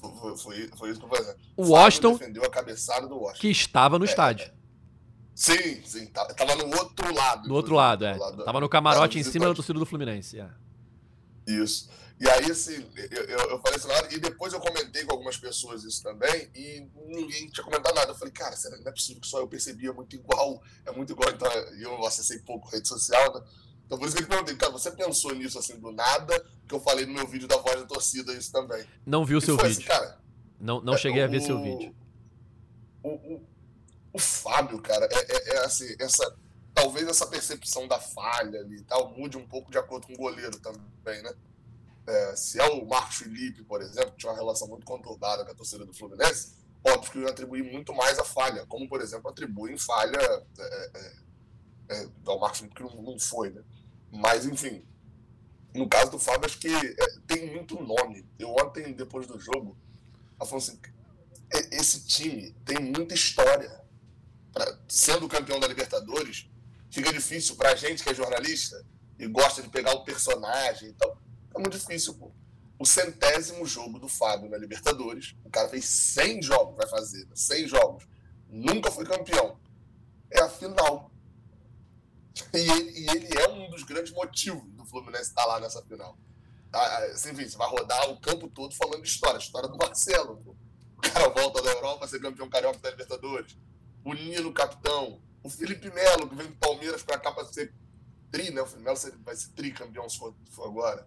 Foi, 0.00 0.36
foi, 0.36 0.68
foi 0.68 0.90
isso 0.90 0.98
que 0.98 1.06
eu 1.06 1.10
falei. 1.10 1.34
O, 1.56 1.68
Washington 1.68 2.16
defendeu 2.16 2.42
a 2.42 2.50
cabeçada 2.50 3.06
do 3.06 3.16
Washington. 3.16 3.40
Que 3.40 3.48
estava 3.48 3.98
no 3.98 4.06
é, 4.06 4.08
estádio. 4.08 4.46
É. 4.46 4.52
Sim, 5.34 5.82
sim. 5.84 6.06
Tava 6.06 6.56
no 6.56 6.74
outro 6.76 7.14
lado. 7.14 7.48
Do 7.48 7.54
outro 7.54 7.74
lado, 7.74 8.04
é. 8.04 8.16
Lado, 8.16 8.44
tava 8.44 8.60
no 8.60 8.68
camarote 8.68 9.18
em 9.18 9.22
cima 9.22 9.46
da 9.46 9.54
torcida 9.54 9.78
do 9.78 9.86
Fluminense. 9.86 10.40
É. 10.40 10.48
Isso. 11.46 11.90
E 12.18 12.28
aí, 12.28 12.50
assim, 12.50 12.86
eu, 13.10 13.24
eu, 13.24 13.38
eu 13.50 13.58
falei 13.60 13.78
assim, 13.78 14.14
e 14.14 14.18
depois 14.18 14.52
eu 14.52 14.60
comentei 14.60 15.04
com 15.04 15.12
algumas 15.12 15.38
pessoas 15.38 15.84
isso 15.84 16.02
também, 16.02 16.50
e 16.54 16.86
ninguém 17.06 17.48
tinha 17.48 17.64
comentado 17.64 17.94
nada. 17.94 18.10
Eu 18.10 18.14
falei, 18.14 18.32
cara, 18.32 18.54
será 18.56 18.76
que 18.76 18.84
não 18.84 18.90
é 18.90 18.94
possível 18.94 19.22
que 19.22 19.26
só 19.26 19.38
eu 19.38 19.48
percebia 19.48 19.90
muito 19.90 20.14
igual, 20.14 20.62
é 20.84 20.92
muito 20.92 21.12
igual, 21.14 21.30
então 21.30 21.50
eu 21.78 22.04
acessei 22.04 22.38
pouco 22.40 22.68
rede 22.68 22.86
social, 22.86 23.34
né? 23.34 23.42
Então 23.90 23.98
por 23.98 24.06
isso 24.06 24.16
que 24.16 24.22
eu 24.22 24.28
perguntei, 24.28 24.54
cara, 24.54 24.70
você 24.70 24.90
pensou 24.92 25.34
nisso 25.34 25.58
assim 25.58 25.78
do 25.80 25.90
nada, 25.90 26.38
que 26.68 26.74
eu 26.74 26.80
falei 26.80 27.06
no 27.06 27.12
meu 27.12 27.26
vídeo 27.26 27.48
da 27.48 27.56
voz 27.56 27.80
da 27.80 27.86
torcida 27.86 28.32
isso 28.32 28.52
também. 28.52 28.84
Não 29.04 29.24
viu 29.24 29.38
o 29.38 29.40
seu 29.40 29.56
vídeo. 29.56 29.70
Assim, 29.70 29.82
cara, 29.82 30.20
não 30.60 30.80
não 30.80 30.94
é, 30.94 30.98
cheguei 30.98 31.22
a 31.22 31.26
ver 31.26 31.40
seu 31.40 31.60
vídeo. 31.60 31.94
O, 33.02 33.08
o, 33.08 33.46
o 34.12 34.18
Fábio, 34.18 34.80
cara, 34.80 35.08
é, 35.10 35.18
é, 35.18 35.56
é 35.56 35.64
assim, 35.64 35.92
essa 35.98 36.36
talvez 36.72 37.08
essa 37.08 37.26
percepção 37.26 37.88
da 37.88 37.98
falha 37.98 38.60
ali 38.60 38.76
e 38.76 38.84
tal 38.84 39.10
mude 39.10 39.36
um 39.36 39.46
pouco 39.46 39.72
de 39.72 39.78
acordo 39.78 40.06
com 40.06 40.12
o 40.12 40.16
goleiro 40.16 40.56
também, 40.60 41.20
né? 41.22 41.34
é, 42.10 42.36
se 42.36 42.60
é 42.60 42.68
o 42.68 42.86
Marcos 42.86 43.16
Felipe, 43.16 43.62
por 43.64 43.80
exemplo, 43.80 44.12
que 44.12 44.18
tinha 44.18 44.32
uma 44.32 44.38
relação 44.38 44.68
muito 44.68 44.84
conturbada 44.84 45.44
com 45.44 45.52
a 45.52 45.54
torcida 45.54 45.84
do 45.84 45.94
Fluminense, 45.94 46.54
óbvio 46.84 47.12
que 47.12 47.18
eu 47.18 47.28
atribuir 47.28 47.62
muito 47.62 47.94
mais 47.94 48.18
a 48.18 48.24
falha, 48.24 48.66
como, 48.66 48.88
por 48.88 49.00
exemplo, 49.00 49.30
atribuem 49.30 49.78
falha 49.78 50.18
é, 50.58 50.90
é, 50.94 51.12
é, 51.90 52.08
ao 52.26 52.40
Marcos 52.40 52.60
Felipe, 52.60 52.76
que 52.76 52.82
não, 52.82 53.02
não 53.02 53.18
foi, 53.18 53.50
né? 53.50 53.62
Mas, 54.10 54.44
enfim, 54.44 54.84
no 55.74 55.88
caso 55.88 56.10
do 56.10 56.18
Fábio, 56.18 56.46
acho 56.46 56.58
que 56.58 56.74
é, 56.74 57.06
tem 57.26 57.52
muito 57.52 57.80
nome. 57.82 58.26
Eu 58.38 58.50
ontem, 58.50 58.92
depois 58.92 59.26
do 59.26 59.38
jogo, 59.38 59.76
eu 60.40 60.46
falei 60.46 60.64
assim, 60.64 60.80
esse 61.72 62.06
time 62.06 62.52
tem 62.64 62.78
muita 62.78 63.14
história. 63.14 63.80
Pra, 64.52 64.78
sendo 64.88 65.28
campeão 65.28 65.60
da 65.60 65.68
Libertadores, 65.68 66.48
fica 66.90 67.12
difícil 67.12 67.54
pra 67.54 67.76
gente 67.76 68.02
que 68.02 68.10
é 68.10 68.14
jornalista 68.14 68.84
e 69.16 69.28
gosta 69.28 69.62
de 69.62 69.68
pegar 69.68 69.92
o 69.92 70.04
personagem 70.04 70.88
e 70.88 70.92
tal. 70.94 71.20
É 71.54 71.58
muito 71.58 71.78
difícil, 71.78 72.14
pô. 72.14 72.32
O 72.78 72.86
centésimo 72.86 73.66
jogo 73.66 73.98
do 73.98 74.08
Fábio 74.08 74.48
na 74.48 74.56
Libertadores, 74.56 75.36
o 75.44 75.50
cara 75.50 75.68
fez 75.68 75.84
100 75.84 76.42
jogos, 76.42 76.76
vai 76.76 76.88
fazer, 76.88 77.28
100 77.34 77.68
jogos. 77.68 78.08
Nunca 78.48 78.90
foi 78.90 79.04
campeão. 79.04 79.60
É 80.30 80.40
a 80.40 80.48
final. 80.48 81.09
E 82.54 82.58
ele, 82.58 82.90
e 82.98 83.10
ele 83.10 83.38
é 83.38 83.48
um 83.48 83.70
dos 83.70 83.82
grandes 83.82 84.12
motivos 84.12 84.62
do 84.72 84.84
Fluminense 84.84 85.30
estar 85.30 85.44
lá 85.46 85.60
nessa 85.60 85.82
final. 85.82 86.18
Ah, 86.72 87.06
enfim, 87.14 87.48
você 87.48 87.56
vai 87.56 87.68
rodar 87.68 88.10
o 88.10 88.20
campo 88.20 88.48
todo 88.48 88.74
falando 88.74 89.02
de 89.02 89.08
história, 89.08 89.38
história 89.38 89.68
do 89.68 89.76
Marcelo. 89.76 90.36
Pô. 90.38 90.56
O 90.96 91.00
cara 91.00 91.28
volta 91.28 91.62
da 91.62 91.70
Europa, 91.70 92.06
ser 92.06 92.20
campeão 92.20 92.48
carioca 92.48 92.78
da 92.78 92.90
Libertadores. 92.90 93.56
O 94.04 94.12
Nino, 94.12 94.52
capitão. 94.52 95.20
O 95.42 95.48
Felipe 95.48 95.90
Melo, 95.90 96.28
que 96.28 96.34
vem 96.34 96.46
do 96.46 96.56
Palmeiras 96.56 97.02
para 97.02 97.18
cá 97.18 97.32
para 97.32 97.46
ser 97.46 97.74
tri, 98.30 98.50
né? 98.50 98.60
O 98.60 98.66
Felipe 98.66 98.84
Melo 98.84 98.98
vai 99.24 99.34
ser 99.34 99.48
tricampeão 99.50 100.08
se 100.08 100.18
for, 100.18 100.34
for 100.50 100.66
agora. 100.66 101.06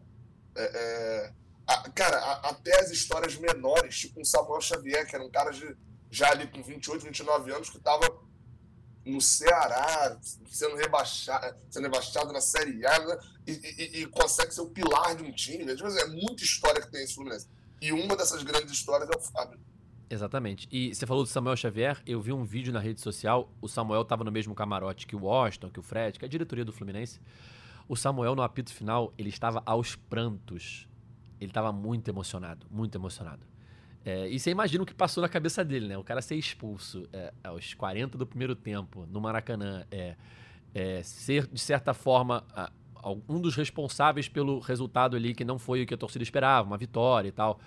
É, 0.55 0.63
é, 0.63 1.33
a, 1.67 1.89
cara, 1.91 2.17
a, 2.17 2.49
até 2.49 2.79
as 2.81 2.91
histórias 2.91 3.35
menores, 3.35 3.99
tipo 3.99 4.21
o 4.21 4.25
Samuel 4.25 4.61
Xavier, 4.61 5.07
que 5.07 5.15
era 5.15 5.23
um 5.23 5.31
cara 5.31 5.51
de, 5.51 5.75
já 6.11 6.29
ali 6.31 6.47
com 6.47 6.61
28, 6.61 7.05
29 7.05 7.51
anos, 7.51 7.69
que 7.69 7.77
estava 7.77 8.05
no 9.05 9.19
Ceará, 9.19 10.17
sendo 10.49 10.75
rebaixado, 10.75 11.55
sendo 11.69 11.83
rebaixado 11.83 12.31
na 12.31 12.39
Série 12.39 12.85
A, 12.85 12.99
né? 13.05 13.19
e, 13.45 13.51
e, 13.51 14.01
e, 14.01 14.05
consegue 14.07 14.53
ser 14.53 14.61
o 14.61 14.69
pilar 14.69 15.15
de 15.15 15.23
um 15.23 15.31
time. 15.31 15.65
Né? 15.65 15.75
Tipo 15.75 15.87
assim, 15.87 15.99
é 15.99 16.07
muita 16.07 16.43
história 16.43 16.81
que 16.81 16.89
tem 16.89 17.03
esse 17.03 17.15
Fluminense. 17.15 17.47
E 17.81 17.91
uma 17.91 18.15
dessas 18.15 18.43
grandes 18.43 18.71
histórias 18.71 19.09
é 19.09 19.17
o 19.17 19.19
Fábio. 19.19 19.59
Exatamente. 20.09 20.67
E 20.71 20.93
você 20.93 21.05
falou 21.05 21.23
do 21.23 21.29
Samuel 21.29 21.57
Xavier, 21.57 22.01
eu 22.05 22.21
vi 22.21 22.31
um 22.31 22.43
vídeo 22.43 22.71
na 22.71 22.79
rede 22.79 23.01
social, 23.01 23.51
o 23.61 23.67
Samuel 23.67 24.03
estava 24.03 24.23
no 24.23 24.31
mesmo 24.31 24.53
camarote 24.53 25.07
que 25.07 25.15
o 25.15 25.23
Washington, 25.23 25.69
que 25.69 25.79
o 25.79 25.83
Fred, 25.83 26.19
que 26.19 26.25
a 26.25 26.27
diretoria 26.27 26.63
do 26.63 26.71
Fluminense. 26.71 27.19
O 27.87 27.95
Samuel, 27.95 28.35
no 28.35 28.41
apito 28.41 28.71
final, 28.73 29.13
ele 29.17 29.29
estava 29.29 29.61
aos 29.65 29.95
prantos. 29.95 30.87
Ele 31.41 31.49
estava 31.49 31.73
muito 31.73 32.07
emocionado, 32.09 32.65
muito 32.71 32.97
emocionado. 32.97 33.45
É, 34.05 34.27
e 34.27 34.37
você 34.37 34.51
imagina 34.51 34.83
o 34.83 34.85
que 34.85 34.93
passou 34.93 35.21
na 35.21 35.29
cabeça 35.29 35.63
dele, 35.63 35.87
né? 35.87 35.97
O 35.97 36.03
cara 36.03 36.21
ser 36.21 36.35
expulso 36.35 37.07
é, 37.13 37.33
aos 37.43 37.73
40 37.73 38.17
do 38.17 38.25
primeiro 38.25 38.55
tempo 38.55 39.05
no 39.09 39.21
Maracanã, 39.21 39.85
é, 39.89 40.15
é 40.75 41.01
ser, 41.03 41.47
de 41.47 41.59
certa 41.59 41.93
forma, 41.93 42.43
a, 42.53 42.69
um 43.29 43.39
dos 43.39 43.55
responsáveis 43.55 44.27
pelo 44.27 44.59
resultado 44.59 45.15
ali 45.15 45.33
que 45.33 45.43
não 45.43 45.57
foi 45.57 45.83
o 45.83 45.85
que 45.85 45.93
a 45.93 45.97
torcida 45.97 46.23
esperava, 46.23 46.67
uma 46.67 46.77
vitória 46.77 47.29
e 47.29 47.31
tal. 47.31 47.59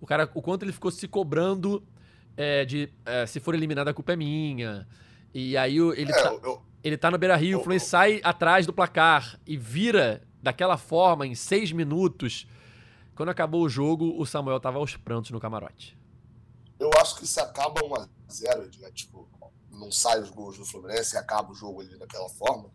O 0.00 0.06
cara, 0.06 0.28
o 0.34 0.42
quanto 0.42 0.64
ele 0.64 0.72
ficou 0.72 0.90
se 0.90 1.06
cobrando 1.06 1.82
é, 2.36 2.64
de 2.64 2.88
é, 3.04 3.26
se 3.26 3.40
for 3.40 3.54
eliminado 3.54 3.88
a 3.88 3.94
culpa 3.94 4.12
é 4.12 4.16
minha. 4.16 4.86
E 5.32 5.56
aí 5.56 5.76
ele, 5.76 6.12
é, 6.12 6.22
tá, 6.22 6.32
eu, 6.42 6.62
ele 6.82 6.96
tá 6.96 7.10
no 7.10 7.18
Beira 7.18 7.36
Rio, 7.36 7.58
o 7.58 7.60
Fluminense 7.60 7.86
sai 7.86 8.20
atrás 8.22 8.66
do 8.66 8.72
placar 8.72 9.38
e 9.46 9.56
vira 9.56 10.22
daquela 10.42 10.76
forma 10.76 11.26
em 11.26 11.34
seis 11.34 11.72
minutos 11.72 12.46
quando 13.14 13.28
acabou 13.28 13.62
o 13.62 13.68
jogo, 13.68 14.20
o 14.20 14.26
Samuel 14.26 14.60
tava 14.60 14.78
aos 14.78 14.96
prantos 14.96 15.30
no 15.30 15.40
camarote. 15.40 15.98
Eu 16.78 16.90
acho 17.00 17.16
que 17.16 17.26
se 17.26 17.40
acaba 17.40 17.80
1x0, 17.80 18.80
né? 18.80 18.90
tipo, 18.92 19.28
não 19.70 19.90
sai 19.90 20.20
os 20.20 20.30
gols 20.30 20.58
do 20.58 20.64
Fluminense 20.64 21.14
e 21.14 21.18
acaba 21.18 21.52
o 21.52 21.54
jogo 21.54 21.80
ali 21.80 21.96
daquela 21.98 22.28
forma, 22.28 22.70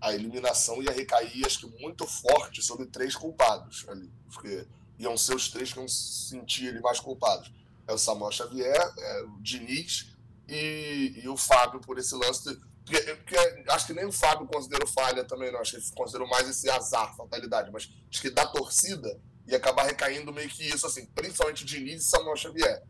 a 0.00 0.12
eliminação 0.12 0.82
ia 0.82 0.92
recair, 0.92 1.44
acho 1.44 1.60
que 1.60 1.82
muito 1.82 2.06
forte 2.06 2.62
sobre 2.62 2.86
três 2.86 3.16
culpados 3.16 3.84
ali. 3.88 4.10
Porque 4.32 4.66
iam 4.98 5.16
ser 5.16 5.34
os 5.34 5.48
três 5.48 5.72
que 5.72 5.78
iam 5.78 5.88
se 5.88 6.28
sentir 6.28 6.66
ele 6.66 6.80
mais 6.80 7.00
culpados. 7.00 7.52
É 7.86 7.92
o 7.92 7.98
Samuel 7.98 8.32
Xavier, 8.32 8.92
é 8.98 9.22
o 9.22 9.40
Diniz 9.40 10.14
e, 10.48 11.20
e 11.22 11.28
o 11.28 11.36
Fábio 11.36 11.80
por 11.80 11.98
esse 11.98 12.14
lance. 12.14 12.44
De, 12.44 12.60
porque, 12.84 13.14
porque, 13.16 13.36
acho 13.68 13.86
que 13.86 13.92
nem 13.92 14.04
o 14.04 14.12
Fábio 14.12 14.46
considerou 14.46 14.86
falha 14.86 15.24
também, 15.24 15.52
não. 15.52 15.60
Acho 15.60 15.72
que 15.72 15.76
ele 15.78 15.96
considerou 15.96 16.28
mais 16.28 16.48
esse 16.48 16.70
azar, 16.70 17.14
fatalidade. 17.16 17.70
Mas 17.72 17.90
acho 18.10 18.20
que 18.20 18.30
da 18.30 18.46
torcida 18.46 19.20
e 19.48 19.54
acabar 19.54 19.84
recaindo 19.84 20.32
meio 20.32 20.48
que 20.48 20.62
isso, 20.62 20.86
assim, 20.86 21.06
principalmente 21.06 21.64
Diniz 21.64 22.02
e 22.02 22.08
Samuel 22.08 22.36
Xavier. 22.36 22.82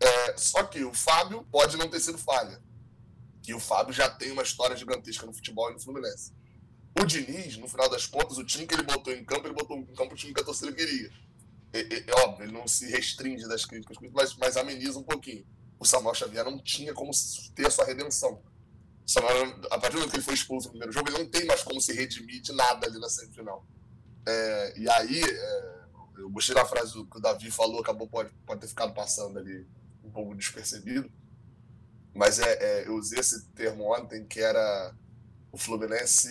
É, 0.00 0.36
só 0.36 0.62
que 0.62 0.84
o 0.84 0.94
Fábio 0.94 1.44
pode 1.50 1.76
não 1.76 1.88
ter 1.88 2.00
sido 2.00 2.16
falha. 2.16 2.62
Que 3.42 3.52
o 3.52 3.60
Fábio 3.60 3.92
já 3.92 4.08
tem 4.08 4.30
uma 4.30 4.42
história 4.42 4.76
gigantesca 4.76 5.26
no 5.26 5.32
futebol 5.32 5.68
e 5.70 5.74
no 5.74 5.80
Fluminense. 5.80 6.32
O 6.98 7.04
Diniz, 7.04 7.56
no 7.56 7.68
final 7.68 7.88
das 7.88 8.06
contas, 8.06 8.38
o 8.38 8.44
time 8.44 8.66
que 8.66 8.74
ele 8.74 8.84
botou 8.84 9.12
em 9.12 9.24
campo, 9.24 9.46
ele 9.46 9.54
botou 9.54 9.76
em 9.76 9.84
campo 9.86 10.14
o 10.14 10.16
time 10.16 10.32
que 10.32 10.40
a 10.40 10.44
torcida 10.44 10.72
queria. 10.72 11.10
É, 11.72 12.10
é 12.10 12.14
óbvio, 12.24 12.44
ele 12.44 12.52
não 12.52 12.68
se 12.68 12.86
restringe 12.86 13.48
das 13.48 13.64
críticas, 13.64 13.96
mas, 14.12 14.36
mas 14.36 14.56
ameniza 14.56 14.98
um 14.98 15.02
pouquinho. 15.02 15.44
O 15.78 15.84
Samuel 15.84 16.14
Xavier 16.14 16.44
não 16.44 16.58
tinha 16.62 16.94
como 16.94 17.10
ter 17.54 17.66
a 17.66 17.70
sua 17.70 17.84
redenção. 17.84 18.40
Samuel, 19.06 19.58
a 19.70 19.78
partir 19.78 19.94
do 19.94 19.98
momento 19.98 20.10
que 20.10 20.16
ele 20.16 20.24
foi 20.24 20.34
expulso 20.34 20.68
no 20.68 20.72
primeiro 20.72 20.92
jogo, 20.92 21.08
ele 21.08 21.18
não 21.18 21.26
tem 21.26 21.44
mais 21.46 21.62
como 21.62 21.80
se 21.80 21.92
redimir 21.92 22.40
de 22.40 22.52
nada 22.52 22.86
ali 22.86 22.98
na 22.98 23.08
semifinal. 23.08 23.66
É, 24.26 24.74
e 24.78 24.90
aí, 24.90 25.22
é, 25.22 25.79
eu 26.20 26.30
gostei 26.30 26.54
da 26.54 26.64
frase 26.64 26.92
que 26.92 27.18
o 27.18 27.20
Davi 27.20 27.50
falou, 27.50 27.80
acabou 27.80 28.08
pode, 28.08 28.32
pode 28.46 28.60
ter 28.60 28.68
ficado 28.68 28.92
passando 28.92 29.38
ali 29.38 29.66
um 30.04 30.10
pouco 30.10 30.34
despercebido. 30.34 31.10
Mas 32.14 32.38
é, 32.38 32.52
é, 32.52 32.86
eu 32.86 32.96
usei 32.96 33.18
esse 33.20 33.46
termo 33.52 33.94
ontem, 33.94 34.26
que 34.26 34.40
era 34.40 34.94
o 35.52 35.58
Fluminense. 35.58 36.28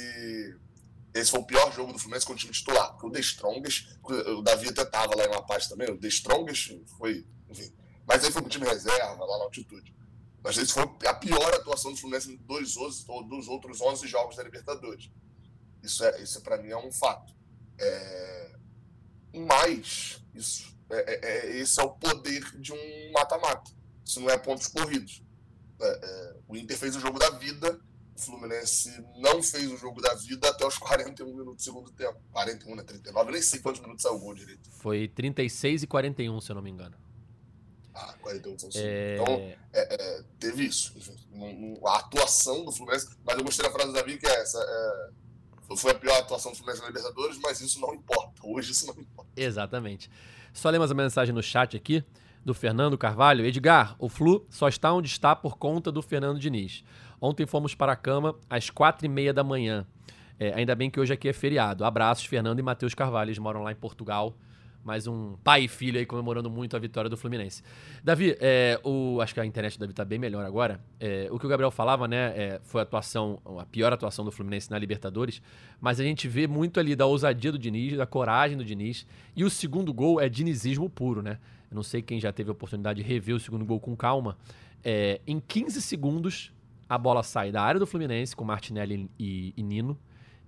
Esse 1.14 1.32
foi 1.32 1.40
o 1.40 1.46
pior 1.46 1.72
jogo 1.74 1.94
do 1.94 2.00
Fluminense 2.00 2.26
com 2.26 2.34
o 2.34 2.36
time 2.36 2.52
titular. 2.52 2.92
Porque 2.92 3.08
o 3.08 3.12
The 3.12 3.20
Strongest, 3.20 3.98
o 4.04 4.42
Davi 4.42 4.70
até 4.70 4.84
estava 4.84 5.16
lá 5.16 5.26
em 5.26 5.30
uma 5.30 5.46
parte 5.46 5.70
também, 5.70 5.90
o 5.90 5.98
The 5.98 6.08
Strongest 6.08 6.78
foi. 6.98 7.26
Enfim. 7.50 7.74
Mas 8.06 8.24
aí 8.24 8.32
foi 8.32 8.42
o 8.42 8.50
time 8.50 8.66
reserva, 8.66 9.26
lá 9.26 9.38
na 9.38 9.44
altitude. 9.46 9.96
Mas 10.44 10.58
esse 10.58 10.74
foi 10.74 10.84
a 11.06 11.14
pior 11.14 11.54
atuação 11.54 11.92
do 11.92 11.98
Fluminense 11.98 12.32
em 12.32 12.38
dois, 12.38 12.74
dos 12.74 13.48
outros 13.48 13.82
11 13.82 14.08
jogos 14.08 14.36
da 14.36 14.44
Libertadores. 14.44 15.10
Isso, 15.84 16.04
é, 16.04 16.22
isso 16.22 16.42
para 16.42 16.58
mim 16.58 16.70
é 16.70 16.78
um 16.78 16.92
fato. 16.92 17.34
É, 17.78 18.39
mas 19.34 20.22
isso 20.34 20.70
é, 20.90 20.98
é, 20.98 21.20
é, 21.22 21.58
esse 21.58 21.80
é 21.80 21.84
o 21.84 21.92
poder 21.92 22.44
de 22.60 22.74
um 22.74 23.12
mata-mata. 23.14 23.72
Isso 24.04 24.20
não 24.20 24.30
é 24.30 24.38
pontos 24.38 24.68
corridos. 24.68 25.24
É, 25.80 25.88
é, 25.88 26.36
o 26.48 26.56
Inter 26.56 26.78
fez 26.78 26.96
o 26.96 27.00
jogo 27.00 27.20
da 27.20 27.30
vida, 27.32 27.80
o 28.18 28.20
Fluminense 28.20 29.04
não 29.18 29.42
fez 29.42 29.72
o 29.72 29.78
jogo 29.78 30.02
da 30.02 30.14
vida 30.16 30.50
até 30.50 30.66
os 30.66 30.78
41 30.80 31.28
minutos 31.28 31.58
do 31.58 31.62
segundo 31.62 31.92
tempo. 31.92 32.20
41, 32.32 32.76
né? 32.76 32.84
39, 32.84 33.32
nem 33.32 33.42
sei 33.42 33.60
quantos 33.60 33.82
minutos 33.82 34.02
saiu 34.02 34.16
o 34.16 34.20
gol 34.20 34.34
direito. 34.34 34.70
Foi 34.72 35.08
36 35.08 35.84
e 35.84 35.88
41, 35.88 36.42
se 36.42 36.52
eu 36.52 36.56
não 36.56 36.62
me 36.62 36.72
engano. 36.72 36.98
Ah, 37.94 38.16
41 38.22 38.60
são 38.60 38.70
é... 38.76 39.16
Então, 39.16 39.56
é, 39.74 40.24
teve 40.40 40.66
isso. 40.66 40.94
Enfim, 40.96 41.78
a 41.86 41.98
atuação 41.98 42.64
do 42.64 42.72
Fluminense. 42.72 43.10
Mas 43.26 43.38
eu 43.38 43.44
gostei 43.44 43.66
da 43.66 43.72
frase 43.72 43.90
do 43.90 43.94
Davi, 43.94 44.18
que 44.18 44.26
é 44.26 44.42
essa. 44.42 44.60
É, 45.70 45.76
foi 45.76 45.92
a 45.92 45.96
pior 45.96 46.18
atuação 46.20 46.52
do 46.52 46.58
Fluminense 46.58 46.82
na 46.82 46.88
Libertadores, 46.88 47.40
mas 47.42 47.62
isso 47.62 47.80
não 47.80 47.94
importa. 47.94 48.42
Hoje 48.44 48.72
isso 48.72 48.88
não 48.88 49.00
importa. 49.00 49.32
Exatamente. 49.36 50.10
Só 50.54 50.70
ler 50.70 50.80
mais 50.80 50.92
uma 50.92 51.04
mensagem 51.04 51.34
no 51.34 51.44
chat 51.44 51.78
aqui 51.78 52.04
do 52.44 52.54
Fernando 52.54 52.98
Carvalho. 52.98 53.46
Edgar, 53.46 53.96
o 54.00 54.10
Flu 54.10 54.46
só 54.50 54.68
está 54.68 54.92
onde 54.94 55.08
está 55.08 55.36
por 55.36 55.58
conta 55.58 55.92
do 55.92 56.02
Fernando 56.02 56.40
Diniz. 56.40 56.84
Ontem 57.22 57.46
fomos 57.46 57.76
para 57.76 57.92
a 57.92 57.96
cama 57.96 58.36
às 58.50 58.70
quatro 58.70 59.06
e 59.06 59.10
meia 59.10 59.34
da 59.34 59.44
manhã. 59.44 59.86
É, 60.40 60.54
ainda 60.54 60.74
bem 60.74 60.90
que 60.90 61.00
hoje 61.00 61.14
aqui 61.14 61.28
é 61.28 61.34
feriado. 61.34 61.84
Abraços, 61.84 62.26
Fernando 62.26 62.60
e 62.60 62.62
Matheus 62.62 62.94
Carvalho. 62.94 63.28
Eles 63.28 63.40
moram 63.40 63.62
lá 63.62 63.72
em 63.72 63.76
Portugal 63.76 64.36
mais 64.84 65.08
um 65.08 65.36
pai 65.44 65.64
e 65.64 65.68
filho 65.68 66.00
aí 66.00 66.06
comemorando 66.06 66.50
muito 66.50 66.76
a 66.76 66.80
vitória 66.80 67.10
do 67.10 67.18
Fluminense. 67.18 67.62
Davi, 68.04 68.36
é, 68.40 68.80
o, 68.84 69.20
acho 69.22 69.34
que 69.34 69.40
a 69.40 69.46
internet 69.46 69.78
do 69.78 69.82
Davi 69.82 69.94
tá 69.94 70.06
bem 70.06 70.18
melhor 70.18 70.46
agora. 70.46 70.80
É, 71.00 71.28
o 71.32 71.38
que 71.38 71.46
o 71.46 71.50
Gabriel 71.50 71.72
falava, 71.72 72.08
né, 72.08 72.34
é, 72.36 72.62
foi 72.64 72.82
a 72.82 72.84
atuação, 72.84 73.40
a 73.60 73.66
pior 73.66 73.92
atuação 73.92 74.24
do 74.26 74.32
Fluminense 74.32 74.72
na 74.72 74.78
Libertadores, 74.78 75.42
mas 75.80 76.00
a 76.00 76.04
gente 76.04 76.28
vê 76.28 76.48
muito 76.48 76.80
ali 76.80 76.96
da 76.96 77.06
ousadia 77.06 77.52
do 77.52 77.60
Diniz, 77.60 77.98
da 77.98 78.06
coragem 78.06 78.58
do 78.58 78.66
Diniz, 78.66 79.06
e 79.36 79.44
o 79.44 79.50
segundo 79.50 79.94
gol 79.94 80.20
é 80.20 80.28
dinizismo 80.28 80.90
puro, 80.90 81.22
né? 81.22 81.40
Eu 81.70 81.76
não 81.76 81.84
sei 81.84 82.02
quem 82.02 82.20
já 82.20 82.32
teve 82.32 82.50
a 82.50 82.54
oportunidade 82.54 83.02
de 83.02 83.08
rever 83.08 83.36
o 83.36 83.40
segundo 83.40 83.64
gol 83.64 83.80
com 83.80 83.96
calma. 83.96 84.38
É, 84.84 85.22
em 85.28 85.40
15 85.40 85.82
segundos, 85.82 86.52
a 86.88 86.98
bola 86.98 87.22
sai 87.22 87.52
da 87.52 87.62
área 87.62 87.80
do 87.80 87.86
Fluminense 87.86 88.36
com 88.36 88.44
Martinelli 88.44 89.10
e, 89.20 89.54
e 89.56 89.62
Nino 89.62 89.98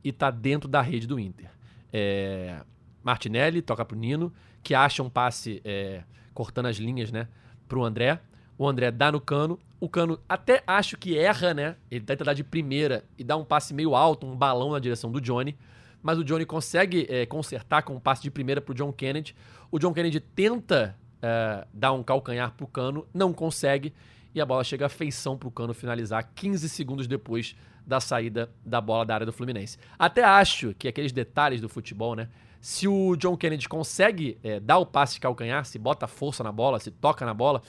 e 0.04 0.12
tá 0.12 0.32
dentro 0.32 0.68
da 0.68 0.82
rede 0.82 1.06
do 1.06 1.20
Inter. 1.20 1.52
É, 1.94 2.64
Martinelli 3.04 3.62
toca 3.62 3.84
pro 3.84 3.97
Nino, 3.97 4.34
que 4.64 4.74
acha 4.74 5.02
um 5.02 5.10
passe 5.10 5.62
é, 5.64 6.04
cortando 6.34 6.68
as 6.68 6.78
linhas, 6.78 7.12
né, 7.12 7.28
pro 7.68 7.84
André. 7.84 8.20
O 8.58 8.68
André 8.68 8.91
dá 8.91 9.12
no 9.12 9.20
cano. 9.20 9.60
O 9.80 9.89
cano 9.89 10.20
até 10.30 10.64
acho 10.68 10.95
que 10.97 11.18
erra, 11.18 11.54
né? 11.54 11.76
Ele 11.89 12.06
tenta 12.06 12.24
dar 12.24 12.34
de 12.34 12.43
primeira 12.43 13.04
e 13.18 13.24
dá 13.24 13.36
um 13.36 13.43
passe 13.43 13.74
meio 13.74 13.95
alto, 13.95 14.28
um 14.28 14.36
balão 14.36 14.72
na 14.72 14.80
direção 14.80 15.12
do 15.12 15.20
Johnny. 15.20 15.58
mas 16.04 16.18
o 16.18 16.24
Johnny 16.24 16.45
consegue 16.45 17.08
é, 17.10 17.26
consertar 17.26 17.84
com 17.84 17.95
um 17.95 17.99
passe 17.99 18.22
de 18.22 18.30
primeira 18.30 18.62
pro 18.62 18.74
John 18.74 18.91
Kennedy. 18.91 19.36
O 19.72 19.80
John 19.80 19.93
Kennedy 19.93 20.20
tenta 20.20 20.95
é, 21.22 21.66
dar 21.74 21.93
um 21.93 22.04
calcanhar 22.04 22.52
pro 22.54 22.68
Cano, 22.68 23.08
não 23.14 23.34
consegue, 23.34 23.93
e 24.34 24.41
a 24.41 24.45
bola 24.45 24.64
chega 24.64 24.89
feição 24.89 25.38
pro 25.38 25.52
Cano 25.52 25.74
finalizar 25.74 26.32
15 26.36 26.68
segundos 26.70 27.08
depois 27.08 27.56
da 27.86 27.99
saída 27.99 28.49
da 28.66 28.80
bola 28.80 29.06
da 29.06 29.14
área 29.14 29.26
do 29.26 29.34
Fluminense. 29.34 29.78
Até 29.97 30.24
acho 30.24 30.74
que 30.78 30.88
aqueles 30.88 31.12
detalhes 31.12 31.62
do 31.62 31.70
futebol, 31.70 32.16
né? 32.16 32.30
Se 32.62 32.88
o 32.88 33.16
John 33.16 33.36
Kennedy 33.36 33.68
consegue 33.68 34.38
é, 34.43 34.59
dar 34.59 34.78
o 34.78 34.86
passe 34.86 35.16
de 35.16 35.20
calcanhar, 35.20 35.66
se 35.66 35.80
bota 35.80 36.07
força 36.07 36.43
na 36.43 36.51
bola, 36.51 36.80
se 36.80 36.91
toca 36.91 37.26
na 37.26 37.34
bola, 37.34 37.64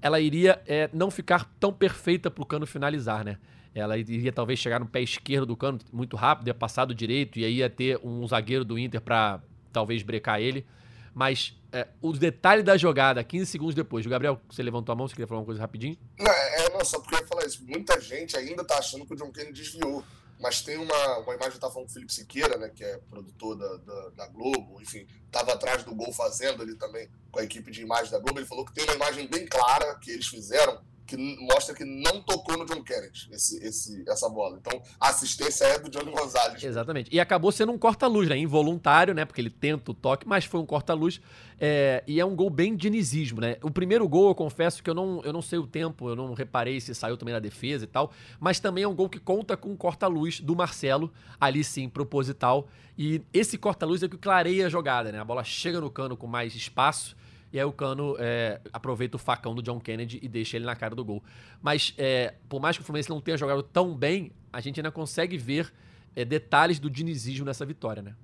ela 0.00 0.18
iria 0.18 0.60
é, 0.66 0.88
não 0.92 1.10
ficar 1.10 1.44
tão 1.60 1.70
perfeita 1.70 2.30
para 2.30 2.42
o 2.42 2.46
cano 2.46 2.66
finalizar, 2.66 3.22
né? 3.22 3.36
Ela 3.74 3.98
iria 3.98 4.32
talvez 4.32 4.58
chegar 4.58 4.80
no 4.80 4.86
pé 4.86 5.02
esquerdo 5.02 5.46
do 5.46 5.56
cano 5.56 5.78
muito 5.92 6.16
rápido, 6.16 6.48
ia 6.48 6.54
passar 6.54 6.86
do 6.86 6.94
direito 6.94 7.38
e 7.38 7.44
aí 7.44 7.56
ia 7.56 7.68
ter 7.68 8.00
um 8.02 8.26
zagueiro 8.26 8.64
do 8.64 8.78
Inter 8.78 9.02
para 9.02 9.40
talvez 9.70 10.02
brecar 10.02 10.40
ele. 10.40 10.66
Mas 11.14 11.54
é, 11.70 11.86
o 12.00 12.12
detalhe 12.12 12.62
da 12.62 12.76
jogada, 12.76 13.22
15 13.22 13.46
segundos 13.46 13.74
depois, 13.74 14.06
o 14.06 14.08
Gabriel, 14.08 14.40
você 14.48 14.62
levantou 14.62 14.92
a 14.92 14.96
mão, 14.96 15.06
você 15.06 15.14
queria 15.14 15.26
falar 15.26 15.40
uma 15.40 15.46
coisa 15.46 15.60
rapidinho? 15.60 15.96
Não, 16.18 16.32
é, 16.32 16.70
não, 16.70 16.84
só 16.84 16.98
porque 17.00 17.16
eu 17.16 17.20
ia 17.20 17.26
falar 17.26 17.44
isso. 17.44 17.62
Muita 17.66 18.00
gente 18.00 18.36
ainda 18.36 18.64
tá 18.64 18.78
achando 18.78 19.04
que 19.04 19.12
o 19.12 19.16
John 19.16 19.30
Kennedy 19.30 19.62
desviou. 19.62 20.02
Mas 20.40 20.62
tem 20.62 20.76
uma, 20.76 21.18
uma 21.18 21.34
imagem 21.34 21.52
que 21.52 21.58
tá 21.58 21.70
falando 21.70 21.86
com 21.86 21.90
o 21.90 21.94
Felipe 21.94 22.12
Siqueira, 22.12 22.56
né, 22.56 22.68
que 22.68 22.84
é 22.84 22.98
produtor 23.10 23.56
da, 23.56 23.76
da, 23.76 24.08
da, 24.10 24.26
Globo, 24.28 24.80
enfim, 24.80 25.06
tava 25.30 25.52
atrás 25.52 25.82
do 25.82 25.94
gol 25.94 26.12
fazendo 26.12 26.62
ali 26.62 26.74
também 26.76 27.08
com 27.30 27.40
a 27.40 27.44
equipe 27.44 27.70
de 27.70 27.82
imagem 27.82 28.10
da 28.10 28.18
Globo. 28.18 28.38
Ele 28.38 28.46
falou 28.46 28.64
que 28.64 28.72
tem 28.72 28.84
uma 28.84 28.94
imagem 28.94 29.26
bem 29.26 29.46
clara 29.46 29.96
que 29.96 30.10
eles 30.10 30.28
fizeram 30.28 30.80
que 31.08 31.16
mostra 31.16 31.74
que 31.74 31.86
não 31.86 32.20
tocou 32.20 32.58
no 32.58 32.66
John 32.66 32.82
Kennedy 32.82 33.30
esse, 33.32 33.56
esse, 33.64 34.04
essa 34.06 34.28
bola. 34.28 34.58
Então, 34.60 34.80
a 35.00 35.08
assistência 35.08 35.64
é 35.64 35.78
do 35.78 35.88
Johnny 35.88 36.12
Gonzalez. 36.12 36.62
Exatamente. 36.62 37.08
E 37.10 37.18
acabou 37.18 37.50
sendo 37.50 37.72
um 37.72 37.78
corta-luz, 37.78 38.28
né? 38.28 38.36
Involuntário, 38.36 39.14
né? 39.14 39.24
Porque 39.24 39.40
ele 39.40 39.48
tenta 39.48 39.90
o 39.90 39.94
toque, 39.94 40.28
mas 40.28 40.44
foi 40.44 40.60
um 40.60 40.66
corta-luz. 40.66 41.18
É, 41.60 42.04
e 42.06 42.20
é 42.20 42.24
um 42.24 42.36
gol 42.36 42.50
bem 42.50 42.76
dinizismo, 42.76 43.40
né? 43.40 43.56
O 43.62 43.70
primeiro 43.70 44.08
gol, 44.08 44.28
eu 44.28 44.34
confesso 44.34 44.82
que 44.82 44.88
eu 44.88 44.94
não, 44.94 45.20
eu 45.24 45.32
não 45.32 45.42
sei 45.42 45.58
o 45.58 45.66
tempo, 45.66 46.08
eu 46.08 46.16
não 46.16 46.32
reparei 46.34 46.80
se 46.80 46.94
saiu 46.94 47.16
também 47.16 47.34
na 47.34 47.40
defesa 47.40 47.84
e 47.84 47.88
tal, 47.88 48.12
mas 48.38 48.60
também 48.60 48.84
é 48.84 48.88
um 48.88 48.94
gol 48.94 49.08
que 49.08 49.18
conta 49.18 49.56
com 49.56 49.70
um 49.70 49.76
corta-luz 49.76 50.40
do 50.40 50.54
Marcelo, 50.54 51.12
ali 51.40 51.64
sim, 51.64 51.88
proposital. 51.88 52.68
E 52.96 53.22
esse 53.32 53.58
corta-luz 53.58 54.02
é 54.02 54.08
que 54.08 54.16
clareia 54.16 54.66
a 54.66 54.68
jogada, 54.68 55.10
né? 55.10 55.18
A 55.18 55.24
bola 55.24 55.42
chega 55.42 55.80
no 55.80 55.90
cano 55.90 56.16
com 56.16 56.26
mais 56.26 56.54
espaço 56.54 57.16
e 57.52 57.58
aí 57.58 57.64
o 57.64 57.72
Cano 57.72 58.14
é, 58.18 58.60
aproveita 58.72 59.16
o 59.16 59.18
facão 59.18 59.54
do 59.54 59.62
John 59.62 59.80
Kennedy 59.80 60.18
e 60.22 60.28
deixa 60.28 60.56
ele 60.56 60.66
na 60.66 60.76
cara 60.76 60.94
do 60.94 61.04
gol. 61.04 61.22
Mas 61.62 61.94
é, 61.96 62.34
por 62.48 62.60
mais 62.60 62.76
que 62.76 62.82
o 62.82 62.84
Fluminense 62.84 63.08
não 63.08 63.20
tenha 63.20 63.36
jogado 63.36 63.62
tão 63.62 63.94
bem, 63.94 64.32
a 64.52 64.60
gente 64.60 64.80
ainda 64.80 64.90
consegue 64.90 65.38
ver 65.38 65.72
é, 66.14 66.24
detalhes 66.24 66.78
do 66.78 66.90
dinizismo 66.90 67.46
nessa 67.46 67.64
vitória, 67.64 68.02
né? 68.02 68.14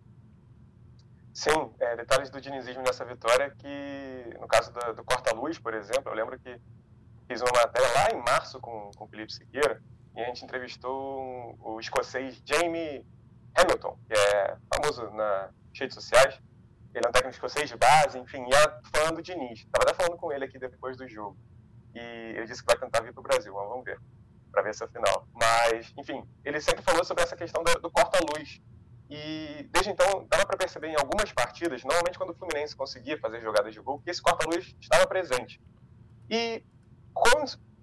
Sim, 1.35 1.74
é, 1.80 1.97
detalhes 1.97 2.30
do 2.30 2.41
dinizismo 2.41 2.82
nessa 2.82 3.05
vitória 3.05 3.51
que, 3.51 4.37
no 4.41 4.47
caso 4.47 4.72
do, 4.72 4.95
do 4.95 5.05
Corta-Luz, 5.05 5.59
por 5.59 5.74
exemplo, 5.74 6.12
eu 6.12 6.14
lembro 6.14 6.39
que 6.39 6.61
fiz 7.26 7.41
uma 7.43 7.51
matéria 7.53 7.89
lá 7.93 8.09
em 8.12 8.22
março 8.22 8.61
com, 8.61 8.93
com 8.97 9.05
o 9.05 9.09
Felipe 9.09 9.32
Siqueira 9.32 9.82
e 10.14 10.22
a 10.22 10.26
gente 10.26 10.45
entrevistou 10.45 11.59
o 11.61 11.80
escocês 11.80 12.41
Jamie 12.47 13.05
Hamilton, 13.57 13.99
que 14.07 14.12
é 14.12 14.57
famoso 14.72 15.11
nas 15.11 15.51
redes 15.74 15.95
sociais, 15.97 16.41
ele 16.95 17.05
é 17.05 17.09
um 17.09 17.12
técnico 17.12 17.35
escocês 17.35 17.68
de 17.68 17.76
base, 17.76 18.16
enfim, 18.16 18.47
e 18.49 18.55
é 18.55 18.80
fã 18.95 19.12
do 19.12 19.20
Diniz. 19.20 19.59
Estava 19.59 19.82
até 19.82 19.95
falando 19.95 20.16
com 20.16 20.32
ele 20.32 20.45
aqui 20.45 20.59
depois 20.59 20.97
do 20.97 21.09
jogo. 21.09 21.37
E 21.93 21.99
ele 21.99 22.47
disse 22.47 22.61
que 22.61 22.66
vai 22.66 22.78
tentar 22.78 23.01
vir 23.01 23.12
para 23.12 23.20
o 23.20 23.24
Brasil, 23.24 23.53
vamos 23.53 23.85
ver, 23.85 24.01
para 24.53 24.62
ver 24.62 24.70
essa 24.70 24.87
final. 24.87 25.26
Mas, 25.32 25.93
enfim, 25.97 26.24
ele 26.45 26.61
sempre 26.61 26.82
falou 26.82 27.05
sobre 27.05 27.24
essa 27.24 27.37
questão 27.37 27.64
do, 27.64 27.80
do 27.80 27.91
corta-luz. 27.91 28.61
E 29.11 29.69
desde 29.71 29.91
então, 29.91 30.27
dava 30.29 30.47
para 30.47 30.57
perceber 30.57 30.89
em 30.89 30.97
algumas 30.97 31.31
partidas, 31.33 31.85
normalmente 31.85 32.19
quando 32.19 32.31
o 32.31 32.35
Fluminense 32.35 32.75
conseguia 32.75 33.19
fazer 33.19 33.41
jogadas 33.41 33.75
de 33.75 33.81
gol, 33.81 34.01
que 34.01 34.11
esse 34.11 34.23
corta-luz 34.23 34.75
estava 34.81 35.07
presente. 35.07 35.61
E, 36.31 36.65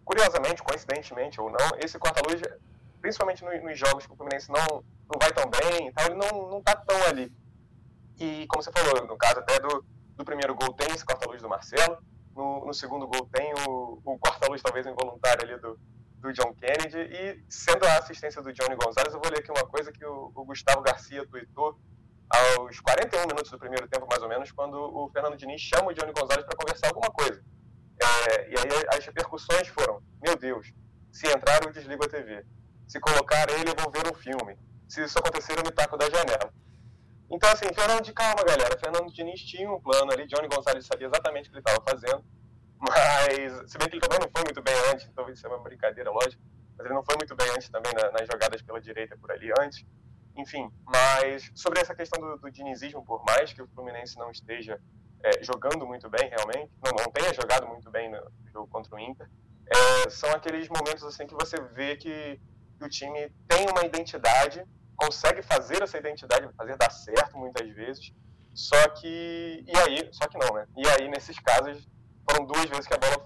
curiosamente, 0.03 0.63
coincidentemente 0.63 1.39
ou 1.39 1.49
não, 1.49 1.78
esse 1.80 1.99
corta-luz, 1.99 2.41
principalmente 2.99 3.43
nos 3.43 3.78
jogos 3.78 4.05
que 4.05 4.13
o 4.13 4.15
Fluminense 4.15 4.51
não, 4.51 4.84
não 5.11 5.19
vai 5.19 5.32
tão 5.32 5.49
bem 5.49 5.93
ele 6.05 6.15
não 6.15 6.57
está 6.57 6.76
tão 6.76 7.03
ali. 7.07 7.32
E, 8.19 8.47
como 8.47 8.63
você 8.63 8.72
falou, 8.72 9.07
no 9.07 9.17
caso 9.17 9.39
até 9.39 9.59
do, 9.59 9.86
do 10.15 10.26
primeiro 10.26 10.55
gol 10.55 10.74
tem 10.74 10.93
esse 10.93 11.05
corta-luz 11.05 11.41
do 11.41 11.49
Marcelo, 11.49 11.97
no, 12.36 12.65
no, 12.65 12.74
segundo 12.74 13.07
gol 13.07 13.28
tem 13.32 13.53
o, 13.67 14.01
o 14.03 14.17
corta-luz 14.17 14.61
talvez 14.61 14.88
involuntário 14.88 15.43
ali 15.43 15.59
do, 15.59 15.80
do 16.22 16.32
John 16.32 16.53
Kennedy, 16.53 16.99
e 16.99 17.43
sendo 17.49 17.84
a 17.86 17.97
assistência 17.97 18.41
do 18.41 18.53
Johnny 18.53 18.76
Gonzalez, 18.76 19.13
eu 19.13 19.19
vou 19.19 19.30
ler 19.30 19.39
aqui 19.39 19.51
uma 19.51 19.65
coisa 19.65 19.91
que 19.91 20.05
o, 20.05 20.32
o 20.36 20.45
Gustavo 20.45 20.82
Garcia 20.82 21.26
tweetou 21.28 21.80
aos 22.30 22.80
41 22.80 23.22
minutos 23.28 23.51
do 23.51 23.59
primeiro 23.59 23.88
tempo, 23.88 24.07
mais 24.09 24.22
ou 24.22 24.30
menos, 24.30 24.51
quando 24.51 24.76
o 24.76 25.09
Fernando 25.09 25.36
Diniz 25.36 25.59
chama 25.59 25.89
o 25.89 25.93
Johnny 25.93 26.13
Gonzalez 26.13 26.45
para 26.45 26.55
conversar 26.55 26.88
alguma 26.88 27.09
coisa. 27.11 27.43
É, 28.01 28.49
e 28.49 28.55
aí 28.57 28.88
as 28.95 29.05
repercussões 29.05 29.67
foram: 29.67 30.01
meu 30.22 30.36
Deus, 30.38 30.72
se 31.11 31.28
entrar 31.28 31.63
eu 31.63 31.72
desligo 31.72 32.05
a 32.05 32.07
TV. 32.07 32.45
Se 32.88 32.99
colocar 32.99 33.49
ele, 33.49 33.69
eu 33.69 33.76
vou 33.76 33.91
ver 33.91 34.11
um 34.11 34.15
filme. 34.15 34.57
Se 34.88 35.03
isso 35.03 35.17
acontecer, 35.17 35.57
eu 35.57 35.63
me 35.63 35.72
taco 35.72 35.97
da 35.97 36.05
janela. 36.09 36.53
Então, 37.30 37.49
assim, 37.49 37.74
Fernando 37.74 38.03
de 38.03 38.13
calma, 38.13 38.43
galera. 38.43 38.78
Fernando 38.78 39.11
Diniz 39.13 39.41
tinha 39.41 39.72
um 39.72 39.80
plano 39.80 40.11
ali, 40.11 40.28
Johnny 40.28 40.49
Gonçalves 40.49 40.86
sabia 40.86 41.07
exatamente 41.07 41.47
o 41.47 41.51
que 41.51 41.57
ele 41.57 41.63
estava 41.65 41.82
fazendo, 41.89 42.24
mas, 42.82 43.71
se 43.71 43.77
bem 43.77 43.88
que 43.88 43.95
ele 43.95 44.01
também 44.01 44.19
não 44.19 44.29
foi 44.29 44.43
muito 44.43 44.61
bem 44.61 44.73
antes, 44.91 45.07
então 45.07 45.29
isso 45.29 45.45
é 45.45 45.49
uma 45.49 45.59
brincadeira, 45.59 46.09
lógico, 46.11 46.41
mas 46.77 46.86
ele 46.86 46.95
não 46.95 47.03
foi 47.03 47.15
muito 47.15 47.36
bem 47.36 47.47
antes 47.51 47.69
também 47.69 47.91
na, 47.93 48.11
nas 48.11 48.27
jogadas 48.27 48.61
pela 48.61 48.82
direita 48.82 49.17
por 49.17 49.32
ali 49.32 49.51
antes. 49.59 49.86
Enfim, 50.36 50.71
mas 50.86 51.51
sobre 51.53 51.79
essa 51.79 51.93
questão 51.93 52.19
do, 52.19 52.38
do 52.38 52.51
dinizismo, 52.51 53.05
por 53.05 53.23
mais 53.23 53.53
que 53.53 53.61
o 53.61 53.67
Fluminense 53.67 54.17
não 54.17 54.32
esteja 54.32 54.79
é, 55.23 55.43
jogando 55.43 55.86
muito 55.86 56.09
bem, 56.09 56.29
realmente, 56.29 56.71
não, 56.84 56.91
não 57.03 57.11
tenha 57.11 57.34
jogado 57.34 57.67
muito 57.67 57.89
bem 57.91 58.09
no 58.09 58.19
jogo 58.51 58.67
contra 58.67 58.95
o 58.95 58.99
Inter, 58.99 59.29
é, 59.67 60.09
são 60.09 60.32
aqueles 60.32 60.67
momentos 60.69 61.03
assim 61.03 61.27
que 61.27 61.36
você 61.36 61.61
vê 61.61 61.95
que, 61.95 62.39
que 62.77 62.84
o 62.84 62.89
time 62.89 63.29
tem 63.47 63.65
uma 63.69 63.86
identidade 63.86 64.65
consegue 65.01 65.41
fazer 65.41 65.82
essa 65.82 65.97
identidade, 65.97 66.47
fazer 66.55 66.77
dar 66.77 66.91
certo 66.91 67.36
muitas 67.38 67.67
vezes. 67.73 68.13
Só 68.53 68.89
que. 68.89 69.63
E 69.65 69.77
aí, 69.77 70.09
só 70.11 70.27
que 70.27 70.38
não, 70.38 70.53
né? 70.53 70.67
E 70.77 70.88
aí, 70.88 71.09
nesses 71.09 71.39
casos, 71.39 71.88
foram 72.32 72.45
duas 72.45 72.65
vezes 72.65 72.88
que 72.88 72.93
a 72.93 72.97
bola. 72.97 73.25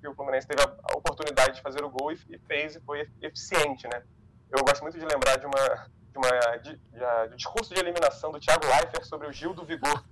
que 0.00 0.08
o 0.08 0.14
Fluminense 0.14 0.46
teve 0.46 0.62
a 0.62 0.96
oportunidade 0.96 1.56
de 1.56 1.62
fazer 1.62 1.82
o 1.84 1.90
gol 1.90 2.12
e, 2.12 2.16
fez 2.46 2.76
e 2.76 2.80
foi 2.80 3.08
eficiente, 3.20 3.88
né? 3.88 4.02
Eu 4.50 4.64
gosto 4.64 4.82
muito 4.82 4.98
de 4.98 5.04
lembrar 5.04 5.36
de 5.36 5.46
uma. 5.46 5.90
De 6.12 6.18
uma 6.18 6.56
de, 6.58 6.76
de, 6.76 7.28
de 7.30 7.36
discurso 7.36 7.72
de 7.72 7.80
eliminação 7.80 8.30
do 8.30 8.38
Thiago 8.38 8.66
Leifert 8.66 9.04
sobre 9.04 9.26
o 9.26 9.32
Gil 9.32 9.54
do 9.54 9.64
Vigor. 9.64 10.04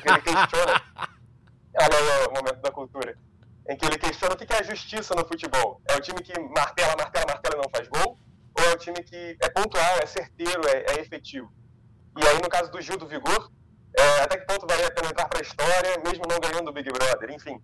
que 0.00 0.08
ele 0.08 0.20
questiona. 0.20 0.80
Olha 1.74 2.28
o 2.28 2.34
momento 2.34 2.60
da 2.60 2.70
cultura. 2.70 3.16
Em 3.68 3.76
que 3.76 3.84
ele 3.84 3.98
questiona 3.98 4.34
o 4.34 4.36
que 4.36 4.52
é 4.52 4.58
a 4.58 4.62
justiça 4.62 5.14
no 5.14 5.26
futebol. 5.26 5.80
É 5.88 5.96
o 5.96 6.00
time 6.00 6.22
que 6.22 6.38
martela, 6.38 6.94
martela, 6.96 7.26
martela 7.26 7.56
e 7.56 7.62
não 7.62 7.70
faz 7.70 7.88
gol? 7.88 8.18
ou 8.58 8.64
é 8.64 8.74
um 8.74 8.76
time 8.76 9.02
que 9.02 9.36
é 9.40 9.48
pontual, 9.48 9.98
é 10.02 10.06
certeiro, 10.06 10.60
é, 10.68 10.94
é 10.94 11.00
efetivo. 11.00 11.52
E 12.18 12.26
aí, 12.26 12.40
no 12.42 12.48
caso 12.48 12.70
do 12.70 12.80
Gil 12.80 12.96
do 12.96 13.06
Vigor, 13.06 13.50
é, 13.98 14.22
até 14.22 14.38
que 14.38 14.46
ponto 14.46 14.66
valia 14.66 14.86
a 14.86 14.90
pena 14.90 15.08
entrar 15.08 15.28
para 15.28 15.38
a 15.38 15.42
história, 15.42 15.98
mesmo 16.04 16.24
não 16.28 16.40
ganhando 16.40 16.68
o 16.68 16.72
Big 16.72 16.90
Brother, 16.90 17.30
enfim. 17.30 17.60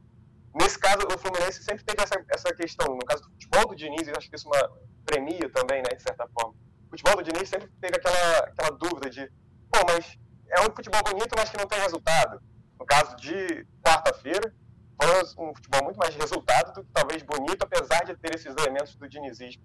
Nesse 0.55 0.79
caso, 0.79 0.99
o 1.07 1.19
Fluminense 1.19 1.63
sempre 1.63 1.85
teve 1.85 2.03
essa, 2.03 2.23
essa 2.29 2.55
questão. 2.55 2.95
No 2.95 3.05
caso 3.05 3.23
do 3.23 3.31
futebol 3.31 3.69
do 3.69 3.77
Diniz, 3.77 4.09
eu 4.09 4.15
acho 4.17 4.29
que 4.29 4.37
isso 4.37 4.49
é 4.53 4.59
uma 4.59 4.73
premia 5.05 5.51
também, 5.51 5.83
né, 5.83 5.95
de 5.95 6.03
certa 6.03 6.27
forma. 6.29 6.55
O 6.87 6.91
futebol 6.91 7.17
do 7.17 7.23
Diniz 7.23 7.49
sempre 7.49 7.69
teve 7.81 7.97
aquela, 7.97 8.39
aquela 8.41 8.71
dúvida 8.71 9.09
de, 9.11 9.31
pô, 9.71 9.81
mas 9.87 10.19
é 10.51 10.61
um 10.61 10.75
futebol 10.75 11.03
bonito, 11.05 11.35
mas 11.37 11.51
que 11.51 11.57
não 11.57 11.67
tem 11.67 11.81
resultado. 11.81 12.41
No 12.79 12.87
caso 12.87 13.17
de 13.17 13.67
quarta-feira, 13.83 14.55
foi 15.01 15.45
um 15.45 15.55
futebol 15.55 15.85
muito 15.85 15.99
mais 15.99 16.15
resultado 16.15 16.75
do 16.75 16.85
que 16.85 16.93
talvez 16.93 17.23
bonito, 17.23 17.63
apesar 17.63 18.05
de 18.05 18.17
ter 18.17 18.35
esses 18.35 18.55
elementos 18.57 18.97
do 18.97 19.09
dinizismo 19.09 19.63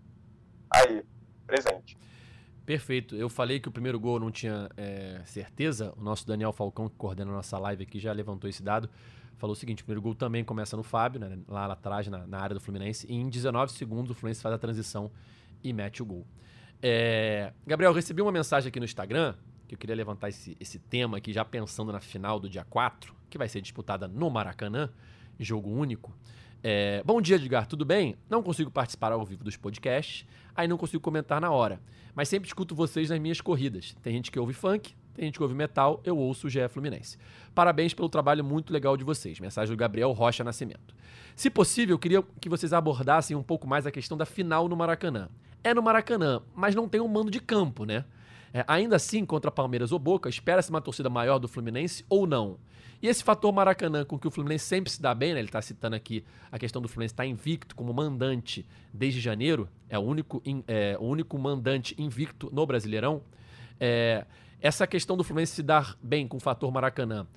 aí, 0.69 1.03
presente. 1.45 1.97
Perfeito. 2.65 3.15
Eu 3.15 3.27
falei 3.27 3.59
que 3.59 3.67
o 3.67 3.71
primeiro 3.71 3.99
gol 3.99 4.19
não 4.19 4.31
tinha 4.31 4.69
é, 4.77 5.21
certeza. 5.25 5.93
O 5.97 6.01
nosso 6.03 6.25
Daniel 6.25 6.53
Falcão, 6.53 6.87
que 6.87 6.95
coordena 6.95 7.31
a 7.31 7.35
nossa 7.35 7.57
live 7.57 7.83
aqui, 7.83 7.99
já 7.99 8.13
levantou 8.13 8.49
esse 8.49 8.63
dado. 8.63 8.89
Falou 9.37 9.53
o 9.53 9.55
seguinte: 9.55 9.81
o 9.81 9.85
primeiro 9.85 10.01
gol 10.01 10.15
também 10.15 10.43
começa 10.43 10.77
no 10.77 10.83
Fábio, 10.83 11.19
né, 11.19 11.37
lá, 11.47 11.65
atrás, 11.65 12.07
na, 12.07 12.25
na, 12.25 12.39
área 12.39 12.53
do 12.53 12.61
Fluminense. 12.61 13.05
E 13.09 13.15
em 13.15 13.29
19 13.29 13.73
segundos 13.73 14.11
o 14.11 14.13
Fluminense 14.13 14.41
faz 14.41 14.55
a 14.55 14.57
transição 14.57 15.11
e 15.63 15.73
mete 15.73 16.01
o 16.01 16.05
gol. 16.05 16.25
É, 16.81 17.53
Gabriel, 17.67 17.93
recebi 17.93 18.21
uma 18.21 18.31
mensagem 18.31 18.69
aqui 18.69 18.79
no 18.79 18.85
Instagram 18.85 19.35
que 19.67 19.75
eu 19.75 19.79
queria 19.79 19.95
levantar 19.95 20.29
esse, 20.29 20.55
esse 20.59 20.77
tema 20.77 21.17
aqui, 21.17 21.33
já 21.33 21.43
pensando 21.43 21.91
na 21.91 21.99
final 21.99 22.39
do 22.39 22.49
dia 22.49 22.63
4, 22.63 23.15
que 23.29 23.37
vai 23.37 23.47
ser 23.47 23.61
disputada 23.61 24.07
no 24.07 24.29
Maracanã, 24.29 24.89
jogo 25.39 25.69
único. 25.69 26.13
É, 26.65 27.03
Bom 27.03 27.19
dia, 27.19 27.35
Edgar, 27.35 27.67
tudo 27.67 27.83
bem? 27.83 28.15
Não 28.29 28.41
consigo 28.41 28.71
participar 28.71 29.11
ao 29.11 29.25
vivo 29.25 29.43
dos 29.43 29.57
podcasts, 29.57 30.25
aí 30.55 30.65
não 30.65 30.77
consigo 30.77 31.03
comentar 31.03 31.41
na 31.41 31.51
hora. 31.51 31.81
Mas 32.15 32.29
sempre 32.29 32.47
escuto 32.47 32.73
vocês 32.73 33.09
nas 33.09 33.19
minhas 33.19 33.41
corridas. 33.41 33.93
Tem 34.01 34.13
gente 34.13 34.31
que 34.31 34.39
ouve 34.39 34.53
funk, 34.53 34.95
tem 35.13 35.25
gente 35.25 35.37
que 35.37 35.43
ouve 35.43 35.53
metal, 35.53 36.01
eu 36.05 36.17
ouço 36.17 36.47
o 36.47 36.49
GE 36.49 36.65
Fluminense. 36.69 37.17
Parabéns 37.53 37.93
pelo 37.93 38.07
trabalho 38.07 38.45
muito 38.45 38.71
legal 38.71 38.95
de 38.95 39.03
vocês. 39.03 39.41
Mensagem 39.41 39.75
do 39.75 39.77
Gabriel 39.77 40.13
Rocha 40.13 40.41
Nascimento. 40.41 40.95
Se 41.35 41.49
possível, 41.49 41.95
eu 41.95 41.99
queria 41.99 42.23
que 42.39 42.47
vocês 42.47 42.71
abordassem 42.71 43.35
um 43.35 43.43
pouco 43.43 43.67
mais 43.67 43.85
a 43.85 43.91
questão 43.91 44.17
da 44.17 44.25
final 44.25 44.69
no 44.69 44.77
Maracanã. 44.77 45.27
É 45.65 45.73
no 45.73 45.83
Maracanã, 45.83 46.41
mas 46.55 46.73
não 46.73 46.87
tem 46.87 47.01
um 47.01 47.09
mando 47.09 47.29
de 47.29 47.41
campo, 47.41 47.83
né? 47.83 48.05
É, 48.53 48.63
ainda 48.67 48.95
assim, 48.95 49.25
contra 49.25 49.49
Palmeiras 49.49 49.91
ou 49.91 49.97
Boca, 49.97 50.29
espera-se 50.29 50.69
uma 50.69 50.79
torcida 50.79 51.09
maior 51.09 51.39
do 51.39 51.47
Fluminense 51.47 52.05
ou 52.07 52.27
não? 52.27 52.59
E 53.01 53.07
esse 53.07 53.23
fator 53.23 53.51
Maracanã, 53.51 54.05
com 54.05 54.17
que 54.17 54.27
o 54.27 54.31
Fluminense 54.31 54.65
sempre 54.65 54.91
se 54.91 55.01
dá 55.01 55.13
bem, 55.13 55.33
né? 55.33 55.39
Ele 55.39 55.47
está 55.49 55.61
citando 55.61 55.95
aqui 55.95 56.23
a 56.51 56.59
questão 56.59 56.81
do 56.81 56.87
Fluminense 56.87 57.13
estar 57.13 57.23
tá 57.23 57.27
invicto 57.27 57.75
como 57.75 57.91
mandante 57.93 58.65
desde 58.93 59.19
janeiro, 59.19 59.67
é 59.89 59.97
o 59.97 60.01
único, 60.01 60.41
é, 60.67 60.95
o 60.99 61.05
único 61.05 61.37
mandante 61.37 61.95
invicto 61.97 62.49
no 62.53 62.65
Brasileirão. 62.65 63.21
É, 63.79 64.25
essa 64.61 64.87
questão 64.87 65.17
do 65.17 65.23
Fluminense 65.23 65.55
se 65.55 65.63
dar 65.63 65.97
bem 66.01 66.27
com 66.27 66.37
o 66.37 66.39
fator 66.39 66.71
Maracanã 66.71 67.27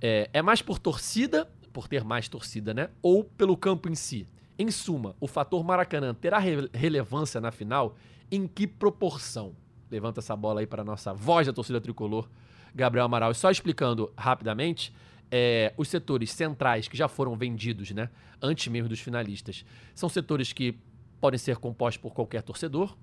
é, 0.00 0.30
é 0.32 0.42
mais 0.42 0.62
por 0.62 0.78
torcida, 0.78 1.50
por 1.72 1.88
ter 1.88 2.04
mais 2.04 2.28
torcida, 2.28 2.72
né? 2.72 2.90
Ou 3.02 3.24
pelo 3.24 3.56
campo 3.56 3.88
em 3.88 3.94
si? 3.94 4.28
Em 4.58 4.70
suma, 4.70 5.16
o 5.18 5.26
fator 5.26 5.64
Maracanã 5.64 6.14
terá 6.14 6.38
re 6.38 6.68
relevância 6.72 7.40
na 7.40 7.50
final? 7.50 7.96
Em 8.30 8.46
que 8.46 8.66
proporção? 8.66 9.54
Levanta 9.90 10.20
essa 10.20 10.34
bola 10.34 10.60
aí 10.60 10.66
para 10.66 10.82
a 10.82 10.84
nossa 10.84 11.12
voz 11.12 11.46
da 11.46 11.52
torcida 11.52 11.80
tricolor, 11.80 12.28
Gabriel 12.74 13.06
Amaral. 13.06 13.30
E 13.30 13.34
só 13.34 13.50
explicando 13.50 14.12
rapidamente, 14.16 14.92
é, 15.30 15.72
os 15.76 15.88
setores 15.88 16.32
centrais 16.32 16.88
que 16.88 16.96
já 16.96 17.08
foram 17.08 17.36
vendidos, 17.36 17.90
né, 17.90 18.10
antes 18.40 18.68
mesmo 18.68 18.88
dos 18.88 19.00
finalistas, 19.00 19.64
são 19.94 20.08
setores 20.08 20.52
que 20.52 20.78
podem 21.20 21.38
ser 21.38 21.56
compostos 21.56 22.00
por 22.00 22.12
qualquer 22.12 22.42
torcedor. 22.42 22.96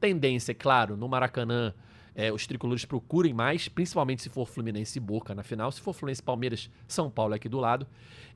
Tendência, 0.00 0.54
claro, 0.54 0.96
no 0.96 1.08
Maracanã, 1.08 1.72
é, 2.14 2.32
os 2.32 2.46
tricolores 2.46 2.84
procurem 2.84 3.32
mais, 3.32 3.68
principalmente 3.68 4.22
se 4.22 4.28
for 4.28 4.46
Fluminense 4.46 4.98
e 4.98 5.00
Boca 5.00 5.34
na 5.34 5.42
final. 5.42 5.70
Se 5.72 5.80
for 5.80 5.92
Fluminense 5.92 6.22
Palmeiras, 6.22 6.68
São 6.86 7.10
Paulo 7.10 7.34
aqui 7.34 7.48
do 7.48 7.58
lado. 7.58 7.86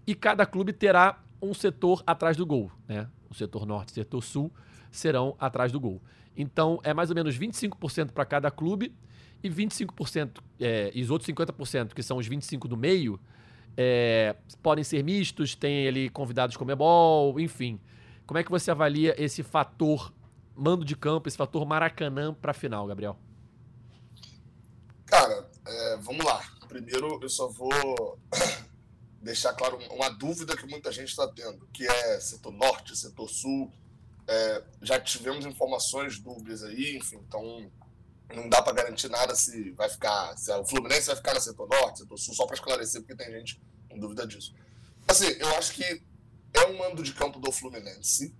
E 0.07 0.14
cada 0.14 0.47
clube 0.47 0.72
terá 0.72 1.22
um 1.42 1.53
setor 1.53 2.03
atrás 2.07 2.36
do 2.36 2.47
gol, 2.47 2.70
né? 2.88 3.09
O 3.28 3.34
setor 3.34 3.66
norte 3.66 3.90
e 3.90 3.92
o 3.92 3.94
setor 3.94 4.22
sul 4.22 4.53
serão 4.90 5.36
atrás 5.38 5.72
do 5.72 5.80
gol. 5.80 6.01
Então 6.37 6.78
é 6.82 6.93
mais 6.93 7.11
ou 7.11 7.16
menos 7.16 7.39
25% 7.39 8.12
para 8.12 8.24
cada 8.24 8.51
clube 8.51 8.95
e 9.43 9.49
25%, 9.49 10.39
é, 10.61 10.91
e 10.95 11.03
os 11.03 11.11
outros 11.11 11.28
50%, 11.28 11.95
que 11.95 12.03
são 12.03 12.18
os 12.18 12.28
25% 12.28 12.68
do 12.68 12.76
meio, 12.76 13.20
é, 13.76 14.34
podem 14.62 14.82
ser 14.82 15.03
mistos, 15.05 15.55
tem 15.55 15.87
ali 15.87 16.09
convidados 16.09 16.57
como 16.57 16.70
ebol, 16.70 17.39
enfim. 17.39 17.80
Como 18.26 18.39
é 18.39 18.45
que 18.45 18.51
você 18.51 18.70
avalia 18.70 19.14
esse 19.22 19.43
fator 19.43 20.12
mando 20.55 20.84
de 20.84 20.97
campo, 20.97 21.28
esse 21.28 21.37
fator 21.37 21.64
Maracanã 21.66 22.32
para 22.32 22.51
a 22.51 22.55
final, 22.55 22.87
Gabriel? 22.87 23.18
Cara, 25.05 25.49
é, 25.66 25.97
vamos 25.99 26.24
lá. 26.24 26.43
Primeiro, 26.66 27.20
eu 27.22 27.28
só 27.28 27.49
vou 27.49 28.18
deixar 29.22 29.53
claro 29.53 29.78
uma 29.91 30.09
dúvida 30.09 30.57
que 30.57 30.66
muita 30.66 30.91
gente 30.91 31.09
está 31.09 31.28
tendo, 31.28 31.66
que 31.72 31.87
é 31.87 32.18
setor 32.20 32.53
norte, 32.53 32.97
setor 32.97 33.28
sul. 33.28 33.70
É, 34.29 34.62
já 34.83 34.99
tivemos 35.01 35.47
informações 35.47 36.18
dúbias 36.18 36.62
aí, 36.62 36.97
enfim, 36.97 37.16
então 37.27 37.70
não 38.35 38.49
dá 38.49 38.61
para 38.61 38.72
garantir 38.72 39.09
nada 39.09 39.35
se 39.35 39.70
vai 39.72 39.89
ficar, 39.89 40.37
se 40.37 40.51
o 40.53 40.64
Fluminense 40.64 41.07
vai 41.07 41.16
ficar 41.16 41.35
no 41.35 41.41
setor 41.41 41.68
norte, 41.68 42.01
setor 42.01 42.18
sul, 42.18 42.35
só 42.35 42.45
para 42.45 42.55
esclarecer, 42.57 43.03
porque 43.03 43.14
tem 43.14 43.33
gente 43.33 43.61
com 43.89 43.99
dúvida 43.99 44.27
disso. 44.27 44.53
Assim, 45.07 45.27
eu 45.39 45.49
acho 45.57 45.72
que 45.74 46.03
é 46.55 46.66
um 46.66 46.79
mando 46.79 47.03
de 47.03 47.12
campo 47.12 47.39
do 47.39 47.53
Fluminense, 47.53 48.35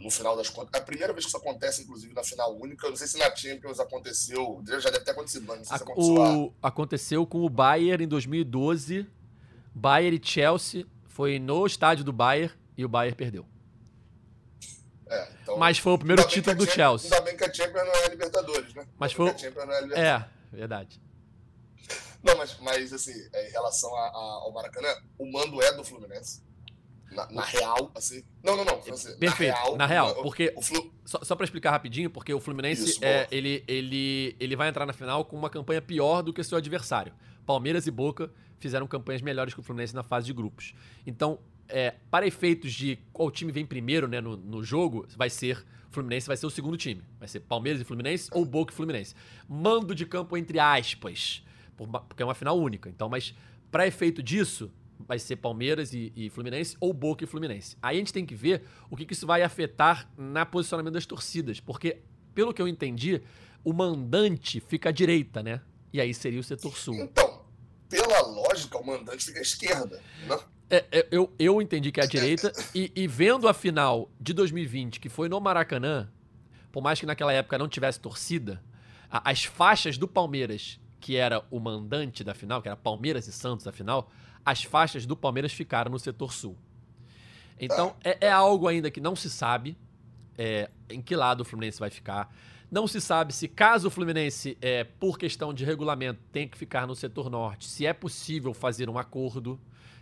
no 0.00 0.10
final 0.10 0.36
das 0.36 0.50
contas. 0.50 0.70
É 0.74 0.78
a 0.78 0.84
primeira 0.84 1.12
vez 1.12 1.24
que 1.24 1.28
isso 1.30 1.36
acontece, 1.36 1.82
inclusive, 1.82 2.12
na 2.12 2.22
final 2.22 2.54
única. 2.58 2.86
Eu 2.86 2.90
não 2.90 2.96
sei 2.96 3.06
se 3.06 3.18
na 3.18 3.34
Champions 3.34 3.80
aconteceu, 3.80 4.62
já 4.66 4.90
deve 4.90 5.04
ter 5.04 5.12
acontecido, 5.12 5.46
mas 5.46 5.58
não 5.58 5.64
sei 5.64 5.76
se 5.76 5.82
aconteceu 5.82 6.14
o, 6.14 6.54
Aconteceu 6.62 7.26
com 7.26 7.40
o 7.44 7.48
Bayern 7.48 8.04
em 8.04 8.08
2012. 8.08 9.06
Bayern 9.74 10.20
e 10.22 10.26
Chelsea. 10.26 10.86
Foi 11.06 11.38
no 11.38 11.66
estádio 11.66 12.04
do 12.04 12.12
Bayern 12.12 12.52
e 12.76 12.84
o 12.84 12.88
Bayern 12.88 13.16
perdeu. 13.16 13.46
É, 15.10 15.28
então, 15.42 15.56
Mas 15.56 15.78
foi 15.78 15.92
o 15.92 15.98
primeiro 15.98 16.26
título 16.26 16.56
do 16.56 16.66
Chelsea. 16.66 17.10
Ainda 17.12 17.24
bem 17.24 17.36
que 17.36 17.44
a 17.44 17.52
Champions 17.52 17.86
não 17.86 17.94
é 17.94 18.08
Libertadores, 18.08 18.74
né? 18.74 18.86
Mas 18.98 19.12
foi... 19.12 19.30
A 19.30 19.38
Champions 19.38 19.66
não 19.66 19.74
é 19.74 19.80
Libertadores. 19.80 20.26
É, 20.52 20.56
verdade. 20.56 21.00
Não, 22.22 22.36
mas, 22.36 22.58
mas 22.60 22.92
assim, 22.92 23.14
é, 23.32 23.48
em 23.48 23.52
relação 23.52 23.94
a, 23.94 24.08
a, 24.08 24.40
ao 24.42 24.52
Maracanã, 24.52 24.88
o 25.18 25.30
mando 25.30 25.62
é 25.62 25.72
do 25.72 25.84
Fluminense. 25.84 26.42
Na, 27.10 27.26
na, 27.30 27.42
real, 27.42 27.90
assim. 27.94 28.22
Não, 28.42 28.54
não, 28.54 28.64
não. 28.64 28.78
Assim, 28.92 29.16
Perfeito. 29.16 29.52
Na 29.52 29.56
real, 29.56 29.76
na 29.78 29.86
real 29.86 30.10
o, 30.10 30.22
porque. 30.22 30.52
O 30.54 30.60
Flu... 30.60 30.92
Só, 31.06 31.24
só 31.24 31.34
para 31.34 31.44
explicar 31.44 31.70
rapidinho, 31.70 32.10
porque 32.10 32.34
o 32.34 32.40
Fluminense 32.40 32.84
Isso, 32.84 33.02
é, 33.02 33.26
ele, 33.30 33.64
ele, 33.66 34.36
ele 34.38 34.54
vai 34.54 34.68
entrar 34.68 34.84
na 34.84 34.92
final 34.92 35.24
com 35.24 35.34
uma 35.34 35.48
campanha 35.48 35.80
pior 35.80 36.20
do 36.22 36.34
que 36.34 36.44
seu 36.44 36.58
adversário. 36.58 37.14
Palmeiras 37.46 37.86
e 37.86 37.90
Boca 37.90 38.30
fizeram 38.58 38.86
campanhas 38.86 39.22
melhores 39.22 39.54
que 39.54 39.60
o 39.60 39.62
Fluminense 39.62 39.94
na 39.94 40.02
fase 40.02 40.26
de 40.26 40.34
grupos. 40.34 40.74
Então, 41.06 41.38
é, 41.68 41.94
para 42.10 42.26
efeitos 42.26 42.72
de 42.72 42.98
qual 43.12 43.30
time 43.30 43.52
vem 43.52 43.66
primeiro 43.66 44.08
né, 44.08 44.20
no, 44.20 44.36
no 44.36 44.62
jogo, 44.62 45.06
vai 45.16 45.30
ser. 45.30 45.64
Fluminense 45.90 46.26
vai 46.26 46.36
ser 46.36 46.46
o 46.46 46.50
segundo 46.50 46.76
time. 46.76 47.02
Vai 47.18 47.28
ser 47.28 47.40
Palmeiras 47.40 47.80
e 47.80 47.84
Fluminense 47.84 48.28
ou 48.32 48.44
Boca 48.44 48.72
e 48.72 48.76
Fluminense. 48.76 49.14
Mando 49.48 49.94
de 49.94 50.04
campo 50.04 50.36
entre 50.36 50.58
aspas. 50.58 51.42
Porque 51.76 52.22
é 52.22 52.26
uma 52.26 52.34
final 52.34 52.58
única. 52.58 52.88
Então, 52.88 53.08
mas 53.08 53.34
para 53.70 53.86
efeito 53.86 54.22
disso, 54.22 54.70
vai 54.98 55.18
ser 55.18 55.36
Palmeiras 55.36 55.92
e, 55.92 56.12
e, 56.14 56.28
Fluminense 56.28 56.76
ou 56.80 56.92
Boca 56.92 57.24
e 57.24 57.26
Fluminense. 57.26 57.76
Aí 57.80 57.96
a 57.96 57.98
gente 57.98 58.12
tem 58.12 58.26
que 58.26 58.34
ver 58.34 58.64
o 58.90 58.96
que, 58.96 59.06
que 59.06 59.12
isso 59.12 59.26
vai 59.26 59.42
afetar 59.42 60.10
na 60.16 60.44
posicionamento 60.44 60.94
das 60.94 61.06
torcidas. 61.06 61.60
Porque, 61.60 61.98
pelo 62.34 62.52
que 62.52 62.60
eu 62.60 62.68
entendi, 62.68 63.22
o 63.64 63.72
mandante 63.72 64.60
fica 64.60 64.88
à 64.88 64.92
direita, 64.92 65.42
né? 65.42 65.60
E 65.92 66.00
aí 66.00 66.12
seria 66.12 66.40
o 66.40 66.44
setor 66.44 66.76
sul. 66.76 66.94
Então, 66.96 67.44
pela 67.88 68.20
lógica, 68.20 68.76
o 68.78 68.86
mandante 68.86 69.24
fica 69.24 69.38
à 69.38 69.42
esquerda, 69.42 70.02
né? 70.26 70.38
É, 70.70 70.84
é, 70.92 71.08
eu, 71.10 71.32
eu 71.38 71.62
entendi 71.62 71.90
que 71.90 72.00
é 72.00 72.04
a 72.04 72.06
direita, 72.06 72.52
e, 72.74 72.92
e, 72.94 73.06
vendo 73.06 73.48
a 73.48 73.54
final 73.54 74.10
de 74.20 74.34
2020, 74.34 75.00
que 75.00 75.08
foi 75.08 75.28
no 75.28 75.40
Maracanã, 75.40 76.08
por 76.70 76.82
mais 76.82 77.00
que 77.00 77.06
naquela 77.06 77.32
época 77.32 77.56
não 77.56 77.68
tivesse 77.68 77.98
torcida, 77.98 78.62
a, 79.10 79.30
as 79.30 79.44
faixas 79.44 79.96
do 79.96 80.06
Palmeiras, 80.06 80.78
que 81.00 81.16
era 81.16 81.42
o 81.50 81.58
mandante 81.58 82.22
da 82.22 82.34
final, 82.34 82.60
que 82.60 82.68
era 82.68 82.76
Palmeiras 82.76 83.26
e 83.26 83.32
Santos 83.32 83.66
a 83.66 83.72
final, 83.72 84.10
as 84.44 84.62
faixas 84.62 85.06
do 85.06 85.16
Palmeiras 85.16 85.52
ficaram 85.52 85.90
no 85.90 85.98
setor 85.98 86.32
sul. 86.32 86.56
Então 87.58 87.96
é, 88.04 88.26
é 88.26 88.30
algo 88.30 88.68
ainda 88.68 88.90
que 88.90 89.00
não 89.00 89.16
se 89.16 89.30
sabe 89.30 89.76
é, 90.36 90.70
em 90.88 91.00
que 91.00 91.16
lado 91.16 91.40
o 91.40 91.44
Fluminense 91.44 91.80
vai 91.80 91.90
ficar. 91.90 92.32
Não 92.70 92.86
se 92.86 93.00
sabe 93.00 93.32
se, 93.32 93.48
caso 93.48 93.88
o 93.88 93.90
Fluminense, 93.90 94.58
é, 94.60 94.84
por 94.84 95.18
questão 95.18 95.54
de 95.54 95.64
regulamento, 95.64 96.20
tenha 96.30 96.46
que 96.46 96.58
ficar 96.58 96.86
no 96.86 96.94
setor 96.94 97.30
norte, 97.30 97.66
se 97.66 97.86
é 97.86 97.94
possível 97.94 98.52
fazer 98.52 98.90
um 98.90 98.98
acordo 98.98 99.58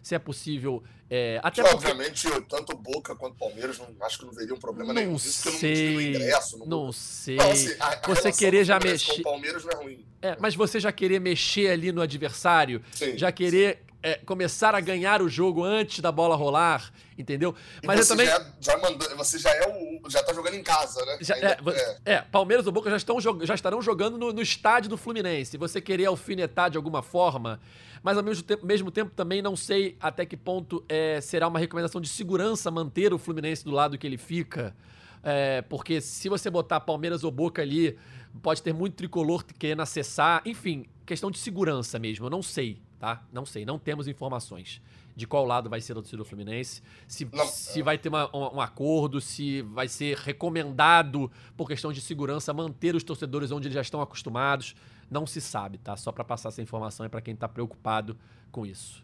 se 0.06 0.14
é 0.14 0.20
possível. 0.20 0.84
É, 1.10 1.40
até 1.42 1.64
que, 1.64 1.68
porque... 1.68 1.88
obviamente, 1.88 2.28
tanto 2.48 2.76
Boca 2.76 3.16
quanto 3.16 3.36
Palmeiras 3.36 3.76
não, 3.76 3.88
acho 4.02 4.20
que 4.20 4.24
não 4.24 4.32
veria 4.32 4.54
um 4.54 4.58
problema 4.58 4.92
não 4.92 5.00
nenhum. 5.02 5.18
Sei, 5.18 5.94
não, 5.94 6.00
ingresso, 6.00 6.58
não, 6.58 6.66
não 6.66 6.92
sei. 6.92 7.34
Não, 7.34 7.50
assim, 7.50 7.74
a, 7.80 7.88
a 7.88 8.06
você 8.06 8.30
querer 8.30 8.64
já 8.64 8.78
mexer. 8.78 9.16
Com 9.16 9.22
Palmeiras 9.22 9.64
não 9.64 9.72
é 9.72 9.74
ruim. 9.82 10.06
É, 10.22 10.36
mas 10.38 10.54
você 10.54 10.78
já 10.78 10.92
querer 10.92 11.20
mexer 11.20 11.70
ali 11.70 11.90
no 11.90 12.00
adversário, 12.00 12.80
sim, 12.92 13.18
já 13.18 13.32
querer 13.32 13.82
é, 14.06 14.14
começar 14.24 14.72
a 14.72 14.80
ganhar 14.80 15.20
o 15.20 15.28
jogo 15.28 15.64
antes 15.64 15.98
da 15.98 16.12
bola 16.12 16.36
rolar, 16.36 16.92
entendeu? 17.18 17.52
Mas 17.84 18.06
você 18.06 18.12
também. 18.12 18.26
Já, 18.26 18.46
já 18.60 18.78
mandou, 18.78 19.16
você 19.16 19.36
já 19.36 19.50
é 19.50 19.68
o. 19.68 20.08
Já 20.08 20.22
tá 20.22 20.32
jogando 20.32 20.54
em 20.54 20.62
casa, 20.62 21.04
né? 21.04 21.18
Já, 21.20 21.36
é, 21.36 21.58
é, 22.04 22.12
é, 22.12 22.20
Palmeiras 22.20 22.66
ou 22.66 22.72
Boca 22.72 22.88
já, 22.88 22.96
estão, 22.96 23.18
já 23.20 23.54
estarão 23.54 23.82
jogando 23.82 24.16
no, 24.16 24.32
no 24.32 24.40
estádio 24.40 24.88
do 24.88 24.96
Fluminense. 24.96 25.56
Você 25.56 25.80
querer 25.80 26.06
alfinetar 26.06 26.70
de 26.70 26.76
alguma 26.76 27.02
forma 27.02 27.60
mas 28.02 28.16
ao 28.16 28.22
mesmo 28.22 28.44
tempo, 28.44 28.64
mesmo 28.64 28.90
tempo 28.92 29.10
também 29.16 29.42
não 29.42 29.56
sei 29.56 29.96
até 29.98 30.24
que 30.24 30.36
ponto 30.36 30.84
é, 30.88 31.20
será 31.20 31.48
uma 31.48 31.58
recomendação 31.58 32.00
de 32.00 32.08
segurança 32.08 32.70
manter 32.70 33.12
o 33.12 33.18
Fluminense 33.18 33.64
do 33.64 33.72
lado 33.72 33.98
que 33.98 34.06
ele 34.06 34.16
fica. 34.18 34.76
É, 35.24 35.62
porque 35.62 36.00
se 36.00 36.28
você 36.28 36.48
botar 36.48 36.78
Palmeiras 36.78 37.24
ou 37.24 37.32
Boca 37.32 37.60
ali, 37.60 37.98
pode 38.40 38.62
ter 38.62 38.72
muito 38.72 38.94
tricolor 38.94 39.44
querendo 39.58 39.82
acessar. 39.82 40.40
Enfim, 40.46 40.86
questão 41.04 41.32
de 41.32 41.38
segurança 41.38 41.98
mesmo, 41.98 42.26
eu 42.26 42.30
não 42.30 42.42
sei, 42.42 42.80
tá? 42.98 43.24
Não 43.32 43.46
sei, 43.46 43.64
não 43.64 43.78
temos 43.78 44.08
informações 44.08 44.80
de 45.16 45.26
qual 45.26 45.46
lado 45.46 45.70
vai 45.70 45.80
ser 45.80 45.92
a 45.92 45.94
torcida 45.96 46.18
do 46.18 46.24
Fluminense, 46.26 46.82
se, 47.08 47.24
não, 47.32 47.46
se 47.46 47.80
vai 47.80 47.96
ter 47.96 48.10
uma, 48.10 48.28
um, 48.36 48.56
um, 48.56 48.60
acordo, 48.60 49.18
se 49.18 49.62
vai 49.62 49.88
ser 49.88 50.18
recomendado, 50.18 51.32
por 51.56 51.66
questão 51.66 51.90
de 51.90 52.02
segurança, 52.02 52.52
manter 52.52 52.94
os 52.94 53.02
torcedores 53.02 53.50
onde 53.50 53.68
eles 53.68 53.74
já 53.74 53.80
estão 53.80 54.02
acostumados. 54.02 54.76
Não 55.10 55.26
se 55.26 55.40
sabe, 55.40 55.78
tá? 55.78 55.96
Só 55.96 56.12
para 56.12 56.22
passar 56.22 56.50
essa 56.50 56.60
informação 56.60 57.06
é 57.06 57.08
para 57.08 57.22
quem 57.22 57.32
está 57.32 57.48
preocupado 57.48 58.18
com 58.52 58.66
isso. 58.66 59.02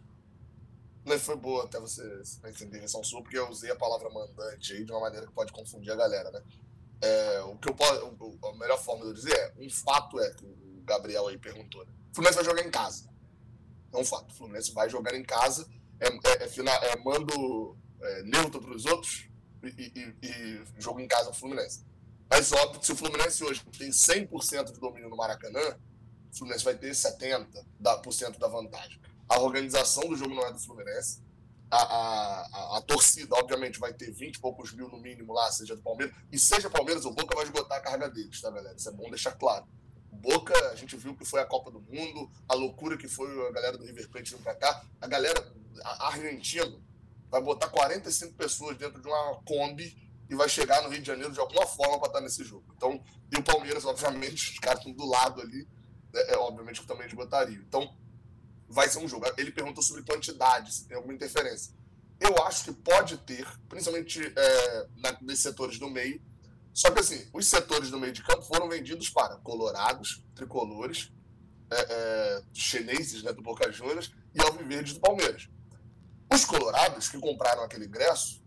Não, 1.05 1.19
foi 1.19 1.37
boa 1.37 1.65
até 1.65 1.81
você 1.81 2.03
entender 2.47 2.77
a 2.77 2.81
versão 2.81 3.03
sua, 3.03 3.23
porque 3.23 3.39
eu 3.39 3.49
usei 3.49 3.71
a 3.71 3.77
palavra 3.77 4.11
mandante 4.11 4.75
aí 4.75 4.85
de 4.85 4.93
uma 4.93 5.01
maneira 5.01 5.27
que 5.27 5.33
pode 5.33 5.51
confundir 5.51 5.93
a 5.93 5.97
galera, 5.97 6.31
né? 6.31 6.43
É, 7.01 7.41
o 7.43 7.57
que 7.57 7.69
eu 7.69 7.75
posso, 7.75 8.15
a 8.45 8.53
melhor 8.57 8.79
forma 8.79 9.03
de 9.03 9.09
eu 9.09 9.15
dizer 9.15 9.35
é, 9.35 9.53
um 9.59 9.69
fato 9.69 10.21
é, 10.21 10.31
que 10.35 10.45
o 10.45 10.83
Gabriel 10.85 11.27
aí 11.27 11.39
perguntou, 11.39 11.85
né? 11.85 11.93
O 12.11 12.15
Fluminense 12.15 12.37
vai 12.37 12.45
jogar 12.45 12.63
em 12.67 12.71
casa. 12.71 13.12
É 13.93 13.97
um 13.99 14.05
fato. 14.05 14.31
O 14.31 14.35
Fluminense 14.35 14.73
vai 14.73 14.89
jogar 14.89 15.15
em 15.15 15.23
casa, 15.23 15.69
é, 16.01 16.09
é, 16.09 16.45
é, 16.45 16.93
é 16.93 16.97
mando 17.05 17.77
é, 18.01 18.23
neutro 18.23 18.61
para 18.61 18.75
os 18.75 18.85
outros 18.87 19.29
e, 19.63 19.93
e, 19.95 20.27
e, 20.27 20.63
jogo 20.79 21.01
em 21.01 21.07
casa 21.07 21.31
o 21.31 21.35
Fluminense. 21.35 21.85
Mas 22.29 22.53
óbvio 22.53 22.81
que 22.81 22.87
se 22.87 22.93
o 22.93 22.97
Fluminense 22.97 23.45
hoje 23.45 23.63
tem 23.79 23.91
100% 23.91 24.73
de 24.73 24.81
domínio 24.81 25.09
no 25.09 25.17
Maracanã, 25.17 25.79
o 26.33 26.37
Fluminense 26.37 26.65
vai 26.65 26.75
ter 26.75 26.91
70% 26.91 28.39
da, 28.39 28.49
vantagem. 28.49 28.99
A 29.29 29.39
organização 29.39 30.09
do 30.09 30.17
jogo 30.17 30.35
não 30.35 30.47
é 30.47 30.53
do 30.53 30.59
Fluminense. 30.59 31.23
A, 31.71 31.77
a, 31.77 32.41
a, 32.41 32.79
a, 32.79 32.81
torcida, 32.83 33.35
obviamente, 33.35 33.79
vai 33.79 33.93
ter 33.93 34.11
20 34.11 34.37
e 34.37 34.41
poucos 34.41 34.73
mil 34.73 34.89
no 34.89 34.99
mínimo 34.99 35.33
lá, 35.33 35.51
seja 35.53 35.77
do 35.77 35.83
Palmeiras. 35.83 36.15
E 36.31 36.39
seja 36.39 36.69
Palmeiras 36.69 37.05
ou 37.05 37.15
Boca, 37.15 37.35
vai 37.35 37.45
esgotar 37.45 37.79
a 37.79 37.81
carga 37.81 38.11
deles, 38.11 38.41
tá, 38.41 38.51
galera? 38.51 38.77
Isso 38.77 38.89
é 38.89 38.93
bom 38.93 39.09
deixar 39.09 39.33
claro. 39.33 39.67
Boca, 40.13 40.55
a 40.71 40.77
gente 40.77 40.97
viu 40.97 41.17
que 41.17 41.25
foi 41.25 41.41
a 41.41 41.47
Copa 41.47 41.71
do 41.71 41.81
Mundo, 41.81 42.31
a 42.49 42.55
loucura 42.55 42.97
que 42.97 43.09
foi 43.09 43.29
a 43.49 43.51
galera 43.51 43.79
do 43.79 43.85
River 43.85 44.09
Plate 44.09 44.33
vindo 44.33 44.43
pra 44.43 44.55
cá. 44.55 44.85
A 45.01 45.07
galera 45.07 45.53
a 45.83 46.09
Argentina 46.09 46.81
vai 47.31 47.41
botar 47.41 47.69
45 47.69 48.35
pessoas 48.35 48.77
dentro 48.77 49.01
de 49.01 49.09
uma 49.09 49.43
Kombi 49.45 49.97
e 50.29 50.35
vai 50.35 50.49
chegar 50.49 50.83
no 50.83 50.91
Rio 50.91 51.01
de 51.01 51.07
Janeiro 51.07 51.33
de 51.33 51.41
alguma 51.41 51.67
forma 51.67 51.99
para 51.99 52.09
estar 52.09 52.21
nesse 52.21 52.45
jogo. 52.45 52.65
Então, 52.77 53.03
e 53.33 53.39
o 53.39 53.43
Palmeiras, 53.43 53.85
obviamente, 53.87 54.53
os 54.53 54.59
caras 54.59 54.79
estão 54.79 54.93
do 54.93 55.07
lado 55.07 55.41
ali, 55.41 55.67
é, 56.15 56.35
é 56.35 56.39
obviamente 56.39 56.81
que 56.81 56.87
também 56.87 57.09
de 57.09 57.17
botaria. 57.17 57.59
Então, 57.59 57.97
vai 58.69 58.89
ser 58.89 58.99
um 58.99 59.09
jogo. 59.09 59.27
Ele 59.37 59.51
perguntou 59.51 59.83
sobre 59.83 60.03
quantidade, 60.03 60.75
se 60.75 60.87
tem 60.87 60.97
alguma 60.97 61.15
interferência. 61.15 61.75
Eu 62.21 62.43
acho 62.45 62.65
que 62.65 62.73
pode 62.73 63.19
ter, 63.19 63.47
principalmente 63.69 64.21
é, 64.21 64.87
na, 64.99 65.19
nos 65.21 65.41
setores 65.41 65.79
do 65.79 65.89
meio. 65.91 66.21
Só 66.73 66.91
que 66.91 67.01
assim, 67.01 67.29
os 67.33 67.47
setores 67.47 67.91
do 67.91 67.99
meio 67.99 68.13
de 68.13 68.23
campo 68.23 68.43
foram 68.43 68.69
vendidos 68.69 69.11
para 69.11 69.37
colorados, 69.37 70.25
tricolores, 70.35 71.13
é, 71.71 71.77
é, 71.81 72.43
chineses 72.53 73.23
né, 73.23 73.33
do 73.33 73.43
Boca 73.43 73.71
Juniors 73.71 74.13
e 74.35 74.41
alviverdes 74.41 74.95
do 74.95 75.01
Palmeiras. 75.01 75.49
Os 76.33 76.45
colorados 76.45 77.09
que 77.09 77.19
compraram 77.19 77.63
aquele 77.63 77.87
ingresso 77.87 78.43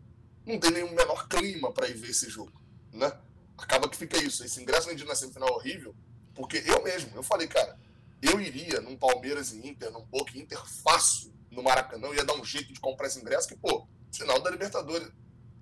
não 0.45 0.59
tem 0.59 0.71
nenhum 0.71 0.93
menor 0.93 1.27
clima 1.27 1.71
para 1.71 1.87
ir 1.87 1.95
ver 1.95 2.09
esse 2.09 2.29
jogo, 2.29 2.59
né? 2.91 3.11
Acaba 3.57 3.89
que 3.89 3.97
fica 3.97 4.17
isso. 4.17 4.43
Esse 4.43 4.61
ingresso 4.61 4.87
vendido 4.87 5.07
na 5.07 5.15
semifinal 5.15 5.53
horrível, 5.53 5.95
porque 6.33 6.63
eu 6.65 6.83
mesmo, 6.83 7.15
eu 7.15 7.23
falei, 7.23 7.47
cara, 7.47 7.79
eu 8.21 8.39
iria 8.39 8.81
num 8.81 8.97
Palmeiras 8.97 9.53
e 9.53 9.67
Inter, 9.67 9.91
num 9.91 10.05
Boca 10.05 10.37
Inter 10.37 10.59
fácil 10.83 11.33
no 11.51 11.63
Maracanã, 11.63 12.07
eu 12.07 12.15
ia 12.15 12.25
dar 12.25 12.35
um 12.35 12.43
jeito 12.43 12.73
de 12.73 12.79
comprar 12.79 13.07
esse 13.07 13.19
ingresso, 13.19 13.47
que, 13.47 13.55
pô, 13.55 13.87
final 14.11 14.41
da 14.41 14.49
Libertadores. 14.49 15.09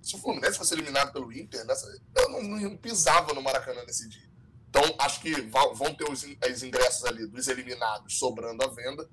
Se 0.04 0.16
o 0.16 0.20
Fluminense 0.20 0.58
fosse 0.58 0.74
eliminado 0.76 1.12
pelo 1.12 1.32
Inter, 1.32 1.66
nessa, 1.66 1.88
eu 2.18 2.30
não, 2.30 2.44
não 2.44 2.78
pisava 2.78 3.34
no 3.34 3.42
Maracanã 3.42 3.84
nesse 3.86 4.08
dia. 4.10 4.30
Então, 4.70 4.84
acho 5.00 5.22
que 5.22 5.34
vão 5.42 5.96
ter 5.96 6.12
os, 6.12 6.24
os 6.24 6.64
ingressos 6.64 7.06
ali 7.06 7.26
dos 7.26 7.48
eliminados 7.48 8.20
sobrando 8.20 8.64
à 8.64 8.68
venda, 8.68 9.10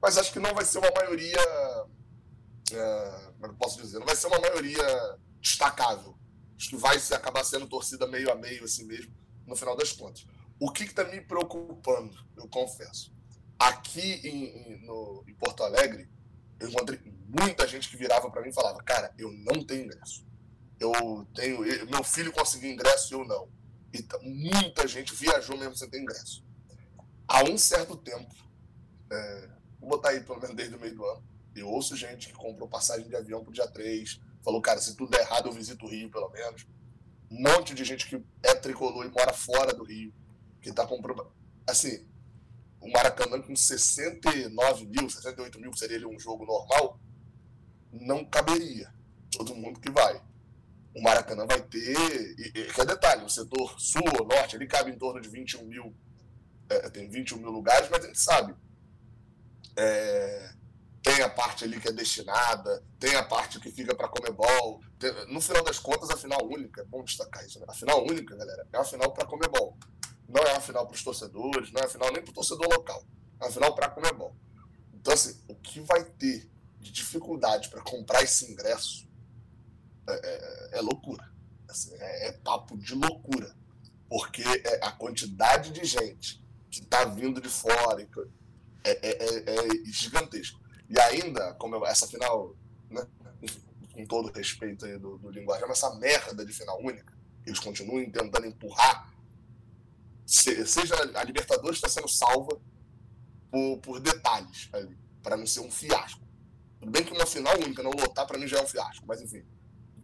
mas 0.00 0.18
acho 0.18 0.32
que 0.32 0.38
não 0.38 0.54
vai 0.54 0.64
ser 0.64 0.78
uma 0.78 0.90
maioria 0.90 1.40
é, 2.72 3.32
como 3.40 3.52
é 3.52 3.56
posso 3.56 3.80
dizer, 3.80 3.98
não 3.98 4.06
vai 4.06 4.16
ser 4.16 4.26
uma 4.26 4.40
maioria 4.40 5.18
destacável. 5.40 6.16
Acho 6.56 6.70
que 6.70 6.76
vai 6.76 6.96
acabar 6.96 7.44
sendo 7.44 7.68
torcida 7.68 8.06
meio 8.06 8.30
a 8.32 8.34
meio 8.34 8.64
assim 8.64 8.84
mesmo, 8.84 9.14
no 9.46 9.54
final 9.54 9.76
das 9.76 9.92
contas. 9.92 10.26
O 10.58 10.72
que 10.72 10.84
está 10.84 11.04
me 11.04 11.20
preocupando, 11.20 12.16
eu 12.36 12.48
confesso, 12.48 13.12
aqui 13.58 14.00
em, 14.26 14.44
em, 14.44 14.86
no, 14.86 15.22
em 15.28 15.34
Porto 15.34 15.62
Alegre, 15.62 16.08
eu 16.58 16.68
encontrei 16.68 16.98
muita 17.28 17.66
gente 17.66 17.88
que 17.88 17.96
virava 17.96 18.30
para 18.30 18.42
mim 18.42 18.48
e 18.48 18.54
falava, 18.54 18.82
cara, 18.82 19.12
eu 19.18 19.30
não 19.32 19.64
tenho 19.64 19.84
ingresso. 19.84 20.26
Eu 20.78 20.92
tenho, 21.34 21.64
eu, 21.64 21.86
meu 21.86 22.04
filho 22.04 22.32
conseguiu 22.32 22.70
ingresso 22.70 23.12
e 23.12 23.16
eu 23.16 23.24
não. 23.24 23.48
E 23.92 24.04
muita 24.22 24.86
gente 24.86 25.14
viajou 25.14 25.56
mesmo 25.56 25.76
sem 25.76 25.88
ter 25.88 26.00
ingresso. 26.00 26.44
Há 27.26 27.42
um 27.44 27.56
certo 27.56 27.96
tempo, 27.96 28.34
é, 29.10 29.48
vou 29.80 29.90
botar 29.90 30.10
aí 30.10 30.20
pelo 30.20 30.40
menos 30.40 30.54
desde 30.54 30.76
o 30.76 30.80
meio 30.80 30.94
do 30.94 31.04
ano, 31.04 31.24
eu 31.54 31.68
ouço 31.68 31.96
gente 31.96 32.28
que 32.28 32.34
comprou 32.34 32.68
passagem 32.68 33.08
de 33.08 33.16
avião 33.16 33.42
pro 33.42 33.52
dia 33.52 33.66
3, 33.66 34.20
falou, 34.44 34.60
cara, 34.60 34.80
se 34.80 34.94
tudo 34.94 35.10
der 35.10 35.22
errado, 35.22 35.48
eu 35.48 35.52
visito 35.52 35.86
o 35.86 35.88
Rio, 35.88 36.10
pelo 36.10 36.28
menos. 36.30 36.66
Um 37.30 37.42
monte 37.42 37.74
de 37.74 37.84
gente 37.84 38.06
que 38.06 38.22
é 38.42 38.54
tricolor 38.54 39.04
e 39.04 39.10
mora 39.10 39.32
fora 39.32 39.72
do 39.72 39.82
Rio, 39.82 40.12
que 40.60 40.70
tá 40.70 40.86
comprando. 40.86 41.32
Assim, 41.66 42.06
o 42.80 42.90
Maracanã 42.90 43.40
com 43.40 43.56
69 43.56 44.86
mil, 44.86 45.08
68 45.08 45.58
mil, 45.58 45.70
que 45.70 45.78
seria 45.78 46.06
um 46.06 46.20
jogo 46.20 46.44
normal, 46.44 47.00
não 47.92 48.24
caberia 48.24 48.92
todo 49.36 49.54
mundo 49.54 49.80
que 49.80 49.90
vai. 49.90 50.20
O 50.94 51.02
Maracanã 51.02 51.46
vai 51.46 51.60
ter. 51.60 51.78
E, 51.78 52.48
e, 52.48 52.72
que 52.72 52.80
é 52.80 52.84
detalhe, 52.84 53.24
o 53.24 53.28
setor 53.28 53.78
sul 53.78 54.02
ou 54.18 54.26
norte, 54.26 54.56
ele 54.56 54.66
cabe 54.66 54.90
em 54.90 54.98
torno 54.98 55.20
de 55.20 55.28
21 55.28 55.64
mil. 55.64 55.94
É, 56.68 56.88
tem 56.90 57.08
21 57.08 57.38
mil 57.38 57.50
lugares, 57.50 57.88
mas 57.90 58.04
a 58.04 58.06
gente 58.06 58.20
sabe. 58.20 58.54
É, 59.76 60.50
tem 61.02 61.22
a 61.22 61.28
parte 61.28 61.64
ali 61.64 61.78
que 61.78 61.88
é 61.88 61.92
destinada, 61.92 62.82
tem 62.98 63.14
a 63.14 63.22
parte 63.22 63.60
que 63.60 63.70
fica 63.70 63.94
para 63.94 64.08
Comebol. 64.08 64.80
Tem, 64.98 65.12
no 65.32 65.40
final 65.40 65.62
das 65.62 65.78
contas, 65.78 66.10
a 66.10 66.16
final 66.16 66.44
única, 66.44 66.80
é 66.80 66.84
bom 66.84 67.04
destacar 67.04 67.44
isso, 67.44 67.60
né? 67.60 67.66
A 67.68 67.74
final 67.74 68.02
única, 68.02 68.34
galera, 68.34 68.66
é 68.72 68.78
a 68.78 68.84
final 68.84 69.12
para 69.12 69.26
Comebol. 69.26 69.76
Não 70.28 70.42
é 70.42 70.56
a 70.56 70.60
final 70.60 70.86
para 70.86 70.94
os 70.94 71.04
torcedores, 71.04 71.70
não 71.70 71.80
é 71.82 71.84
a 71.84 71.88
final 71.88 72.10
nem 72.10 72.22
para 72.22 72.30
o 72.30 72.34
torcedor 72.34 72.68
local. 72.68 73.04
É 73.40 73.46
a 73.46 73.50
final 73.50 73.74
para 73.74 73.90
Comebol. 73.90 74.34
Então, 74.94 75.12
assim, 75.12 75.38
o 75.46 75.54
que 75.54 75.78
vai 75.80 76.02
ter 76.02 76.50
de 76.86 76.92
dificuldade 76.92 77.68
para 77.68 77.82
comprar 77.82 78.22
esse 78.22 78.50
ingresso 78.50 79.08
é, 80.08 80.12
é, 80.12 80.78
é 80.78 80.80
loucura. 80.80 81.28
Assim, 81.68 81.92
é, 81.94 82.28
é, 82.28 82.32
papo 82.32 82.76
de 82.78 82.94
loucura. 82.94 83.54
Porque 84.08 84.42
é 84.42 84.84
a 84.84 84.92
quantidade 84.92 85.72
de 85.72 85.84
gente 85.84 86.44
que 86.70 86.80
está 86.80 87.04
vindo 87.04 87.40
de 87.40 87.48
fora 87.48 88.00
é, 88.84 88.90
é, 88.90 89.10
é, 89.10 89.84
gigantesco. 89.86 90.60
E 90.88 90.98
ainda, 91.00 91.54
como 91.54 91.74
eu, 91.74 91.84
essa 91.84 92.06
final, 92.06 92.54
né, 92.88 93.04
com 93.92 94.06
todo 94.06 94.30
respeito 94.30 94.84
aí 94.84 94.96
do, 94.96 95.18
do 95.18 95.30
linguagem, 95.30 95.68
essa 95.68 95.92
merda 95.96 96.46
de 96.46 96.52
final 96.52 96.80
única, 96.80 97.12
eles 97.44 97.58
continuam 97.58 98.08
tentando 98.10 98.46
empurrar, 98.46 99.12
seja 100.24 100.94
a 101.14 101.24
Libertadores 101.24 101.78
está 101.78 101.88
sendo 101.88 102.08
salva 102.08 102.60
por, 103.50 103.78
por 103.78 104.00
detalhes 104.00 104.70
para 105.22 105.36
não 105.36 105.46
ser 105.46 105.60
um 105.60 105.70
fiasco. 105.70 106.25
Tudo 106.86 106.92
bem 106.92 107.02
que 107.02 107.12
uma 107.12 107.26
final 107.26 107.52
única 107.56 107.82
não 107.82 107.90
lotar 107.90 108.24
para 108.28 108.38
mim 108.38 108.46
já 108.46 108.58
é 108.58 108.62
um 108.62 108.66
fiasco, 108.68 109.04
mas 109.08 109.20
enfim, 109.20 109.44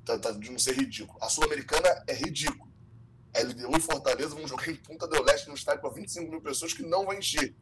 tá, 0.04 0.18
tá, 0.18 0.32
de 0.32 0.50
não 0.50 0.58
ser 0.58 0.74
ridículo. 0.74 1.16
A 1.22 1.28
Sul-Americana 1.28 1.88
é 2.08 2.12
ridículo. 2.12 2.72
A 3.32 3.38
LDU 3.38 3.76
e 3.76 3.80
Fortaleza 3.80 4.34
vão 4.34 4.48
jogar 4.48 4.68
em 4.68 4.74
Punta 4.74 5.06
del 5.06 5.22
Leste 5.22 5.46
no 5.46 5.54
estádio 5.54 5.80
para 5.80 5.90
25 5.90 6.28
mil 6.28 6.40
pessoas 6.40 6.72
que 6.72 6.82
não 6.82 7.06
vai 7.06 7.20
encher 7.20 7.54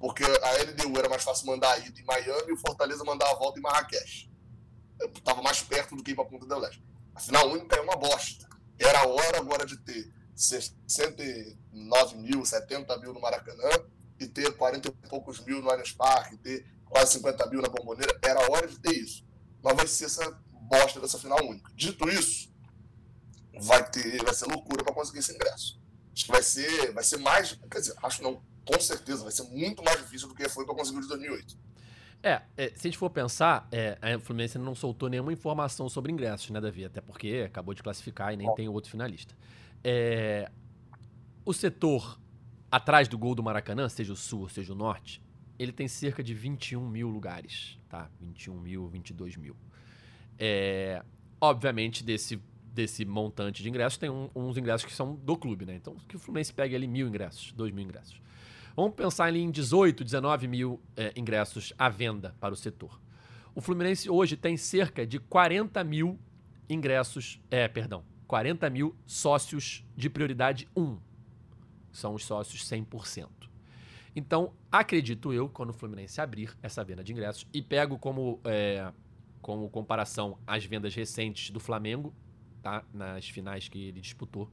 porque 0.00 0.24
a 0.24 0.62
LDU 0.64 0.98
era 0.98 1.08
mais 1.08 1.22
fácil 1.22 1.46
mandar 1.46 1.72
a 1.72 1.78
ida 1.78 2.00
em 2.00 2.04
Miami 2.04 2.48
e 2.48 2.52
o 2.52 2.56
Fortaleza 2.56 3.04
mandar 3.04 3.30
a 3.30 3.34
volta 3.36 3.60
em 3.60 3.62
Marrakech. 3.62 4.28
Estava 5.14 5.40
mais 5.40 5.62
perto 5.62 5.94
do 5.94 6.02
que 6.02 6.10
ir 6.10 6.16
para 6.16 6.24
Ponta 6.24 6.44
del 6.44 6.58
Leste. 6.58 6.82
A 7.14 7.20
final 7.20 7.48
única 7.48 7.76
é 7.76 7.80
uma 7.80 7.94
bosta. 7.94 8.48
Era 8.76 9.06
hora 9.06 9.38
agora 9.38 9.64
de 9.64 9.76
ter 9.76 10.12
69 10.34 12.16
mil, 12.16 12.44
70 12.44 12.98
mil 12.98 13.14
no 13.14 13.20
Maracanã 13.20 13.70
e 14.18 14.26
ter 14.26 14.52
40 14.56 14.88
e 14.88 15.08
poucos 15.08 15.38
mil 15.44 15.62
no 15.62 15.70
Allianz 15.70 15.92
Parque, 15.92 16.36
ter 16.38 16.66
quase 16.88 17.12
50 17.14 17.46
mil 17.50 17.62
na 17.62 17.68
Bomboneira. 17.68 18.18
Era 18.22 18.50
hora 18.50 18.66
de 18.66 18.78
ter 18.78 18.92
isso. 18.92 19.24
Mas 19.62 19.76
vai 19.76 19.86
ser 19.86 20.06
essa 20.06 20.30
bosta 20.68 21.00
dessa 21.00 21.18
final 21.18 21.38
única. 21.44 21.70
Dito 21.74 22.08
isso, 22.08 22.52
vai 23.60 23.88
ter, 23.90 24.22
vai 24.22 24.34
ser 24.34 24.46
loucura 24.46 24.82
para 24.82 24.94
conseguir 24.94 25.20
esse 25.20 25.34
ingresso. 25.34 25.80
Acho 26.12 26.24
que 26.24 26.30
vai 26.30 26.42
ser, 26.42 26.92
vai 26.92 27.04
ser 27.04 27.18
mais, 27.18 27.58
quer 27.70 27.78
dizer, 27.80 27.94
acho 28.02 28.22
não, 28.22 28.42
com 28.64 28.80
certeza 28.80 29.22
vai 29.22 29.32
ser 29.32 29.44
muito 29.44 29.82
mais 29.82 29.98
difícil 29.98 30.28
do 30.28 30.34
que 30.34 30.48
foi 30.48 30.64
para 30.64 30.74
conseguir 30.74 30.98
o 30.98 31.02
de 31.02 31.08
2008. 31.08 31.58
É, 32.22 32.40
é, 32.56 32.68
se 32.68 32.78
a 32.78 32.90
gente 32.90 32.96
for 32.96 33.10
pensar, 33.10 33.68
é, 33.70 33.98
a 34.00 34.18
Fluminense 34.18 34.56
não 34.56 34.74
soltou 34.74 35.10
nenhuma 35.10 35.32
informação 35.32 35.88
sobre 35.90 36.10
ingressos, 36.10 36.48
né, 36.50 36.60
Davi? 36.60 36.84
Até 36.84 37.00
porque 37.00 37.44
acabou 37.46 37.74
de 37.74 37.82
classificar 37.82 38.32
e 38.32 38.36
nem 38.36 38.46
Bom. 38.46 38.54
tem 38.54 38.68
outro 38.68 38.90
finalista. 38.90 39.34
É, 39.82 40.50
o 41.44 41.52
setor 41.52 42.18
atrás 42.70 43.08
do 43.08 43.18
gol 43.18 43.34
do 43.34 43.42
Maracanã, 43.42 43.88
seja 43.88 44.12
o 44.12 44.16
sul, 44.16 44.48
seja 44.48 44.72
o 44.72 44.76
norte, 44.76 45.22
ele 45.58 45.72
tem 45.72 45.88
cerca 45.88 46.22
de 46.22 46.34
21 46.34 46.88
mil 46.88 47.08
lugares, 47.08 47.78
tá? 47.88 48.10
21 48.20 48.60
mil, 48.60 48.88
22 48.88 49.36
mil. 49.36 49.56
É, 50.38 51.02
obviamente, 51.40 52.02
desse, 52.04 52.40
desse 52.72 53.04
montante 53.04 53.62
de 53.62 53.68
ingressos, 53.68 53.98
tem 53.98 54.10
um, 54.10 54.28
uns 54.34 54.56
ingressos 54.56 54.84
que 54.84 54.92
são 54.92 55.14
do 55.14 55.36
clube, 55.36 55.64
né? 55.64 55.74
Então, 55.76 55.96
que 56.08 56.16
o 56.16 56.18
Fluminense 56.18 56.52
pegue 56.52 56.74
ali 56.74 56.86
mil 56.86 57.06
ingressos, 57.06 57.52
dois 57.52 57.72
mil 57.72 57.84
ingressos. 57.84 58.20
Vamos 58.76 58.94
pensar 58.94 59.26
ali 59.26 59.40
em 59.40 59.50
18, 59.50 60.02
19 60.02 60.48
mil 60.48 60.80
é, 60.96 61.12
ingressos 61.16 61.72
à 61.78 61.88
venda 61.88 62.34
para 62.40 62.52
o 62.52 62.56
setor. 62.56 63.00
O 63.54 63.60
Fluminense 63.60 64.10
hoje 64.10 64.36
tem 64.36 64.56
cerca 64.56 65.06
de 65.06 65.20
40 65.20 65.84
mil 65.84 66.18
ingressos, 66.68 67.40
é, 67.50 67.68
perdão, 67.68 68.02
40 68.26 68.68
mil 68.70 68.96
sócios 69.06 69.84
de 69.96 70.10
prioridade 70.10 70.68
1. 70.76 70.98
São 71.92 72.14
os 72.14 72.24
sócios 72.24 72.68
100%. 72.68 73.28
Então, 74.16 74.52
acredito 74.70 75.32
eu, 75.32 75.48
quando 75.48 75.70
o 75.70 75.72
Fluminense 75.72 76.20
abrir 76.20 76.56
essa 76.62 76.84
venda 76.84 77.02
de 77.02 77.12
ingressos, 77.12 77.46
e 77.52 77.60
pego 77.60 77.98
como, 77.98 78.40
é, 78.44 78.92
como 79.42 79.68
comparação 79.68 80.38
as 80.46 80.64
vendas 80.64 80.94
recentes 80.94 81.50
do 81.50 81.58
Flamengo, 81.58 82.14
tá? 82.62 82.84
nas 82.92 83.28
finais 83.28 83.68
que 83.68 83.88
ele 83.88 84.00
disputou, 84.00 84.48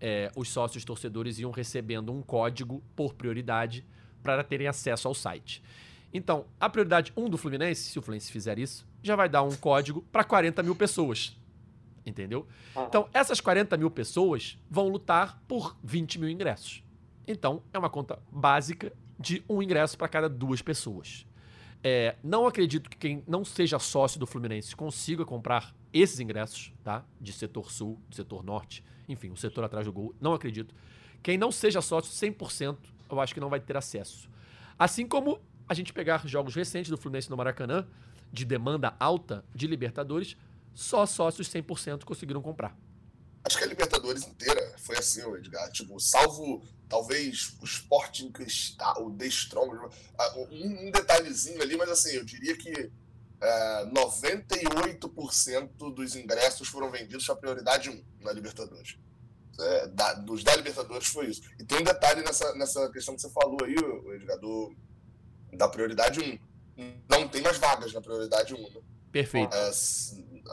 é, 0.00 0.30
os 0.36 0.48
sócios 0.48 0.84
torcedores 0.84 1.38
iam 1.38 1.50
recebendo 1.50 2.12
um 2.12 2.22
código 2.22 2.82
por 2.94 3.14
prioridade 3.14 3.84
para 4.22 4.44
terem 4.44 4.68
acesso 4.68 5.08
ao 5.08 5.14
site. 5.14 5.62
Então, 6.12 6.46
a 6.60 6.70
prioridade 6.70 7.12
1 7.16 7.28
do 7.28 7.36
Fluminense, 7.36 7.90
se 7.90 7.98
o 7.98 8.02
Fluminense 8.02 8.30
fizer 8.30 8.58
isso, 8.58 8.86
já 9.02 9.16
vai 9.16 9.28
dar 9.28 9.42
um 9.42 9.56
código 9.56 10.02
para 10.12 10.22
40 10.22 10.62
mil 10.62 10.76
pessoas. 10.76 11.36
Entendeu? 12.06 12.46
Então, 12.86 13.08
essas 13.12 13.40
40 13.40 13.76
mil 13.76 13.90
pessoas 13.90 14.56
vão 14.70 14.88
lutar 14.88 15.42
por 15.48 15.76
20 15.82 16.20
mil 16.20 16.28
ingressos. 16.28 16.83
Então, 17.26 17.62
é 17.72 17.78
uma 17.78 17.90
conta 17.90 18.18
básica 18.30 18.92
de 19.18 19.44
um 19.48 19.62
ingresso 19.62 19.96
para 19.96 20.08
cada 20.08 20.28
duas 20.28 20.60
pessoas. 20.60 21.26
É, 21.82 22.16
não 22.22 22.46
acredito 22.46 22.88
que 22.88 22.96
quem 22.96 23.22
não 23.26 23.44
seja 23.44 23.78
sócio 23.78 24.18
do 24.18 24.26
Fluminense 24.26 24.74
consiga 24.74 25.24
comprar 25.24 25.74
esses 25.92 26.18
ingressos, 26.18 26.72
tá? 26.82 27.04
De 27.20 27.32
setor 27.32 27.70
sul, 27.70 28.00
de 28.08 28.16
setor 28.16 28.42
norte, 28.42 28.82
enfim, 29.08 29.30
o 29.30 29.36
setor 29.36 29.64
atrás 29.64 29.86
do 29.86 29.92
gol. 29.92 30.14
Não 30.20 30.32
acredito 30.32 30.74
quem 31.24 31.38
não 31.38 31.50
seja 31.50 31.80
sócio 31.80 32.12
100%, 32.12 32.76
eu 33.10 33.18
acho 33.18 33.32
que 33.32 33.40
não 33.40 33.48
vai 33.48 33.58
ter 33.58 33.74
acesso. 33.78 34.28
Assim 34.78 35.06
como 35.06 35.40
a 35.66 35.72
gente 35.72 35.90
pegar 35.90 36.28
jogos 36.28 36.54
recentes 36.54 36.90
do 36.90 36.98
Fluminense 36.98 37.30
no 37.30 37.36
Maracanã, 37.36 37.86
de 38.30 38.44
demanda 38.44 38.94
alta 39.00 39.42
de 39.54 39.66
Libertadores, 39.66 40.36
só 40.74 41.06
sócios 41.06 41.48
100% 41.48 42.04
conseguiram 42.04 42.42
comprar. 42.42 42.76
Acho 43.42 43.56
que 43.56 43.64
a 43.64 43.66
Libertadores 43.68 44.26
inteira 44.28 44.63
foi 44.84 44.98
assim, 44.98 45.22
Edgar. 45.34 45.70
Tipo, 45.72 45.98
salvo 45.98 46.62
talvez 46.88 47.56
o 47.60 47.64
Sporting 47.64 48.30
Cristal, 48.30 49.06
o 49.06 49.16
The 49.16 49.26
Strong, 49.26 49.90
ah, 50.18 50.34
um, 50.50 50.90
detalhezinho 50.90 51.60
ali, 51.62 51.76
mas 51.76 51.88
assim, 51.88 52.10
eu 52.10 52.24
diria 52.24 52.56
que 52.56 52.90
é, 53.40 53.86
98% 53.86 55.92
dos 55.92 56.16
ingressos 56.16 56.68
foram 56.68 56.90
vendidos 56.90 57.26
para 57.26 57.36
prioridade 57.36 57.90
1 57.90 58.04
na 58.20 58.32
Libertadores. 58.32 58.96
É, 59.58 59.86
da, 59.88 60.14
dos 60.14 60.42
da 60.42 60.56
Libertadores 60.56 61.08
foi 61.08 61.26
isso. 61.26 61.42
E 61.58 61.64
tem 61.64 61.78
um 61.78 61.84
detalhe 61.84 62.22
nessa, 62.22 62.54
nessa 62.54 62.88
questão 62.90 63.14
que 63.14 63.22
você 63.22 63.30
falou 63.30 63.58
aí, 63.64 63.74
Edgar, 64.14 64.38
do, 64.38 64.74
da 65.52 65.68
prioridade 65.68 66.20
1. 66.20 66.38
Não 67.08 67.28
tem 67.28 67.40
mais 67.40 67.58
vagas 67.58 67.92
na 67.92 68.00
prioridade 68.00 68.54
1. 68.54 68.58
Né? 68.58 68.80
Perfeito. 69.12 69.54
É, 69.54 69.70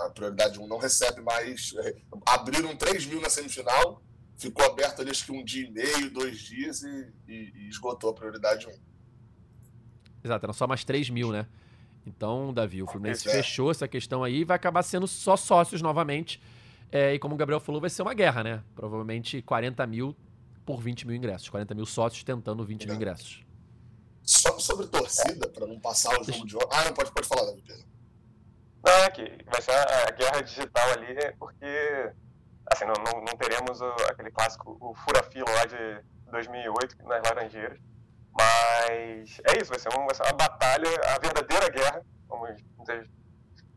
a 0.05 0.09
prioridade 0.09 0.59
1 0.59 0.67
não 0.67 0.77
recebe 0.77 1.21
mais. 1.21 1.73
É, 1.77 1.95
abriram 2.25 2.75
3 2.75 3.05
mil 3.07 3.21
na 3.21 3.29
semifinal, 3.29 4.01
ficou 4.41 4.65
aberto 4.65 5.01
ali 5.01 5.11
acho 5.11 5.25
que 5.25 5.31
um 5.31 5.43
dia 5.43 5.67
e 5.67 5.71
meio, 5.71 6.11
dois 6.11 6.39
dias 6.39 6.81
e, 6.81 7.13
e, 7.27 7.53
e 7.55 7.69
esgotou 7.69 8.09
a 8.09 8.13
prioridade 8.13 8.67
1. 8.67 8.71
Exato, 10.23 10.45
eram 10.45 10.53
só 10.53 10.67
mais 10.67 10.83
3 10.83 11.09
mil, 11.09 11.31
né? 11.31 11.45
Então, 12.05 12.51
Davi, 12.51 12.81
o 12.81 12.87
Fluminense 12.87 13.29
é. 13.29 13.31
fechou 13.31 13.69
essa 13.69 13.87
questão 13.87 14.23
aí 14.23 14.37
e 14.37 14.43
vai 14.43 14.55
acabar 14.55 14.81
sendo 14.81 15.07
só 15.07 15.37
sócios 15.37 15.81
novamente. 15.81 16.41
É, 16.91 17.13
e 17.13 17.19
como 17.19 17.35
o 17.35 17.37
Gabriel 17.37 17.59
falou, 17.59 17.79
vai 17.79 17.89
ser 17.89 18.01
uma 18.01 18.13
guerra, 18.13 18.43
né? 18.43 18.63
Provavelmente 18.75 19.41
40 19.43 19.85
mil 19.85 20.15
por 20.65 20.81
20 20.81 21.07
mil 21.07 21.15
ingressos. 21.15 21.47
40 21.49 21.75
mil 21.75 21.85
sócios 21.85 22.23
tentando 22.23 22.65
20 22.65 22.83
é. 22.83 22.87
mil 22.87 22.95
ingressos. 22.95 23.45
Só 24.23 24.57
sobre 24.59 24.87
torcida, 24.87 25.47
para 25.49 25.67
não 25.67 25.79
passar 25.79 26.19
o 26.19 26.23
jogo 26.23 26.45
de 26.45 26.55
ontem. 26.55 26.67
Ah, 26.71 26.85
não, 26.85 26.93
pode, 26.93 27.11
pode 27.11 27.27
falar, 27.27 27.45
Davi, 27.45 27.61
Pedro. 27.61 27.85
Não, 28.83 28.91
é 28.91 29.09
que 29.11 29.45
vai 29.45 29.61
ser 29.61 29.71
a 29.71 30.11
guerra 30.11 30.41
digital 30.41 30.91
ali, 30.91 31.35
porque 31.37 32.13
assim, 32.71 32.85
não, 32.85 32.93
não, 33.03 33.21
não 33.21 33.37
teremos 33.37 33.81
o, 33.81 33.95
aquele 34.09 34.31
clássico, 34.31 34.77
o 34.79 34.93
fura-fila 34.95 35.49
lá 35.51 35.65
de 35.65 36.03
2008, 36.31 36.97
nas 37.03 37.21
Laranjeiras. 37.23 37.79
Mas 38.33 39.41
é 39.45 39.61
isso, 39.61 39.69
vai 39.69 39.79
ser, 39.79 39.89
uma, 39.89 40.05
vai 40.05 40.15
ser 40.15 40.23
uma 40.23 40.33
batalha, 40.33 40.89
a 41.05 41.19
verdadeira 41.19 41.69
guerra, 41.69 42.01
como 42.27 42.45
muitos, 42.45 43.09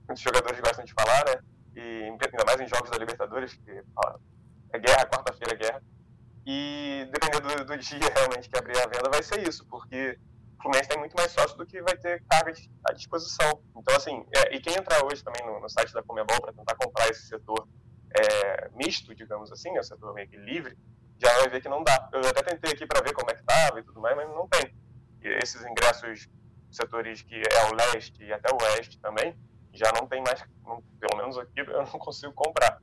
muitos 0.07 0.23
jogadores 0.23 0.61
gostam 0.61 0.85
de 0.85 0.95
falar, 0.95 1.25
né? 1.27 1.41
E 1.77 2.05
ainda 2.05 2.45
mais 2.47 2.61
em 2.61 2.69
jogos 2.69 2.91
da 2.91 2.99
Libertadores, 2.99 3.55
que 3.55 3.83
é 4.73 4.79
guerra, 4.79 5.07
quarta-feira 5.07 5.55
é 5.55 5.57
guerra. 5.57 5.83
E 6.47 7.09
dependendo 7.11 7.49
do, 7.49 7.65
do, 7.65 7.79
dia 7.79 7.99
realmente 8.15 8.49
que 8.49 8.59
abrir 8.59 8.79
a 8.79 8.87
venda, 8.87 9.11
vai 9.11 9.23
ser 9.23 9.47
isso, 9.47 9.67
porque 9.67 10.19
o 10.59 10.63
Fluminense 10.63 10.89
tem 10.89 10.99
muito 10.99 11.17
mais 11.17 11.33
sócio 11.33 11.57
do 11.57 11.67
que 11.67 11.83
vai 11.83 11.97
ter 11.97 12.23
carga 12.29 12.53
à 12.87 12.93
disposição. 12.93 13.61
Então, 13.77 13.97
assim, 13.97 14.25
é, 14.37 14.55
e 14.55 14.61
quem 14.61 14.75
entrar 14.75 15.05
hoje 15.05 15.25
também 15.25 15.45
no, 15.45 15.61
no 15.61 15.69
site 15.69 15.93
da 15.93 16.03
Comebol 16.03 16.41
para 16.41 16.53
tentar 16.53 16.77
comprar 16.77 17.09
esse 17.09 17.27
setor 17.27 17.67
é, 18.15 18.71
misto, 18.75 19.15
digamos 19.15 19.51
assim, 19.51 19.73
né, 19.73 19.81
o 19.81 19.85
setor 19.85 20.15
meio 20.15 20.29
que 20.29 20.37
livre, 20.37 20.77
já 21.19 21.33
vai 21.39 21.49
ver 21.49 21.61
que 21.61 21.69
não 21.69 21.83
dá. 21.83 22.09
Eu 22.13 22.21
até 22.21 22.43
tentei 22.43 22.73
aqui 22.73 22.87
para 22.87 23.03
ver 23.03 23.13
como 23.13 23.31
é 23.31 23.35
que 23.35 23.41
estava 23.41 23.79
e 23.81 23.83
tudo 23.83 24.01
mais, 24.01 24.17
mas 24.17 24.29
não 24.29 24.49
tem. 24.49 24.75
E 25.23 25.29
esses 25.43 25.65
ingressos, 25.65 26.29
setores 26.71 27.23
que 27.23 27.35
é 27.35 27.71
o 27.71 27.75
leste 27.75 28.23
e 28.23 28.33
até 28.33 28.53
o 28.53 28.59
oeste 28.63 28.99
também, 28.99 29.37
já 29.73 29.91
não 29.93 30.07
tem 30.07 30.23
mais, 30.23 30.43
não, 30.65 30.83
pelo 31.01 31.17
menos 31.17 31.37
aqui 31.37 31.61
eu 31.61 31.67
não 31.67 31.99
consigo 31.99 32.33
comprar. 32.33 32.81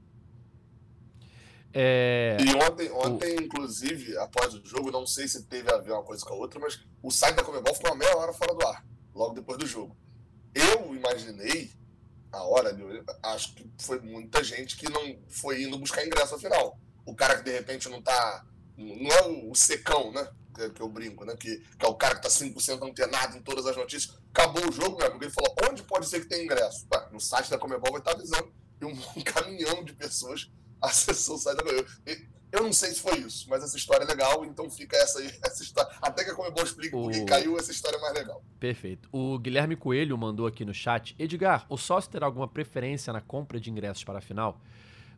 É... 1.74 2.36
E 2.42 2.54
ontem, 2.56 2.92
ontem 2.92 3.38
o... 3.38 3.42
inclusive, 3.44 4.18
após 4.18 4.54
o 4.54 4.66
jogo, 4.66 4.92
não 4.92 5.06
sei 5.06 5.28
se 5.28 5.46
teve 5.46 5.74
a 5.74 5.78
ver 5.78 5.94
uma 5.94 6.04
coisa 6.04 6.26
com 6.26 6.34
a 6.34 6.38
outra, 6.38 6.60
mas 6.60 6.86
o 7.02 7.10
site 7.10 7.36
da 7.36 7.44
Comebol 7.44 7.74
ficou 7.74 7.92
uma 7.92 7.98
meia 7.98 8.18
hora 8.18 8.34
fora 8.34 8.54
do 8.54 8.68
ar, 8.68 8.86
logo 9.16 9.34
depois 9.34 9.58
do 9.58 9.66
jogo. 9.66 9.96
Eu 10.54 10.94
imaginei, 10.94 11.72
a 12.32 12.44
hora, 12.44 12.78
acho 13.24 13.54
que 13.56 13.70
foi 13.80 14.00
muita 14.00 14.44
gente 14.44 14.78
que 14.78 14.90
não 14.90 15.20
foi 15.28 15.64
indo 15.64 15.78
buscar 15.78 16.06
ingresso 16.06 16.36
afinal 16.36 16.80
o 17.06 17.16
cara 17.16 17.38
que 17.38 17.44
de 17.44 17.52
repente 17.52 17.90
não 17.90 18.02
tá. 18.02 18.46
Não 18.78 19.12
é 19.12 19.28
o, 19.28 19.54
secão, 19.54 20.12
né? 20.12 20.28
Que, 20.56 20.70
que, 20.70 20.82
eu 20.82 20.90
brinco, 20.90 21.24
né? 21.26 21.36
Que, 21.36 21.58
que 21.58 21.86
é 21.86 21.88
o 21.88 21.96
cara 21.96 22.16
que 22.16 22.22
tá 22.22 22.30
5% 22.30 22.82
antenado 22.84 23.38
em 23.38 23.42
todas 23.42 23.66
as 23.66 23.76
notícias. 23.76 24.18
Acabou 24.34 24.68
o 24.68 24.72
jogo, 24.72 24.98
meu 24.98 25.08
amigo. 25.08 25.24
Ele 25.24 25.32
falou: 25.32 25.54
onde 25.70 25.84
pode 25.84 26.08
ser 26.08 26.22
que 26.22 26.28
tem 26.28 26.46
ingresso? 26.46 26.88
Ué, 26.94 27.10
no 27.12 27.20
site 27.20 27.50
da 27.50 27.58
Comebol 27.58 27.92
vai 27.92 28.02
estar 28.02 28.12
avisando. 28.12 28.52
E 28.80 28.86
um, 28.86 28.92
um 28.92 29.22
caminhão 29.24 29.84
de 29.84 29.94
pessoas 29.94 30.50
acessou 30.82 31.36
o 31.36 31.40
site 31.40 31.58
da 31.58 31.64
Comebol. 31.64 31.86
Eu 32.52 32.64
não 32.64 32.74
sei 32.74 32.92
se 32.92 33.00
foi 33.00 33.20
isso, 33.20 33.50
mas 33.50 33.64
essa 33.64 33.78
história 33.78 34.04
é 34.04 34.08
legal, 34.08 34.44
então 34.44 34.70
fica 34.70 34.98
essa 34.98 35.20
aí, 35.20 35.32
essa 35.46 35.64
história. 35.64 35.90
Até 36.02 36.24
que 36.24 36.32
a 36.32 36.36
Comebol 36.36 36.64
explique 36.64 36.96
o... 36.96 37.04
porque 37.04 37.24
caiu, 37.24 37.58
essa 37.58 37.72
história 37.72 37.96
é 37.98 38.02
mais 38.02 38.14
legal. 38.14 38.44
Perfeito. 38.60 39.08
O 39.12 39.40
Guilherme 39.40 39.76
Coelho 39.76 40.18
mandou 40.18 40.46
aqui 40.46 40.66
no 40.66 40.74
chat: 40.74 41.16
Edgar, 41.18 41.66
o 41.70 41.78
sócio 41.78 42.12
terá 42.12 42.26
alguma 42.26 42.48
preferência 42.48 43.14
na 43.14 43.22
compra 43.22 43.60
de 43.60 43.72
ingressos 43.72 44.04
para 44.04 44.20
a 44.20 44.22
final? 44.22 44.60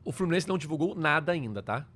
O 0.06 0.12
Fluminense 0.12 0.48
não 0.48 0.58
divulgou 0.58 0.94
nada 0.96 1.32
ainda, 1.32 1.64
tá? 1.64 1.88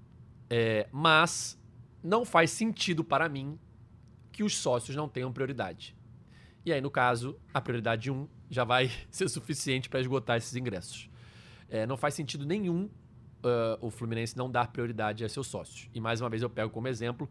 É, 0.50 0.88
mas 0.92 1.60
não 2.02 2.26
faz 2.26 2.52
sentido 2.52 3.04
para 3.04 3.28
mim 3.28 3.60
que 4.32 4.44
os 4.44 4.56
sócios 4.56 4.96
não 4.96 5.10
tenham 5.10 5.32
prioridade. 5.32 5.96
E 6.66 6.74
aí, 6.74 6.82
no 6.82 6.90
caso, 6.90 7.40
a 7.54 7.62
prioridade 7.62 8.10
1 8.10 8.28
já 8.50 8.64
vai 8.64 8.92
ser 9.12 9.30
suficiente 9.30 9.90
para 9.90 10.00
esgotar 10.00 10.38
esses 10.38 10.56
ingressos. 10.56 11.10
É, 11.70 11.86
não 11.86 11.98
faz 11.98 12.14
sentido 12.14 12.46
nenhum 12.46 12.90
uh, 13.44 13.86
o 13.86 13.90
Fluminense 13.90 14.38
não 14.38 14.50
dar 14.50 14.72
prioridade 14.72 15.24
a 15.24 15.30
seus 15.30 15.48
sócios. 15.48 15.90
E 15.94 16.00
mais 16.00 16.22
uma 16.22 16.30
vez 16.30 16.42
eu 16.42 16.50
pego 16.50 16.70
como 16.70 16.88
exemplo 16.88 17.30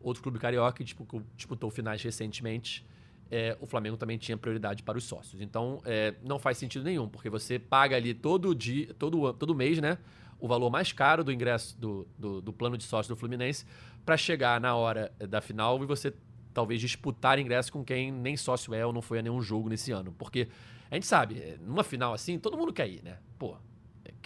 outro 0.00 0.22
clube 0.22 0.38
carioca 0.38 0.72
que 0.72 0.84
tipo, 0.84 1.22
disputou 1.36 1.70
finais 1.70 2.02
recentemente. 2.02 2.86
É, 3.28 3.56
o 3.60 3.66
Flamengo 3.66 3.96
também 3.96 4.16
tinha 4.16 4.36
prioridade 4.36 4.84
para 4.84 4.96
os 4.96 5.04
sócios. 5.04 5.40
Então, 5.40 5.82
é, 5.84 6.14
não 6.22 6.38
faz 6.38 6.58
sentido 6.58 6.84
nenhum, 6.84 7.08
porque 7.08 7.28
você 7.28 7.58
paga 7.58 7.96
ali 7.96 8.14
todo 8.14 8.54
dia, 8.54 8.94
todo, 8.94 9.32
todo 9.32 9.52
mês, 9.52 9.80
né? 9.80 9.98
O 10.38 10.46
valor 10.46 10.70
mais 10.70 10.92
caro 10.92 11.24
do 11.24 11.32
ingresso 11.32 11.76
do, 11.80 12.06
do, 12.16 12.40
do 12.40 12.52
plano 12.52 12.76
de 12.78 12.84
sócio 12.84 13.12
do 13.12 13.18
Fluminense 13.18 13.64
para 14.04 14.16
chegar 14.16 14.60
na 14.60 14.76
hora 14.76 15.12
da 15.18 15.40
final 15.40 15.82
e 15.82 15.86
você 15.86 16.14
talvez 16.54 16.80
disputar 16.80 17.38
ingresso 17.38 17.72
com 17.72 17.84
quem 17.84 18.12
nem 18.12 18.36
sócio 18.36 18.72
é 18.72 18.86
ou 18.86 18.92
não 18.92 19.02
foi 19.02 19.18
a 19.18 19.22
nenhum 19.22 19.42
jogo 19.42 19.68
nesse 19.68 19.90
ano. 19.90 20.14
Porque 20.16 20.48
a 20.88 20.94
gente 20.94 21.06
sabe, 21.06 21.40
é, 21.40 21.58
numa 21.60 21.82
final 21.82 22.14
assim, 22.14 22.38
todo 22.38 22.56
mundo 22.56 22.72
quer 22.72 22.88
ir, 22.88 23.02
né? 23.02 23.18
Pô, 23.38 23.56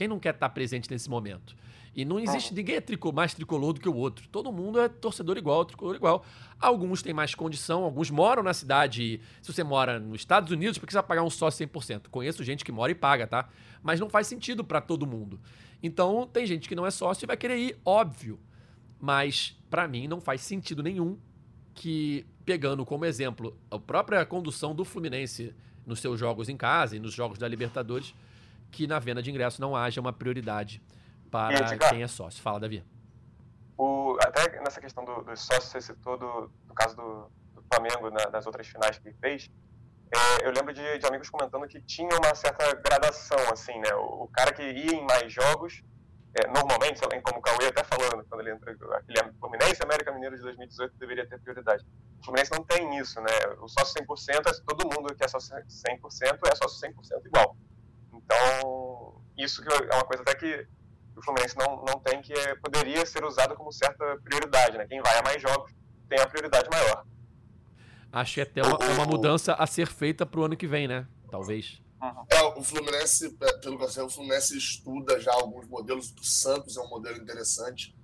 quem 0.01 0.09
não 0.09 0.19
quer 0.19 0.33
estar 0.33 0.49
presente 0.49 0.91
nesse 0.91 1.11
momento? 1.11 1.55
E 1.95 2.07
não 2.07 2.19
existe, 2.19 2.55
ninguém 2.55 2.77
é 2.77 2.81
trico, 2.81 3.13
mais 3.13 3.35
tricolor 3.35 3.75
do 3.75 3.81
que 3.81 3.89
o 3.89 3.95
outro. 3.95 4.27
Todo 4.29 4.51
mundo 4.51 4.81
é 4.81 4.89
torcedor 4.89 5.37
igual, 5.37 5.63
tricolor 5.67 5.95
igual. 5.95 6.25
Alguns 6.59 7.03
têm 7.03 7.13
mais 7.13 7.35
condição, 7.35 7.85
alguns 7.85 8.11
moram 8.11 8.43
na 8.43 8.55
cidade. 8.55 9.21
Se 9.43 9.53
você 9.53 9.63
mora 9.63 10.01
nos 10.01 10.23
Estados 10.23 10.51
Unidos, 10.51 10.79
precisa 10.79 11.03
pagar 11.03 11.23
um 11.23 11.29
sócio 11.29 11.69
100%. 11.69 12.09
Conheço 12.11 12.43
gente 12.43 12.65
que 12.65 12.73
mora 12.73 12.91
e 12.91 12.95
paga, 12.95 13.27
tá? 13.27 13.51
Mas 13.83 14.01
não 14.01 14.09
faz 14.09 14.27
sentido 14.27 14.65
para 14.65 14.81
todo 14.81 15.07
mundo. 15.07 15.39
Então, 15.83 16.27
tem 16.33 16.47
gente 16.47 16.67
que 16.67 16.75
não 16.75 16.87
é 16.87 16.91
sócio 16.91 17.27
e 17.27 17.29
vai 17.29 17.37
querer 17.37 17.59
ir, 17.59 17.79
óbvio. 17.85 18.41
Mas, 18.99 19.55
para 19.69 19.87
mim, 19.87 20.09
não 20.09 20.19
faz 20.19 20.41
sentido 20.41 20.83
nenhum 20.83 21.19
que, 21.75 22.25
pegando 22.47 22.87
como 22.87 23.05
exemplo 23.05 23.55
a 23.71 23.79
própria 23.79 24.25
condução 24.25 24.75
do 24.75 24.83
Fluminense 24.83 25.55
nos 25.85 26.01
seus 26.01 26.19
jogos 26.19 26.49
em 26.49 26.57
casa 26.57 26.97
e 26.97 26.99
nos 26.99 27.13
jogos 27.13 27.39
da 27.39 27.47
Libertadores, 27.47 28.15
que 28.71 28.87
na 28.87 28.99
venda 28.99 29.23
de 29.23 29.31
ingresso 29.31 29.61
não 29.61 29.77
haja 29.77 30.01
uma 30.01 30.13
prioridade 30.13 30.83
para 31.31 31.77
quem 31.91 32.03
é 32.03 32.09
sócio. 32.09 32.43
Fala, 32.43 32.61
Davi. 32.61 32.85
O, 33.77 34.17
até 34.21 34.61
nessa 34.61 34.81
questão 34.81 35.05
dos 35.05 35.25
do 35.25 35.37
sócios, 35.37 35.65
você 35.65 35.81
citou 35.81 36.19
do, 36.19 36.51
do 36.67 36.75
caso 36.75 36.97
do, 36.97 37.31
do 37.55 37.65
Flamengo 37.73 38.11
na, 38.11 38.31
nas 38.31 38.47
outras 38.47 38.67
finais 38.67 38.99
que 38.99 39.13
fez. 39.15 39.51
É, 40.13 40.47
eu 40.47 40.53
lembro 40.53 40.75
de, 40.75 40.99
de, 40.99 41.07
amigos 41.07 41.31
comentando 41.31 41.67
que 41.69 41.81
tinha 41.81 42.11
uma 42.17 42.35
certa 42.35 42.75
gradação, 42.75 43.39
assim, 43.53 43.79
né? 43.79 43.95
O, 43.95 44.25
o 44.25 44.29
cara 44.29 44.53
que 44.53 44.63
ia 44.63 44.93
em 44.93 45.07
mais 45.07 45.33
jogos, 45.33 45.83
é, 46.35 46.47
normalmente, 46.49 47.01
como 47.23 47.39
o 47.39 47.43
Cauê 47.43 47.69
até 47.69 47.83
falando, 47.85 48.25
quando 48.29 48.41
ele 48.41 48.53
entrou, 48.53 48.93
aquele 48.95 49.33
Fluminense 49.41 49.83
América 49.83 50.13
Mineiro 50.13 50.37
de 50.37 50.43
2018 50.43 50.99
deveria 50.99 51.27
ter 51.27 51.41
prioridade. 51.41 51.85
O 52.21 52.25
Fluminense 52.25 52.51
não 52.53 52.65
tem 52.65 52.99
isso, 52.99 53.21
né? 53.21 53.33
O 53.61 53.69
sócio 53.69 54.03
100% 54.05 54.47
é 54.47 54.53
todo 54.67 54.85
mundo 54.95 55.15
que 55.15 55.25
é 55.25 55.29
sócio 55.29 55.57
100% 55.57 56.39
é 56.53 56.55
sócio 56.57 56.89
100% 56.89 57.27
igual. 57.27 57.57
Então, 58.31 59.21
isso 59.37 59.61
é 59.63 59.95
uma 59.95 60.05
coisa 60.05 60.23
até 60.23 60.35
que 60.37 60.67
o 61.17 61.23
Fluminense 61.23 61.57
não, 61.57 61.85
não 61.85 61.99
tem, 61.99 62.23
que 62.23 62.33
é, 62.33 62.55
poderia 62.55 63.05
ser 63.05 63.25
usado 63.25 63.57
como 63.57 63.73
certa 63.73 64.17
prioridade, 64.23 64.79
né? 64.79 64.87
Quem 64.87 65.03
vai 65.03 65.19
a 65.19 65.23
mais 65.23 65.43
jogos 65.43 65.73
tem 66.09 66.21
a 66.21 66.27
prioridade 66.27 66.69
maior. 66.71 67.05
Acho 68.13 68.35
que 68.35 68.41
é 68.41 68.43
até 68.45 68.63
uma, 68.63 68.79
uma 68.79 69.05
mudança 69.05 69.55
a 69.55 69.67
ser 69.67 69.89
feita 69.89 70.25
para 70.25 70.41
o 70.41 70.45
ano 70.45 70.57
que 70.57 70.67
vem, 70.67 70.87
né? 70.87 71.07
Talvez. 71.29 71.81
É, 72.31 72.43
o 72.43 72.63
Fluminense, 72.63 73.37
é, 73.41 73.53
pelo 73.59 73.77
que 73.77 73.85
eu 73.85 73.89
sei, 73.89 74.03
o 74.03 74.09
Fluminense 74.09 74.57
estuda 74.57 75.21
já 75.21 75.33
alguns 75.33 75.67
modelos. 75.69 76.11
do 76.13 76.25
Santos 76.25 76.77
é 76.77 76.81
um 76.81 76.89
modelo 76.89 77.19
interessante. 77.19 77.95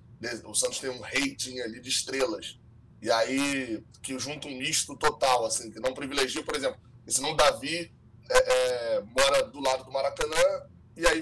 O 0.44 0.54
Santos 0.54 0.80
tem 0.80 0.90
um 0.90 1.00
rating 1.00 1.60
ali 1.60 1.80
de 1.80 1.88
estrelas. 1.88 2.58
E 3.00 3.10
aí, 3.10 3.82
que 4.02 4.18
junta 4.18 4.48
um 4.48 4.58
misto 4.58 4.96
total, 4.96 5.44
assim, 5.44 5.70
que 5.70 5.80
não 5.80 5.94
privilegia, 5.94 6.42
por 6.42 6.56
exemplo, 6.56 6.80
se 7.06 7.20
não 7.20 7.36
Davi 7.36 7.94
é, 8.28 8.38
é, 8.38 9.02
mora 9.02 9.42
do 9.44 9.60
lado 9.60 9.84
do 9.84 9.92
Maracanã 9.92 10.05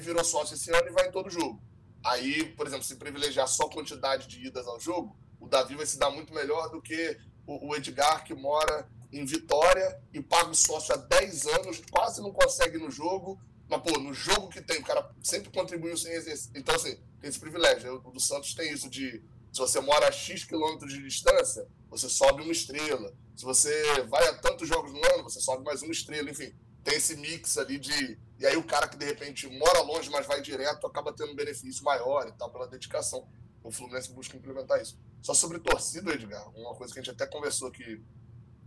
virou 0.05 0.25
sócio 0.25 0.55
esse 0.55 0.71
ano 0.71 0.89
e 0.89 0.93
vai 0.93 1.09
em 1.09 1.13
todo 1.13 1.31
jogo. 1.31 1.63
Aí, 2.05 2.45
por 2.55 2.67
exemplo, 2.67 2.85
se 2.85 2.97
privilegiar 2.97 3.49
só 3.49 3.69
quantidade 3.69 4.27
de 4.27 4.47
idas 4.47 4.67
ao 4.67 4.79
jogo, 4.79 5.17
o 5.41 5.49
Davi 5.49 5.75
vai 5.75 5.87
se 5.87 5.99
dar 5.99 6.11
muito 6.11 6.35
melhor 6.35 6.71
do 6.71 6.81
que 6.81 7.19
o, 7.47 7.75
Edgar, 7.75 8.25
que 8.25 8.35
mora 8.35 8.89
em 9.13 9.25
Vitória 9.25 10.01
e 10.13 10.21
paga 10.21 10.51
o 10.51 10.55
sócio 10.55 10.95
há 10.95 10.97
10 10.97 11.47
anos, 11.47 11.83
quase 11.91 12.21
não 12.21 12.33
consegue 12.33 12.79
no 12.79 12.91
jogo, 12.91 13.39
mas, 13.69 13.81
pô, 13.83 13.99
no 13.99 14.13
jogo 14.13 14.49
que 14.49 14.61
tem, 14.61 14.81
o 14.81 14.85
cara 14.85 15.11
sempre 15.23 15.51
contribuiu 15.51 15.97
sem 15.97 16.13
exercer. 16.13 16.51
Então, 16.55 16.75
assim, 16.75 16.97
tem 17.21 17.31
esse 17.31 17.41
privilégio. 17.41 18.03
O 18.05 18.11
do 18.11 18.21
Santos 18.21 18.55
tem 18.55 18.73
isso 18.73 18.89
de, 18.91 19.23
se 19.53 19.59
você 19.59 19.81
mora 19.81 20.09
a 20.09 20.13
X 20.13 20.45
quilômetros 20.45 20.93
de 20.93 21.03
distância, 21.03 21.67
você 21.89 22.09
sobe 22.09 22.43
uma 22.43 22.53
estrela. 22.53 23.15
Se 23.37 23.45
você 23.45 24.03
vai 24.03 24.27
a 24.29 24.35
tantos 24.35 24.69
jogos 24.69 24.93
no 24.93 25.05
ano, 25.15 25.23
você 25.23 25.41
sobe 25.41 25.65
mais 25.65 25.83
uma 25.83 25.93
estrela. 25.93 26.31
Enfim, 26.31 26.53
tem 26.83 26.97
esse 26.97 27.17
mix 27.17 27.57
ali 27.57 27.79
de. 27.79 28.19
E 28.39 28.47
aí 28.47 28.57
o 28.57 28.65
cara 28.65 28.89
que 28.89 28.97
de 28.97 29.05
repente 29.05 29.49
mora 29.59 29.81
longe, 29.81 30.11
mas 30.11 30.27
vai 30.27 30.41
direto, 30.41 30.87
acaba 30.87 31.13
tendo 31.13 31.33
um 31.33 31.37
benefício 31.37 31.85
maior 31.85 32.27
e 32.29 32.33
tal, 32.33 32.51
pela 32.51 32.67
dedicação. 32.67 33.27
O 33.63 33.71
Fluminense 33.71 34.13
busca 34.13 34.37
implementar 34.37 34.81
isso. 34.81 34.99
Só 35.23 35.33
sobre 35.33 35.59
torcida, 35.59 36.13
Edgar, 36.13 36.47
uma 36.51 36.75
coisa 36.75 36.93
que 36.93 37.01
a 37.01 37.03
gente 37.03 37.13
até 37.13 37.27
conversou 37.27 37.69
aqui 37.69 38.03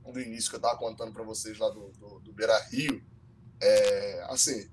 no 0.04 0.20
início, 0.20 0.50
que 0.50 0.56
eu 0.56 0.60
estava 0.60 0.78
contando 0.78 1.14
para 1.14 1.24
vocês 1.24 1.58
lá 1.60 1.70
do, 1.70 1.92
do, 1.92 2.20
do 2.20 2.34
Beira 2.34 2.58
Rio. 2.70 3.04
É, 3.62 4.26
assim, 4.30 4.70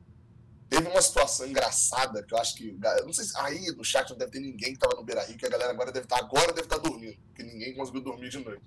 teve 0.68 0.88
uma 0.88 1.02
situação 1.02 1.46
engraçada 1.46 2.22
que 2.22 2.32
eu 2.32 2.38
acho 2.38 2.54
que. 2.54 2.78
Eu 2.98 3.06
não 3.06 3.12
sei 3.12 3.24
se 3.24 3.36
aí 3.36 3.66
no 3.76 3.84
chat 3.84 4.08
não 4.10 4.16
deve 4.16 4.32
ter 4.32 4.40
ninguém 4.40 4.70
que 4.70 4.76
estava 4.76 4.94
no 4.94 5.04
Beira 5.04 5.24
Rio, 5.24 5.36
que 5.36 5.46
a 5.46 5.50
galera 5.50 5.70
agora 5.70 5.92
deve 5.92 6.06
estar, 6.06 6.18
tá, 6.18 6.24
agora 6.24 6.52
deve 6.52 6.66
estar 6.66 6.78
tá 6.78 6.88
dormindo, 6.88 7.18
porque 7.26 7.42
ninguém 7.42 7.74
conseguiu 7.74 8.00
dormir 8.00 8.30
de 8.30 8.38
noite. 8.38 8.62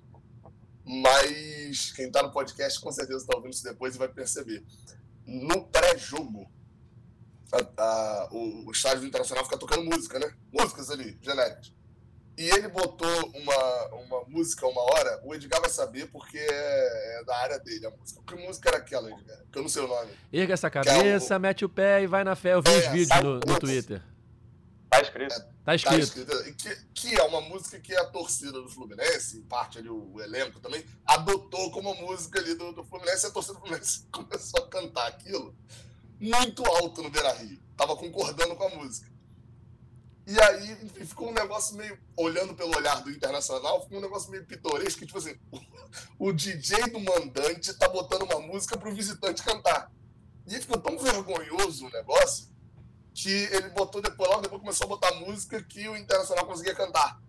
Mas 0.86 1.92
quem 1.92 2.08
está 2.08 2.24
no 2.24 2.32
podcast 2.32 2.80
com 2.80 2.92
certeza 2.92 3.20
está 3.20 3.36
ouvindo 3.36 3.54
isso 3.54 3.64
depois 3.64 3.96
e 3.96 3.98
vai 3.98 4.08
perceber. 4.08 4.64
No 5.28 5.68
pré-jogo, 5.68 6.50
o, 8.32 8.68
o 8.68 8.72
estádio 8.72 9.06
internacional 9.06 9.44
fica 9.44 9.58
tocando 9.58 9.84
música, 9.84 10.18
né? 10.18 10.34
Músicas 10.52 10.90
ali, 10.90 11.18
genéricas. 11.22 11.76
E 12.38 12.48
ele 12.50 12.68
botou 12.68 13.32
uma, 13.34 13.86
uma 13.96 14.24
música 14.28 14.68
uma 14.68 14.82
hora, 14.82 15.20
o 15.24 15.34
Edgar 15.34 15.60
vai 15.60 15.72
saber 15.72 16.08
porque 16.12 16.38
é, 16.38 17.20
é, 17.20 17.24
da 17.26 17.36
área 17.36 17.60
dele 17.60 17.88
a 17.88 17.90
música. 17.90 18.22
Que 18.28 18.36
música 18.36 18.70
era 18.70 18.78
aquela, 18.78 19.10
Edgar? 19.10 19.44
Que 19.52 19.58
eu 19.58 19.64
não 19.64 19.70
sei 19.70 19.82
o 19.82 19.88
nome. 19.88 20.12
Erga 20.32 20.54
essa 20.54 20.68
é 20.68 20.70
cabeça, 20.70 21.34
é 21.34 21.38
o... 21.38 21.40
mete 21.40 21.66
o 21.66 21.70
pé 21.70 22.04
e 22.04 22.08
vai 22.08 22.24
na 22.24 22.36
fé. 22.36 22.54
Eu 22.54 22.62
vi 22.62 22.70
é, 22.70 22.78
os 22.78 22.88
vídeos 22.90 23.24
no, 23.24 23.34
no 23.40 23.60
Twitter. 23.60 24.04
Tá 24.98 25.02
escrito. 25.02 25.34
É, 25.34 25.40
tá 25.64 25.76
escrito. 25.76 26.26
Tá 26.26 26.34
escrito. 26.34 26.56
Que, 26.56 26.76
que, 26.94 27.16
é 27.16 27.24
uma 27.24 27.42
música 27.42 27.80
que 27.80 27.96
a 27.96 28.06
torcida 28.06 28.54
do 28.54 28.70
Fluminense, 28.70 29.42
parte 29.42 29.78
ali 29.78 29.90
o, 29.90 30.14
o 30.14 30.22
elenco 30.22 30.60
também, 30.60 30.84
adotou 31.06 31.72
como 31.72 31.94
música 31.96 32.40
ali 32.40 32.56
do, 32.56 32.72
do 32.72 32.84
Fluminense 32.84 33.26
e 33.26 33.30
a 33.30 33.32
torcida 33.32 33.56
do 33.56 33.60
Fluminense 33.60 34.06
começou 34.12 34.64
a 34.64 34.68
cantar 34.68 35.08
aquilo 35.08 35.56
muito 36.20 36.66
alto 36.66 37.04
no 37.04 37.10
Beira 37.10 37.32
Rio. 37.34 37.60
Tava 37.76 37.96
concordando 37.96 38.56
com 38.56 38.64
a 38.64 38.70
música. 38.70 39.08
E 40.26 40.42
aí 40.42 40.72
enfim, 40.84 41.06
ficou 41.06 41.30
um 41.30 41.34
negócio 41.34 41.78
meio, 41.78 41.98
olhando 42.18 42.54
pelo 42.54 42.76
olhar 42.76 43.02
do 43.02 43.10
internacional, 43.10 43.84
ficou 43.84 44.00
um 44.00 44.02
negócio 44.02 44.30
meio 44.30 44.46
pitoresco, 44.46 45.00
que 45.00 45.06
tipo 45.06 45.20
assim, 45.20 45.38
o, 46.20 46.28
o 46.28 46.34
DJ 46.34 46.90
do 46.90 47.00
mandante 47.00 47.74
tá 47.76 47.88
botando 47.88 48.24
uma 48.24 48.40
música 48.42 48.78
pro 48.78 48.94
visitante 48.94 49.44
cantar. 49.44 49.92
E 50.46 50.60
ficou 50.60 50.80
tão 50.80 50.98
vergonhoso 50.98 51.86
o 51.86 51.90
negócio 51.90 52.57
que 53.18 53.30
ele 53.30 53.70
botou 53.70 54.00
depois, 54.00 54.30
logo 54.30 54.44
depois 54.44 54.62
começou 54.62 54.86
a 54.86 54.90
botar 54.90 55.12
música 55.16 55.62
que 55.64 55.90
o 55.90 55.98
Internacional 55.98 56.46
conseguia 56.46 56.76
cantar. 56.76 57.20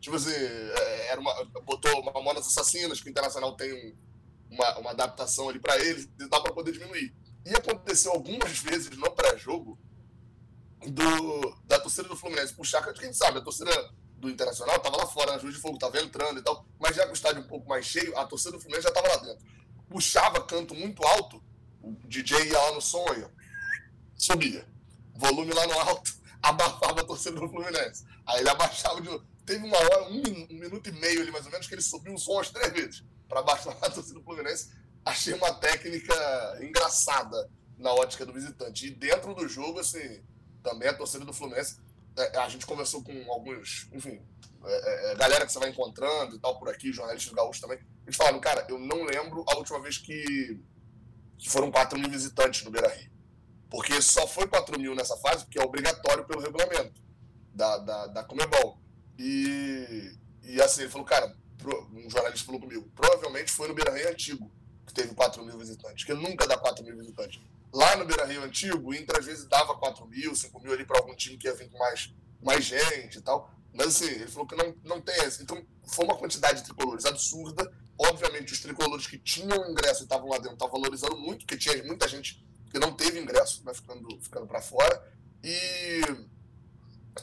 Tipo 0.00 0.14
assim, 0.14 0.30
é, 0.30 1.08
era 1.08 1.20
uma, 1.20 1.34
botou 1.64 2.04
Mamonas 2.04 2.46
Assassinas, 2.46 3.00
que 3.00 3.08
o 3.08 3.10
Internacional 3.10 3.56
tem 3.56 3.92
uma, 4.48 4.78
uma 4.78 4.90
adaptação 4.90 5.48
ali 5.48 5.58
para 5.58 5.76
eles, 5.84 6.08
dá 6.30 6.40
para 6.40 6.52
poder 6.52 6.70
diminuir. 6.70 7.12
E 7.44 7.50
aconteceu 7.56 8.12
algumas 8.12 8.56
vezes 8.60 8.96
no 8.96 9.10
pré-jogo 9.10 9.76
do, 10.86 11.56
da 11.64 11.80
torcida 11.80 12.06
do 12.08 12.16
Fluminense 12.16 12.54
puxar, 12.54 12.80
que 12.80 13.04
gente 13.04 13.16
sabe, 13.16 13.38
a 13.38 13.42
torcida 13.42 13.72
do 14.18 14.30
Internacional 14.30 14.76
estava 14.76 14.96
lá 14.96 15.06
fora, 15.08 15.32
na 15.32 15.38
Juiz 15.38 15.56
de 15.56 15.60
Fogo, 15.60 15.74
estava 15.74 16.00
entrando 16.00 16.38
e 16.38 16.42
tal, 16.42 16.64
mas 16.78 16.94
já 16.94 17.04
com 17.04 17.10
o 17.10 17.14
estádio 17.14 17.42
um 17.42 17.48
pouco 17.48 17.68
mais 17.68 17.84
cheio, 17.84 18.16
a 18.16 18.24
torcida 18.24 18.52
do 18.52 18.60
Fluminense 18.60 18.84
já 18.84 18.90
estava 18.90 19.08
lá 19.08 19.16
dentro. 19.16 19.44
Puxava 19.88 20.40
canto 20.46 20.72
muito 20.72 21.04
alto, 21.04 21.42
o 21.82 21.96
DJ 22.06 22.44
ia 22.44 22.58
lá 22.60 22.74
no 22.74 22.80
som 22.80 23.04
e 23.12 23.26
subia 24.16 24.70
volume 25.14 25.52
lá 25.52 25.66
no 25.66 25.78
alto, 25.80 26.12
abafava 26.42 27.00
a 27.00 27.04
torcida 27.04 27.38
do 27.40 27.48
Fluminense. 27.48 28.04
Aí 28.26 28.40
ele 28.40 28.50
abaixava 28.50 29.00
de. 29.00 29.08
Teve 29.44 29.66
uma 29.66 29.76
hora, 29.76 30.04
um, 30.04 30.22
um, 30.50 30.58
minuto 30.58 30.88
e 30.88 30.92
meio 30.92 31.22
ali 31.22 31.30
mais 31.30 31.44
ou 31.44 31.50
menos, 31.50 31.66
que 31.66 31.74
ele 31.74 31.82
subiu 31.82 32.14
o 32.14 32.18
som 32.18 32.38
as 32.38 32.50
três 32.50 32.72
vezes 32.72 33.04
para 33.28 33.40
abaixar 33.40 33.76
a 33.80 33.90
torcida 33.90 34.18
do 34.18 34.24
Fluminense. 34.24 34.70
Achei 35.04 35.34
uma 35.34 35.52
técnica 35.54 36.14
engraçada 36.60 37.50
na 37.76 37.92
ótica 37.92 38.24
do 38.24 38.32
visitante. 38.32 38.86
E 38.86 38.90
dentro 38.90 39.34
do 39.34 39.48
jogo, 39.48 39.80
assim, 39.80 40.22
também 40.62 40.88
a 40.88 40.94
torcida 40.94 41.24
do 41.24 41.32
Fluminense, 41.32 41.76
é, 42.16 42.38
a 42.38 42.48
gente 42.48 42.66
conversou 42.66 43.02
com 43.02 43.32
alguns, 43.32 43.88
enfim, 43.92 44.20
é, 44.64 45.10
é, 45.10 45.12
é 45.12 45.14
galera 45.16 45.46
que 45.46 45.52
você 45.52 45.58
vai 45.58 45.70
encontrando 45.70 46.36
e 46.36 46.38
tal 46.38 46.58
por 46.58 46.68
aqui, 46.68 46.92
jornalistas 46.92 47.32
gaúchos 47.32 47.60
também. 47.60 47.78
Eles 48.06 48.16
falaram, 48.16 48.40
cara, 48.40 48.66
eu 48.68 48.78
não 48.78 49.02
lembro 49.04 49.44
a 49.48 49.56
última 49.56 49.80
vez 49.80 49.98
que, 49.98 50.60
que 51.38 51.48
foram 51.48 51.70
4 51.70 51.98
mil 51.98 52.10
visitantes 52.10 52.62
no 52.64 52.70
Beira 52.70 52.88
Rio. 52.88 53.11
Porque 53.72 54.02
só 54.02 54.26
foi 54.26 54.46
4 54.46 54.78
mil 54.78 54.94
nessa 54.94 55.16
fase, 55.16 55.44
porque 55.46 55.58
é 55.58 55.64
obrigatório 55.64 56.26
pelo 56.26 56.42
regulamento 56.42 57.00
da, 57.54 57.78
da, 57.78 58.06
da 58.08 58.22
Comebol. 58.22 58.78
E, 59.18 60.12
e 60.42 60.60
assim, 60.60 60.82
ele 60.82 60.90
falou, 60.90 61.06
cara, 61.06 61.34
um 61.94 62.10
jornalista 62.10 62.44
falou 62.44 62.60
comigo, 62.60 62.86
provavelmente 62.94 63.50
foi 63.50 63.68
no 63.68 63.74
Beira 63.74 63.96
Rio 63.96 64.10
Antigo 64.10 64.52
que 64.86 64.92
teve 64.92 65.14
4 65.14 65.42
mil 65.42 65.56
visitantes, 65.56 66.04
que 66.04 66.12
nunca 66.12 66.46
dá 66.46 66.58
4 66.58 66.84
mil 66.84 66.98
visitantes. 66.98 67.40
Lá 67.72 67.96
no 67.96 68.04
Beira 68.04 68.26
Rio 68.26 68.42
Antigo, 68.44 68.90
o 68.90 68.94
Inter 68.94 69.18
às 69.18 69.24
vezes 69.24 69.46
dava 69.46 69.74
4 69.74 70.06
mil, 70.06 70.34
5 70.36 70.60
mil 70.60 70.72
ali 70.74 70.84
para 70.84 70.98
algum 70.98 71.14
time 71.14 71.38
que 71.38 71.46
ia 71.46 71.54
vir 71.54 71.70
com 71.70 71.78
mais, 71.78 72.14
mais 72.42 72.66
gente 72.66 73.20
e 73.20 73.22
tal. 73.22 73.50
Mas 73.72 73.86
assim, 73.86 74.04
ele 74.04 74.28
falou 74.28 74.46
que 74.46 74.54
não, 74.54 74.76
não 74.84 75.00
tem 75.00 75.14
esse. 75.24 75.42
Então, 75.42 75.64
foi 75.86 76.04
uma 76.04 76.18
quantidade 76.18 76.58
de 76.58 76.64
tricolores 76.66 77.06
absurda. 77.06 77.72
Obviamente, 77.96 78.52
os 78.52 78.60
tricolores 78.60 79.06
que 79.06 79.16
tinham 79.16 79.70
ingresso 79.70 80.02
e 80.02 80.04
estavam 80.04 80.28
lá 80.28 80.36
dentro 80.36 80.54
estavam 80.54 80.78
valorizando 80.78 81.16
muito, 81.16 81.46
porque 81.46 81.56
tinha 81.56 81.82
muita 81.84 82.06
gente 82.06 82.44
que 82.72 82.78
não 82.78 82.94
teve 82.94 83.20
ingresso, 83.20 83.62
né, 83.64 83.74
ficando, 83.74 84.08
ficando 84.22 84.46
para 84.46 84.62
fora. 84.62 85.12
E, 85.44 86.00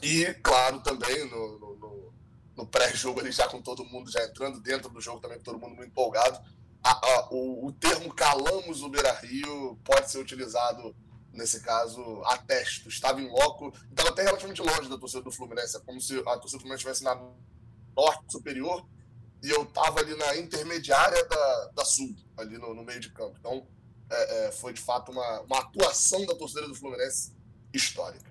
e, 0.00 0.34
claro, 0.34 0.80
também 0.80 1.28
no, 1.28 1.58
no, 1.58 2.14
no 2.56 2.66
pré-jogo 2.66 3.18
ali, 3.18 3.32
já 3.32 3.48
com 3.48 3.60
todo 3.60 3.84
mundo 3.84 4.10
já 4.10 4.24
entrando, 4.24 4.60
dentro 4.60 4.88
do 4.88 5.00
jogo 5.00 5.20
também 5.20 5.40
todo 5.40 5.58
mundo 5.58 5.74
muito 5.74 5.90
empolgado, 5.90 6.40
a, 6.82 6.90
a, 6.90 7.28
o, 7.30 7.66
o, 7.66 7.72
termo 7.72 8.14
calamos 8.14 8.80
o 8.82 8.88
Beira 8.88 9.12
Rio 9.20 9.76
pode 9.84 10.10
ser 10.10 10.18
utilizado, 10.18 10.94
nesse 11.32 11.60
caso, 11.60 12.22
a 12.24 12.38
testo. 12.38 12.88
Estava 12.88 13.20
em 13.20 13.28
loco, 13.28 13.74
estava 13.90 14.10
até 14.10 14.22
relativamente 14.22 14.62
longe 14.62 14.88
da 14.88 14.96
torcida 14.96 15.22
do 15.22 15.32
Fluminense, 15.32 15.76
é 15.76 15.80
como 15.80 16.00
se 16.00 16.16
a 16.20 16.38
torcida 16.38 16.58
do 16.58 16.60
Fluminense 16.60 16.88
estivesse 16.88 17.04
na 17.04 17.16
norte 17.94 18.32
superior 18.32 18.86
e 19.42 19.50
eu 19.50 19.64
estava 19.64 20.00
ali 20.00 20.14
na 20.16 20.36
intermediária 20.36 21.22
da, 21.26 21.70
da 21.74 21.84
sul, 21.84 22.14
ali 22.36 22.56
no, 22.56 22.72
no 22.72 22.84
meio 22.84 23.00
de 23.00 23.10
campo. 23.10 23.36
Então, 23.38 23.66
é, 24.10 24.46
é, 24.46 24.52
foi 24.52 24.72
de 24.72 24.80
fato 24.80 25.12
uma, 25.12 25.40
uma 25.42 25.58
atuação 25.60 26.24
da 26.26 26.34
torcida 26.34 26.66
do 26.66 26.74
Fluminense 26.74 27.32
histórica. 27.72 28.30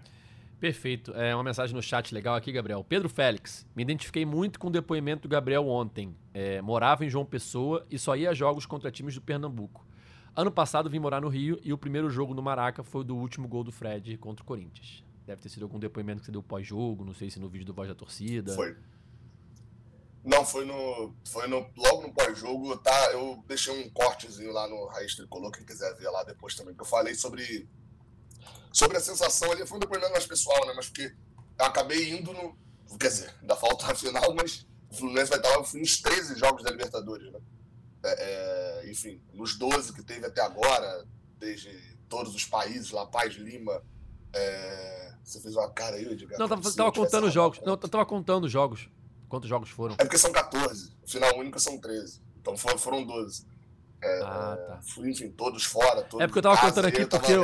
Perfeito. 0.59 1.13
É 1.13 1.34
uma 1.34 1.43
mensagem 1.43 1.73
no 1.73 1.82
chat 1.82 2.13
legal 2.13 2.36
aqui, 2.36 2.51
Gabriel. 2.51 2.84
Pedro 2.84 3.07
Félix. 3.07 3.65
Me 3.73 3.82
identifiquei 3.82 4.25
muito 4.25 4.59
com 4.59 4.67
o 4.67 4.71
depoimento 4.71 5.21
do 5.21 5.32
Gabriel 5.32 5.67
ontem. 5.67 6.13
É, 6.34 6.61
morava 6.61 7.05
em 7.05 7.09
João 7.09 7.25
Pessoa 7.25 7.86
e 7.89 7.97
só 7.97 8.15
ia 8.15 8.32
a 8.32 8.34
jogos 8.34 8.65
contra 8.65 8.91
times 8.91 9.15
do 9.15 9.21
Pernambuco. 9.21 9.88
Ano 10.36 10.51
passado 10.51 10.89
vim 10.89 10.99
morar 10.99 11.21
no 11.21 11.30
Rio 11.30 11.59
e 11.63 11.71
o 11.71 11.77
primeiro 11.77 12.09
jogo 12.09 12.34
no 12.34 12.41
Maraca 12.41 12.84
foi 12.84 13.01
o 13.01 13.03
do 13.03 13.15
último 13.15 13.47
gol 13.47 13.63
do 13.63 13.71
Fred 13.71 14.17
contra 14.17 14.43
o 14.43 14.45
Corinthians. 14.45 15.03
Deve 15.25 15.41
ter 15.41 15.49
sido 15.49 15.63
algum 15.63 15.80
depoimento 15.80 16.19
que 16.19 16.25
você 16.25 16.32
deu 16.32 16.43
pós-jogo, 16.43 17.05
não 17.05 17.13
sei 17.13 17.30
se 17.30 17.39
no 17.39 17.47
vídeo 17.47 17.65
do 17.65 17.73
Voz 17.73 17.88
da 17.88 17.95
Torcida. 17.95 18.53
Foi. 18.53 18.75
Não, 20.24 20.45
foi 20.45 20.65
no. 20.65 21.13
Foi 21.26 21.47
no. 21.47 21.70
Logo 21.76 22.01
no 22.03 22.13
pós-jogo, 22.13 22.78
tá? 22.78 23.11
Eu 23.11 23.43
deixei 23.47 23.86
um 23.86 23.89
cortezinho 23.89 24.51
lá 24.51 24.67
no 24.67 24.86
Raiz 24.88 25.15
Tricolor, 25.15 25.51
quem 25.51 25.65
quiser 25.65 25.95
ver 25.95 26.09
lá 26.09 26.24
depois 26.24 26.55
também, 26.55 26.76
que 26.76 26.82
eu 26.82 26.86
falei 26.86 27.15
sobre. 27.15 27.67
Sobre 28.72 28.97
a 28.97 29.01
sensação 29.01 29.51
ali, 29.51 29.65
foi 29.65 29.78
um 29.78 29.80
depoimento 29.80 30.11
mais 30.11 30.28
pessoal, 30.28 30.65
né? 30.67 30.74
Mas 30.76 30.88
porque 30.88 31.15
eu 31.57 31.65
acabei 31.65 32.11
indo 32.11 32.34
no. 32.34 32.57
Quer 32.99 33.07
dizer, 33.07 33.34
ainda 33.41 33.55
falta 33.55 33.91
a 33.91 33.95
final, 33.95 34.34
mas 34.36 34.67
o 34.91 34.95
Fluminense 34.95 35.30
vai 35.30 35.39
estar 35.39 35.49
lá 35.49 35.59
nos 35.59 36.01
13 36.01 36.38
jogos 36.38 36.63
da 36.63 36.72
Libertadores, 36.72 37.32
né? 37.32 37.39
É, 38.03 38.84
é, 38.84 38.89
enfim, 38.89 39.22
nos 39.34 39.57
12 39.57 39.93
que 39.93 40.03
teve 40.03 40.26
até 40.26 40.41
agora, 40.41 41.05
desde 41.38 41.70
todos 42.07 42.34
os 42.34 42.45
países, 42.45 42.91
La 42.91 43.05
Paz, 43.05 43.36
Lima. 43.36 43.82
É... 44.34 45.13
Você 45.24 45.39
fez 45.39 45.55
uma 45.55 45.70
cara 45.70 45.95
aí, 45.95 46.05
Edgar? 46.05 46.39
Não, 46.39 46.47
tava, 46.47 46.74
tava 46.74 46.91
contando 46.91 47.28
os 47.28 47.34
jogos. 47.34 47.59
Não, 47.63 47.78
tava 47.78 48.05
contando 48.05 48.45
os 48.45 48.51
jogos. 48.51 48.89
Quantos 49.30 49.47
jogos 49.47 49.69
foram? 49.69 49.93
É 49.99 50.03
porque 50.03 50.17
são 50.17 50.32
14. 50.32 50.91
Final 51.05 51.38
único 51.38 51.59
são 51.59 51.77
13. 51.77 52.19
Então 52.41 52.57
foram 52.57 53.05
12. 53.05 53.45
É, 54.01 54.21
ah, 54.23 54.57
tá. 54.57 54.82
Enfim, 55.07 55.30
todos 55.30 55.65
fora. 55.65 56.01
Todos 56.03 56.23
é 56.23 56.27
porque 56.27 56.39
eu 56.39 56.43
tava 56.43 56.59
contando 56.59 56.86
aqui, 56.86 57.05
porque 57.05 57.34
eu, 57.34 57.43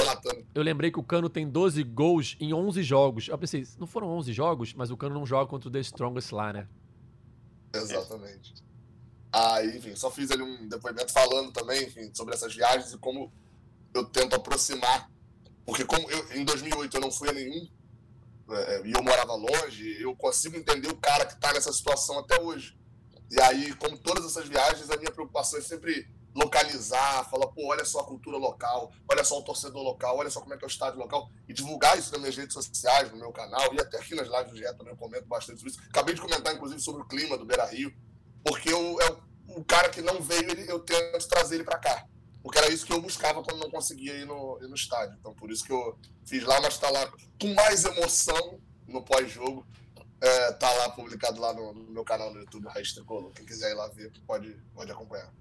eu, 0.56 0.64
lembrei 0.64 0.90
que 0.90 1.00
o 1.00 1.04
Cano 1.04 1.30
tem 1.30 1.48
12 1.48 1.84
gols 1.84 2.36
em 2.40 2.54
11 2.54 2.82
jogos. 2.82 3.28
Eu 3.28 3.38
pensei, 3.38 3.68
não 3.78 3.86
foram 3.86 4.08
11 4.10 4.34
jogos, 4.34 4.74
mas 4.74 4.90
o 4.90 4.98
Cano 4.98 5.14
não 5.14 5.26
joga 5.26 5.50
contra 5.50 5.70
o 5.70 5.72
The 5.72 5.80
Strongest 5.80 6.32
lá, 6.32 6.54
né? 6.54 6.68
Exatamente. 7.74 8.54
Aí, 9.32 9.78
enfim, 9.78 9.96
só 9.96 10.10
fiz 10.10 10.32
ali 10.32 10.42
um 10.42 10.68
depoimento 10.68 11.12
falando 11.12 11.52
também, 11.52 11.84
enfim, 11.84 12.10
sobre 12.14 12.34
essas 12.34 12.56
viagens 12.56 12.94
e 12.94 12.98
como 12.98 13.32
eu 13.94 14.06
tento 14.06 14.34
aproximar. 14.34 15.12
Porque 15.66 15.84
como 15.84 16.10
eu, 16.10 16.40
em 16.40 16.46
2008 16.46 16.96
eu 16.96 17.02
não 17.02 17.12
fui 17.12 17.30
a 17.30 17.34
nenhum, 17.34 17.54
é, 17.54 17.85
e 18.84 18.92
eu 18.92 19.04
morava 19.04 19.34
longe, 19.34 20.02
eu 20.02 20.16
consigo 20.16 20.56
entender 20.56 20.88
o 20.88 20.98
cara 20.98 21.26
que 21.26 21.34
está 21.34 21.52
nessa 21.54 21.74
situação 21.74 22.20
até 22.20 22.40
hoje. 22.40 22.78
E 23.32 23.42
aí, 23.42 23.74
como 23.76 23.98
todas 23.98 24.26
essas 24.26 24.48
viagens, 24.48 24.90
a 24.92 24.98
minha 24.98 25.12
preocupação 25.12 25.58
é 25.58 25.62
sempre 25.62 26.08
localizar, 26.36 27.28
falar, 27.30 27.48
pô, 27.48 27.68
olha 27.68 27.86
só 27.86 28.02
a 28.02 28.04
cultura 28.06 28.38
local, 28.38 28.92
olha 29.10 29.24
só 29.24 29.40
o 29.40 29.42
torcedor 29.42 29.82
local, 29.82 30.18
olha 30.18 30.30
só 30.30 30.42
como 30.42 30.54
é 30.54 30.58
que 30.58 30.66
é 30.66 30.68
o 30.68 30.70
estádio 30.70 31.00
local, 31.00 31.30
e 31.48 31.54
divulgar 31.54 31.98
isso 31.98 32.12
nas 32.12 32.20
minhas 32.20 32.36
redes 32.36 32.54
sociais, 32.54 33.10
no 33.10 33.18
meu 33.18 33.32
canal, 33.32 33.74
e 33.74 33.80
até 33.80 33.98
aqui 33.98 34.14
nas 34.14 34.28
lives 34.28 34.52
do 34.52 34.58
GE 34.58 34.78
também 34.78 34.90
eu 34.90 34.98
comento 34.98 35.26
bastante 35.28 35.60
sobre 35.60 35.72
isso. 35.72 35.82
Acabei 35.90 36.14
de 36.14 36.22
comentar, 36.22 36.54
inclusive, 36.54 36.82
sobre 36.82 37.02
o 37.02 37.06
clima 37.06 37.38
do 37.38 37.46
Beira 37.46 37.66
Rio, 37.66 37.94
porque 38.44 38.72
eu, 38.72 39.02
é 39.02 39.18
o 39.48 39.64
cara 39.64 39.90
que 39.90 40.02
não 40.02 40.22
veio, 40.22 40.52
ele, 40.52 40.70
eu 40.70 40.80
tento 40.80 41.28
trazer 41.28 41.56
ele 41.56 41.64
para 41.64 41.80
cá. 41.80 42.06
Porque 42.46 42.60
era 42.60 42.72
isso 42.72 42.86
que 42.86 42.94
eu 42.94 43.02
buscava 43.02 43.42
quando 43.42 43.60
não 43.60 43.72
conseguia 43.72 44.14
ir 44.14 44.28
no, 44.28 44.60
ir 44.62 44.68
no 44.68 44.76
estádio. 44.76 45.18
Então, 45.20 45.34
por 45.34 45.50
isso 45.50 45.66
que 45.66 45.72
eu 45.74 45.98
fiz 46.24 46.44
lá, 46.44 46.62
mas 46.62 46.76
está 46.76 46.92
lá 46.92 47.12
com 47.42 47.52
mais 47.56 47.84
emoção 47.84 48.60
no 48.88 49.02
pós-jogo. 49.02 49.66
É, 50.22 50.52
tá 50.52 50.72
lá 50.72 50.92
publicado 50.92 51.42
lá 51.42 51.52
no, 51.56 51.74
no, 51.74 51.92
meu 51.92 52.04
canal 52.04 52.32
no 52.32 52.40
YouTube, 52.40 52.68
Raiz 52.68 52.94
Tricolor. 52.94 53.32
Quem 53.32 53.48
quiser 53.48 53.72
ir 53.72 53.74
lá 53.74 53.88
ver, 53.88 54.12
pode, 54.28 54.56
pode 54.76 54.92
acompanhar. 54.92 55.34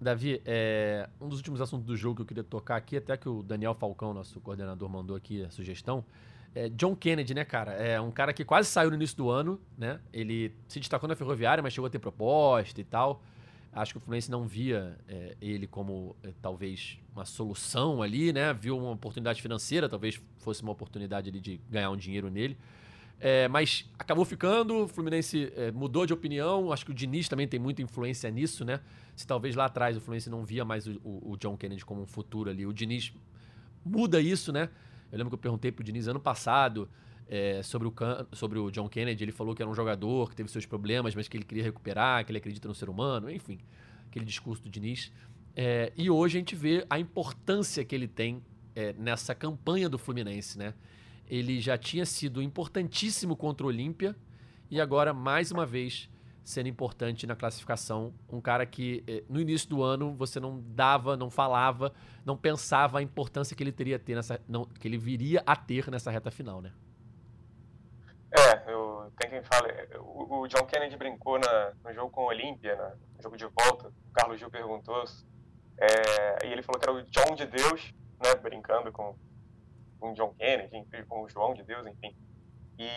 Davi, 0.00 0.40
é, 0.46 1.08
um 1.20 1.28
dos 1.28 1.38
últimos 1.38 1.60
assuntos 1.60 1.84
do 1.84 1.96
jogo 1.96 2.14
que 2.14 2.22
eu 2.22 2.26
queria 2.26 2.44
tocar 2.44 2.76
aqui, 2.76 2.96
até 2.96 3.16
que 3.16 3.28
o 3.28 3.42
Daniel 3.42 3.74
Falcão, 3.74 4.14
nosso 4.14 4.40
coordenador, 4.40 4.88
mandou 4.88 5.16
aqui 5.16 5.42
a 5.42 5.50
sugestão. 5.50 6.04
É 6.54 6.68
John 6.68 6.94
Kennedy, 6.94 7.34
né, 7.34 7.44
cara? 7.44 7.72
É 7.72 8.00
um 8.00 8.12
cara 8.12 8.32
que 8.32 8.44
quase 8.44 8.68
saiu 8.68 8.90
no 8.90 8.96
início 8.96 9.16
do 9.16 9.28
ano, 9.28 9.60
né? 9.76 10.00
Ele 10.12 10.54
se 10.68 10.78
destacou 10.78 11.08
na 11.08 11.16
Ferroviária, 11.16 11.60
mas 11.60 11.72
chegou 11.72 11.88
a 11.88 11.90
ter 11.90 11.98
proposta 11.98 12.80
e 12.80 12.84
tal. 12.84 13.20
Acho 13.72 13.92
que 13.92 13.98
o 13.98 14.00
Fluminense 14.00 14.30
não 14.30 14.46
via 14.46 14.98
é, 15.06 15.36
ele 15.40 15.66
como 15.66 16.16
é, 16.22 16.32
talvez 16.40 16.98
uma 17.14 17.24
solução 17.24 18.02
ali, 18.02 18.32
né? 18.32 18.52
Viu 18.54 18.78
uma 18.78 18.92
oportunidade 18.92 19.42
financeira, 19.42 19.88
talvez 19.88 20.20
fosse 20.38 20.62
uma 20.62 20.72
oportunidade 20.72 21.28
ali 21.28 21.40
de 21.40 21.60
ganhar 21.70 21.90
um 21.90 21.96
dinheiro 21.96 22.30
nele. 22.30 22.56
É, 23.20 23.48
mas 23.48 23.90
acabou 23.98 24.24
ficando, 24.24 24.84
o 24.84 24.88
Fluminense 24.88 25.52
é, 25.56 25.70
mudou 25.72 26.06
de 26.06 26.12
opinião. 26.12 26.72
Acho 26.72 26.84
que 26.84 26.92
o 26.92 26.94
Diniz 26.94 27.28
também 27.28 27.48
tem 27.48 27.58
muita 27.58 27.82
influência 27.82 28.30
nisso, 28.30 28.64
né? 28.64 28.80
Se 29.14 29.26
talvez 29.26 29.54
lá 29.54 29.66
atrás 29.66 29.96
o 29.96 30.00
Fluminense 30.00 30.30
não 30.30 30.44
via 30.44 30.64
mais 30.64 30.86
o, 30.86 31.00
o, 31.04 31.32
o 31.32 31.36
John 31.36 31.56
Kennedy 31.56 31.84
como 31.84 32.02
um 32.02 32.06
futuro 32.06 32.48
ali, 32.48 32.64
o 32.64 32.72
Diniz 32.72 33.12
muda 33.84 34.20
isso, 34.20 34.52
né? 34.52 34.70
Eu 35.10 35.18
lembro 35.18 35.30
que 35.30 35.34
eu 35.34 35.38
perguntei 35.38 35.72
pro 35.72 35.82
Diniz 35.82 36.06
ano 36.06 36.20
passado 36.20 36.88
é, 37.28 37.62
sobre, 37.62 37.88
o 37.88 37.92
sobre 38.32 38.58
o 38.58 38.70
John 38.70 38.88
Kennedy. 38.88 39.24
Ele 39.24 39.32
falou 39.32 39.54
que 39.54 39.62
era 39.62 39.70
um 39.70 39.74
jogador 39.74 40.30
que 40.30 40.36
teve 40.36 40.50
seus 40.50 40.66
problemas, 40.66 41.14
mas 41.14 41.28
que 41.28 41.36
ele 41.36 41.44
queria 41.44 41.62
recuperar, 41.62 42.24
que 42.24 42.32
ele 42.32 42.38
acredita 42.38 42.66
no 42.66 42.74
ser 42.74 42.88
humano, 42.88 43.30
enfim, 43.30 43.58
aquele 44.06 44.24
discurso 44.24 44.62
do 44.62 44.68
Diniz. 44.68 45.12
É, 45.54 45.92
e 45.96 46.08
hoje 46.10 46.38
a 46.38 46.40
gente 46.40 46.56
vê 46.56 46.86
a 46.88 46.98
importância 46.98 47.84
que 47.84 47.94
ele 47.94 48.08
tem 48.08 48.42
é, 48.74 48.92
nessa 48.94 49.34
campanha 49.34 49.88
do 49.88 49.98
Fluminense, 49.98 50.58
né? 50.58 50.74
Ele 51.26 51.60
já 51.60 51.76
tinha 51.76 52.06
sido 52.06 52.40
importantíssimo 52.40 53.36
contra 53.36 53.66
o 53.66 53.68
Olímpia 53.68 54.16
e 54.70 54.80
agora, 54.80 55.12
mais 55.12 55.50
uma 55.50 55.66
vez, 55.66 56.08
sendo 56.42 56.68
importante 56.68 57.26
na 57.26 57.36
classificação. 57.36 58.14
Um 58.30 58.40
cara 58.40 58.64
que 58.64 59.04
eh, 59.06 59.22
no 59.28 59.38
início 59.38 59.68
do 59.68 59.82
ano 59.82 60.14
você 60.14 60.40
não 60.40 60.62
dava, 60.68 61.14
não 61.14 61.28
falava, 61.28 61.92
não 62.24 62.38
pensava 62.38 63.00
a 63.00 63.02
importância 63.02 63.54
que 63.54 63.62
ele 63.62 63.72
teria 63.72 63.98
ter 63.98 64.14
nessa, 64.14 64.40
não, 64.48 64.64
que 64.64 64.88
ele 64.88 64.96
viria 64.96 65.42
a 65.44 65.54
ter 65.54 65.90
nessa 65.90 66.10
reta 66.10 66.30
final, 66.30 66.62
né? 66.62 66.72
É, 68.30 68.70
eu, 68.70 69.10
tem 69.18 69.30
quem 69.30 69.42
fale. 69.42 69.72
O, 69.98 70.40
o 70.40 70.48
John 70.48 70.66
Kennedy 70.66 70.96
brincou 70.96 71.38
na, 71.38 71.72
no 71.84 71.92
jogo 71.94 72.10
com 72.10 72.22
o 72.22 72.28
Olímpia, 72.28 72.76
no 73.16 73.22
jogo 73.22 73.36
de 73.36 73.46
volta. 73.46 73.88
O 73.88 74.12
Carlos 74.12 74.38
Gil 74.38 74.50
perguntou. 74.50 75.02
É, 75.80 76.46
e 76.46 76.52
ele 76.52 76.62
falou 76.62 76.78
que 76.78 76.88
era 76.88 76.98
o 76.98 77.02
John 77.04 77.34
de 77.34 77.46
Deus, 77.46 77.94
né? 78.22 78.34
Brincando 78.34 78.92
com 78.92 79.16
com 79.98 80.14
John 80.14 80.34
Kennedy, 80.34 80.86
com 81.08 81.22
o 81.22 81.28
João 81.28 81.54
de 81.54 81.62
Deus, 81.62 81.86
enfim. 81.86 82.16
E, 82.78 82.88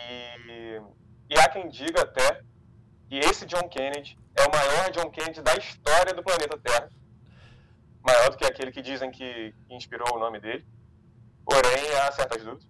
e 1.28 1.38
há 1.38 1.48
quem 1.48 1.68
diga 1.68 2.02
até 2.02 2.42
que 3.08 3.18
esse 3.18 3.44
John 3.46 3.68
Kennedy 3.68 4.18
é 4.36 4.42
o 4.46 4.50
maior 4.50 4.90
John 4.90 5.10
Kennedy 5.10 5.42
da 5.42 5.54
história 5.56 6.14
do 6.14 6.22
planeta 6.22 6.58
Terra. 6.58 6.88
Maior 8.02 8.30
do 8.30 8.36
que 8.36 8.44
aquele 8.44 8.72
que 8.72 8.82
dizem 8.82 9.10
que 9.10 9.54
inspirou 9.68 10.16
o 10.16 10.18
nome 10.18 10.40
dele. 10.40 10.66
Porém, 11.44 11.94
há 12.00 12.12
certas 12.12 12.42
dúvidas. 12.42 12.68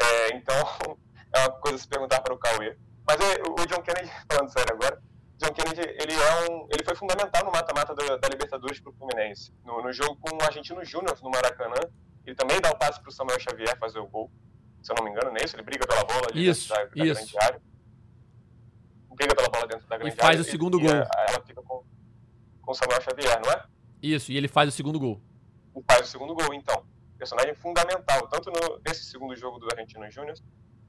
É, 0.00 0.34
então, 0.34 0.56
é 1.32 1.40
uma 1.40 1.50
coisa 1.52 1.76
a 1.76 1.80
se 1.80 1.88
perguntar 1.88 2.20
para 2.20 2.34
o 2.34 2.38
Cauê. 2.38 2.76
Mas 3.06 3.20
é, 3.20 3.42
o 3.42 3.66
John 3.66 3.82
Kennedy, 3.82 4.10
falando 4.30 4.52
sério 4.52 4.74
agora, 4.74 5.02
John 5.38 5.52
Kennedy 5.52 5.80
ele 5.80 6.12
é 6.12 6.50
um, 6.50 6.68
ele 6.70 6.84
foi 6.84 6.94
fundamental 6.94 7.44
no 7.44 7.50
mata-mata 7.50 7.94
da, 7.94 8.16
da, 8.16 8.28
Libertadores 8.28 8.78
para 8.78 8.90
o 8.90 8.92
Fluminense. 8.92 9.52
No, 9.64 9.82
no, 9.82 9.92
jogo 9.92 10.16
com 10.16 10.36
o 10.36 10.42
Argentino 10.42 10.84
Júnior 10.84 11.16
no 11.22 11.30
Maracanã, 11.30 11.80
ele 12.26 12.36
também 12.36 12.60
dá 12.60 12.70
o 12.70 12.76
passe 12.76 13.00
para 13.00 13.08
o 13.08 13.12
Samuel 13.12 13.40
Xavier 13.40 13.78
fazer 13.78 13.98
o 13.98 14.06
gol. 14.06 14.30
Se 14.82 14.92
eu 14.92 14.96
não 14.96 15.04
me 15.04 15.10
engano, 15.10 15.36
é 15.38 15.44
isso? 15.44 15.56
Ele 15.56 15.62
briga 15.62 15.86
pela 15.86 16.04
bola 16.04 16.26
isso, 16.34 16.68
da, 16.68 16.84
da 16.84 17.04
isso. 17.04 17.14
grande 17.14 17.38
área. 17.38 17.62
Briga 19.14 19.34
pela 19.34 19.48
bola 19.48 19.66
dentro 19.66 19.86
da 19.86 19.98
grande 19.98 20.12
área. 20.12 20.18
E 20.18 20.20
faz 20.20 20.38
área, 20.38 20.40
o 20.40 20.44
segundo 20.44 20.78
e, 20.78 20.82
gol. 20.82 20.90
E 20.90 21.30
ela 21.30 21.44
fica 21.46 21.62
com, 21.62 21.84
com 22.62 22.72
o 22.72 22.74
Samuel 22.74 23.00
Xavier, 23.00 23.40
não 23.44 23.52
é? 23.52 23.64
Isso, 24.02 24.32
e 24.32 24.36
ele 24.36 24.48
faz 24.48 24.68
o 24.68 24.72
segundo 24.72 24.98
gol. 24.98 25.20
E 25.76 25.82
faz 25.82 26.06
o 26.06 26.10
segundo 26.10 26.34
gol, 26.34 26.52
então. 26.54 26.84
Personagem 27.18 27.54
fundamental, 27.54 28.26
tanto 28.28 28.50
no, 28.50 28.80
nesse 28.86 29.04
segundo 29.04 29.36
jogo 29.36 29.58
do 29.58 29.66
Argentino 29.70 30.10
Júnior, 30.10 30.36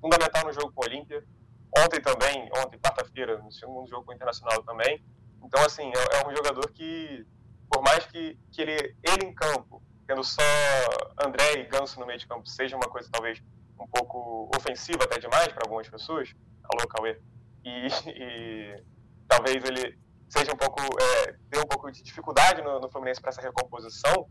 fundamental 0.01 0.45
no 0.45 0.53
jogo 0.53 0.71
com 0.73 0.81
o 0.81 0.85
Olímpia. 0.85 1.23
Ontem 1.77 2.01
também, 2.01 2.49
ontem, 2.57 2.79
quarta-feira, 2.79 3.37
no 3.37 3.51
segundo 3.51 3.87
jogo 3.87 4.03
com 4.05 4.11
o 4.11 4.15
Internacional 4.15 4.61
também. 4.63 5.01
Então, 5.43 5.63
assim, 5.63 5.89
é, 5.95 6.17
é 6.17 6.27
um 6.27 6.35
jogador 6.35 6.69
que, 6.71 7.25
por 7.69 7.81
mais 7.81 8.05
que, 8.07 8.37
que 8.51 8.61
ele, 8.61 8.95
ele 9.03 9.27
em 9.27 9.33
campo 9.33 9.81
tendo 10.11 10.23
só 10.25 10.41
André 11.25 11.53
e 11.59 11.63
Ganso 11.63 11.97
no 11.97 12.05
meio 12.05 12.19
de 12.19 12.27
campo 12.27 12.45
seja 12.45 12.75
uma 12.75 12.89
coisa 12.89 13.07
talvez 13.09 13.41
um 13.79 13.87
pouco 13.87 14.51
ofensiva 14.55 15.05
até 15.05 15.17
demais 15.17 15.47
para 15.47 15.63
algumas 15.65 15.87
pessoas, 15.87 16.33
alô 16.65 16.87
Cauê, 16.87 17.19
e, 17.63 17.87
e, 18.07 18.83
talvez 19.27 19.63
ele 19.63 19.97
seja 20.29 20.53
um 20.53 20.57
pouco, 20.57 20.81
é, 20.81 21.35
dê 21.49 21.59
um 21.59 21.65
pouco 21.65 21.89
de 21.89 22.03
dificuldade 22.03 22.61
no, 22.61 22.79
no 22.79 22.89
Fluminense 22.89 23.21
para 23.21 23.29
essa 23.29 23.41
recomposição, 23.41 24.27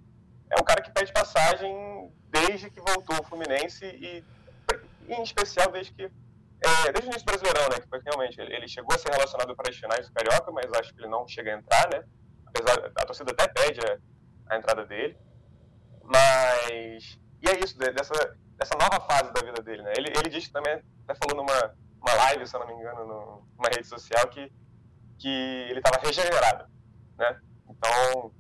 é 0.51 0.61
um 0.61 0.65
cara 0.65 0.83
que 0.83 0.91
pede 0.91 1.13
passagem 1.13 2.13
desde 2.29 2.71
que 2.71 2.81
voltou 2.81 3.19
o 3.19 3.25
Fluminense 3.25 3.85
e, 3.85 4.25
em 5.13 5.23
especial 5.23 5.71
desde 5.71 5.93
que 5.93 6.03
é, 6.03 6.93
desde 6.93 7.09
o 7.09 7.11
início 7.11 7.25
do 7.25 7.31
Brasileirão, 7.33 7.69
né, 7.71 7.81
que 7.81 7.89
foi 7.89 8.01
realmente 8.05 8.39
ele, 8.39 8.55
ele 8.55 8.69
chegou 8.69 8.95
a 8.95 8.99
ser 8.99 9.11
relacionado 9.11 9.57
para 9.57 9.71
as 9.71 9.77
finais 9.77 10.07
do 10.07 10.13
Carioca, 10.13 10.53
mas 10.53 10.71
acho 10.75 10.93
que 10.93 11.01
ele 11.01 11.09
não 11.09 11.27
chega 11.27 11.55
a 11.55 11.59
entrar, 11.59 11.89
né, 11.91 12.05
apesar 12.47 12.93
a 12.95 13.07
torcida 13.07 13.33
até 13.33 13.49
pede 13.49 13.81
a, 13.81 14.55
a 14.55 14.59
entrada 14.59 14.85
dele. 14.85 15.17
Mas. 16.05 17.19
E 17.43 17.49
é 17.49 17.59
isso, 17.65 17.79
dessa, 17.79 18.37
dessa 18.57 18.77
nova 18.77 19.01
fase 19.01 19.33
da 19.33 19.41
vida 19.41 19.63
dele, 19.63 19.83
né? 19.83 19.93
Ele, 19.97 20.13
ele 20.19 20.29
disse 20.29 20.53
também, 20.53 20.83
até 21.07 21.15
falou 21.15 21.37
numa 21.37 21.75
uma 22.03 22.15
live, 22.15 22.47
se 22.47 22.57
eu 22.57 22.61
não 22.61 22.67
me 22.67 22.75
engano, 22.75 23.05
numa 23.07 23.69
rede 23.69 23.87
social, 23.87 24.27
que, 24.29 24.51
que 25.19 25.29
ele 25.29 25.81
estava 25.81 26.05
regenerado, 26.05 26.67
né? 27.19 27.41
Então, 27.69 28.35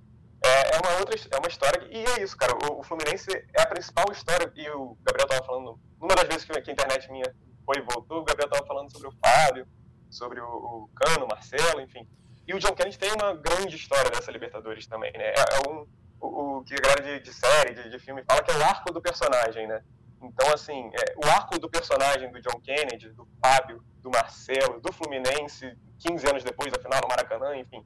é, 0.71 0.79
uma 0.79 0.99
outra 0.99 1.17
é 1.17 1.39
uma 1.39 1.49
história. 1.49 1.89
E 1.91 2.05
é 2.05 2.23
isso, 2.23 2.37
cara. 2.37 2.53
O, 2.55 2.81
o, 2.81 2.83
Fluminense 2.83 3.31
é 3.31 3.63
a 3.63 3.67
principal 3.67 4.07
história. 4.13 4.51
E 4.55 4.71
o 4.71 4.97
Gabriel 5.03 5.27
estava 5.27 5.45
falando, 5.45 5.81
numa 6.01 6.15
das 6.15 6.29
vezes 6.29 6.45
que, 6.45 6.61
que, 6.61 6.71
a 6.71 6.73
internet 6.73 7.11
minha 7.11 7.35
foi 7.65 7.79
e 7.79 7.83
voltou, 7.83 8.21
o 8.21 8.25
Gabriel 8.25 8.49
estava 8.49 8.67
falando 8.67 8.91
sobre 8.91 9.09
o 9.09 9.13
Fábio, 9.13 9.67
sobre 10.11 10.41
o, 10.41 10.47
o 10.47 10.91
Cano, 10.95 11.25
o 11.25 11.29
Marcelo, 11.29 11.81
enfim. 11.81 12.09
E 12.47 12.55
o 12.55 12.59
John 12.59 12.75
Kennedy 12.75 12.99
tem 12.99 13.13
uma 13.13 13.35
grande 13.35 13.77
história 13.77 14.11
dessa 14.11 14.31
Libertadores 14.31 14.87
também, 14.87 15.13
né? 15.13 15.29
É, 15.29 15.35
é 15.35 15.69
um, 15.69 15.87
o, 16.21 16.59
o 16.59 16.65
que 16.65 16.75
a 16.75 16.79
galera 16.79 17.03
de, 17.03 17.21
de 17.21 17.33
série, 17.33 17.75
de, 17.75 17.91
de, 17.91 17.99
filme 17.99 18.23
fala, 18.25 18.43
que 18.43 18.51
é 18.51 18.57
o 18.57 18.63
arco 18.63 18.93
do 18.93 19.01
personagem, 19.01 19.67
né? 19.67 19.83
Então, 20.23 20.53
assim, 20.53 20.91
é, 20.95 21.27
o 21.27 21.31
arco 21.31 21.59
do 21.59 21.69
personagem 21.69 22.31
do 22.31 22.41
John 22.41 22.61
Kennedy, 22.61 23.11
do 23.11 23.27
Fábio, 23.41 23.83
do 24.03 24.11
Marcelo, 24.11 24.81
do 24.81 24.93
Fluminense, 24.93 25.77
15 25.99 26.29
anos 26.29 26.45
depois 26.45 26.73
da 26.73 26.81
final 26.81 27.01
do 27.01 27.09
Maracanã, 27.09 27.57
enfim, 27.57 27.85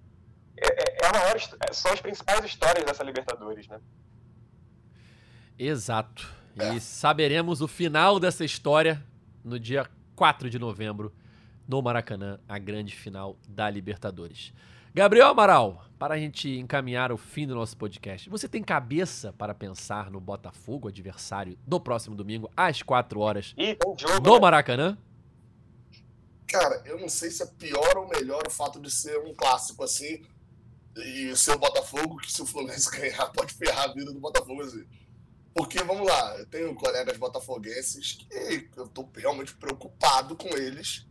é, 0.56 0.66
é, 0.66 1.04
é 1.04 1.06
a 1.06 1.12
maior, 1.12 1.36
é, 1.36 1.72
são 1.72 1.92
as 1.92 2.00
principais 2.00 2.44
histórias 2.44 2.84
dessa 2.84 3.02
Libertadores, 3.02 3.66
né? 3.68 3.80
Exato. 5.58 6.32
E 6.56 6.80
saberemos 6.80 7.60
o 7.60 7.68
final 7.68 8.20
dessa 8.20 8.44
história 8.44 9.04
no 9.44 9.58
dia 9.58 9.88
4 10.14 10.48
de 10.48 10.58
novembro, 10.58 11.12
no 11.66 11.82
Maracanã, 11.82 12.38
a 12.48 12.58
grande 12.58 12.94
final 12.94 13.36
da 13.48 13.68
Libertadores. 13.68 14.52
Gabriel 14.92 15.28
Amaral, 15.28 15.84
para 15.98 16.14
a 16.14 16.18
gente 16.18 16.48
encaminhar 16.56 17.10
o 17.10 17.16
fim 17.16 17.48
do 17.48 17.54
nosso 17.54 17.76
podcast, 17.76 18.30
você 18.30 18.48
tem 18.48 18.62
cabeça 18.62 19.32
para 19.32 19.52
pensar 19.52 20.08
no 20.08 20.20
Botafogo, 20.20 20.86
adversário 20.86 21.58
do 21.66 21.80
próximo 21.80 22.14
domingo, 22.14 22.48
às 22.56 22.80
4 22.80 23.18
horas, 23.18 23.54
jogo, 23.98 24.22
no 24.22 24.34
né? 24.34 24.40
Maracanã? 24.40 24.98
Cara, 26.46 26.80
eu 26.84 27.00
não 27.00 27.08
sei 27.08 27.30
se 27.30 27.42
é 27.42 27.46
pior 27.46 27.96
ou 27.96 28.08
melhor 28.08 28.42
o 28.46 28.50
fato 28.50 28.80
de 28.80 28.88
ser 28.88 29.18
um 29.18 29.34
clássico 29.34 29.82
assim 29.82 30.22
e 30.96 31.32
o 31.32 31.58
Botafogo, 31.58 32.16
que 32.18 32.32
se 32.32 32.42
o 32.42 32.46
Fluminense 32.46 32.90
ganhar 32.96 33.26
pode 33.32 33.54
ferrar 33.54 33.90
a 33.90 33.92
vida 33.92 34.12
do 34.12 34.20
Botafogo. 34.20 34.62
Assim. 34.62 34.86
Porque, 35.54 35.82
vamos 35.82 36.06
lá, 36.06 36.38
eu 36.38 36.46
tenho 36.46 36.74
colegas 36.74 37.16
botafoguenses 37.16 38.12
que 38.12 38.68
eu 38.76 38.88
tô 38.88 39.08
realmente 39.14 39.54
preocupado 39.54 40.36
com 40.36 40.48
eles, 40.56 41.06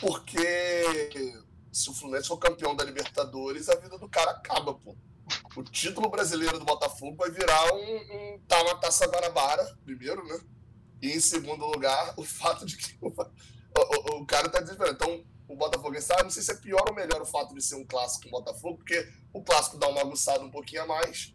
porque 0.00 1.34
se 1.72 1.90
o 1.90 1.94
Fluminense 1.94 2.28
for 2.28 2.38
campeão 2.38 2.74
da 2.74 2.84
Libertadores, 2.84 3.68
a 3.68 3.76
vida 3.76 3.98
do 3.98 4.08
cara 4.08 4.30
acaba, 4.30 4.74
pô. 4.74 4.96
O 5.56 5.62
título 5.64 6.08
brasileiro 6.08 6.58
do 6.58 6.64
Botafogo 6.64 7.16
vai 7.16 7.30
virar 7.30 7.74
um, 7.74 8.34
um 8.34 8.38
tá 8.46 8.76
Taça 8.76 9.06
Guanabara, 9.06 9.76
primeiro, 9.84 10.24
né? 10.24 10.38
E 11.02 11.12
em 11.12 11.20
segundo 11.20 11.66
lugar, 11.66 12.14
o 12.16 12.22
fato 12.22 12.64
de 12.64 12.76
que 12.76 12.96
o, 13.00 13.08
o, 13.08 14.20
o 14.20 14.26
cara 14.26 14.48
tá 14.48 14.60
desesperado. 14.60 14.94
Então, 14.94 15.24
o 15.48 15.56
Botafogo 15.56 16.00
sabe, 16.00 16.24
não 16.24 16.30
sei 16.30 16.42
se 16.42 16.50
é 16.50 16.56
pior 16.56 16.84
ou 16.88 16.94
melhor 16.94 17.20
o 17.22 17.26
fato 17.26 17.54
de 17.54 17.62
ser 17.62 17.76
um 17.76 17.86
clássico 17.86 18.28
com 18.28 18.36
o 18.36 18.40
Botafogo, 18.40 18.78
porque 18.78 19.08
o 19.32 19.42
clássico 19.42 19.78
dá 19.78 19.88
uma 19.88 20.00
aguçada 20.00 20.40
um 20.40 20.50
pouquinho 20.50 20.82
a 20.82 20.86
mais, 20.86 21.34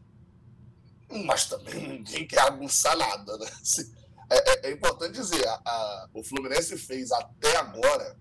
mas 1.26 1.46
também 1.46 1.88
ninguém 1.88 2.28
quer 2.28 2.42
aguçar 2.42 2.96
nada, 2.98 3.38
né? 3.38 3.50
É, 4.34 4.68
é, 4.68 4.70
é 4.70 4.72
importante 4.72 5.12
dizer, 5.12 5.46
a, 5.46 5.62
a, 5.66 6.10
o 6.14 6.24
Fluminense 6.24 6.78
fez 6.78 7.12
até 7.12 7.54
agora, 7.58 8.18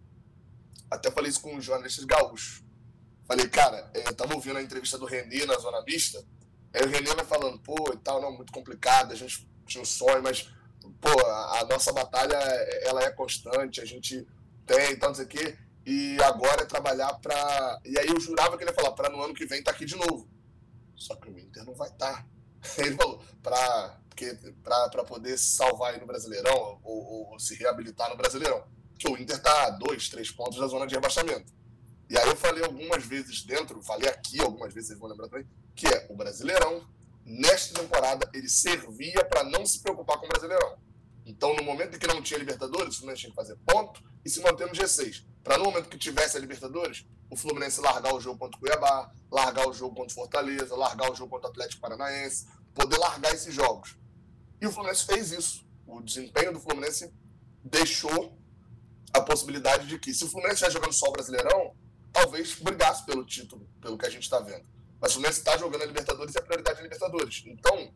até 0.91 1.09
falei 1.09 1.31
isso 1.31 1.41
com 1.41 1.55
os 1.57 1.65
jornalistas 1.65 2.05
gaúchos, 2.05 2.65
falei, 3.29 3.49
cara, 3.49 3.93
estamos 3.95 4.33
é, 4.33 4.35
ouvindo 4.35 4.59
a 4.59 4.63
entrevista 4.63 4.99
do 4.99 5.05
Renê 5.05 5.47
na 5.47 5.57
Zona 5.57 5.85
Vista, 5.85 6.21
aí 6.75 6.83
o 6.83 6.89
Renê 6.89 7.15
vai 7.15 7.25
falando, 7.25 7.61
pô, 7.61 7.93
e 7.95 7.97
tal, 7.99 8.21
não, 8.21 8.33
muito 8.33 8.53
complicado, 8.53 9.13
a 9.13 9.15
gente 9.15 9.49
tinha 9.65 9.83
um 9.83 9.85
sonho, 9.85 10.21
mas, 10.21 10.51
pô, 11.01 11.11
a, 11.27 11.61
a 11.61 11.65
nossa 11.67 11.93
batalha, 11.93 12.35
ela 12.83 13.05
é 13.05 13.11
constante, 13.13 13.81
a 13.81 13.85
gente 13.85 14.27
tem, 14.67 14.91
então, 14.91 15.11
não 15.11 15.15
sei 15.15 15.27
o 15.27 15.29
quê, 15.29 15.57
e 15.85 16.21
agora 16.23 16.63
é 16.63 16.67
trabalhar 16.67 17.13
para. 17.15 17.81
E 17.85 17.99
aí 17.99 18.09
eu 18.09 18.21
jurava 18.21 18.57
que 18.57 18.63
ele 18.63 18.71
ia 18.71 18.75
falar, 18.75 18.93
para 18.93 19.09
no 19.09 19.23
ano 19.23 19.35
que 19.35 19.47
vem 19.47 19.63
tá 19.63 19.71
aqui 19.71 19.85
de 19.85 19.97
novo. 19.97 20.29
Só 20.95 21.15
que 21.17 21.31
o 21.31 21.39
Inter 21.39 21.65
não 21.65 21.75
vai 21.75 21.89
estar. 21.89 22.13
Tá. 22.13 22.27
Ele 22.85 22.95
falou, 22.95 23.23
para 23.43 25.05
poder 25.05 25.39
se 25.39 25.57
salvar 25.57 25.95
aí 25.95 26.01
no 26.01 26.07
Brasileirão, 26.07 26.79
ou, 26.85 27.31
ou, 27.31 27.39
se 27.39 27.55
reabilitar 27.55 28.11
no 28.11 28.17
Brasileirão. 28.17 28.63
Que 28.99 29.09
o 29.09 29.17
Inter 29.17 29.41
tá 29.41 29.67
a 29.67 29.71
dois, 29.71 30.11
três 30.11 30.31
pontos 30.31 30.59
da 30.59 30.67
zona 30.67 30.87
de 30.87 30.95
rebaixamento. 30.95 31.51
E 32.11 32.19
aí 32.19 32.29
eu 32.29 32.37
falei 32.37 32.63
algumas 32.63 33.03
vezes 33.03 33.43
dentro, 33.43 33.81
falei 33.83 34.11
aqui 34.11 34.41
algumas 34.43 34.75
vezes, 34.75 34.89
vocês 34.89 35.01
vão 35.01 35.09
lembrar 35.09 35.29
também, 35.29 35.49
que 35.75 35.87
é 35.87 36.07
o 36.11 36.17
Brasileirão, 36.17 36.87
nesta 37.25 37.81
temporada, 37.81 38.29
ele 38.35 38.49
servia 38.49 39.25
para 39.25 39.45
não 39.45 39.65
se 39.65 39.81
preocupar 39.81 40.19
com 40.19 40.27
o 40.27 40.29
Brasileirão. 40.29 40.77
Então, 41.27 41.55
no 41.55 41.63
momento 41.63 41.97
em 41.97 41.99
que 41.99 42.07
não 42.07 42.23
tinha 42.23 42.39
Libertadores, 42.39 42.95
o 42.95 42.99
Fluminense 42.99 43.23
tinha 43.23 43.31
que 43.31 43.37
fazer 43.37 43.57
ponto 43.67 44.03
e 44.25 44.31
se 44.31 44.41
manter 44.41 44.67
no 44.67 44.73
G6 44.73 45.25
para 45.43 45.59
no 45.59 45.65
momento 45.65 45.89
que 45.89 45.99
tivesse 45.99 46.37
a 46.37 46.41
Libertadores, 46.41 47.07
o 47.31 47.37
Fluminense 47.37 47.81
largar 47.81 48.15
o 48.15 48.21
jogo 48.21 48.39
contra 48.39 48.57
o 48.57 48.61
Cuiabá, 48.61 49.11
largar 49.31 49.69
o 49.69 49.73
jogo 49.73 49.95
contra 49.95 50.13
o 50.13 50.15
Fortaleza, 50.15 50.77
largar 50.77 51.11
o 51.11 51.15
jogo 51.15 51.31
contra 51.31 51.49
o 51.49 51.51
Atlético 51.51 51.81
Paranaense, 51.81 52.47
poder 52.75 52.99
largar 52.99 53.33
esses 53.35 53.55
jogos. 53.55 53.97
E 54.61 54.67
o 54.67 54.73
Fluminense 54.73 55.07
fez 55.07 55.33
isso. 55.33 55.67
O 55.87 56.03
desempenho 56.03 56.53
do 56.53 56.61
Fluminense 56.61 57.13
deixou 57.65 58.39
a 59.13 59.21
possibilidade 59.21 59.87
de 59.87 59.99
que, 59.99 60.13
se 60.13 60.25
o 60.25 60.29
Fluminense 60.29 60.57
estiver 60.57 60.73
jogando 60.73 60.93
só 60.93 61.09
o 61.09 61.13
Brasileirão, 61.13 61.75
talvez 62.13 62.55
brigasse 62.57 63.05
pelo 63.07 63.25
título, 63.25 63.67
pelo 63.81 63.97
que 63.97 64.07
a 64.07 64.11
gente 64.11 64.25
está 64.25 64.41
vendo. 64.41 64.65
Mas 65.01 65.13
o 65.13 65.15
Fluminense 65.15 65.39
está 65.39 65.57
jogando 65.57 65.83
a 65.83 65.87
Libertadores 65.87 66.35
e 66.35 66.39
a 66.39 66.43
prioridade 66.43 66.77
é 66.77 66.81
a 66.81 66.83
Libertadores. 66.83 67.43
Então, 67.47 67.93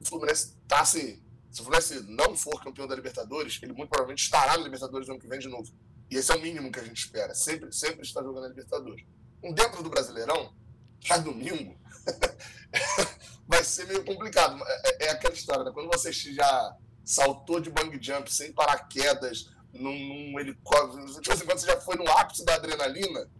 o 0.00 0.04
Fluminense 0.04 0.56
está 0.62 0.80
assim. 0.80 1.22
Se 1.56 1.62
o 1.62 1.64
Fluminense 1.64 2.02
não 2.02 2.36
for 2.36 2.62
campeão 2.62 2.86
da 2.86 2.94
Libertadores, 2.94 3.58
ele 3.62 3.72
muito 3.72 3.88
provavelmente 3.88 4.24
estará 4.24 4.58
na 4.58 4.64
Libertadores 4.64 5.08
no 5.08 5.14
ano 5.14 5.22
que 5.22 5.26
vem 5.26 5.38
de 5.38 5.48
novo. 5.48 5.72
E 6.10 6.16
esse 6.16 6.30
é 6.30 6.36
o 6.36 6.42
mínimo 6.42 6.70
que 6.70 6.78
a 6.78 6.84
gente 6.84 6.98
espera. 6.98 7.34
Sempre, 7.34 7.72
sempre 7.72 8.02
está 8.02 8.22
jogando 8.22 8.44
a 8.44 8.48
Libertadores. 8.48 9.06
Um 9.42 9.54
dentro 9.54 9.82
do 9.82 9.88
Brasileirão, 9.88 10.54
já 11.00 11.16
domingo, 11.16 11.80
vai 13.48 13.64
ser 13.64 13.86
meio 13.86 14.04
complicado. 14.04 14.62
É, 14.66 14.82
é, 14.84 15.06
é, 15.06 15.10
aquela 15.12 15.32
história, 15.32 15.64
né? 15.64 15.70
Quando 15.72 15.86
você 15.86 16.12
já 16.12 16.76
saltou 17.02 17.58
de 17.58 17.70
bang 17.70 17.98
jump 18.02 18.30
sem 18.30 18.52
paraquedas, 18.52 19.48
num, 19.72 19.98
num 19.98 20.38
helicóptero, 20.38 21.06
tipo 21.06 21.32
assim, 21.32 21.46
quando 21.46 21.58
você 21.58 21.68
já 21.68 21.80
foi 21.80 21.96
no 21.96 22.06
ápice 22.06 22.44
da 22.44 22.56
adrenalina, 22.56 23.30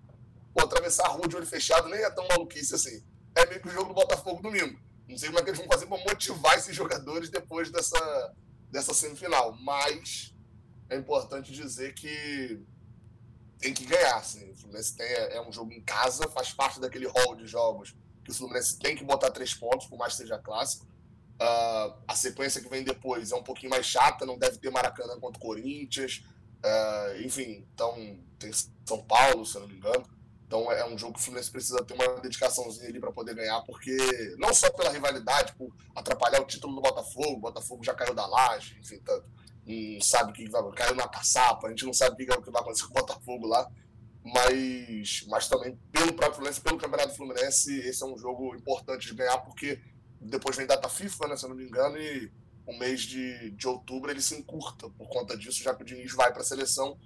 pô, 0.55 0.63
atravessar 0.63 1.05
a 1.05 1.11
rua 1.11 1.29
de 1.29 1.37
olho 1.37 1.47
fechado 1.47 1.91
nem 1.91 2.01
é 2.01 2.11
tão 2.11 2.27
maluquice 2.29 2.75
assim. 2.75 3.05
É 3.35 3.45
meio 3.45 3.61
que 3.61 3.69
o 3.69 3.73
jogo 3.73 3.89
do 3.89 3.95
Botafogo 3.95 4.41
domingo. 4.41 4.81
Não 5.09 5.17
sei 5.17 5.29
como 5.29 5.41
é 5.41 5.43
que 5.43 5.51
eles 5.51 5.59
vão 5.59 5.69
fazer 5.69 5.87
para 5.87 5.99
motivar 6.05 6.59
esses 6.59 6.75
jogadores 6.75 7.31
depois 7.31 7.71
dessa, 7.71 8.35
dessa 8.71 8.93
semifinal. 8.93 9.57
Mas 9.61 10.35
é 10.89 10.97
importante 10.97 11.53
dizer 11.53 11.95
que 11.95 12.61
tem 13.59 13.73
que 13.73 13.85
ganhar. 13.85 14.17
Assim. 14.17 14.51
O 14.51 14.57
Fluminense 14.57 14.97
tem, 14.97 15.07
é 15.07 15.41
um 15.41 15.53
jogo 15.53 15.73
em 15.73 15.81
casa, 15.81 16.29
faz 16.29 16.53
parte 16.53 16.81
daquele 16.81 17.07
hall 17.07 17.37
de 17.37 17.47
jogos 17.47 17.95
que 18.27 18.33
o 18.33 18.35
Fluminense 18.35 18.77
tem 18.79 18.97
que 18.97 19.05
botar 19.05 19.31
três 19.31 19.55
pontos, 19.55 19.87
por 19.87 19.97
mais 19.97 20.15
que 20.15 20.23
seja 20.23 20.37
clássico. 20.37 20.85
Uh, 21.41 21.95
a 22.09 22.17
sequência 22.17 22.61
que 22.61 22.69
vem 22.69 22.83
depois 22.83 23.31
é 23.31 23.37
um 23.37 23.43
pouquinho 23.43 23.71
mais 23.71 23.87
chata, 23.87 24.27
não 24.27 24.37
deve 24.37 24.59
ter 24.59 24.69
Maracanã 24.71 25.19
contra 25.21 25.39
o 25.39 25.41
Corinthians. 25.41 26.25
Uh, 26.59 27.23
enfim, 27.25 27.65
então 27.73 28.19
tem 28.39 28.51
São 28.85 29.01
Paulo, 29.05 29.47
se 29.47 29.57
eu 29.57 29.61
não 29.61 29.69
me 29.69 29.77
engano. 29.77 30.05
Então 30.47 30.71
é 30.71 30.87
um 30.87 30.97
jogo 30.97 31.15
que 31.15 31.21
o 31.21 31.23
Fluminense 31.23 31.51
precisa 31.51 31.85
ter 31.85 31.95
uma 31.95 32.21
dedicaçãozinha 32.21 32.89
ali 32.89 33.01
para 33.01 33.11
poder 33.11 33.35
ganhar, 33.35 33.61
porque 33.63 33.97
não 34.39 34.55
só 34.55 34.71
pela 34.71 34.91
rivalidade, 34.91 35.55
por 35.55 35.75
atrapalhar 35.95 36.41
o 36.41 36.47
título 36.47 36.77
do 36.77 36.83
Botafogo, 36.83 37.39
o 37.39 37.41
Botafogo 37.41 37.83
já 37.85 37.95
caiu 37.95 38.15
da 38.15 38.27
laje, 38.27 38.79
enfim, 38.81 39.01
tanto 39.05 39.27
não 39.67 40.01
sabe 40.01 40.31
o 40.31 40.33
que 40.33 40.49
vai 40.49 40.63
caiu 40.73 40.95
na 40.95 41.09
caçapa, 41.09 41.67
a 41.67 41.71
gente 41.71 41.85
não 41.85 41.93
sabe 41.93 42.15
o 42.15 42.17
que 42.17 42.51
vai 42.51 42.63
acontecer 42.63 42.85
com 42.85 42.91
o 42.91 43.01
Botafogo 43.01 43.49
lá, 43.49 43.69
mas, 44.23 45.25
mas 45.29 45.49
também 45.49 45.77
pelo 45.91 46.13
próprio 46.13 46.35
Fluminense, 46.37 46.61
pelo 46.61 46.79
Campeonato 46.79 47.17
Fluminense, 47.17 47.77
esse 47.81 48.03
é 48.03 48.07
um 48.07 48.17
jogo 48.17 48.55
importante 48.55 49.09
de 49.09 49.15
ganhar, 49.15 49.39
porque 49.39 49.81
depois 50.21 50.57
vem 50.57 50.67
data 50.67 50.89
FIFA, 50.89 51.29
né, 51.29 51.37
se 51.37 51.45
eu 51.45 51.49
não 51.49 51.57
me 51.57 51.65
engano, 51.65 51.99
e 51.99 52.31
o 52.65 52.79
mês 52.79 53.03
de, 53.03 53.51
de 53.51 53.67
outubro 53.67 54.11
ele 54.11 54.23
se 54.23 54.37
encurta 54.37 54.89
por 54.91 55.09
conta 55.09 55.37
disso, 55.37 55.63
já 55.63 55.75
que 55.75 55.83
o 55.83 55.87
Diniz 55.87 56.13
vai 56.13 56.33
para 56.33 56.43
a 56.43 56.45
seleção 56.45 56.97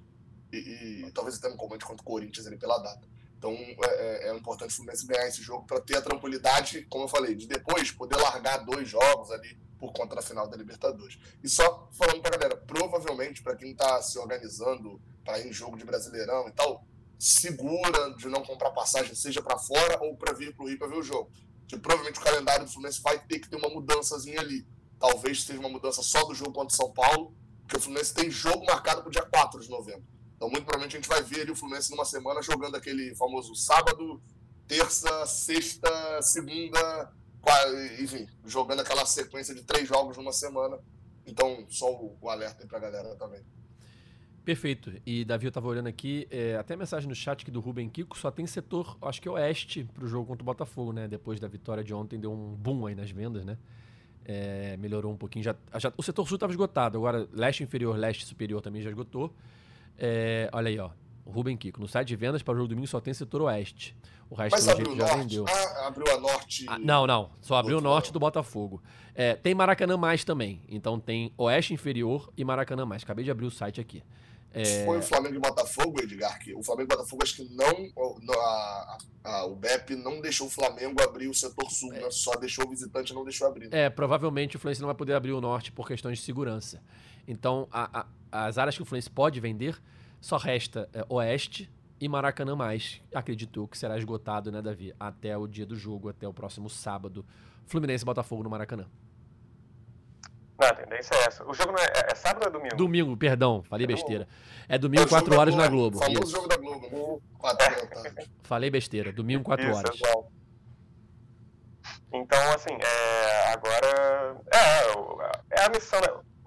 e, 0.52 1.04
e, 1.06 1.12
talvez 1.12 1.36
até 1.36 1.48
no 1.48 1.56
comando 1.56 1.84
contra 1.84 2.02
o 2.02 2.04
Corinthians 2.04 2.46
ali 2.46 2.58
pela 2.58 2.78
data. 2.78 3.06
Então 3.40 3.52
é, 3.52 4.26
é, 4.26 4.28
é 4.28 4.36
importante 4.36 4.70
o 4.70 4.76
Fluminense 4.76 5.06
ganhar 5.06 5.26
esse 5.26 5.42
jogo 5.42 5.66
para 5.66 5.80
ter 5.80 5.96
a 5.96 6.02
tranquilidade, 6.02 6.86
como 6.90 7.04
eu 7.04 7.08
falei, 7.08 7.34
de 7.34 7.46
depois 7.46 7.90
poder 7.90 8.16
largar 8.16 8.58
dois 8.58 8.86
jogos 8.86 9.30
ali 9.30 9.58
por 9.78 9.94
conta 9.94 10.14
da 10.14 10.20
final 10.20 10.46
da 10.46 10.58
Libertadores. 10.58 11.18
E 11.42 11.48
só 11.48 11.88
falando 11.90 12.20
para 12.20 12.36
galera, 12.36 12.54
provavelmente 12.54 13.42
para 13.42 13.56
quem 13.56 13.70
está 13.70 14.02
se 14.02 14.18
organizando 14.18 15.00
para 15.24 15.38
ir 15.38 15.48
em 15.48 15.52
jogo 15.54 15.78
de 15.78 15.86
Brasileirão 15.86 16.48
e 16.48 16.52
tal, 16.52 16.84
segura 17.18 18.14
de 18.14 18.28
não 18.28 18.42
comprar 18.44 18.72
passagem, 18.72 19.14
seja 19.14 19.40
para 19.40 19.56
fora 19.56 19.98
ou 20.02 20.14
para 20.18 20.34
vir 20.34 20.54
para 20.54 20.66
o 20.66 20.68
Rio 20.68 20.78
para 20.78 20.88
ver 20.88 20.98
o 20.98 21.02
jogo. 21.02 21.30
Que 21.66 21.78
provavelmente 21.78 22.20
o 22.20 22.22
calendário 22.22 22.66
do 22.66 22.70
Fluminense 22.70 23.00
vai 23.00 23.18
ter 23.20 23.38
que 23.38 23.48
ter 23.48 23.56
uma 23.56 23.70
mudançazinha 23.70 24.40
ali. 24.40 24.66
Talvez 24.98 25.44
seja 25.44 25.58
uma 25.58 25.70
mudança 25.70 26.02
só 26.02 26.24
do 26.24 26.34
jogo 26.34 26.52
contra 26.52 26.74
o 26.74 26.76
São 26.76 26.92
Paulo, 26.92 27.34
porque 27.62 27.78
o 27.78 27.80
Fluminense 27.80 28.12
tem 28.12 28.30
jogo 28.30 28.66
marcado 28.66 29.00
para 29.00 29.08
o 29.08 29.10
dia 29.10 29.22
4 29.22 29.60
de 29.60 29.70
novembro. 29.70 30.04
Então, 30.40 30.48
muito 30.48 30.64
provavelmente, 30.64 30.96
a 30.96 30.98
gente 30.98 31.08
vai 31.08 31.22
ver 31.22 31.42
ali 31.42 31.50
o 31.50 31.54
Fluminense 31.54 31.90
numa 31.90 32.06
semana 32.06 32.40
jogando 32.40 32.74
aquele 32.74 33.14
famoso 33.14 33.54
sábado, 33.54 34.22
terça, 34.66 35.26
sexta, 35.26 36.22
segunda, 36.22 37.12
enfim, 38.00 38.26
jogando 38.46 38.80
aquela 38.80 39.04
sequência 39.04 39.54
de 39.54 39.62
três 39.62 39.86
jogos 39.86 40.16
numa 40.16 40.32
semana. 40.32 40.78
Então, 41.26 41.66
só 41.68 41.92
o, 41.92 42.16
alerta 42.26 42.62
aí 42.62 42.66
pra 42.66 42.78
galera 42.78 43.14
também. 43.16 43.42
Perfeito. 44.42 44.90
E 45.04 45.26
Davi, 45.26 45.44
eu 45.44 45.52
tava 45.52 45.68
olhando 45.68 45.88
aqui, 45.88 46.26
é, 46.30 46.56
até 46.56 46.72
a 46.72 46.76
mensagem 46.78 47.06
no 47.06 47.14
chat 47.14 47.42
aqui 47.42 47.50
do 47.50 47.60
Ruben 47.60 47.90
Kiko, 47.90 48.16
só 48.16 48.30
tem 48.30 48.46
setor, 48.46 48.96
acho 49.02 49.20
que 49.20 49.28
é 49.28 49.30
oeste, 49.30 49.84
pro 49.92 50.08
jogo 50.08 50.24
contra 50.24 50.42
o 50.42 50.46
Botafogo, 50.46 50.90
né? 50.90 51.06
Depois 51.06 51.38
da 51.38 51.48
vitória 51.48 51.84
de 51.84 51.92
ontem, 51.92 52.18
deu 52.18 52.32
um 52.32 52.54
boom 52.54 52.86
aí 52.86 52.94
nas 52.94 53.10
vendas, 53.10 53.44
né? 53.44 53.58
É, 54.24 54.74
melhorou 54.78 55.12
um 55.12 55.18
pouquinho. 55.18 55.44
Já, 55.44 55.54
já, 55.76 55.92
o 55.98 56.02
setor 56.02 56.26
sul 56.26 56.36
estava 56.36 56.50
esgotado, 56.50 56.96
agora 56.96 57.28
leste 57.30 57.62
inferior, 57.62 57.94
leste 57.94 58.24
superior 58.24 58.62
também 58.62 58.80
já 58.80 58.88
esgotou. 58.88 59.34
É, 59.98 60.48
olha 60.52 60.68
aí, 60.68 60.78
ó. 60.78 60.90
O 61.24 61.30
Ruben 61.30 61.56
Kiko. 61.56 61.80
No 61.80 61.86
site 61.86 62.08
de 62.08 62.16
vendas 62.16 62.42
para 62.42 62.54
o 62.54 62.56
jogo 62.56 62.68
domingo 62.68 62.86
só 62.86 63.00
tem 63.00 63.14
setor 63.14 63.42
oeste. 63.42 63.96
O 64.28 64.34
resto 64.34 64.54
Mas 64.54 64.68
abriu 64.68 64.96
já 64.96 65.06
norte? 65.06 65.18
vendeu. 65.18 65.44
Ah, 65.48 65.86
abriu 65.88 66.14
a 66.14 66.20
norte. 66.20 66.66
Ah, 66.68 66.78
não, 66.78 67.06
não. 67.06 67.30
Só 67.40 67.56
abriu 67.56 67.78
o 67.78 67.80
norte 67.80 68.12
do 68.12 68.20
Botafogo. 68.20 68.80
É, 69.14 69.34
tem 69.34 69.54
Maracanã 69.54 69.96
mais 69.96 70.24
também. 70.24 70.62
Então 70.68 71.00
tem 71.00 71.32
Oeste 71.36 71.74
Inferior 71.74 72.32
e 72.36 72.44
Maracanã 72.44 72.86
mais. 72.86 73.02
Acabei 73.02 73.24
de 73.24 73.30
abrir 73.30 73.46
o 73.46 73.50
site 73.50 73.80
aqui. 73.80 74.02
É... 74.52 74.84
Foi 74.84 74.98
o 74.98 75.02
Flamengo 75.02 75.36
e 75.36 75.38
Botafogo, 75.38 76.00
Edgar, 76.00 76.38
que 76.40 76.52
o 76.54 76.62
Flamengo 76.62 76.92
e 76.92 76.96
Botafogo 76.96 77.22
acho 77.22 77.36
que 77.36 77.44
não. 77.54 78.34
A, 78.34 78.98
a, 79.22 79.44
o 79.46 79.54
BEP 79.54 79.94
não 79.94 80.20
deixou 80.20 80.48
o 80.48 80.50
Flamengo 80.50 81.00
abrir 81.02 81.28
o 81.28 81.34
setor 81.34 81.70
sul, 81.70 81.92
é. 81.92 82.00
né? 82.00 82.10
só 82.10 82.32
deixou 82.32 82.66
o 82.66 82.70
visitante 82.70 83.14
não 83.14 83.22
deixou 83.24 83.46
abrir. 83.46 83.72
É, 83.72 83.88
provavelmente 83.88 84.56
o 84.56 84.58
Fluminense 84.58 84.80
não 84.80 84.88
vai 84.88 84.96
poder 84.96 85.14
abrir 85.14 85.32
o 85.32 85.40
norte 85.40 85.70
por 85.70 85.86
questões 85.86 86.18
de 86.18 86.24
segurança. 86.24 86.82
Então, 87.28 87.68
a, 87.70 88.00
a, 88.00 88.06
as 88.30 88.58
áreas 88.58 88.76
que 88.76 88.82
o 88.82 88.84
Fluminense 88.84 89.10
pode 89.10 89.40
vender 89.40 89.80
só 90.20 90.36
resta 90.36 90.88
é, 90.92 91.04
Oeste 91.08 91.70
e 92.00 92.08
Maracanã 92.08 92.54
mais. 92.54 93.00
Acredito 93.14 93.66
que 93.68 93.76
será 93.76 93.96
esgotado, 93.96 94.50
né, 94.50 94.60
Davi? 94.60 94.94
Até 94.98 95.36
o 95.36 95.46
dia 95.46 95.66
do 95.66 95.76
jogo, 95.76 96.08
até 96.08 96.26
o 96.26 96.32
próximo 96.32 96.68
sábado. 96.68 97.24
Fluminense 97.66 98.04
e 98.04 98.06
Botafogo 98.06 98.42
no 98.42 98.50
Maracanã. 98.50 98.86
Não, 100.58 100.68
a 100.68 100.74
tendência 100.74 101.14
é 101.14 101.24
essa. 101.26 101.48
O 101.48 101.54
jogo 101.54 101.72
é, 101.78 101.84
é, 101.84 102.12
é, 102.12 102.14
sábado 102.14 102.42
ou 102.42 102.48
é 102.48 102.50
domingo? 102.50 102.76
Domingo, 102.76 103.16
perdão, 103.16 103.62
falei 103.62 103.84
é 103.84 103.86
besteira. 103.86 104.28
É 104.68 104.76
domingo, 104.76 105.08
4 105.08 105.38
horas 105.38 105.54
na 105.54 105.66
Globo. 105.68 105.98
Famoso 105.98 106.22
Isso. 106.22 106.32
jogo 106.32 106.48
da 106.48 106.56
Globo, 106.58 107.22
4 107.38 108.02
né? 108.02 108.26
Falei 108.42 108.70
besteira, 108.70 109.10
domingo, 109.10 109.42
4 109.42 109.64
Isso, 109.64 109.78
horas. 109.78 109.94
Exato. 109.94 110.40
Então, 112.12 112.52
assim, 112.52 112.74
é, 112.74 113.52
agora. 113.52 114.36
É, 114.52 115.60
é 115.60 115.64
a 115.64 115.68
missão. 115.70 116.00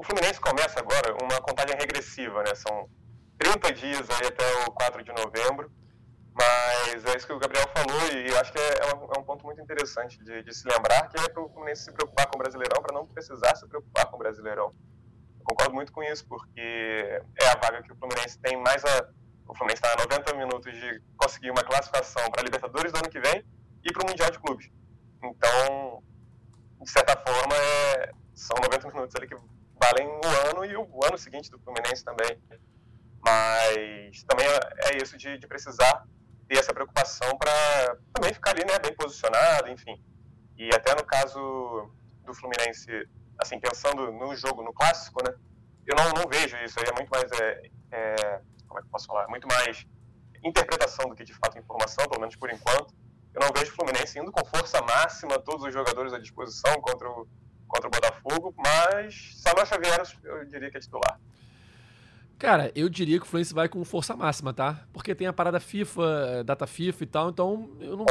O 0.03 0.05
Fluminense 0.05 0.41
começa 0.41 0.81
agora 0.81 1.15
uma 1.23 1.39
contagem 1.39 1.77
regressiva, 1.77 2.43
né? 2.43 2.53
São 2.55 2.89
30 3.39 3.71
dias 3.71 4.09
aí 4.09 4.27
até 4.27 4.43
o 4.67 4.71
4 4.71 5.01
de 5.01 5.13
novembro. 5.13 5.71
Mas 6.35 7.05
é 7.05 7.15
isso 7.15 7.25
que 7.25 7.31
o 7.31 7.39
Gabriel 7.39 7.65
falou 7.73 8.01
e 8.11 8.27
eu 8.29 8.37
acho 8.37 8.51
que 8.51 8.59
é, 8.59 8.79
é, 8.81 8.95
um, 8.95 9.13
é 9.15 9.19
um 9.19 9.23
ponto 9.23 9.45
muito 9.45 9.61
interessante 9.61 10.21
de, 10.21 10.43
de, 10.43 10.53
se 10.53 10.67
lembrar, 10.67 11.07
que 11.07 11.17
é 11.17 11.29
para 11.29 11.41
o 11.41 11.47
Fluminense 11.47 11.85
se 11.85 11.93
preocupar 11.93 12.27
com 12.27 12.35
o 12.35 12.39
Brasileirão 12.39 12.81
para 12.81 12.93
não 12.93 13.07
precisar 13.07 13.55
se 13.55 13.65
preocupar 13.65 14.07
com 14.07 14.17
o 14.17 14.19
Brasileirão. 14.19 14.75
concordo 15.41 15.73
muito 15.73 15.93
com 15.93 16.03
isso, 16.03 16.27
porque 16.27 17.21
é 17.39 17.47
a 17.47 17.55
vaga 17.55 17.81
que 17.81 17.93
o 17.93 17.95
Fluminense 17.95 18.37
tem 18.39 18.57
mais 18.57 18.83
a. 18.83 19.07
O 19.47 19.55
Fluminense 19.55 19.85
está 19.85 19.93
a 19.93 20.03
90 20.03 20.33
minutos 20.33 20.73
de 20.73 21.01
conseguir 21.15 21.51
uma 21.51 21.63
classificação 21.63 22.29
para 22.29 22.41
a 22.41 22.43
Libertadores 22.43 22.91
do 22.91 22.97
ano 22.97 23.09
que 23.09 23.21
vem 23.21 23.45
e 23.85 23.93
para 23.93 24.03
o 24.03 24.09
Mundial 24.09 24.31
de 24.31 24.39
Clubes. 24.39 24.69
Então, 25.23 26.03
de 26.81 26.89
certa 26.89 27.15
forma, 27.15 27.55
é, 27.55 28.11
são 28.33 28.57
90 28.61 28.87
minutos 28.89 29.15
ali 29.15 29.27
que 29.27 29.35
valem 29.83 30.07
o 30.07 30.49
ano 30.49 30.65
e 30.65 30.75
o 30.75 31.05
ano 31.05 31.17
seguinte 31.17 31.51
do 31.51 31.59
Fluminense 31.59 32.03
também. 32.03 32.39
Mas 33.19 34.23
também 34.23 34.45
é, 34.47 34.93
é 34.93 34.97
isso 35.01 35.17
de, 35.17 35.37
de 35.37 35.47
precisar 35.47 36.05
ter 36.47 36.57
essa 36.57 36.73
preocupação 36.73 37.37
para 37.37 37.97
também 38.13 38.33
ficar 38.33 38.51
ali 38.51 38.65
né, 38.65 38.77
bem 38.79 38.93
posicionado, 38.95 39.69
enfim. 39.69 40.01
E 40.57 40.69
até 40.73 40.93
no 40.95 41.05
caso 41.05 41.91
do 42.25 42.33
Fluminense, 42.33 43.07
assim, 43.37 43.59
pensando 43.59 44.11
no 44.11 44.35
jogo, 44.35 44.61
no 44.63 44.73
clássico, 44.73 45.21
né? 45.27 45.33
Eu 45.85 45.95
não, 45.95 46.09
não 46.21 46.29
vejo 46.29 46.55
isso 46.57 46.79
aí, 46.79 46.85
é 46.87 46.93
muito 46.93 47.09
mais, 47.09 47.31
é, 47.31 47.69
é, 47.91 48.41
como 48.67 48.79
é 48.79 48.81
que 48.81 48.87
eu 48.87 48.91
posso 48.91 49.07
falar? 49.07 49.27
Muito 49.27 49.47
mais 49.47 49.85
interpretação 50.43 51.09
do 51.09 51.15
que 51.15 51.23
de 51.23 51.33
fato 51.33 51.57
informação, 51.57 52.07
pelo 52.07 52.21
menos 52.21 52.35
por 52.35 52.51
enquanto. 52.51 52.93
Eu 53.33 53.41
não 53.41 53.49
vejo 53.55 53.71
o 53.71 53.75
Fluminense 53.75 54.19
indo 54.19 54.31
com 54.31 54.45
força 54.45 54.81
máxima, 54.81 55.39
todos 55.39 55.65
os 55.65 55.73
jogadores 55.73 56.13
à 56.13 56.19
disposição 56.19 56.73
contra 56.81 57.09
o, 57.09 57.27
contra 57.73 57.87
o 57.87 57.91
Botafogo, 57.91 58.53
mas 58.57 59.31
Samuel 59.37 59.65
Xavier 59.65 60.03
eu 60.23 60.45
diria 60.45 60.69
que 60.69 60.77
é 60.77 60.79
titular. 60.79 61.19
Cara, 62.37 62.71
eu 62.75 62.87
diria 62.87 63.19
que 63.19 63.25
o 63.25 63.27
Fluminense 63.27 63.53
vai 63.53 63.67
com 63.67 63.83
força 63.83 64.15
máxima, 64.15 64.53
tá? 64.53 64.85
Porque 64.91 65.15
tem 65.15 65.25
a 65.25 65.33
parada 65.33 65.59
FIFA, 65.59 66.43
data 66.45 66.67
FIFA 66.67 67.03
e 67.03 67.07
tal, 67.07 67.29
então 67.29 67.69
eu 67.79 67.97
não, 67.97 68.05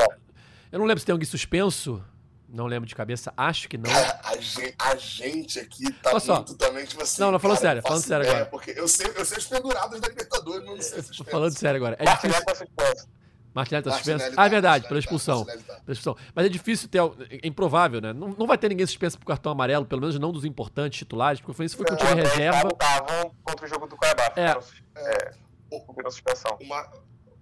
eu 0.73 0.79
não 0.79 0.87
lembro 0.87 1.01
se 1.01 1.07
tem 1.07 1.13
alguém 1.13 1.27
suspenso. 1.27 2.03
Não 2.49 2.67
lembro 2.67 2.87
de 2.87 2.95
cabeça, 2.95 3.33
acho 3.35 3.67
que 3.67 3.79
não. 3.79 3.91
Cara, 3.91 4.21
a 4.25 4.37
gente, 4.37 4.75
a 4.79 4.97
gente 4.97 5.59
aqui 5.59 5.91
tá 5.91 6.11
Olha 6.11 6.21
só. 6.21 6.35
muito 6.37 6.55
também, 6.55 6.85
tipo 6.85 7.03
assim. 7.03 7.23
Não, 7.23 7.33
não, 7.33 7.39
falando 7.39 7.59
sério, 7.59 7.81
falando 7.81 8.03
sério 8.03 8.25
ideia, 8.25 8.37
agora. 8.43 8.51
Porque 8.51 8.73
eu 8.77 8.87
sei, 8.87 9.11
eu 9.17 9.25
sei 9.25 9.39
os 9.39 9.47
pendurados 9.47 9.99
da 9.99 10.09
Libertadores, 10.09 10.67
não 10.67 10.79
sei 10.83 11.01
se 11.01 11.25
Falando 11.25 11.57
sério 11.57 11.77
agora. 11.77 11.97
É 11.99 12.05
difícil. 12.05 13.09
Martinelli 13.55 13.85
tá 13.85 13.93
suspenso? 13.93 14.25
Ah, 14.37 14.47
é 14.47 14.49
verdade, 14.49 14.89
pela 14.89 14.99
expulsão. 14.99 15.45
Tá, 15.45 15.53
pela 15.53 15.93
expulsão. 15.93 16.17
Mas 16.35 16.47
é 16.47 16.49
difícil 16.49 16.89
ter. 16.89 17.01
É 17.31 17.47
improvável, 17.47 18.01
né? 18.01 18.13
Não, 18.13 18.29
não 18.29 18.47
vai 18.47 18.57
ter 18.57 18.69
ninguém 18.69 18.87
suspenso 18.87 19.19
por 19.19 19.27
cartão 19.27 19.53
amarelo, 19.53 19.85
pelo 19.85 20.01
menos 20.01 20.19
não 20.19 20.33
dos 20.33 20.45
importantes 20.45 20.99
titulares, 20.99 21.41
porque 21.41 21.51
o 21.51 21.55
Fluminense 21.55 21.77
foi 21.77 21.87
com 21.87 21.95
o 21.95 21.97
time 21.97 22.23
reserva. 22.23 22.69
Estavam 22.69 23.35
contra 23.43 23.67
o 23.67 23.69
jogo 23.69 23.87
do 23.87 23.97
Cuiabá. 23.97 24.33
É. 24.37 24.57
é. 24.97 25.35
é. 25.77 26.11
suspensão. 26.11 26.57
Uma, 26.61 26.91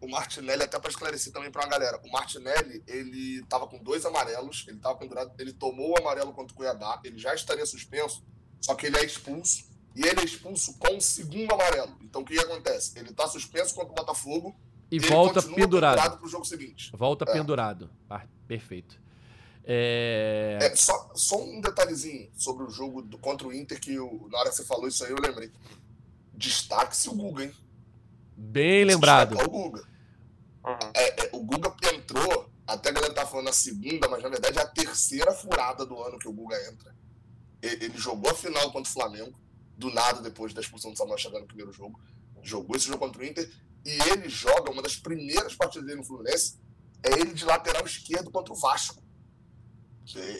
o 0.00 0.08
Martinelli, 0.08 0.62
até 0.62 0.78
para 0.78 0.90
esclarecer 0.90 1.32
também 1.32 1.50
para 1.50 1.64
a 1.64 1.68
galera, 1.68 2.00
o 2.04 2.10
Martinelli, 2.10 2.82
ele 2.86 3.44
tava 3.44 3.66
com 3.66 3.78
dois 3.78 4.04
amarelos, 4.04 4.64
ele 4.66 4.78
tava 4.78 4.96
pendurado, 4.96 5.32
ele 5.38 5.52
tomou 5.52 5.92
o 5.92 5.98
amarelo 5.98 6.32
contra 6.32 6.52
o 6.52 6.56
Cuiabá, 6.56 7.00
ele 7.04 7.18
já 7.18 7.34
estaria 7.34 7.66
suspenso, 7.66 8.24
só 8.60 8.74
que 8.74 8.86
ele 8.86 8.96
é 8.96 9.04
expulso, 9.04 9.64
e 9.94 10.06
ele 10.06 10.20
é 10.20 10.24
expulso 10.24 10.78
com 10.78 10.96
o 10.96 11.00
segundo 11.00 11.52
amarelo. 11.52 11.96
Então 12.00 12.22
o 12.22 12.24
que, 12.24 12.34
que 12.34 12.40
acontece? 12.40 12.98
Ele 12.98 13.12
tá 13.12 13.28
suspenso 13.28 13.74
contra 13.74 13.92
o 13.92 13.94
Botafogo, 13.94 14.56
e, 14.90 14.98
volta 14.98 15.40
pendurado. 15.42 15.96
pendurado 15.96 16.18
pro 16.18 16.28
jogo 16.28 16.44
seguinte. 16.44 16.90
Volta 16.94 17.24
é. 17.28 17.32
pendurado. 17.32 17.90
Ah, 18.08 18.26
perfeito. 18.48 19.00
É... 19.64 20.58
É, 20.60 20.74
só, 20.74 21.12
só 21.14 21.40
um 21.40 21.60
detalhezinho 21.60 22.28
sobre 22.36 22.64
o 22.64 22.70
jogo 22.70 23.02
do, 23.02 23.18
contra 23.18 23.46
o 23.46 23.52
Inter, 23.52 23.80
que 23.80 23.94
eu, 23.94 24.28
na 24.30 24.38
hora 24.38 24.50
que 24.50 24.56
você 24.56 24.64
falou 24.64 24.88
isso 24.88 25.04
aí, 25.04 25.10
eu 25.10 25.18
lembrei. 25.20 25.52
Destaque-se 26.34 27.08
o 27.08 27.14
Guga, 27.14 27.44
hein? 27.44 27.54
Bem 28.36 28.84
lembrado. 28.84 29.38
O 29.38 29.48
Guga. 29.48 29.82
Uhum. 30.64 30.90
É, 30.94 31.26
é, 31.26 31.30
o 31.32 31.40
Guga 31.40 31.72
entrou, 31.94 32.50
até 32.66 32.88
a 32.88 32.92
galera 32.92 33.14
tá 33.14 33.26
falando 33.26 33.48
a 33.48 33.52
segunda, 33.52 34.08
mas 34.08 34.22
na 34.22 34.28
verdade 34.28 34.58
é 34.58 34.62
a 34.62 34.66
terceira 34.66 35.32
furada 35.32 35.86
do 35.86 36.02
ano 36.02 36.18
que 36.18 36.26
o 36.26 36.32
Guga 36.32 36.56
entra. 36.68 36.94
Ele, 37.62 37.84
ele 37.84 37.98
jogou 37.98 38.30
a 38.30 38.34
final 38.34 38.72
contra 38.72 38.90
o 38.90 38.92
Flamengo, 38.92 39.38
do 39.76 39.92
nada 39.92 40.20
depois 40.20 40.52
da 40.52 40.60
expulsão 40.60 40.90
do 40.90 40.98
Samuel 40.98 41.18
chegar 41.18 41.38
no 41.38 41.46
primeiro 41.46 41.72
jogo. 41.72 42.00
Jogou 42.42 42.74
esse 42.74 42.86
jogo 42.86 42.98
contra 42.98 43.22
o 43.22 43.24
Inter 43.24 43.50
e 43.84 43.90
ele 44.10 44.28
joga 44.28 44.70
uma 44.70 44.82
das 44.82 44.96
primeiras 44.96 45.54
partidas 45.54 45.86
dele 45.86 46.00
no 46.00 46.06
Fluminense, 46.06 46.58
é 47.02 47.12
ele 47.12 47.32
de 47.32 47.44
lateral 47.44 47.84
esquerdo 47.84 48.30
contra 48.30 48.52
o 48.52 48.56
Vasco. 48.56 49.02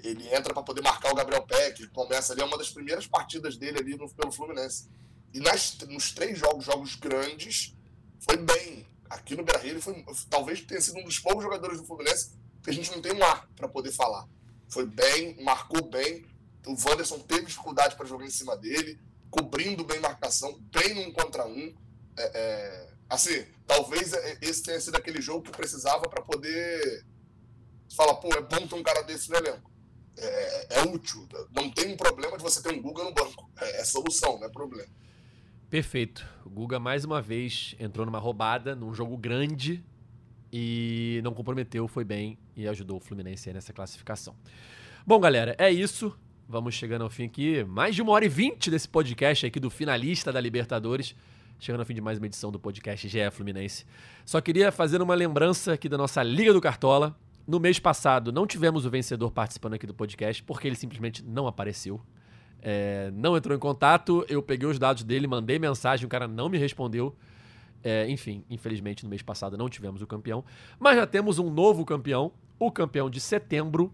Ele 0.03 0.27
entra 0.35 0.53
para 0.53 0.63
poder 0.63 0.83
marcar 0.83 1.13
o 1.13 1.15
Gabriel 1.15 1.47
Peck, 1.47 1.87
começa 1.89 2.33
ali, 2.33 2.43
é 2.43 2.45
uma 2.45 2.59
das 2.59 2.71
primeiras 2.71 3.07
partidas 3.07 3.57
dele 3.57 3.79
ali 3.79 3.97
no, 3.97 4.13
pelo 4.13 4.33
Fluminense. 4.33 4.89
E 5.33 5.39
nas, 5.39 5.79
nos 5.89 6.13
três 6.13 6.39
jogos, 6.39 6.65
jogos 6.65 6.97
grandes, 6.97 7.75
foi 8.19 8.37
bem. 8.37 8.87
Aqui 9.09 9.37
no 9.37 9.45
Beira 9.45 9.67
ele 9.67 9.81
foi, 9.81 10.05
talvez 10.29 10.61
tenha 10.61 10.81
sido 10.81 10.99
um 10.99 11.05
dos 11.05 11.19
poucos 11.19 11.43
jogadores 11.43 11.79
do 11.79 11.87
Fluminense 11.87 12.33
que 12.63 12.71
a 12.71 12.73
gente 12.73 12.91
não 12.91 13.01
tem 13.01 13.13
um 13.13 13.25
ar 13.25 13.49
para 13.57 13.69
poder 13.69 13.93
falar. 13.93 14.27
Foi 14.69 14.87
bem, 14.87 15.43
marcou 15.43 15.83
bem. 15.89 16.27
O 16.67 16.73
Wanderson 16.73 17.19
teve 17.21 17.47
dificuldade 17.47 17.97
para 17.97 18.07
jogar 18.07 18.25
em 18.25 18.31
cima 18.31 18.57
dele, 18.57 19.01
cobrindo 19.31 19.85
bem 19.85 19.99
marcação, 19.99 20.61
bem 20.73 20.95
num 20.95 21.13
contra 21.13 21.47
um. 21.47 21.75
É, 22.17 22.23
é, 22.35 22.91
Assim, 23.11 23.45
talvez 23.67 24.13
esse 24.41 24.63
tenha 24.63 24.81
sido 24.81 24.95
aquele 24.95 25.21
jogo 25.21 25.43
que 25.43 25.51
precisava 25.51 26.09
para 26.09 26.23
poder 26.23 27.05
falar, 27.95 28.15
pô, 28.15 28.29
é 28.29 28.41
bom 28.41 28.69
ter 28.69 28.75
um 28.77 28.83
cara 28.85 29.03
desse 29.03 29.29
no 29.31 29.37
elenco. 29.37 29.69
É, 30.17 30.79
é, 30.79 30.83
útil. 30.83 31.27
Não 31.53 31.69
tem 31.71 31.93
um 31.93 31.97
problema 31.97 32.37
de 32.37 32.43
você 32.43 32.63
ter 32.63 32.73
um 32.73 32.81
Guga 32.81 33.03
no 33.03 33.13
banco. 33.13 33.51
É, 33.61 33.81
é 33.81 33.85
solução, 33.85 34.39
não 34.39 34.47
é 34.47 34.49
problema. 34.49 34.89
Perfeito. 35.69 36.25
O 36.45 36.51
Guga, 36.51 36.79
mais 36.79 37.05
uma 37.05 37.21
vez, 37.21 37.75
entrou 37.81 38.07
numa 38.07 38.19
roubada, 38.19 38.77
num 38.77 38.95
jogo 38.95 39.17
grande 39.17 39.85
e 40.53 41.21
não 41.25 41.35
comprometeu, 41.35 41.89
foi 41.89 42.05
bem 42.05 42.39
e 42.57 42.69
ajudou 42.69 42.99
o 42.99 43.01
Fluminense 43.01 43.53
nessa 43.53 43.73
classificação. 43.73 44.37
Bom, 45.05 45.19
galera, 45.19 45.57
é 45.59 45.71
isso. 45.71 46.17
Vamos 46.49 46.75
chegando 46.75 47.03
ao 47.03 47.11
fim 47.11 47.25
aqui. 47.25 47.65
Mais 47.65 47.95
de 47.95 48.03
uma 48.03 48.13
hora 48.13 48.25
e 48.25 48.29
vinte 48.29 48.71
desse 48.71 48.89
podcast 48.89 49.47
aqui 49.47 49.59
do 49.59 49.71
finalista 49.71 50.33
da 50.33 50.41
Libertadores 50.41 51.15
chegando 51.61 51.81
ao 51.81 51.87
fim 51.87 51.95
de 51.95 52.01
mais 52.01 52.17
uma 52.17 52.27
edição 52.27 52.51
do 52.51 52.59
podcast 52.59 53.07
GE 53.07 53.31
Fluminense. 53.31 53.85
Só 54.25 54.41
queria 54.41 54.73
fazer 54.73 55.03
uma 55.03 55.15
lembrança 55.15 55.75
aqui 55.75 55.89
da 55.89 55.99
nossa 55.99 56.23
Liga 56.23 56.55
do 56.55 56.61
Cartola. 56.61 57.15
No 57.47 57.61
mês 57.61 57.79
passado 57.79 58.33
não 58.33 58.47
tivemos 58.47 58.87
o 58.87 58.91
vencedor 58.91 59.31
participando 59.31 59.75
aqui 59.75 59.87
do 59.87 59.93
podcast 59.93 60.43
porque 60.43 60.67
ele 60.67 60.77
simplesmente 60.77 61.23
não 61.23 61.47
apareceu. 61.47 62.01
É, 62.63 63.11
não 63.13 63.37
entrou 63.37 63.55
em 63.55 63.61
contato, 63.61 64.25
eu 64.29 64.43
peguei 64.43 64.69
os 64.69 64.79
dados 64.79 65.03
dele, 65.03 65.27
mandei 65.27 65.59
mensagem, 65.59 66.07
o 66.07 66.09
cara 66.09 66.27
não 66.27 66.49
me 66.49 66.57
respondeu. 66.57 67.15
É, 67.85 68.09
enfim, 68.09 68.43
infelizmente 68.49 69.05
no 69.05 69.11
mês 69.11 69.23
passado 69.23 69.57
não 69.57 69.69
tivemos 69.69 70.01
o 70.01 70.07
campeão, 70.07 70.45
mas 70.79 70.97
já 70.97 71.07
temos 71.07 71.39
um 71.39 71.51
novo 71.51 71.85
campeão. 71.85 72.33
O 72.59 72.71
campeão 72.71 73.11
de 73.11 73.21
setembro 73.21 73.93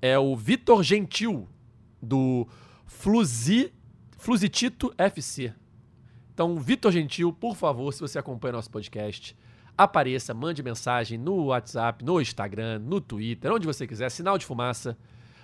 é 0.00 0.18
o 0.18 0.36
Vitor 0.36 0.82
Gentil, 0.82 1.48
do 2.02 2.46
Flusi, 2.86 3.72
Flusitito 4.18 4.92
FC. 4.98 5.54
Então, 6.38 6.56
Vitor 6.56 6.92
Gentil, 6.92 7.32
por 7.32 7.56
favor, 7.56 7.92
se 7.92 8.00
você 8.00 8.16
acompanha 8.16 8.52
nosso 8.52 8.70
podcast, 8.70 9.36
apareça, 9.76 10.32
mande 10.32 10.62
mensagem 10.62 11.18
no 11.18 11.46
WhatsApp, 11.46 12.04
no 12.04 12.20
Instagram, 12.20 12.78
no 12.78 13.00
Twitter, 13.00 13.52
onde 13.52 13.66
você 13.66 13.88
quiser, 13.88 14.08
sinal 14.08 14.38
de 14.38 14.46
fumaça, 14.46 14.96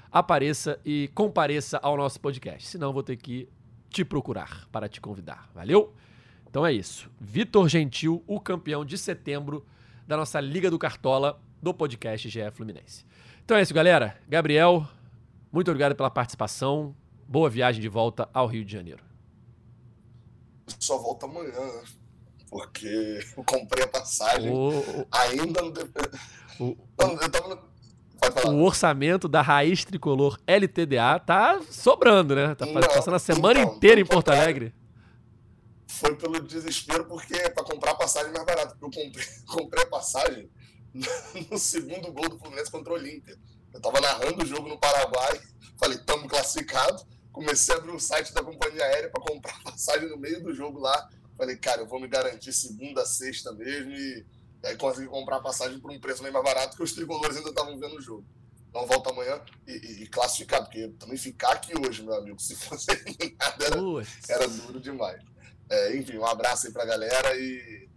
apareça 0.08 0.78
e 0.84 1.10
compareça 1.12 1.80
ao 1.82 1.96
nosso 1.96 2.20
podcast. 2.20 2.68
Senão, 2.68 2.92
vou 2.92 3.02
ter 3.02 3.16
que 3.16 3.48
te 3.90 4.04
procurar 4.04 4.68
para 4.70 4.88
te 4.88 5.00
convidar. 5.00 5.50
Valeu? 5.52 5.92
Então 6.48 6.64
é 6.64 6.72
isso. 6.72 7.10
Vitor 7.20 7.68
Gentil, 7.68 8.22
o 8.24 8.38
campeão 8.38 8.84
de 8.84 8.96
setembro 8.96 9.66
da 10.06 10.16
nossa 10.16 10.40
Liga 10.40 10.70
do 10.70 10.78
Cartola 10.78 11.42
do 11.60 11.74
podcast 11.74 12.28
GE 12.28 12.52
Fluminense. 12.52 13.04
Então 13.44 13.56
é 13.56 13.62
isso, 13.62 13.74
galera. 13.74 14.16
Gabriel, 14.28 14.86
muito 15.50 15.72
obrigado 15.72 15.96
pela 15.96 16.08
participação. 16.08 16.94
Boa 17.26 17.50
viagem 17.50 17.82
de 17.82 17.88
volta 17.88 18.28
ao 18.32 18.46
Rio 18.46 18.64
de 18.64 18.70
Janeiro 18.70 19.13
só 20.78 20.98
volta 20.98 21.26
amanhã? 21.26 21.82
Porque 22.48 22.86
eu 23.36 23.44
comprei 23.44 23.84
a 23.84 23.88
passagem. 23.88 24.50
O... 24.52 25.06
Ainda 25.10 25.62
não. 25.62 25.72
O... 26.60 26.76
eu 26.98 27.30
tava 27.30 27.48
no... 27.48 27.74
O 28.46 28.62
orçamento 28.64 29.28
da 29.28 29.42
raiz 29.42 29.84
tricolor 29.84 30.38
LTDA 30.46 31.18
tá 31.18 31.60
sobrando, 31.70 32.34
né? 32.34 32.54
Tá 32.54 32.66
passando 32.66 33.14
a 33.14 33.18
semana 33.18 33.60
então, 33.60 33.74
inteira 33.74 34.00
em 34.00 34.06
Porto 34.06 34.30
Alegre. 34.30 34.74
Foi 35.86 36.16
pelo 36.16 36.40
desespero, 36.40 37.04
porque 37.04 37.34
é 37.34 37.50
para 37.50 37.64
comprar 37.64 37.90
a 37.90 37.96
passagem 37.96 38.32
mais 38.32 38.46
barata. 38.46 38.76
Eu 38.80 38.90
comprei, 38.90 39.26
comprei 39.46 39.82
a 39.82 39.86
passagem 39.86 40.48
no 41.50 41.58
segundo 41.58 42.12
gol 42.12 42.28
do 42.30 42.38
Fluminense 42.38 42.70
contra 42.70 42.94
o 42.94 42.96
Olímpia. 42.96 43.36
Eu 43.74 43.80
tava 43.80 44.00
narrando 44.00 44.42
o 44.42 44.46
jogo 44.46 44.68
no 44.68 44.78
Paraguai, 44.78 45.40
falei, 45.78 45.98
estamos 45.98 46.26
classificados 46.28 47.04
comecei 47.34 47.74
a 47.74 47.78
abrir 47.78 47.90
o 47.90 47.98
site 47.98 48.32
da 48.32 48.42
companhia 48.42 48.84
aérea 48.84 49.10
para 49.10 49.20
comprar 49.20 49.60
passagem 49.62 50.08
no 50.08 50.16
meio 50.16 50.42
do 50.42 50.54
jogo 50.54 50.78
lá. 50.78 51.10
Falei, 51.36 51.56
cara, 51.56 51.82
eu 51.82 51.86
vou 51.86 52.00
me 52.00 52.06
garantir 52.06 52.52
segunda, 52.52 53.04
sexta 53.04 53.52
mesmo 53.52 53.90
e 53.90 54.24
aí 54.64 54.76
consegui 54.76 55.08
comprar 55.08 55.40
passagem 55.40 55.80
por 55.80 55.90
um 55.90 56.00
preço 56.00 56.22
bem 56.22 56.32
mais 56.32 56.44
barato 56.44 56.76
que 56.76 56.82
os 56.82 56.92
tricolores 56.92 57.36
ainda 57.36 57.50
estavam 57.50 57.78
vendo 57.78 57.96
o 57.96 58.00
jogo. 58.00 58.24
Então 58.70 58.86
volta 58.86 59.10
amanhã 59.10 59.40
e, 59.66 59.72
e, 59.72 60.02
e 60.04 60.06
classificar, 60.06 60.62
porque 60.62 60.88
também 60.98 61.16
ficar 61.16 61.52
aqui 61.52 61.72
hoje, 61.76 62.02
meu 62.02 62.14
amigo, 62.14 62.40
se 62.40 62.54
fosse 62.54 62.86
nada, 63.38 63.64
era, 63.66 63.76
era 64.28 64.48
duro 64.48 64.80
demais. 64.80 65.20
É, 65.68 65.96
enfim, 65.96 66.18
um 66.18 66.26
abraço 66.26 66.68
aí 66.68 66.72
pra 66.72 66.84
galera 66.84 67.36
e 67.36 67.88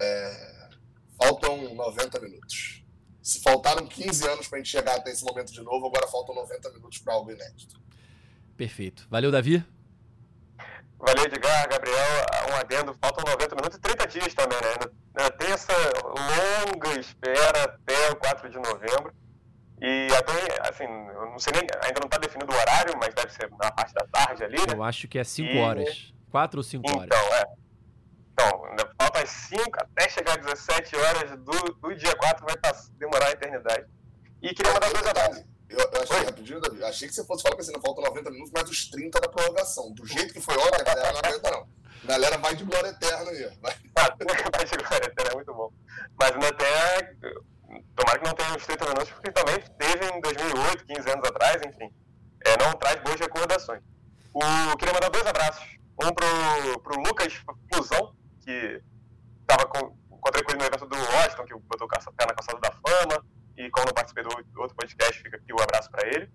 é, 0.00 0.68
faltam 1.16 1.72
90 1.72 2.20
minutos. 2.20 2.84
Se 3.22 3.40
faltaram 3.40 3.86
15 3.86 4.28
anos 4.28 4.48
para 4.48 4.58
a 4.58 4.60
gente 4.60 4.70
chegar 4.70 4.96
até 4.96 5.12
esse 5.12 5.24
momento 5.24 5.52
de 5.52 5.60
novo, 5.62 5.86
agora 5.86 6.08
faltam 6.08 6.34
90 6.34 6.70
minutos 6.70 6.98
para 6.98 7.14
algo 7.14 7.30
inédito. 7.30 7.80
Perfeito. 8.62 9.08
Valeu, 9.10 9.32
Davi. 9.32 9.64
Valeu, 10.96 11.24
Edgar, 11.24 11.68
Gabriel. 11.68 11.98
Um 12.48 12.54
adendo, 12.54 12.94
faltam 13.02 13.24
90 13.26 13.56
minutos 13.56 13.76
e 13.76 13.80
30 13.80 14.06
dias 14.06 14.34
também, 14.34 14.56
né? 14.60 14.88
Na 15.14 15.28
terça, 15.32 15.72
longa 16.04 17.00
espera 17.00 17.64
até 17.64 18.10
o 18.12 18.14
4 18.14 18.48
de 18.48 18.58
novembro. 18.58 19.12
E 19.80 20.06
até, 20.16 20.68
assim, 20.70 20.84
eu 20.84 21.26
não 21.26 21.40
sei 21.40 21.54
nem, 21.54 21.62
ainda 21.84 21.98
não 21.98 22.06
está 22.06 22.18
definido 22.18 22.52
o 22.52 22.56
horário, 22.56 22.94
mas 23.00 23.12
deve 23.12 23.32
ser 23.32 23.50
na 23.50 23.72
parte 23.72 23.92
da 23.94 24.06
tarde 24.06 24.44
ali, 24.44 24.58
né? 24.58 24.74
Eu 24.74 24.84
acho 24.84 25.08
que 25.08 25.18
é 25.18 25.24
5 25.24 25.58
horas. 25.58 26.14
4 26.30 26.60
ou 26.60 26.62
5 26.62 26.88
horas. 26.88 27.06
Então, 27.06 27.34
é. 27.34 27.44
Então, 28.32 28.64
ainda 28.66 28.88
falta 28.96 29.22
as 29.24 29.28
5 29.28 29.70
até 29.74 30.08
chegar 30.08 30.38
às 30.38 30.46
17 30.46 30.94
horas 30.94 31.30
do, 31.32 31.74
do 31.80 31.96
dia 31.96 32.14
4, 32.14 32.46
vai 32.46 32.54
demorar 32.96 33.26
a 33.26 33.32
eternidade. 33.32 33.86
E 34.40 34.54
queria 34.54 34.72
mandar 34.72 34.88
dois 34.92 35.04
abraços. 35.04 35.51
Eu, 35.72 35.90
eu 35.90 36.02
achei, 36.02 36.24
rapidinho, 36.24 36.60
Davi, 36.60 36.84
achei 36.84 37.08
que 37.08 37.14
você 37.14 37.24
fosse 37.24 37.42
falar 37.42 37.56
que 37.56 37.62
assim, 37.62 37.72
não 37.72 37.80
faltam 37.80 38.04
90 38.04 38.30
minutos, 38.30 38.52
mas 38.54 38.68
os 38.68 38.90
30 38.90 39.20
da 39.20 39.28
prorrogação. 39.28 39.90
Do 39.92 40.06
jeito 40.06 40.34
que 40.34 40.40
foi 40.40 40.54
ontem, 40.56 40.80
a 40.80 40.84
galera 40.84 41.12
não 41.12 41.18
aguenta, 41.18 41.50
não. 41.50 41.68
A 42.04 42.06
galera 42.06 42.38
vai 42.38 42.54
de 42.54 42.64
glória 42.64 42.88
eterna 42.88 43.30
aí. 43.30 43.58
Vai, 43.60 43.74
vai 43.96 44.64
de 44.64 44.76
glória 44.76 45.06
eterna, 45.06 45.30
é 45.30 45.34
muito 45.34 45.54
bom. 45.54 45.72
Mas 46.18 46.30
até. 46.30 47.16
Tomara 47.96 48.18
que 48.18 48.26
não 48.26 48.34
tenha 48.34 48.54
uns 48.54 48.66
30 48.66 48.84
minutos, 48.84 49.10
porque 49.12 49.32
também 49.32 49.58
teve 49.78 50.04
em 50.14 50.20
2008, 50.20 50.84
15 50.84 51.10
anos 51.10 51.28
atrás, 51.28 51.62
enfim. 51.66 51.90
É, 52.44 52.62
não 52.62 52.74
traz 52.74 53.00
boas 53.02 53.18
recordações. 53.18 53.80
O, 54.34 54.76
queria 54.76 54.92
mandar 54.92 55.08
dois 55.08 55.26
abraços. 55.26 55.64
Um 56.02 56.12
pro, 56.12 56.80
pro 56.82 57.00
Lucas 57.00 57.32
Fusão, 57.72 58.14
que 58.44 58.82
tava 59.46 59.66
com, 59.66 59.96
encontrei 60.12 60.42
com 60.42 60.52
ele 60.52 60.60
no 60.60 60.66
evento 60.66 60.86
do 60.86 60.96
Washington, 60.96 61.44
que 61.44 61.54
botou 61.54 61.86
o 61.86 62.12
pé 62.12 62.26
na 62.26 62.34
calçada 62.34 62.60
da 62.60 62.72
fama 62.72 63.24
e 63.56 63.70
como 63.70 63.86
não 63.86 63.92
participei 63.92 64.24
do 64.24 64.60
outro 64.60 64.76
podcast, 64.76 65.22
fica 65.22 65.36
aqui 65.36 65.52
o 65.52 65.56
um 65.56 65.62
abraço 65.62 65.90
para 65.90 66.06
ele. 66.08 66.30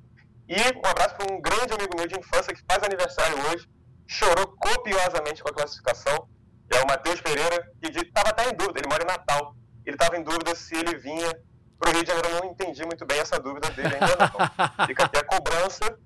E 0.47 0.55
um 0.77 0.89
abraço 0.89 1.15
para 1.15 1.33
um 1.33 1.41
grande 1.41 1.73
amigo 1.73 1.97
meu 1.97 2.07
de 2.07 2.17
infância 2.17 2.53
que 2.53 2.63
faz 2.69 2.81
aniversário 2.83 3.37
hoje, 3.47 3.67
chorou 4.07 4.47
copiosamente 4.47 5.43
com 5.43 5.49
a 5.49 5.53
classificação, 5.53 6.29
é 6.71 6.81
o 6.81 6.87
Matheus 6.87 7.19
Pereira, 7.21 7.71
que 7.81 7.89
estava 7.89 8.29
até 8.29 8.49
em 8.49 8.55
dúvida, 8.55 8.79
ele 8.79 8.87
mora 8.89 9.03
em 9.03 9.07
Natal, 9.07 9.55
ele 9.85 9.95
estava 9.95 10.17
em 10.17 10.23
dúvida 10.23 10.55
se 10.55 10.75
ele 10.75 10.97
vinha 10.97 11.29
para 11.77 11.89
o 11.89 11.93
Rio 11.93 12.03
de 12.03 12.07
Janeiro, 12.07 12.29
eu 12.29 12.43
não 12.43 12.51
entendi 12.51 12.83
muito 12.85 13.05
bem 13.05 13.19
essa 13.19 13.39
dúvida 13.39 13.69
dele 13.71 13.93
ainda 13.93 14.15
não. 14.17 14.87
Fica 14.87 15.05
aqui 15.05 15.17
a 15.17 15.23
cobrança 15.23 15.99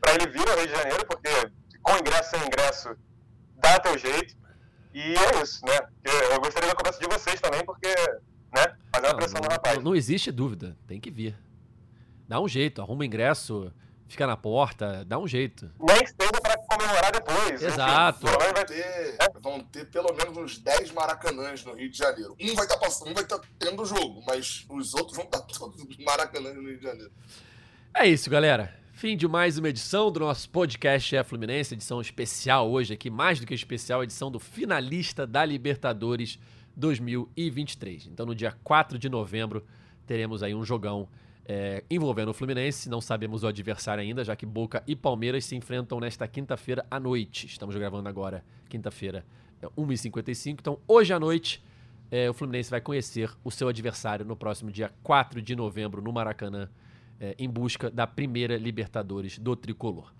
para 0.00 0.14
ele 0.14 0.26
vir 0.28 0.48
ao 0.48 0.56
Rio 0.56 0.66
de 0.66 0.74
Janeiro, 0.74 1.06
porque 1.06 1.28
com 1.82 1.96
ingresso 1.98 2.30
sem 2.30 2.46
ingresso 2.46 2.96
dá 3.56 3.78
teu 3.78 3.96
jeito, 3.98 4.34
e 4.94 5.14
é 5.16 5.42
isso, 5.42 5.64
né? 5.64 5.78
Eu 6.04 6.40
gostaria 6.40 6.68
da 6.68 6.74
cobrança 6.74 6.98
de 6.98 7.06
vocês 7.06 7.40
também, 7.40 7.64
porque 7.64 7.94
né? 8.54 8.76
Fazer 8.94 9.06
uma 9.06 9.16
pressão 9.16 9.40
não, 9.40 9.48
no 9.48 9.52
rapaz. 9.52 9.82
Não 9.82 9.96
existe 9.96 10.30
dúvida, 10.30 10.76
tem 10.86 11.00
que 11.00 11.10
vir. 11.10 11.34
Dá 12.28 12.30
um 12.42 12.48
jeito, 12.48 12.82
arruma 12.82 13.06
ingresso, 13.06 13.72
fica 14.08 14.26
na 14.26 14.36
porta, 14.36 15.04
dá 15.04 15.18
um 15.18 15.26
jeito. 15.26 15.70
Nem 15.80 15.98
seja 15.98 16.40
pra 16.42 16.56
comemorar 16.58 17.12
depois. 17.12 17.62
Exato. 17.62 18.26
Enfim, 18.26 18.36
vai 18.54 18.64
ter, 18.64 19.16
vão 19.40 19.60
ter 19.60 19.84
pelo 19.86 20.12
menos 20.14 20.36
uns 20.36 20.58
10 20.58 20.92
maracanãs 20.92 21.64
no 21.64 21.74
Rio 21.74 21.90
de 21.90 21.96
Janeiro. 21.96 22.36
Um 22.40 22.54
vai 22.54 22.64
estar 22.64 22.76
tá 22.76 22.80
passando, 22.80 23.10
um 23.10 23.14
vai 23.14 23.22
estar 23.22 23.38
tá 23.38 23.46
tendo 23.58 23.82
o 23.82 23.86
jogo, 23.86 24.22
mas 24.26 24.66
os 24.68 24.94
outros 24.94 25.16
vão 25.16 25.24
estar 25.24 25.40
tá 25.40 25.46
todos 25.58 25.96
maracanãs 25.98 26.54
no 26.56 26.62
Rio 26.62 26.76
de 26.76 26.82
Janeiro. 26.82 27.12
É 27.94 28.06
isso, 28.06 28.28
galera. 28.28 28.82
Fim 28.92 29.16
de 29.16 29.26
mais 29.26 29.58
uma 29.58 29.68
edição 29.68 30.12
do 30.12 30.20
nosso 30.20 30.48
podcast 30.50 31.16
é 31.16 31.24
Fluminense, 31.24 31.74
edição 31.74 32.00
especial 32.00 32.70
hoje 32.70 32.94
aqui, 32.94 33.10
mais 33.10 33.40
do 33.40 33.46
que 33.46 33.54
especial, 33.54 34.04
edição 34.04 34.30
do 34.30 34.38
finalista 34.38 35.26
da 35.26 35.44
Libertadores 35.44 36.38
2023. 36.76 38.06
Então, 38.06 38.26
no 38.26 38.34
dia 38.34 38.56
4 38.62 38.98
de 38.98 39.08
novembro, 39.08 39.66
teremos 40.06 40.42
aí 40.42 40.54
um 40.54 40.64
jogão 40.64 41.08
é, 41.44 41.84
envolvendo 41.90 42.30
o 42.30 42.34
Fluminense. 42.34 42.88
Não 42.88 43.00
sabemos 43.00 43.42
o 43.42 43.46
adversário 43.46 44.02
ainda, 44.02 44.24
já 44.24 44.36
que 44.36 44.46
Boca 44.46 44.82
e 44.86 44.94
Palmeiras 44.94 45.44
se 45.44 45.56
enfrentam 45.56 46.00
nesta 46.00 46.26
quinta-feira 46.26 46.84
à 46.90 46.98
noite. 46.98 47.46
Estamos 47.46 47.74
gravando 47.76 48.08
agora, 48.08 48.44
quinta-feira, 48.68 49.24
é 49.60 49.66
1h55. 49.68 50.56
Então, 50.60 50.78
hoje 50.86 51.12
à 51.12 51.20
noite, 51.20 51.62
é, 52.10 52.28
o 52.28 52.34
Fluminense 52.34 52.70
vai 52.70 52.80
conhecer 52.80 53.30
o 53.42 53.50
seu 53.50 53.68
adversário 53.68 54.24
no 54.24 54.36
próximo 54.36 54.70
dia 54.70 54.92
4 55.02 55.40
de 55.40 55.56
novembro, 55.56 56.02
no 56.02 56.12
Maracanã, 56.12 56.68
é, 57.20 57.34
em 57.38 57.48
busca 57.48 57.90
da 57.90 58.06
primeira 58.06 58.56
Libertadores 58.56 59.38
do 59.38 59.56
Tricolor. 59.56 60.12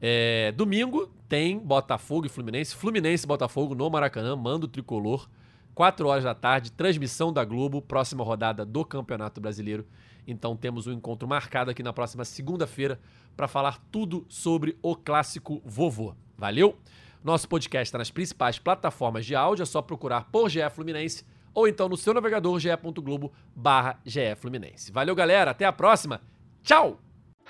É, 0.00 0.52
domingo 0.52 1.10
tem 1.28 1.58
Botafogo 1.58 2.26
e 2.26 2.28
Fluminense. 2.28 2.74
Fluminense 2.74 3.24
e 3.24 3.26
Botafogo 3.26 3.74
no 3.74 3.88
Maracanã, 3.88 4.36
manda 4.36 4.66
o 4.66 4.68
Tricolor. 4.68 5.28
4 5.74 6.06
horas 6.06 6.22
da 6.22 6.34
tarde, 6.34 6.70
transmissão 6.70 7.32
da 7.32 7.44
Globo, 7.44 7.82
próxima 7.82 8.22
rodada 8.22 8.64
do 8.64 8.84
Campeonato 8.84 9.40
Brasileiro. 9.40 9.84
Então 10.26 10.56
temos 10.56 10.86
um 10.86 10.92
encontro 10.92 11.28
marcado 11.28 11.70
aqui 11.70 11.82
na 11.82 11.92
próxima 11.92 12.24
segunda-feira 12.24 13.00
para 13.36 13.48
falar 13.48 13.78
tudo 13.90 14.24
sobre 14.28 14.78
o 14.82 14.94
clássico 14.94 15.60
vovô. 15.64 16.14
Valeu? 16.36 16.78
Nosso 17.22 17.48
podcast 17.48 17.88
está 17.88 17.98
nas 17.98 18.10
principais 18.10 18.58
plataformas 18.58 19.24
de 19.24 19.34
áudio, 19.34 19.62
é 19.62 19.66
só 19.66 19.80
procurar 19.80 20.24
por 20.30 20.50
GE 20.50 20.68
Fluminense 20.70 21.24
ou 21.54 21.68
então 21.68 21.88
no 21.88 21.96
seu 21.96 22.12
navegador 22.12 22.58
ge.globo 22.58 23.32
barra 23.54 23.98
Fluminense. 24.36 24.90
Valeu, 24.92 25.14
galera. 25.14 25.52
Até 25.52 25.64
a 25.64 25.72
próxima. 25.72 26.20
Tchau! 26.62 26.98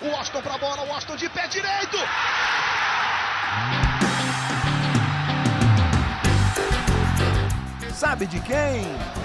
O 0.01 0.07
Austin 0.07 0.41
pra 0.41 0.57
bola, 0.57 0.83
o 0.85 0.91
Austin 0.93 1.15
de 1.15 1.29
pé 1.29 1.47
direito! 1.47 1.97
Sabe 7.91 8.27
de 8.27 8.41
quem? 8.41 9.24